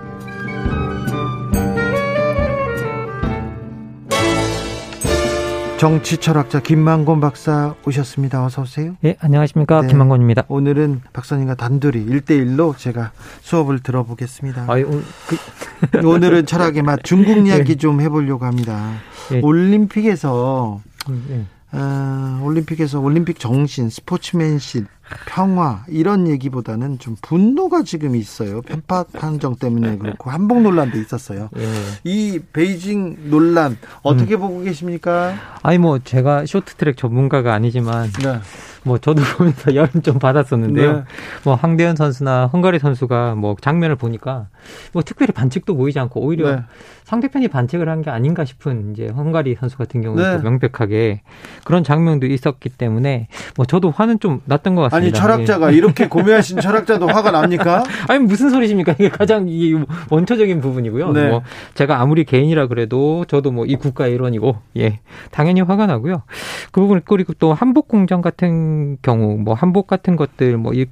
정치 5.77 6.17
철학자 6.17 6.59
김만곤 6.59 7.21
박사 7.21 7.75
오셨습니다. 7.85 8.43
어서 8.43 8.63
오세요. 8.63 8.97
예, 9.05 9.15
안녕하십니까. 9.19 9.81
네, 9.81 9.87
김만곤입니다. 9.89 10.45
오늘은 10.47 11.01
박사님과 11.13 11.53
단둘이 11.53 12.03
1대1로 12.03 12.75
제가 12.75 13.11
수업을 13.41 13.81
들어보겠습니다. 13.81 14.65
아유, 14.69 15.03
그... 15.27 15.37
오늘은 16.03 16.47
철학의 16.47 16.81
맛 16.81 17.03
중국 17.03 17.45
이야기 17.45 17.73
예. 17.73 17.75
좀 17.75 18.01
해보려고 18.01 18.45
합니다. 18.45 18.93
예. 19.33 19.39
올림픽에서 19.41 20.81
음, 21.09 21.25
예. 21.29 21.77
어, 21.77 22.41
올림픽에서 22.43 22.99
올림픽 22.99 23.39
정신, 23.39 23.91
스포츠맨십, 23.91 24.87
평화 25.27 25.84
이런 25.88 26.27
얘기보다는 26.27 26.99
좀 26.99 27.15
분노가 27.21 27.84
지금 27.84 28.15
있어요. 28.15 28.61
편파 28.61 29.05
판정 29.13 29.55
때문에 29.55 29.97
그렇고 29.97 30.29
한복 30.29 30.61
논란도 30.61 30.97
있었어요. 30.97 31.49
예. 31.57 31.63
이 32.03 32.39
베이징 32.53 33.29
논란 33.29 33.77
어떻게 34.03 34.35
음. 34.35 34.39
보고 34.39 34.61
계십니까? 34.63 35.35
아니 35.63 35.77
뭐 35.77 35.99
제가 35.99 36.45
쇼트트랙 36.45 36.97
전문가가 36.97 37.53
아니지만 37.53 38.09
네. 38.23 38.39
뭐 38.84 38.97
저도 38.97 39.21
보면서 39.38 39.73
열을 39.75 40.01
좀 40.01 40.17
받았었는데요. 40.17 40.93
네. 40.93 41.03
뭐 41.43 41.55
황대현 41.55 41.95
선수나 41.97 42.47
헝가리 42.47 42.79
선수가 42.79 43.35
뭐 43.35 43.55
장면을 43.59 43.95
보니까 43.97 44.47
뭐 44.93 45.03
특별히 45.03 45.34
반칙도 45.34 45.75
보이지 45.75 45.99
않고 45.99 46.21
오히려 46.21 46.55
네. 46.55 46.61
상대편이 47.03 47.47
반칙을 47.49 47.88
한 47.89 47.97
게 48.01 48.11
아닌가 48.11 48.45
싶은 48.45 48.91
이제 48.91 49.07
헝가리 49.07 49.55
선수 49.59 49.75
같은 49.77 50.01
경우는 50.01 50.23
네. 50.23 50.38
또 50.38 50.43
명백하게 50.43 51.21
그런 51.63 51.84
장면도 51.84 52.27
있었기 52.27 52.69
때문에 52.69 53.27
뭐 53.55 53.65
저도 53.65 53.89
화는 53.89 54.19
좀 54.19 54.41
났던 54.45 54.75
것 54.75 54.84
같습니다. 54.84 54.96
아니 54.97 55.11
철학자가 55.11 55.71
예. 55.73 55.77
이렇게 55.77 56.07
고매하신 56.07 56.59
철학자도 56.61 57.07
화가 57.07 57.31
납니까? 57.31 57.83
아니 58.07 58.19
무슨 58.19 58.49
소리십니까? 58.49 58.93
이게 58.93 59.09
가장 59.09 59.47
이게 59.47 59.77
원초적인 60.09 60.61
부분이고요. 60.61 61.11
네. 61.13 61.29
뭐 61.29 61.41
제가 61.73 61.99
아무리 62.01 62.23
개인이라 62.25 62.67
그래도 62.67 63.25
저도 63.25 63.51
뭐 63.51 63.65
이 63.67 63.75
국가의 63.75 64.13
일원이고 64.13 64.57
예 64.77 64.99
당연히 65.31 65.61
화가 65.61 65.87
나고요. 65.87 66.23
그 66.71 66.81
부분 66.81 67.01
그리고 67.05 67.33
또 67.33 67.53
한복 67.53 67.87
공장 67.87 68.21
같은 68.21 68.97
경우 69.01 69.37
뭐 69.37 69.53
한복 69.53 69.87
같은 69.87 70.15
것들 70.15 70.57
뭐 70.57 70.73
이 70.73 70.85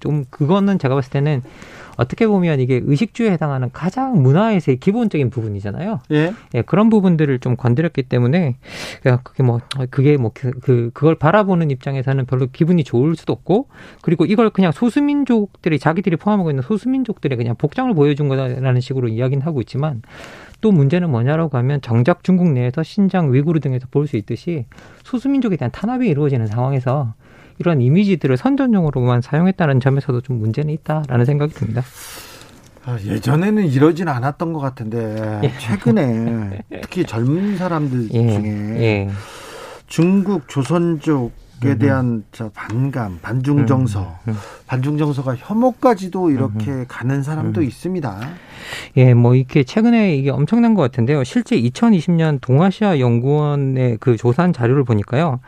좀 0.00 0.24
그거는 0.30 0.78
제가 0.78 0.94
봤을 0.94 1.10
때는 1.10 1.42
어떻게 1.96 2.26
보면 2.26 2.60
이게 2.60 2.80
의식주에 2.84 3.30
해당하는 3.30 3.70
가장 3.72 4.22
문화에서의 4.22 4.78
기본적인 4.78 5.30
부분이잖아요. 5.30 6.00
예. 6.12 6.32
예 6.54 6.62
그런 6.62 6.90
부분들을 6.90 7.38
좀 7.40 7.56
건드렸기 7.56 8.04
때문에 8.04 8.56
그게 9.22 9.42
뭐 9.42 9.60
그게 9.90 10.16
뭐 10.16 10.30
그, 10.34 10.50
그 10.60 10.90
그걸 10.94 11.14
바라보는 11.14 11.70
입장에서는 11.70 12.26
별로 12.26 12.46
기분이 12.52 12.84
좋을 12.84 13.16
수도 13.16 13.32
없고 13.32 13.68
그리고 14.02 14.24
이걸 14.24 14.50
그냥 14.50 14.72
소수민족들이 14.72 15.78
자기들이 15.78 16.16
포함하고 16.16 16.50
있는 16.50 16.62
소수민족들의 16.62 17.36
그냥 17.36 17.56
복장을 17.56 17.92
보여준 17.94 18.28
거다라는 18.28 18.80
식으로 18.80 19.08
이야기는 19.08 19.44
하고 19.46 19.60
있지만 19.60 20.02
또 20.60 20.70
문제는 20.70 21.10
뭐냐라고 21.10 21.58
하면 21.58 21.80
정작 21.80 22.22
중국 22.22 22.52
내에서 22.52 22.82
신장 22.82 23.32
위구르 23.32 23.60
등에서 23.60 23.86
볼 23.90 24.06
수 24.06 24.16
있듯이 24.16 24.66
소수민족에 25.04 25.56
대한 25.56 25.70
탄압이 25.70 26.08
이루어지는 26.08 26.46
상황에서 26.46 27.14
이런 27.62 27.80
이미지들을 27.80 28.36
선전용으로만 28.36 29.20
사용했다는 29.20 29.78
점에서도 29.78 30.20
좀 30.22 30.40
문제는 30.40 30.74
있다라는 30.74 31.24
생각이 31.24 31.54
듭니다. 31.54 31.82
아, 32.84 32.98
예전에는 33.00 33.68
이러진 33.68 34.08
않았던 34.08 34.52
것 34.52 34.58
같은데 34.58 35.40
예. 35.44 35.52
최근에 35.58 36.62
특히 36.82 37.04
젊은 37.04 37.56
사람들 37.56 38.08
예. 38.12 38.32
중에 38.32 38.48
예. 38.82 39.10
중국 39.86 40.48
조선족 40.48 41.42
에 41.64 41.78
대한 41.78 42.24
저 42.32 42.50
반감, 42.52 43.20
반중 43.22 43.68
정서, 43.68 44.16
음, 44.26 44.32
음. 44.32 44.36
반중 44.66 44.98
정서가 44.98 45.36
혐오까지도 45.36 46.30
이렇게 46.30 46.72
음, 46.72 46.84
가는 46.88 47.22
사람도 47.22 47.62
있습니다. 47.62 48.20
예, 48.96 49.14
뭐 49.14 49.36
이렇게 49.36 49.62
최근에 49.62 50.16
이게 50.16 50.30
엄청난 50.30 50.74
것 50.74 50.82
같은데요. 50.82 51.22
실제 51.22 51.56
2020년 51.60 52.40
동아시아 52.40 52.98
연구원의 52.98 53.98
그 54.00 54.16
조사한 54.16 54.52
자료를 54.52 54.82
보니까요. 54.82 55.38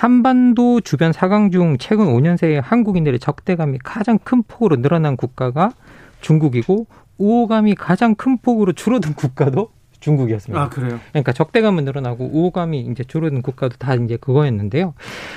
한반도 0.00 0.80
주변 0.80 1.12
사강 1.12 1.50
중 1.50 1.76
최근 1.76 2.06
5년 2.06 2.38
새에 2.38 2.58
한국인들의 2.58 3.20
적대감이 3.20 3.76
가장 3.84 4.18
큰 4.18 4.42
폭으로 4.42 4.80
늘어난 4.80 5.14
국가가 5.14 5.72
중국이고 6.22 6.86
우호감이 7.18 7.74
가장 7.74 8.14
큰 8.14 8.38
폭으로 8.38 8.72
줄어든 8.72 9.12
국가도 9.12 9.68
중국이었습니다. 10.00 10.60
아, 10.62 10.68
그래요? 10.68 10.98
그러니까 11.12 11.32
적대감은 11.32 11.84
늘어나고 11.84 12.30
우호감이 12.32 12.80
이제 12.90 13.04
줄어든 13.04 13.42
국가도 13.42 13.76
다 13.78 13.94
이제 13.94 14.16
그거였는데요. 14.16 14.94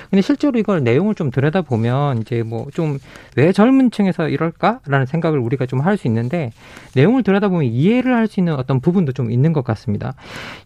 근데 0.10 0.22
실제로 0.22 0.58
이걸 0.60 0.84
내용을 0.84 1.16
좀 1.16 1.30
들여다보면 1.32 2.20
이제 2.20 2.44
뭐 2.44 2.68
좀 2.74 2.98
왜 3.36 3.52
젊은 3.52 3.90
층에서 3.92 4.30
이럴까라는 4.30 5.06
생각을 5.08 5.40
우리가 5.40 5.66
좀 5.66 5.82
할 5.84 5.98
수 5.98 6.08
있는데 6.08 6.52
내용을 6.96 7.24
들여다보면 7.24 7.66
이해를 7.66 8.16
할 8.16 8.28
수 8.28 8.40
있는 8.40 8.54
어떤 8.54 8.80
부분도 8.80 9.12
좀 9.12 9.32
있는 9.32 9.54
것 9.54 9.64
같습니다. 9.64 10.14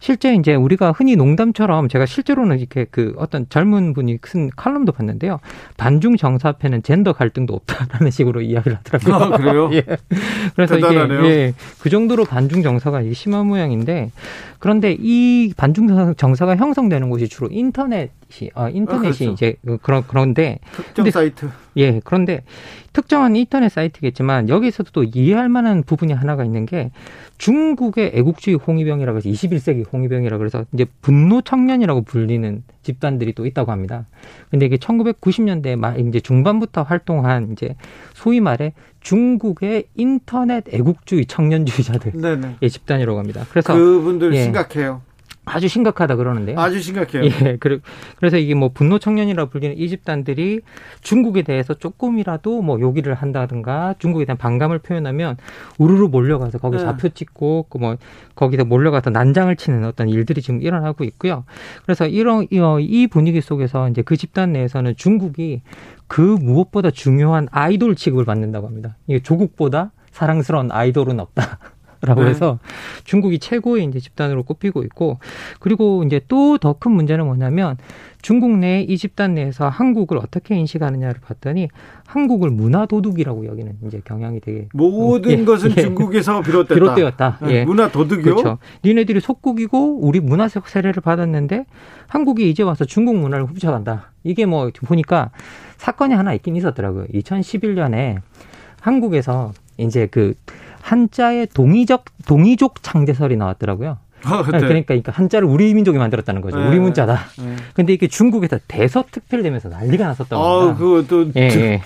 실제 0.00 0.34
이제 0.34 0.54
우리가 0.54 0.92
흔히 0.92 1.16
농담처럼 1.16 1.88
제가 1.88 2.06
실제로는 2.06 2.58
이렇게 2.58 2.86
그 2.90 3.14
어떤 3.16 3.46
젊은 3.48 3.94
분이 3.94 4.18
쓴 4.24 4.50
칼럼도 4.54 4.92
봤는데요. 4.92 5.40
반중 5.76 6.16
정사패는 6.16 6.82
젠더 6.82 7.12
갈등도 7.14 7.54
없다라는 7.54 8.10
식으로 8.10 8.42
이야기를 8.42 8.78
하더라고요. 8.78 9.34
아, 9.34 9.36
그래요? 9.38 9.70
예. 9.74 9.82
그래서 10.54 10.76
대단하네요. 10.76 11.20
이게 11.20 11.28
예, 11.30 11.54
그 11.80 11.90
정도로 11.90 12.24
반중 12.24 12.62
정사가 12.62 13.02
심한 13.14 13.46
모양인데 13.46 13.87
있는데 13.88 14.12
그런데 14.58 14.96
이 14.98 15.52
반중 15.56 16.14
정서가 16.16 16.56
형성되는 16.56 17.08
곳이 17.08 17.28
주로 17.28 17.48
인터넷이 17.50 18.10
어, 18.54 18.68
인터넷이 18.68 19.08
아, 19.08 19.12
그렇죠. 19.12 19.32
이제 19.32 19.56
그, 19.64 19.78
그런 19.78 20.04
그런데 20.06 20.58
특정 20.72 21.04
근데, 21.04 21.10
사이트 21.10 21.48
예 21.76 22.00
그런데 22.04 22.42
특정한 22.92 23.34
인터넷 23.34 23.70
사이트겠지만 23.70 24.48
여기서도 24.48 24.90
또 24.92 25.04
이해할 25.04 25.48
만한 25.48 25.82
부분이 25.82 26.12
하나가 26.12 26.44
있는 26.44 26.66
게 26.66 26.90
중국의 27.38 28.12
애국주의 28.14 28.56
홍위병이라고 28.56 29.18
해서 29.18 29.28
21세기 29.28 29.84
홍위병이라고 29.92 30.38
그래서 30.38 30.64
이제 30.72 30.86
분노 31.00 31.40
청년이라고 31.40 32.02
불리는 32.02 32.64
집단들이 32.82 33.32
또 33.32 33.46
있다고 33.46 33.70
합니다. 33.70 34.06
근데 34.50 34.66
이게 34.66 34.76
1990년대 34.76 35.76
말 35.76 36.00
이제 36.00 36.20
중반부터 36.20 36.82
활동한 36.82 37.52
이제 37.52 37.76
소위 38.14 38.40
말해 38.40 38.72
중국의 39.08 39.84
인터넷 39.94 40.64
애국주의 40.70 41.24
청년주의자들의 41.24 42.68
집단이라고 42.68 43.18
합니다. 43.18 43.46
그래서 43.50 43.74
그분들 43.74 44.34
예, 44.34 44.42
심각해요. 44.42 45.00
아주 45.46 45.66
심각하다 45.66 46.16
그러는데요. 46.16 46.60
아주 46.60 46.78
심각해요. 46.78 47.24
예, 47.24 47.56
그래서 47.56 48.36
이게 48.36 48.52
뭐 48.52 48.68
분노 48.68 48.98
청년이라 48.98 49.46
불리는 49.46 49.78
이 49.78 49.88
집단들이 49.88 50.60
중국에 51.00 51.40
대해서 51.40 51.72
조금이라도 51.72 52.60
뭐 52.60 52.78
요기를 52.78 53.14
한다든가 53.14 53.94
중국에 53.98 54.26
대한 54.26 54.36
반감을 54.36 54.80
표현하면 54.80 55.38
우르르 55.78 56.08
몰려가서 56.08 56.58
거기 56.58 56.76
네. 56.76 56.82
좌표 56.82 57.08
찍고 57.08 57.68
그 57.70 57.78
뭐 57.78 57.96
거기서 58.34 58.66
몰려가서 58.66 59.08
난장을 59.08 59.56
치는 59.56 59.86
어떤 59.86 60.10
일들이 60.10 60.42
지금 60.42 60.60
일어나고 60.60 61.04
있고요. 61.04 61.44
그래서 61.86 62.06
이런 62.06 62.46
이 62.50 63.06
분위기 63.06 63.40
속에서 63.40 63.88
이제 63.88 64.02
그 64.02 64.18
집단 64.18 64.52
내에서는 64.52 64.96
중국이 64.96 65.62
그 66.08 66.20
무엇보다 66.20 66.90
중요한 66.90 67.48
아이돌 67.50 67.94
취급을 67.94 68.24
받는다고 68.24 68.66
합니다. 68.66 68.96
이게 69.06 69.22
조국보다 69.22 69.92
사랑스러운 70.10 70.72
아이돌은 70.72 71.20
없다. 71.20 71.58
라고 72.00 72.22
네. 72.22 72.30
해서 72.30 72.58
중국이 73.04 73.38
최고의 73.38 73.84
이제 73.84 73.98
집단으로 73.98 74.42
꼽히고 74.44 74.82
있고 74.84 75.18
그리고 75.60 76.04
이제 76.04 76.20
또 76.28 76.58
더 76.58 76.74
큰 76.78 76.92
문제는 76.92 77.24
뭐냐면 77.26 77.76
중국 78.22 78.56
내 78.58 78.84
이 78.88 78.96
집단 78.96 79.34
내에서 79.34 79.68
한국을 79.68 80.16
어떻게 80.18 80.56
인식하느냐를 80.56 81.20
봤더니 81.20 81.68
한국을 82.06 82.50
문화 82.50 82.86
도둑이라고 82.86 83.46
여기는 83.46 83.78
이제 83.86 84.00
경향이 84.04 84.40
되게 84.40 84.68
모든 84.72 85.40
예, 85.40 85.44
것은 85.44 85.70
예, 85.76 85.82
중국에서 85.82 86.40
비롯됐다. 86.42 86.74
비롯되었다. 86.74 87.38
예. 87.48 87.64
문화 87.64 87.90
도둑이요? 87.90 88.22
그렇죠. 88.22 88.58
니네들이 88.84 89.20
속국이고 89.20 90.00
우리 90.00 90.20
문화적 90.20 90.68
세례를 90.68 91.02
받았는데 91.02 91.66
한국이 92.06 92.48
이제 92.50 92.62
와서 92.62 92.84
중국 92.84 93.16
문화를 93.16 93.46
훔쳐간다. 93.46 94.12
이게 94.24 94.46
뭐 94.46 94.70
보니까 94.86 95.30
사건이 95.76 96.14
하나 96.14 96.32
있긴 96.34 96.56
있었더라고요. 96.56 97.06
2011년에 97.14 98.18
한국에서 98.80 99.52
이제 99.76 100.06
그 100.10 100.34
한자의 100.80 101.48
동의적 101.52 102.04
동의족 102.26 102.82
창제설이 102.82 103.36
나왔더라고요. 103.36 103.98
아, 104.24 104.42
그러니까, 104.42 104.84
그러니까 104.84 105.12
한자를 105.12 105.46
우리 105.46 105.72
민족이 105.74 105.98
만들었다는 105.98 106.40
거죠. 106.40 106.58
네. 106.58 106.68
우리 106.68 106.80
문자다. 106.80 107.20
네. 107.38 107.56
근데 107.74 107.92
이게 107.92 108.08
중국에서 108.08 108.58
대서특필되면서 108.66 109.68
난리가 109.68 110.06
났었다고. 110.06 110.42
아, 110.42 110.74
그것도 110.74 111.30
예, 111.36 111.40
예. 111.40 111.82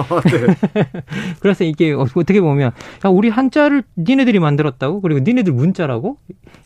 어, 0.00 0.20
네. 0.22 0.82
그래서 1.40 1.64
이게 1.64 1.92
어떻게 1.92 2.40
보면 2.40 2.72
야, 3.04 3.08
우리 3.08 3.28
한자를 3.28 3.82
니네들이 3.96 4.38
만들었다고 4.38 5.00
그리고 5.00 5.20
니네들 5.20 5.52
문자라고 5.52 6.18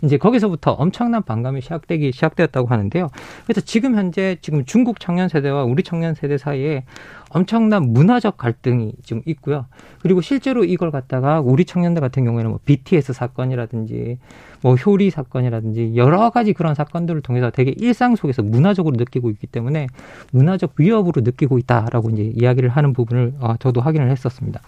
이제 0.04 0.16
거기서부터 0.16 0.72
엄청난 0.72 1.22
반감이 1.22 1.60
시작되기 1.60 2.12
시작되었다고 2.12 2.68
하는데요. 2.68 3.08
그래서 3.44 3.60
지금 3.60 3.96
현재 3.96 4.36
지금 4.40 4.64
중국 4.64 5.00
청년 5.00 5.28
세대와 5.28 5.64
우리 5.64 5.82
청년 5.82 6.14
세대 6.14 6.38
사이에 6.38 6.84
엄청난 7.30 7.92
문화적 7.92 8.36
갈등이 8.36 8.94
좀 9.04 9.22
있고요. 9.26 9.66
그리고 10.00 10.20
실제로 10.20 10.64
이걸 10.64 10.90
갖다가 10.90 11.40
우리 11.40 11.64
청년들 11.64 12.00
같은 12.00 12.24
경우에는 12.24 12.50
뭐 12.50 12.60
BTS 12.64 13.12
사건이라든지 13.12 14.18
뭐 14.60 14.74
효리 14.74 15.10
사건이라든지 15.10 15.92
여러 15.96 16.30
가지 16.30 16.52
그런 16.52 16.74
사건들을 16.74 17.22
통해서 17.22 17.50
되게 17.50 17.72
일상 17.76 18.16
속에서 18.16 18.42
문화적으로 18.42 18.96
느끼고 18.96 19.30
있기 19.30 19.46
때문에 19.46 19.86
문화적 20.32 20.74
위협으로 20.76 21.22
느끼고 21.22 21.58
있다라고 21.58 22.10
이제 22.10 22.32
이야기를 22.34 22.68
하는 22.68 22.92
부분을 22.92 23.34
어, 23.40 23.54
저도 23.58 23.80
확인을 23.80 24.10
했었습니다. 24.10 24.60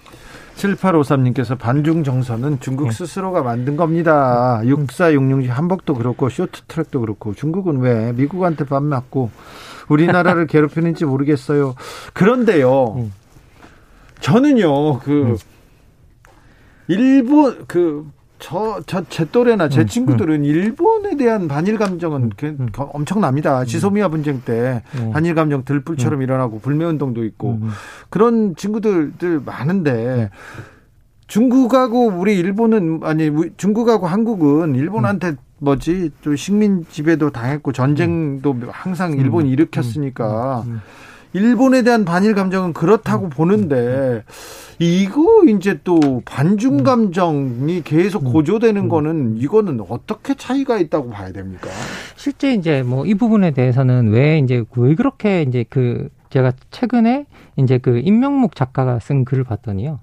7853님께서 0.56 1.58
반중 1.58 2.04
정서는 2.04 2.60
중국 2.60 2.86
네. 2.86 2.92
스스로가 2.92 3.42
만든 3.42 3.76
겁니다. 3.76 4.60
6466 4.64 5.50
한복도 5.50 5.94
그렇고 5.94 6.28
쇼트트랙도 6.28 7.00
그렇고 7.00 7.34
중국은 7.34 7.78
왜 7.78 8.12
미국한테 8.12 8.64
밥 8.64 8.82
맞고 8.82 9.30
우리나라를 9.88 10.46
괴롭히는지 10.48 11.04
모르겠어요. 11.04 11.74
그런데요. 12.12 12.94
음. 12.96 13.12
저는요. 14.20 14.98
그 14.98 15.22
음. 15.22 15.36
일본 16.88 17.64
그 17.66 18.10
저, 18.40 18.80
저, 18.86 19.04
제 19.08 19.24
또래나 19.30 19.68
제 19.68 19.82
음, 19.82 19.86
친구들은 19.86 20.40
음. 20.40 20.44
일본에 20.44 21.16
대한 21.16 21.46
반일 21.46 21.78
감정은 21.78 22.30
음, 22.42 22.56
음. 22.60 22.68
엄청납니다. 22.74 23.64
지소미아 23.64 24.08
분쟁 24.08 24.42
때 24.44 24.82
반일 25.12 25.34
감정 25.34 25.64
들불처럼 25.64 26.22
일어나고 26.22 26.58
불매운동도 26.60 27.24
있고 27.24 27.60
그런 28.08 28.56
친구들들 28.56 29.40
많은데 29.44 30.30
중국하고 31.26 32.08
우리 32.08 32.36
일본은 32.38 33.00
아니 33.04 33.30
중국하고 33.56 34.06
한국은 34.06 34.74
일본한테 34.74 35.36
뭐지? 35.58 36.10
또 36.22 36.34
식민 36.34 36.84
지배도 36.90 37.30
당했고 37.30 37.72
전쟁도 37.72 38.56
항상 38.70 39.12
일본이 39.12 39.50
일으켰으니까 39.50 40.64
일본에 41.32 41.82
대한 41.82 42.05
반일 42.05 42.35
감정은 42.35 42.73
그렇다고 42.73 43.28
보는데 43.28 44.24
이거 44.78 45.44
이제 45.48 45.78
또 45.85 46.23
반중 46.24 46.78
음. 46.81 46.85
감정이 46.85 47.82
계속 47.82 48.27
음. 48.27 48.32
고조되는 48.32 48.82
음. 48.82 48.89
거는 48.89 49.36
이거는 49.36 49.81
어떻게 49.89 50.35
차이가 50.35 50.78
있다고 50.78 51.11
봐야 51.11 51.32
됩니까? 51.32 51.69
실제 52.16 52.55
이제 52.55 52.82
뭐 52.82 53.05
이 53.05 53.15
부분에 53.15 53.51
대해서는 53.52 54.09
왜 54.09 54.39
이제 54.39 54.65
왜 54.77 54.94
그렇게 54.94 55.43
이제 55.43 55.65
그 55.69 56.09
제가 56.31 56.52
최근에 56.70 57.27
이제 57.57 57.78
그 57.78 57.98
임명목 57.98 58.55
작가가 58.55 58.98
쓴 59.01 59.24
글을 59.24 59.44
봤더니요. 59.44 60.01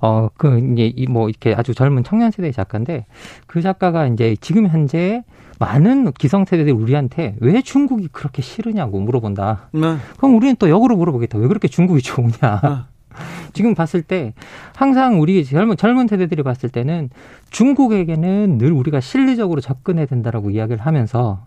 어, 0.00 0.28
그, 0.36 0.58
이제, 0.58 1.06
뭐, 1.08 1.28
이렇게 1.28 1.54
아주 1.54 1.74
젊은 1.74 2.04
청년 2.04 2.30
세대의 2.30 2.52
작가인데, 2.52 3.06
그 3.46 3.60
작가가 3.62 4.06
이제 4.06 4.36
지금 4.40 4.68
현재 4.68 5.24
많은 5.58 6.12
기성 6.12 6.44
세대들이 6.44 6.72
우리한테 6.72 7.36
왜 7.40 7.62
중국이 7.62 8.08
그렇게 8.08 8.42
싫으냐고 8.42 9.00
물어본다. 9.00 9.70
네. 9.72 9.96
그럼 10.18 10.36
우리는 10.36 10.54
또 10.58 10.68
역으로 10.68 10.96
물어보겠다. 10.96 11.38
왜 11.38 11.48
그렇게 11.48 11.68
중국이 11.68 12.02
좋으냐. 12.02 12.60
네. 12.62 12.68
지금 13.54 13.74
봤을 13.74 14.02
때 14.02 14.34
항상 14.74 15.20
우리 15.20 15.42
젊은 15.44 15.78
젊은 15.78 16.06
세대들이 16.06 16.42
봤을 16.42 16.68
때는 16.68 17.08
중국에게는 17.50 18.58
늘 18.58 18.72
우리가 18.72 19.00
실리적으로 19.00 19.62
접근해야 19.62 20.04
된다라고 20.04 20.50
이야기를 20.50 20.84
하면서 20.84 21.46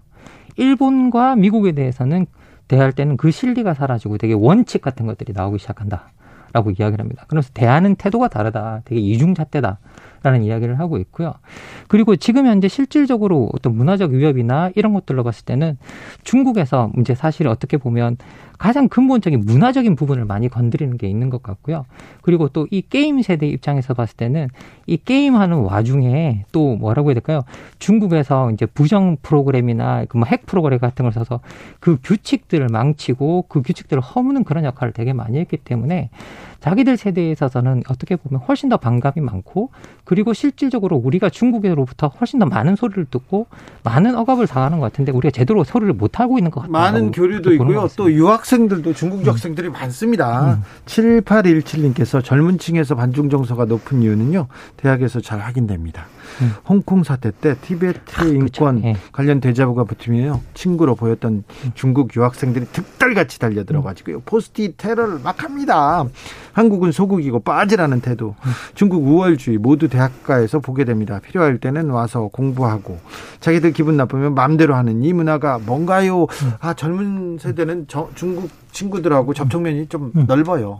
일본과 0.58 1.36
미국에 1.36 1.74
대해서는 1.74 2.26
대할 2.68 2.92
때는 2.92 3.18
그 3.18 3.30
실리가 3.32 3.74
사라지고 3.76 4.18
되게 4.18 4.34
원칙 4.34 4.82
같은 4.82 5.06
것들이 5.06 5.34
나오기 5.34 5.60
시작한다. 5.60 6.10
라고 6.54 6.72
이야기를 6.72 7.04
합니다. 7.04 7.26
그래서 7.28 7.50
대하는 7.54 7.96
태도가 7.96 8.28
다르다. 8.28 8.82
되게 8.86 9.02
이중잣대다. 9.02 9.80
라는 10.22 10.44
이야기를 10.44 10.80
하고 10.80 10.98
있고요. 10.98 11.34
그리고 11.88 12.16
지금 12.18 12.46
현재 12.46 12.68
실질적으로 12.68 13.50
어떤 13.54 13.76
문화적 13.76 14.12
위협이나 14.12 14.70
이런 14.76 14.94
것들로 14.94 15.24
봤을 15.24 15.46
때는 15.46 15.78
중국에서 16.24 16.92
이제 17.00 17.16
사실 17.16 17.48
어떻게 17.48 17.78
보면 17.78 18.18
가장 18.60 18.88
근본적인 18.90 19.40
문화적인 19.46 19.96
부분을 19.96 20.26
많이 20.26 20.50
건드리는 20.50 20.96
게 20.98 21.08
있는 21.08 21.30
것 21.32 21.42
같고요. 21.42 21.86
그리고 22.22 22.48
또 22.50 22.68
이 22.72 22.84
게임 22.88 23.20
세대 23.24 23.48
입장에서 23.48 23.96
봤을 23.96 24.16
때는 24.16 24.48
이 24.86 24.98
게임하는 24.98 25.58
와중에 25.58 26.46
또 26.52 26.76
뭐라고 26.76 27.10
해야 27.10 27.16
될까요? 27.16 27.42
중국에서 27.80 28.52
이제 28.52 28.66
부정 28.68 29.18
프로그램이나 29.24 30.06
그 30.08 30.18
뭐핵 30.18 30.46
프로그램 30.46 30.78
같은 30.78 31.04
걸 31.04 31.14
써서 31.14 31.40
그 31.80 31.98
규칙들을 32.04 32.68
망치고 32.68 33.46
그 33.48 33.62
규칙들을 33.64 34.02
허무는 34.02 34.44
그런 34.44 34.66
역할을 34.66 34.94
되게 34.94 35.14
많이 35.14 35.40
했기 35.40 35.58
때문에 35.58 36.10
자기들 36.60 36.98
세대에 36.98 37.32
있어서는 37.32 37.84
어떻게 37.90 38.18
보면 38.18 38.42
훨씬 38.42 38.68
더 38.68 38.76
반감이 38.76 39.22
많고 39.22 39.70
그리고 40.04 40.34
실질적으로 40.34 40.98
우리가 40.98 41.30
중국으로부터 41.30 42.08
훨씬 42.08 42.38
더 42.40 42.46
많은 42.46 42.76
소리를 42.76 43.06
듣고 43.06 43.48
많은 43.84 44.16
억압을 44.16 44.46
당하는 44.46 44.80
것 44.80 44.92
같은데 44.92 45.14
우리가 45.14 45.32
제대로 45.32 45.64
소리를 45.64 45.94
못 45.94 46.20
하고 46.20 46.38
있는 46.38 46.52
것 46.52 46.62
같아요. 46.62 46.74
많은 46.74 47.12
교류도 47.12 47.54
있고요. 47.54 47.88
또 47.96 48.12
유학 48.12 48.46
생들도 48.50 48.94
중국 48.94 49.24
유학생들이 49.24 49.68
음. 49.68 49.74
많습니다. 49.74 50.54
음. 50.54 50.64
7817님께서 50.88 52.24
젊은 52.24 52.58
층에서 52.58 52.96
반중 52.96 53.30
정서가 53.30 53.66
높은 53.66 54.02
이유는요. 54.02 54.48
대학에서 54.76 55.22
잘 55.22 55.40
확인됩니다. 55.40 56.08
음. 56.42 56.54
홍콩 56.68 57.04
사태 57.04 57.32
때 57.32 57.56
티베트 57.62 58.00
아, 58.18 58.24
인권 58.24 58.82
네. 58.82 58.96
관련 59.12 59.40
대자보가 59.40 59.84
붙으면요 59.84 60.42
친구로 60.54 60.96
보였던 60.96 61.44
중국 61.74 62.16
유학생들이 62.16 62.68
득달같이 62.72 63.40
달려들어가지고요 63.40 64.22
포스티 64.22 64.76
테러를 64.78 65.20
막 65.24 65.44
합니다. 65.44 66.06
한국은 66.54 66.92
소국이고 66.92 67.40
빠지라는 67.40 68.02
태도, 68.02 68.36
중국 68.74 69.06
우월주의 69.06 69.58
모두 69.58 69.88
대학가에서 69.88 70.60
보게 70.60 70.84
됩니다. 70.84 71.20
필요할 71.24 71.60
때는 71.60 71.90
와서 71.90 72.30
공부하고 72.32 73.00
자기들 73.40 73.72
기분 73.72 73.96
나쁘면 73.96 74.34
마음대로 74.34 74.76
하는 74.76 75.04
이 75.04 75.14
문화가 75.14 75.58
뭔가요? 75.60 76.28
아 76.60 76.74
젊은 76.74 77.38
세대는 77.40 77.86
저, 77.88 78.10
중국 78.16 78.39
친구들하고 78.72 79.34
접촉면이 79.34 79.88
좀 79.88 80.12
음. 80.16 80.26
넓어요. 80.28 80.80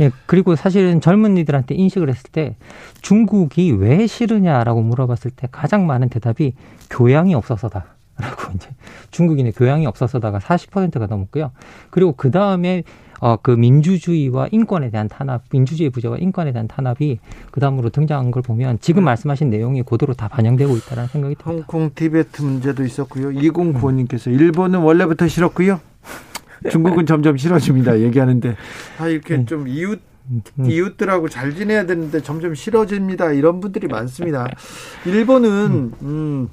예, 0.00 0.10
그리고 0.26 0.56
사실은 0.56 1.00
젊은이들한테 1.00 1.74
인식을 1.74 2.08
했을 2.08 2.30
때 2.30 2.56
중국이 3.02 3.72
왜 3.72 4.06
싫으냐라고 4.06 4.82
물어봤을 4.82 5.30
때 5.34 5.48
가장 5.50 5.86
많은 5.86 6.08
대답이 6.08 6.54
교양이 6.90 7.34
없어서다. 7.34 7.84
라고 8.18 8.52
이제 8.54 8.68
중국인의 9.10 9.52
교양이 9.52 9.86
없어서다가 9.86 10.38
40%가 10.38 11.06
넘었고요. 11.06 11.52
그리고 11.90 12.12
그 12.12 12.30
다음에 12.30 12.82
어, 13.20 13.36
그 13.36 13.50
민주주의와 13.50 14.48
인권에 14.52 14.90
대한 14.90 15.08
탄압, 15.08 15.42
민주주의 15.50 15.90
부재와 15.90 16.18
인권에 16.18 16.52
대한 16.52 16.68
탄압이 16.68 17.18
그 17.50 17.60
다음으로 17.60 17.90
등장한 17.90 18.30
걸 18.30 18.42
보면 18.42 18.78
지금 18.80 19.02
음. 19.02 19.04
말씀하신 19.06 19.50
내용이 19.50 19.82
고도로 19.82 20.14
다 20.14 20.28
반영되고 20.28 20.76
있다는 20.76 21.08
생각이 21.08 21.34
듭니다. 21.34 21.50
홍콩 21.50 21.90
티베트 21.94 22.42
문제도 22.42 22.84
있었고요. 22.84 23.30
2095님께서 23.30 24.32
일본은 24.32 24.80
원래부터 24.80 25.26
싫었고요. 25.26 25.80
중국은 26.70 27.06
점점 27.06 27.36
싫어집니다. 27.36 28.00
얘기하는데 28.00 28.56
아 28.98 29.08
이렇게 29.08 29.36
네. 29.36 29.44
좀 29.44 29.68
이웃 29.68 30.00
음. 30.30 30.42
이웃들하고 30.66 31.28
잘 31.28 31.54
지내야 31.54 31.86
되는데 31.86 32.22
점점 32.22 32.54
싫어집니다. 32.54 33.32
이런 33.32 33.60
분들이 33.60 33.86
많습니다. 33.86 34.48
일본은 35.06 35.92
음, 36.02 36.48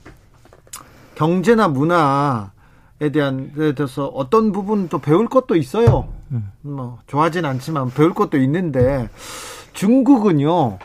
경제나 1.15 1.68
문화에 1.68 3.11
대한 3.11 3.52
에 3.57 3.73
대해서 3.73 4.06
어떤 4.07 4.52
부분 4.52 4.88
또 4.88 4.99
배울 4.99 5.27
것도 5.27 5.56
있어요. 5.56 6.07
음. 6.32 6.52
뭐 6.61 6.99
좋아하진 7.07 7.45
않지만 7.45 7.91
배울 7.91 8.14
것도 8.14 8.38
있는데 8.38 9.10
중국은요. 9.73 10.80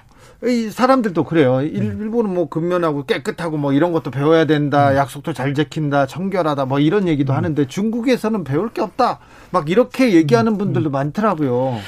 이 0.44 0.70
사람들도 0.70 1.24
그래요. 1.24 1.60
일본은 1.60 2.32
뭐 2.32 2.48
근면하고 2.48 3.04
깨끗하고 3.04 3.58
뭐 3.58 3.72
이런 3.74 3.92
것도 3.92 4.10
배워야 4.10 4.46
된다. 4.46 4.90
음. 4.90 4.96
약속도 4.96 5.34
잘 5.34 5.52
지킨다. 5.52 6.06
청결하다. 6.06 6.64
뭐 6.64 6.78
이런 6.78 7.08
얘기도 7.08 7.34
음. 7.34 7.36
하는데 7.36 7.66
중국에서는 7.66 8.44
배울 8.44 8.70
게 8.70 8.80
없다. 8.80 9.18
막 9.50 9.68
이렇게 9.68 10.14
얘기하는 10.14 10.56
분들도 10.56 10.88
많더라고요. 10.90 11.78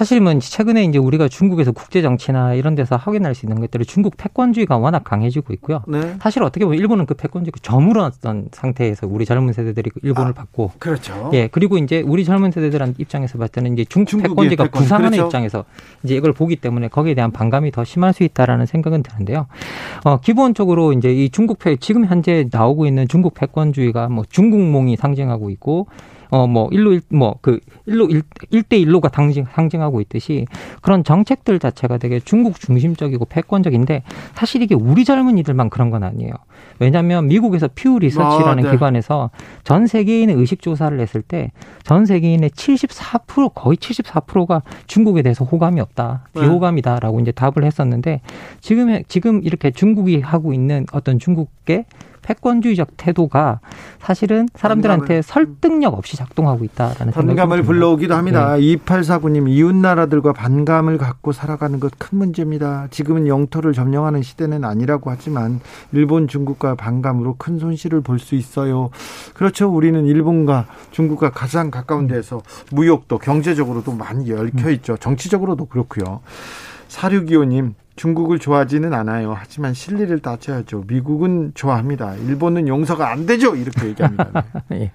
사실은 0.00 0.40
최근에 0.40 0.84
이제 0.84 0.96
우리가 0.96 1.28
중국에서 1.28 1.72
국제 1.72 2.00
정치나 2.00 2.54
이런 2.54 2.74
데서 2.74 2.96
확인할 2.96 3.34
수 3.34 3.44
있는 3.44 3.60
것들이 3.60 3.84
중국 3.84 4.16
패권주의가 4.16 4.78
워낙 4.78 5.04
강해지고 5.04 5.52
있고요. 5.52 5.82
네. 5.86 6.16
사실 6.22 6.42
어떻게 6.42 6.64
보면 6.64 6.80
일본은 6.80 7.04
그 7.04 7.12
패권주의가 7.12 7.58
저물었던 7.60 8.48
상태에서 8.50 9.06
우리 9.06 9.26
젊은 9.26 9.52
세대들이 9.52 9.90
일본을 10.02 10.30
아, 10.30 10.32
받고 10.32 10.72
그렇죠. 10.78 11.30
예 11.34 11.48
그리고 11.48 11.76
이제 11.76 12.00
우리 12.00 12.24
젊은 12.24 12.50
세대들한 12.50 12.94
입장에서 12.96 13.36
봤을 13.36 13.52
때는 13.52 13.74
이제 13.74 13.84
중국 13.84 14.22
패권주의가 14.22 14.64
패권, 14.64 14.80
부상하는 14.80 15.10
그렇죠. 15.10 15.26
입장에서 15.26 15.64
이제 16.02 16.14
이걸 16.14 16.32
보기 16.32 16.56
때문에 16.56 16.88
거기에 16.88 17.12
대한 17.12 17.30
반감이 17.30 17.70
더 17.70 17.84
심할 17.84 18.14
수 18.14 18.22
있다라는 18.22 18.64
생각은 18.64 19.02
드는데요. 19.02 19.48
어 20.04 20.18
기본적으로 20.20 20.94
이제 20.94 21.12
이 21.12 21.28
중국 21.28 21.58
패 21.58 21.76
지금 21.76 22.06
현재 22.06 22.48
나오고 22.50 22.86
있는 22.86 23.06
중국 23.06 23.34
패권주의가 23.34 24.08
뭐 24.08 24.24
중국몽이 24.26 24.96
상징하고 24.96 25.50
있고 25.50 25.88
어, 26.30 26.46
뭐, 26.46 26.68
일로, 26.72 26.92
일, 26.92 27.02
뭐, 27.08 27.36
그, 27.40 27.60
일로, 27.86 28.06
일, 28.06 28.22
일대 28.50 28.76
일로가 28.76 29.10
상징, 29.12 29.46
상징하고 29.52 30.00
있듯이 30.00 30.46
그런 30.80 31.04
정책들 31.04 31.58
자체가 31.58 31.98
되게 31.98 32.20
중국 32.20 32.58
중심적이고 32.58 33.24
패권적인데 33.26 34.02
사실 34.34 34.62
이게 34.62 34.74
우리 34.74 35.04
젊은이들만 35.04 35.70
그런 35.70 35.90
건 35.90 36.02
아니에요. 36.02 36.32
왜냐하면 36.78 37.28
미국에서 37.28 37.68
퓨 37.74 37.98
리서치라는 37.98 38.64
아, 38.64 38.68
네. 38.68 38.70
기관에서 38.70 39.30
전 39.64 39.86
세계인의 39.86 40.36
의식 40.36 40.62
조사를 40.62 40.98
했을 40.98 41.22
때 41.22 41.50
전 41.84 42.06
세계인의 42.06 42.50
74% 42.50 43.52
거의 43.54 43.76
74%가 43.76 44.62
중국에 44.86 45.22
대해서 45.22 45.44
호감이 45.44 45.80
없다, 45.80 46.28
네. 46.34 46.42
비호감이다라고 46.42 47.20
이제 47.20 47.32
답을 47.32 47.64
했었는데 47.64 48.20
지금 48.60 49.02
지금 49.08 49.40
이렇게 49.42 49.70
중국이 49.70 50.20
하고 50.20 50.52
있는 50.52 50.86
어떤 50.92 51.18
중국의 51.18 51.86
패권주의적 52.22 52.96
태도가 52.96 53.60
사실은 54.00 54.48
사람들한테 54.54 55.22
설득력 55.22 55.94
없이 55.94 56.16
작동하고 56.16 56.64
있다라는 56.64 57.12
반감을. 57.12 57.62
불러오기도 57.62 58.14
합니다. 58.14 58.56
네. 58.56 58.62
2849님, 58.76 59.48
이웃 59.48 59.74
나라들과 59.74 60.32
반감을 60.32 60.98
갖고 60.98 61.32
살아가는 61.32 61.78
것 61.78 61.90
큰 61.98 62.18
문제입니다. 62.18 62.86
지금은 62.90 63.26
영토를 63.26 63.72
점령하는 63.72 64.22
시대는 64.22 64.64
아니라고 64.64 65.10
하지만 65.10 65.60
일본, 65.92 66.28
중국과 66.28 66.74
반감으로 66.76 67.36
큰 67.36 67.58
손실을 67.58 68.00
볼 68.00 68.18
수 68.20 68.34
있어요. 68.34 68.90
그렇죠. 69.34 69.68
우리는 69.70 70.04
일본과 70.06 70.66
중국과 70.90 71.30
가장 71.30 71.70
가까운 71.70 72.06
데서 72.06 72.42
무역도 72.70 73.18
경제적으로도 73.18 73.92
많이 73.92 74.30
얽혀 74.32 74.70
있죠. 74.70 74.96
정치적으로도 74.98 75.66
그렇고요. 75.66 76.20
4625님, 76.90 77.74
중국을 77.96 78.38
좋아하지는 78.38 78.92
않아요. 78.92 79.34
하지만 79.36 79.74
실리를 79.74 80.18
따져야죠. 80.20 80.84
미국은 80.86 81.52
좋아합니다. 81.54 82.16
일본은 82.16 82.66
용서가 82.68 83.10
안 83.10 83.26
되죠. 83.26 83.54
이렇게 83.54 83.88
얘기합니다. 83.88 84.44
네. 84.68 84.80
예. 84.80 84.90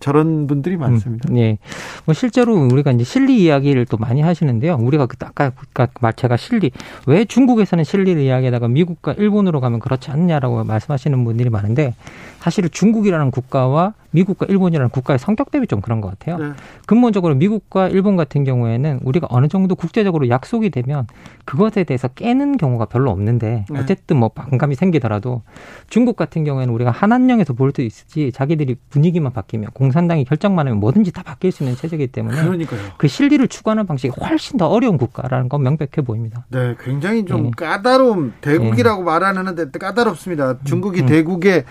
저런 0.00 0.46
분들이 0.46 0.76
많습니다. 0.76 1.28
음, 1.30 1.38
예. 1.38 1.58
뭐 2.04 2.14
실제로 2.14 2.54
우리가 2.54 2.90
이제 2.90 3.04
실리 3.04 3.42
이야기를 3.42 3.86
또 3.86 3.96
많이 3.96 4.20
하시는데요. 4.20 4.76
우리가 4.80 5.06
그 5.06 5.16
아까 5.20 5.52
아까 5.74 5.88
말 6.00 6.12
제가 6.12 6.36
실리 6.36 6.70
왜 7.06 7.24
중국에서는 7.24 7.84
실리를 7.84 8.20
이야기하다가 8.20 8.68
미국과 8.68 9.12
일본으로 9.12 9.60
가면 9.60 9.80
그렇지 9.80 10.10
않냐라고 10.10 10.64
말씀하시는 10.64 11.24
분들이 11.24 11.50
많은데 11.50 11.94
사실은 12.40 12.70
중국이라는 12.72 13.30
국가와 13.30 13.94
미국과 14.12 14.46
일본이라는 14.48 14.88
국가의 14.90 15.18
성격 15.18 15.50
대비 15.52 15.66
좀 15.68 15.80
그런 15.80 16.00
것 16.00 16.08
같아요. 16.18 16.38
네. 16.38 16.52
근본적으로 16.86 17.34
미국과 17.36 17.88
일본 17.88 18.16
같은 18.16 18.42
경우에는 18.42 19.00
우리가 19.04 19.28
어느 19.30 19.46
정도 19.46 19.76
국제적으로 19.76 20.28
약속이 20.28 20.70
되면 20.70 21.06
그것에 21.44 21.84
대해서 21.84 22.08
깨는 22.08 22.56
경우가 22.56 22.86
별로 22.86 23.10
없는데 23.10 23.66
네. 23.70 23.78
어쨌든 23.78 24.16
뭐 24.16 24.30
반감이 24.30 24.74
생기더라도 24.74 25.42
중국 25.88 26.16
같은 26.16 26.42
경우에는 26.44 26.72
우리가 26.74 26.90
한한령에서 26.90 27.52
볼 27.54 27.70
수 27.70 27.82
있을지 27.82 28.32
자기들이 28.32 28.74
분위기만 28.88 29.32
바뀌면 29.32 29.70
공 29.74 29.89
산당이 29.92 30.24
결정만 30.24 30.66
하면 30.66 30.80
뭐든지 30.80 31.12
다 31.12 31.22
바뀔 31.22 31.52
수 31.52 31.62
있는 31.62 31.76
체제이기 31.76 32.08
때문에 32.08 32.42
그러니까요. 32.42 32.80
그 32.96 33.08
실리를 33.08 33.46
추구하는 33.48 33.86
방식이 33.86 34.12
훨씬 34.20 34.58
더 34.58 34.68
어려운 34.68 34.98
국가라는 34.98 35.48
건 35.48 35.62
명백해 35.62 36.02
보입니다. 36.04 36.44
네, 36.48 36.74
굉장히 36.82 37.24
좀 37.24 37.46
예. 37.46 37.50
까다로움, 37.56 38.34
대국이라고 38.40 39.02
말하는데 39.02 39.70
까다롭습니다. 39.78 40.58
중국이 40.64 41.02
음. 41.02 41.06
대국의 41.06 41.64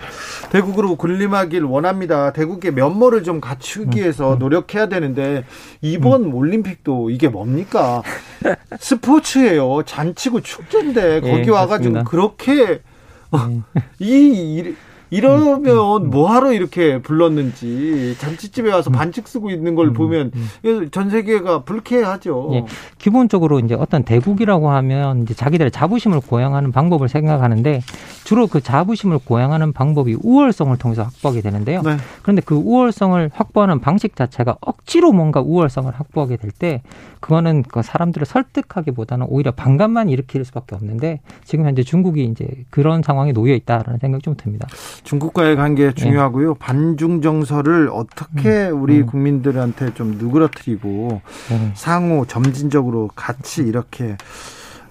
대국으로 0.50 0.96
군림하길 0.96 1.64
원합니다. 1.64 2.32
대국의 2.32 2.72
면모를 2.72 3.22
좀 3.22 3.36
음. 3.36 3.40
갖추기 3.40 3.98
위해서 4.00 4.36
노력해야 4.38 4.88
되는데 4.88 5.44
이번 5.80 6.32
올림픽도 6.32 7.10
이게 7.10 7.28
뭡니까? 7.28 8.02
스포츠예요. 8.78 9.82
잔치고 9.84 10.40
축제인데 10.40 11.20
거기 11.20 11.44
예, 11.46 11.50
와가지고. 11.50 12.04
그렇게 12.04 12.80
이 13.98 14.56
일- 14.56 14.76
이러면 15.10 16.10
뭐하러 16.10 16.52
이렇게 16.52 17.02
불렀는지 17.02 18.16
잔치집에 18.18 18.72
와서 18.72 18.90
반칙 18.90 19.26
쓰고 19.26 19.50
있는 19.50 19.74
걸 19.74 19.92
보면 19.92 20.30
전 20.92 21.10
세계가 21.10 21.64
불쾌하죠. 21.64 22.50
예. 22.54 22.64
기본적으로 22.98 23.58
이제 23.58 23.74
어떤 23.74 24.04
대국이라고 24.04 24.70
하면 24.70 25.22
이제 25.22 25.34
자기들의 25.34 25.70
자부심을 25.72 26.20
고양하는 26.20 26.72
방법을 26.72 27.08
생각하는데 27.08 27.82
주로 28.30 28.46
그 28.46 28.60
자부심을 28.60 29.18
고양하는 29.24 29.72
방법이 29.72 30.16
우월성을 30.22 30.76
통해서 30.78 31.02
확보하게 31.02 31.40
되는데요. 31.40 31.82
네. 31.82 31.96
그런데 32.22 32.40
그 32.46 32.54
우월성을 32.54 33.28
확보하는 33.34 33.80
방식 33.80 34.14
자체가 34.14 34.56
억지로 34.60 35.10
뭔가 35.10 35.40
우월성을 35.40 35.92
확보하게 35.92 36.36
될 36.36 36.52
때 36.56 36.82
그거는 37.18 37.64
그 37.64 37.82
사람들을 37.82 38.24
설득하기보다는 38.26 39.26
오히려 39.28 39.50
반감만 39.50 40.08
일으킬 40.10 40.44
수밖에 40.44 40.76
없는데 40.76 41.20
지금 41.44 41.66
현재 41.66 41.82
중국이 41.82 42.24
이제 42.24 42.46
그런 42.70 43.02
상황에 43.02 43.32
놓여 43.32 43.52
있다라는 43.54 43.98
생각이 43.98 44.22
좀 44.22 44.36
듭니다. 44.36 44.68
중국과의 45.02 45.56
관계 45.56 45.92
중요하고요. 45.92 46.54
반중 46.54 47.22
정서를 47.22 47.90
어떻게 47.92 48.68
우리 48.68 49.00
음. 49.00 49.06
국민들한테 49.06 49.92
좀 49.94 50.18
누그러뜨리고 50.18 51.20
네. 51.50 51.72
상호 51.74 52.24
점진적으로 52.26 53.10
같이 53.16 53.62
이렇게 53.62 54.16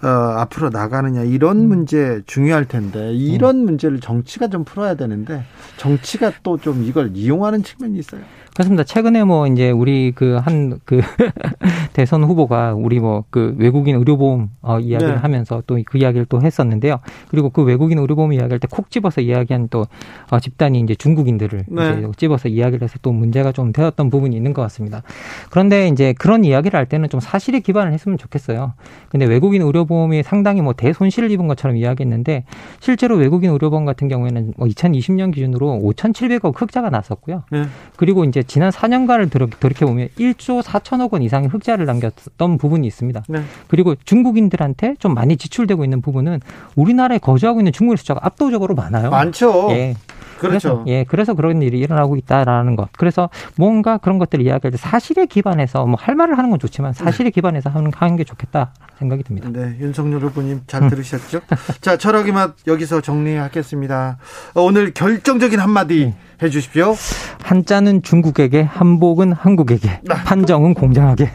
어, 0.02 0.08
앞으로 0.08 0.70
나가느냐 0.70 1.24
이런 1.24 1.68
문제 1.68 2.22
중요할 2.26 2.66
텐데 2.66 3.14
이런 3.14 3.58
문제를 3.66 4.00
정치가 4.00 4.48
좀 4.48 4.64
풀어야 4.64 4.96
되는데 4.96 5.44
정치가 5.78 6.32
또 6.44 6.58
좀 6.58 6.84
이걸 6.84 7.12
이용하는 7.16 7.64
측면이 7.64 8.00
있어요. 8.00 8.22
그렇습니다. 8.54 8.84
최근에 8.84 9.24
뭐 9.24 9.48
이제 9.48 9.72
우리 9.72 10.12
그한그 10.12 11.02
대선 11.94 12.24
후보가 12.24 12.74
우리 12.74 13.00
뭐 13.00 13.24
그 13.30 13.56
외국인 13.58 13.96
의료보험 13.96 14.50
어 14.62 14.80
이야기를 14.80 15.14
네. 15.16 15.20
하면서 15.20 15.62
또 15.68 15.78
그 15.86 15.98
이야기를 15.98 16.26
또 16.30 16.42
했었는데요. 16.42 17.00
그리고 17.30 17.50
그 17.50 17.64
외국인 17.64 18.00
의료보험 18.00 18.34
이야기할 18.34 18.60
때 18.60 18.68
콕 18.70 18.90
집어서 18.92 19.22
이야기한 19.22 19.68
또 19.70 19.86
어, 20.30 20.40
집단이 20.40 20.80
이제 20.80 20.96
중국인들을 20.96 21.66
네. 21.68 21.98
이제 22.00 22.08
집어서 22.18 22.48
이야기를 22.50 22.84
해서 22.84 22.98
또 23.02 23.12
문제가 23.12 23.52
좀 23.52 23.72
되었던 23.72 24.10
부분이 24.10 24.36
있는 24.36 24.54
것 24.54 24.62
같습니다. 24.64 25.04
그런데 25.50 25.88
이제 25.88 26.14
그런 26.18 26.44
이야기를 26.44 26.78
할 26.78 26.86
때는 26.86 27.10
좀 27.10 27.20
사실에 27.20 27.60
기반을 27.60 27.94
했으면 27.94 28.18
좋겠어요. 28.18 28.74
근데 29.10 29.26
외국인 29.26 29.62
의료보험이 29.62 30.24
상당히 30.24 30.62
뭐 30.62 30.74
대손실을 30.74 31.32
입은 31.32 31.48
것처럼 31.48 31.78
이야기했는데 31.78 32.44
실제로 32.80 33.16
외국인 33.16 33.52
의료보험 33.52 33.86
같은 33.86 34.08
경우에는 34.08 34.54
뭐 34.58 34.68
2020년 34.68 35.34
기준으로 35.34 35.80
5,700억 35.84 36.54
흑자가 36.60 36.90
났었고요. 36.90 37.44
네. 37.52 37.66
그리고 37.96 38.24
이제 38.24 38.39
지난 38.44 38.72
4년간을 38.72 39.60
돌이켜 39.60 39.86
보면 39.86 40.10
1조 40.18 40.62
4천억 40.62 41.14
원 41.14 41.22
이상의 41.22 41.50
흑자를 41.50 41.86
남겼던 41.86 42.58
부분이 42.58 42.88
있습니다. 42.88 43.24
네. 43.28 43.42
그리고 43.68 43.96
중국인들한테 44.04 44.96
좀 45.00 45.14
많이 45.14 45.38
지출되고 45.38 45.84
있는 45.84 46.02
부분은 46.02 46.40
우리나라에 46.76 47.18
거주하고 47.18 47.60
있는 47.60 47.72
중국인 47.72 47.98
숫자가 47.98 48.22
압도적으로 48.24 48.76
많아요. 48.76 49.10
많죠. 49.10 49.68
예. 49.72 49.96
그렇죠. 50.40 50.70
그래서, 50.70 50.84
예, 50.88 51.04
그래서 51.04 51.34
그런 51.34 51.62
일이 51.62 51.80
일어나고 51.80 52.16
있다라는 52.16 52.76
것. 52.76 52.90
그래서 52.98 53.30
뭔가 53.58 53.98
그런 53.98 54.18
것들을 54.20 54.44
이야기할 54.46 54.72
때 54.72 54.78
사실에 54.78 55.26
기반해서 55.26 55.86
뭐 55.86 56.00
할 56.00 56.16
말을 56.16 56.38
하는 56.38 56.50
건 56.50 56.60
좋지만 56.60 56.94
사실에 56.94 57.30
기반해서 57.30 57.70
하는, 57.70 57.92
하는 57.94 58.16
게 58.16 58.24
좋겠다 58.24 58.74
생각이 58.98 59.22
듭니다. 59.24 59.50
네, 59.52 59.76
윤석열 59.80 60.22
후보님 60.22 60.62
잘 60.66 60.90
들으셨죠? 60.90 61.42
자, 61.82 61.98
철학의 61.98 62.32
맛 62.32 62.56
여기서 62.68 63.02
정리하겠습니다. 63.02 64.18
어, 64.56 64.62
오늘 64.62 64.94
결정적인 64.94 65.60
한마디 65.60 66.14
해주십시오. 66.42 66.96
한자는 67.44 68.02
중국에게, 68.02 68.62
한복은 68.64 69.34
한국에게, 69.34 70.02
판정은 70.08 70.74
공정하게. 70.74 71.30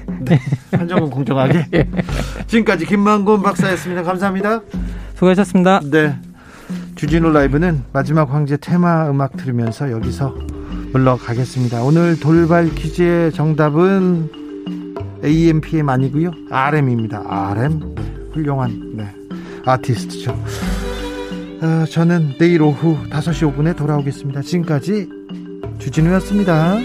한정은 0.73 1.11
공정하게. 1.11 1.66
지금까지 2.47 2.86
김만곤 2.86 3.43
박사였습니다. 3.43 4.02
감사합니다. 4.02 4.61
수고하셨습니다. 5.15 5.81
네. 5.90 6.16
주진우 6.95 7.33
라이브는 7.33 7.83
마지막 7.93 8.33
황제 8.33 8.57
테마 8.57 9.11
음악 9.11 9.37
들으면서 9.37 9.91
여기서 9.91 10.35
물러가겠습니다. 10.93 11.83
오늘 11.83 12.19
돌발 12.21 12.71
퀴즈의 12.71 13.33
정답은 13.33 14.31
AMPM 15.25 15.89
아니고요. 15.89 16.31
RM입니다. 16.51 17.23
RM. 17.27 17.95
네, 17.95 18.05
훌륭한 18.33 18.97
네, 18.97 19.09
아티스트죠. 19.65 20.31
어, 21.62 21.85
저는 21.91 22.35
내일 22.39 22.62
오후 22.62 22.97
5시 23.11 23.55
5분에 23.55 23.77
돌아오겠습니다. 23.77 24.43
지금까지 24.43 25.09
주진우였습니다. 25.79 26.77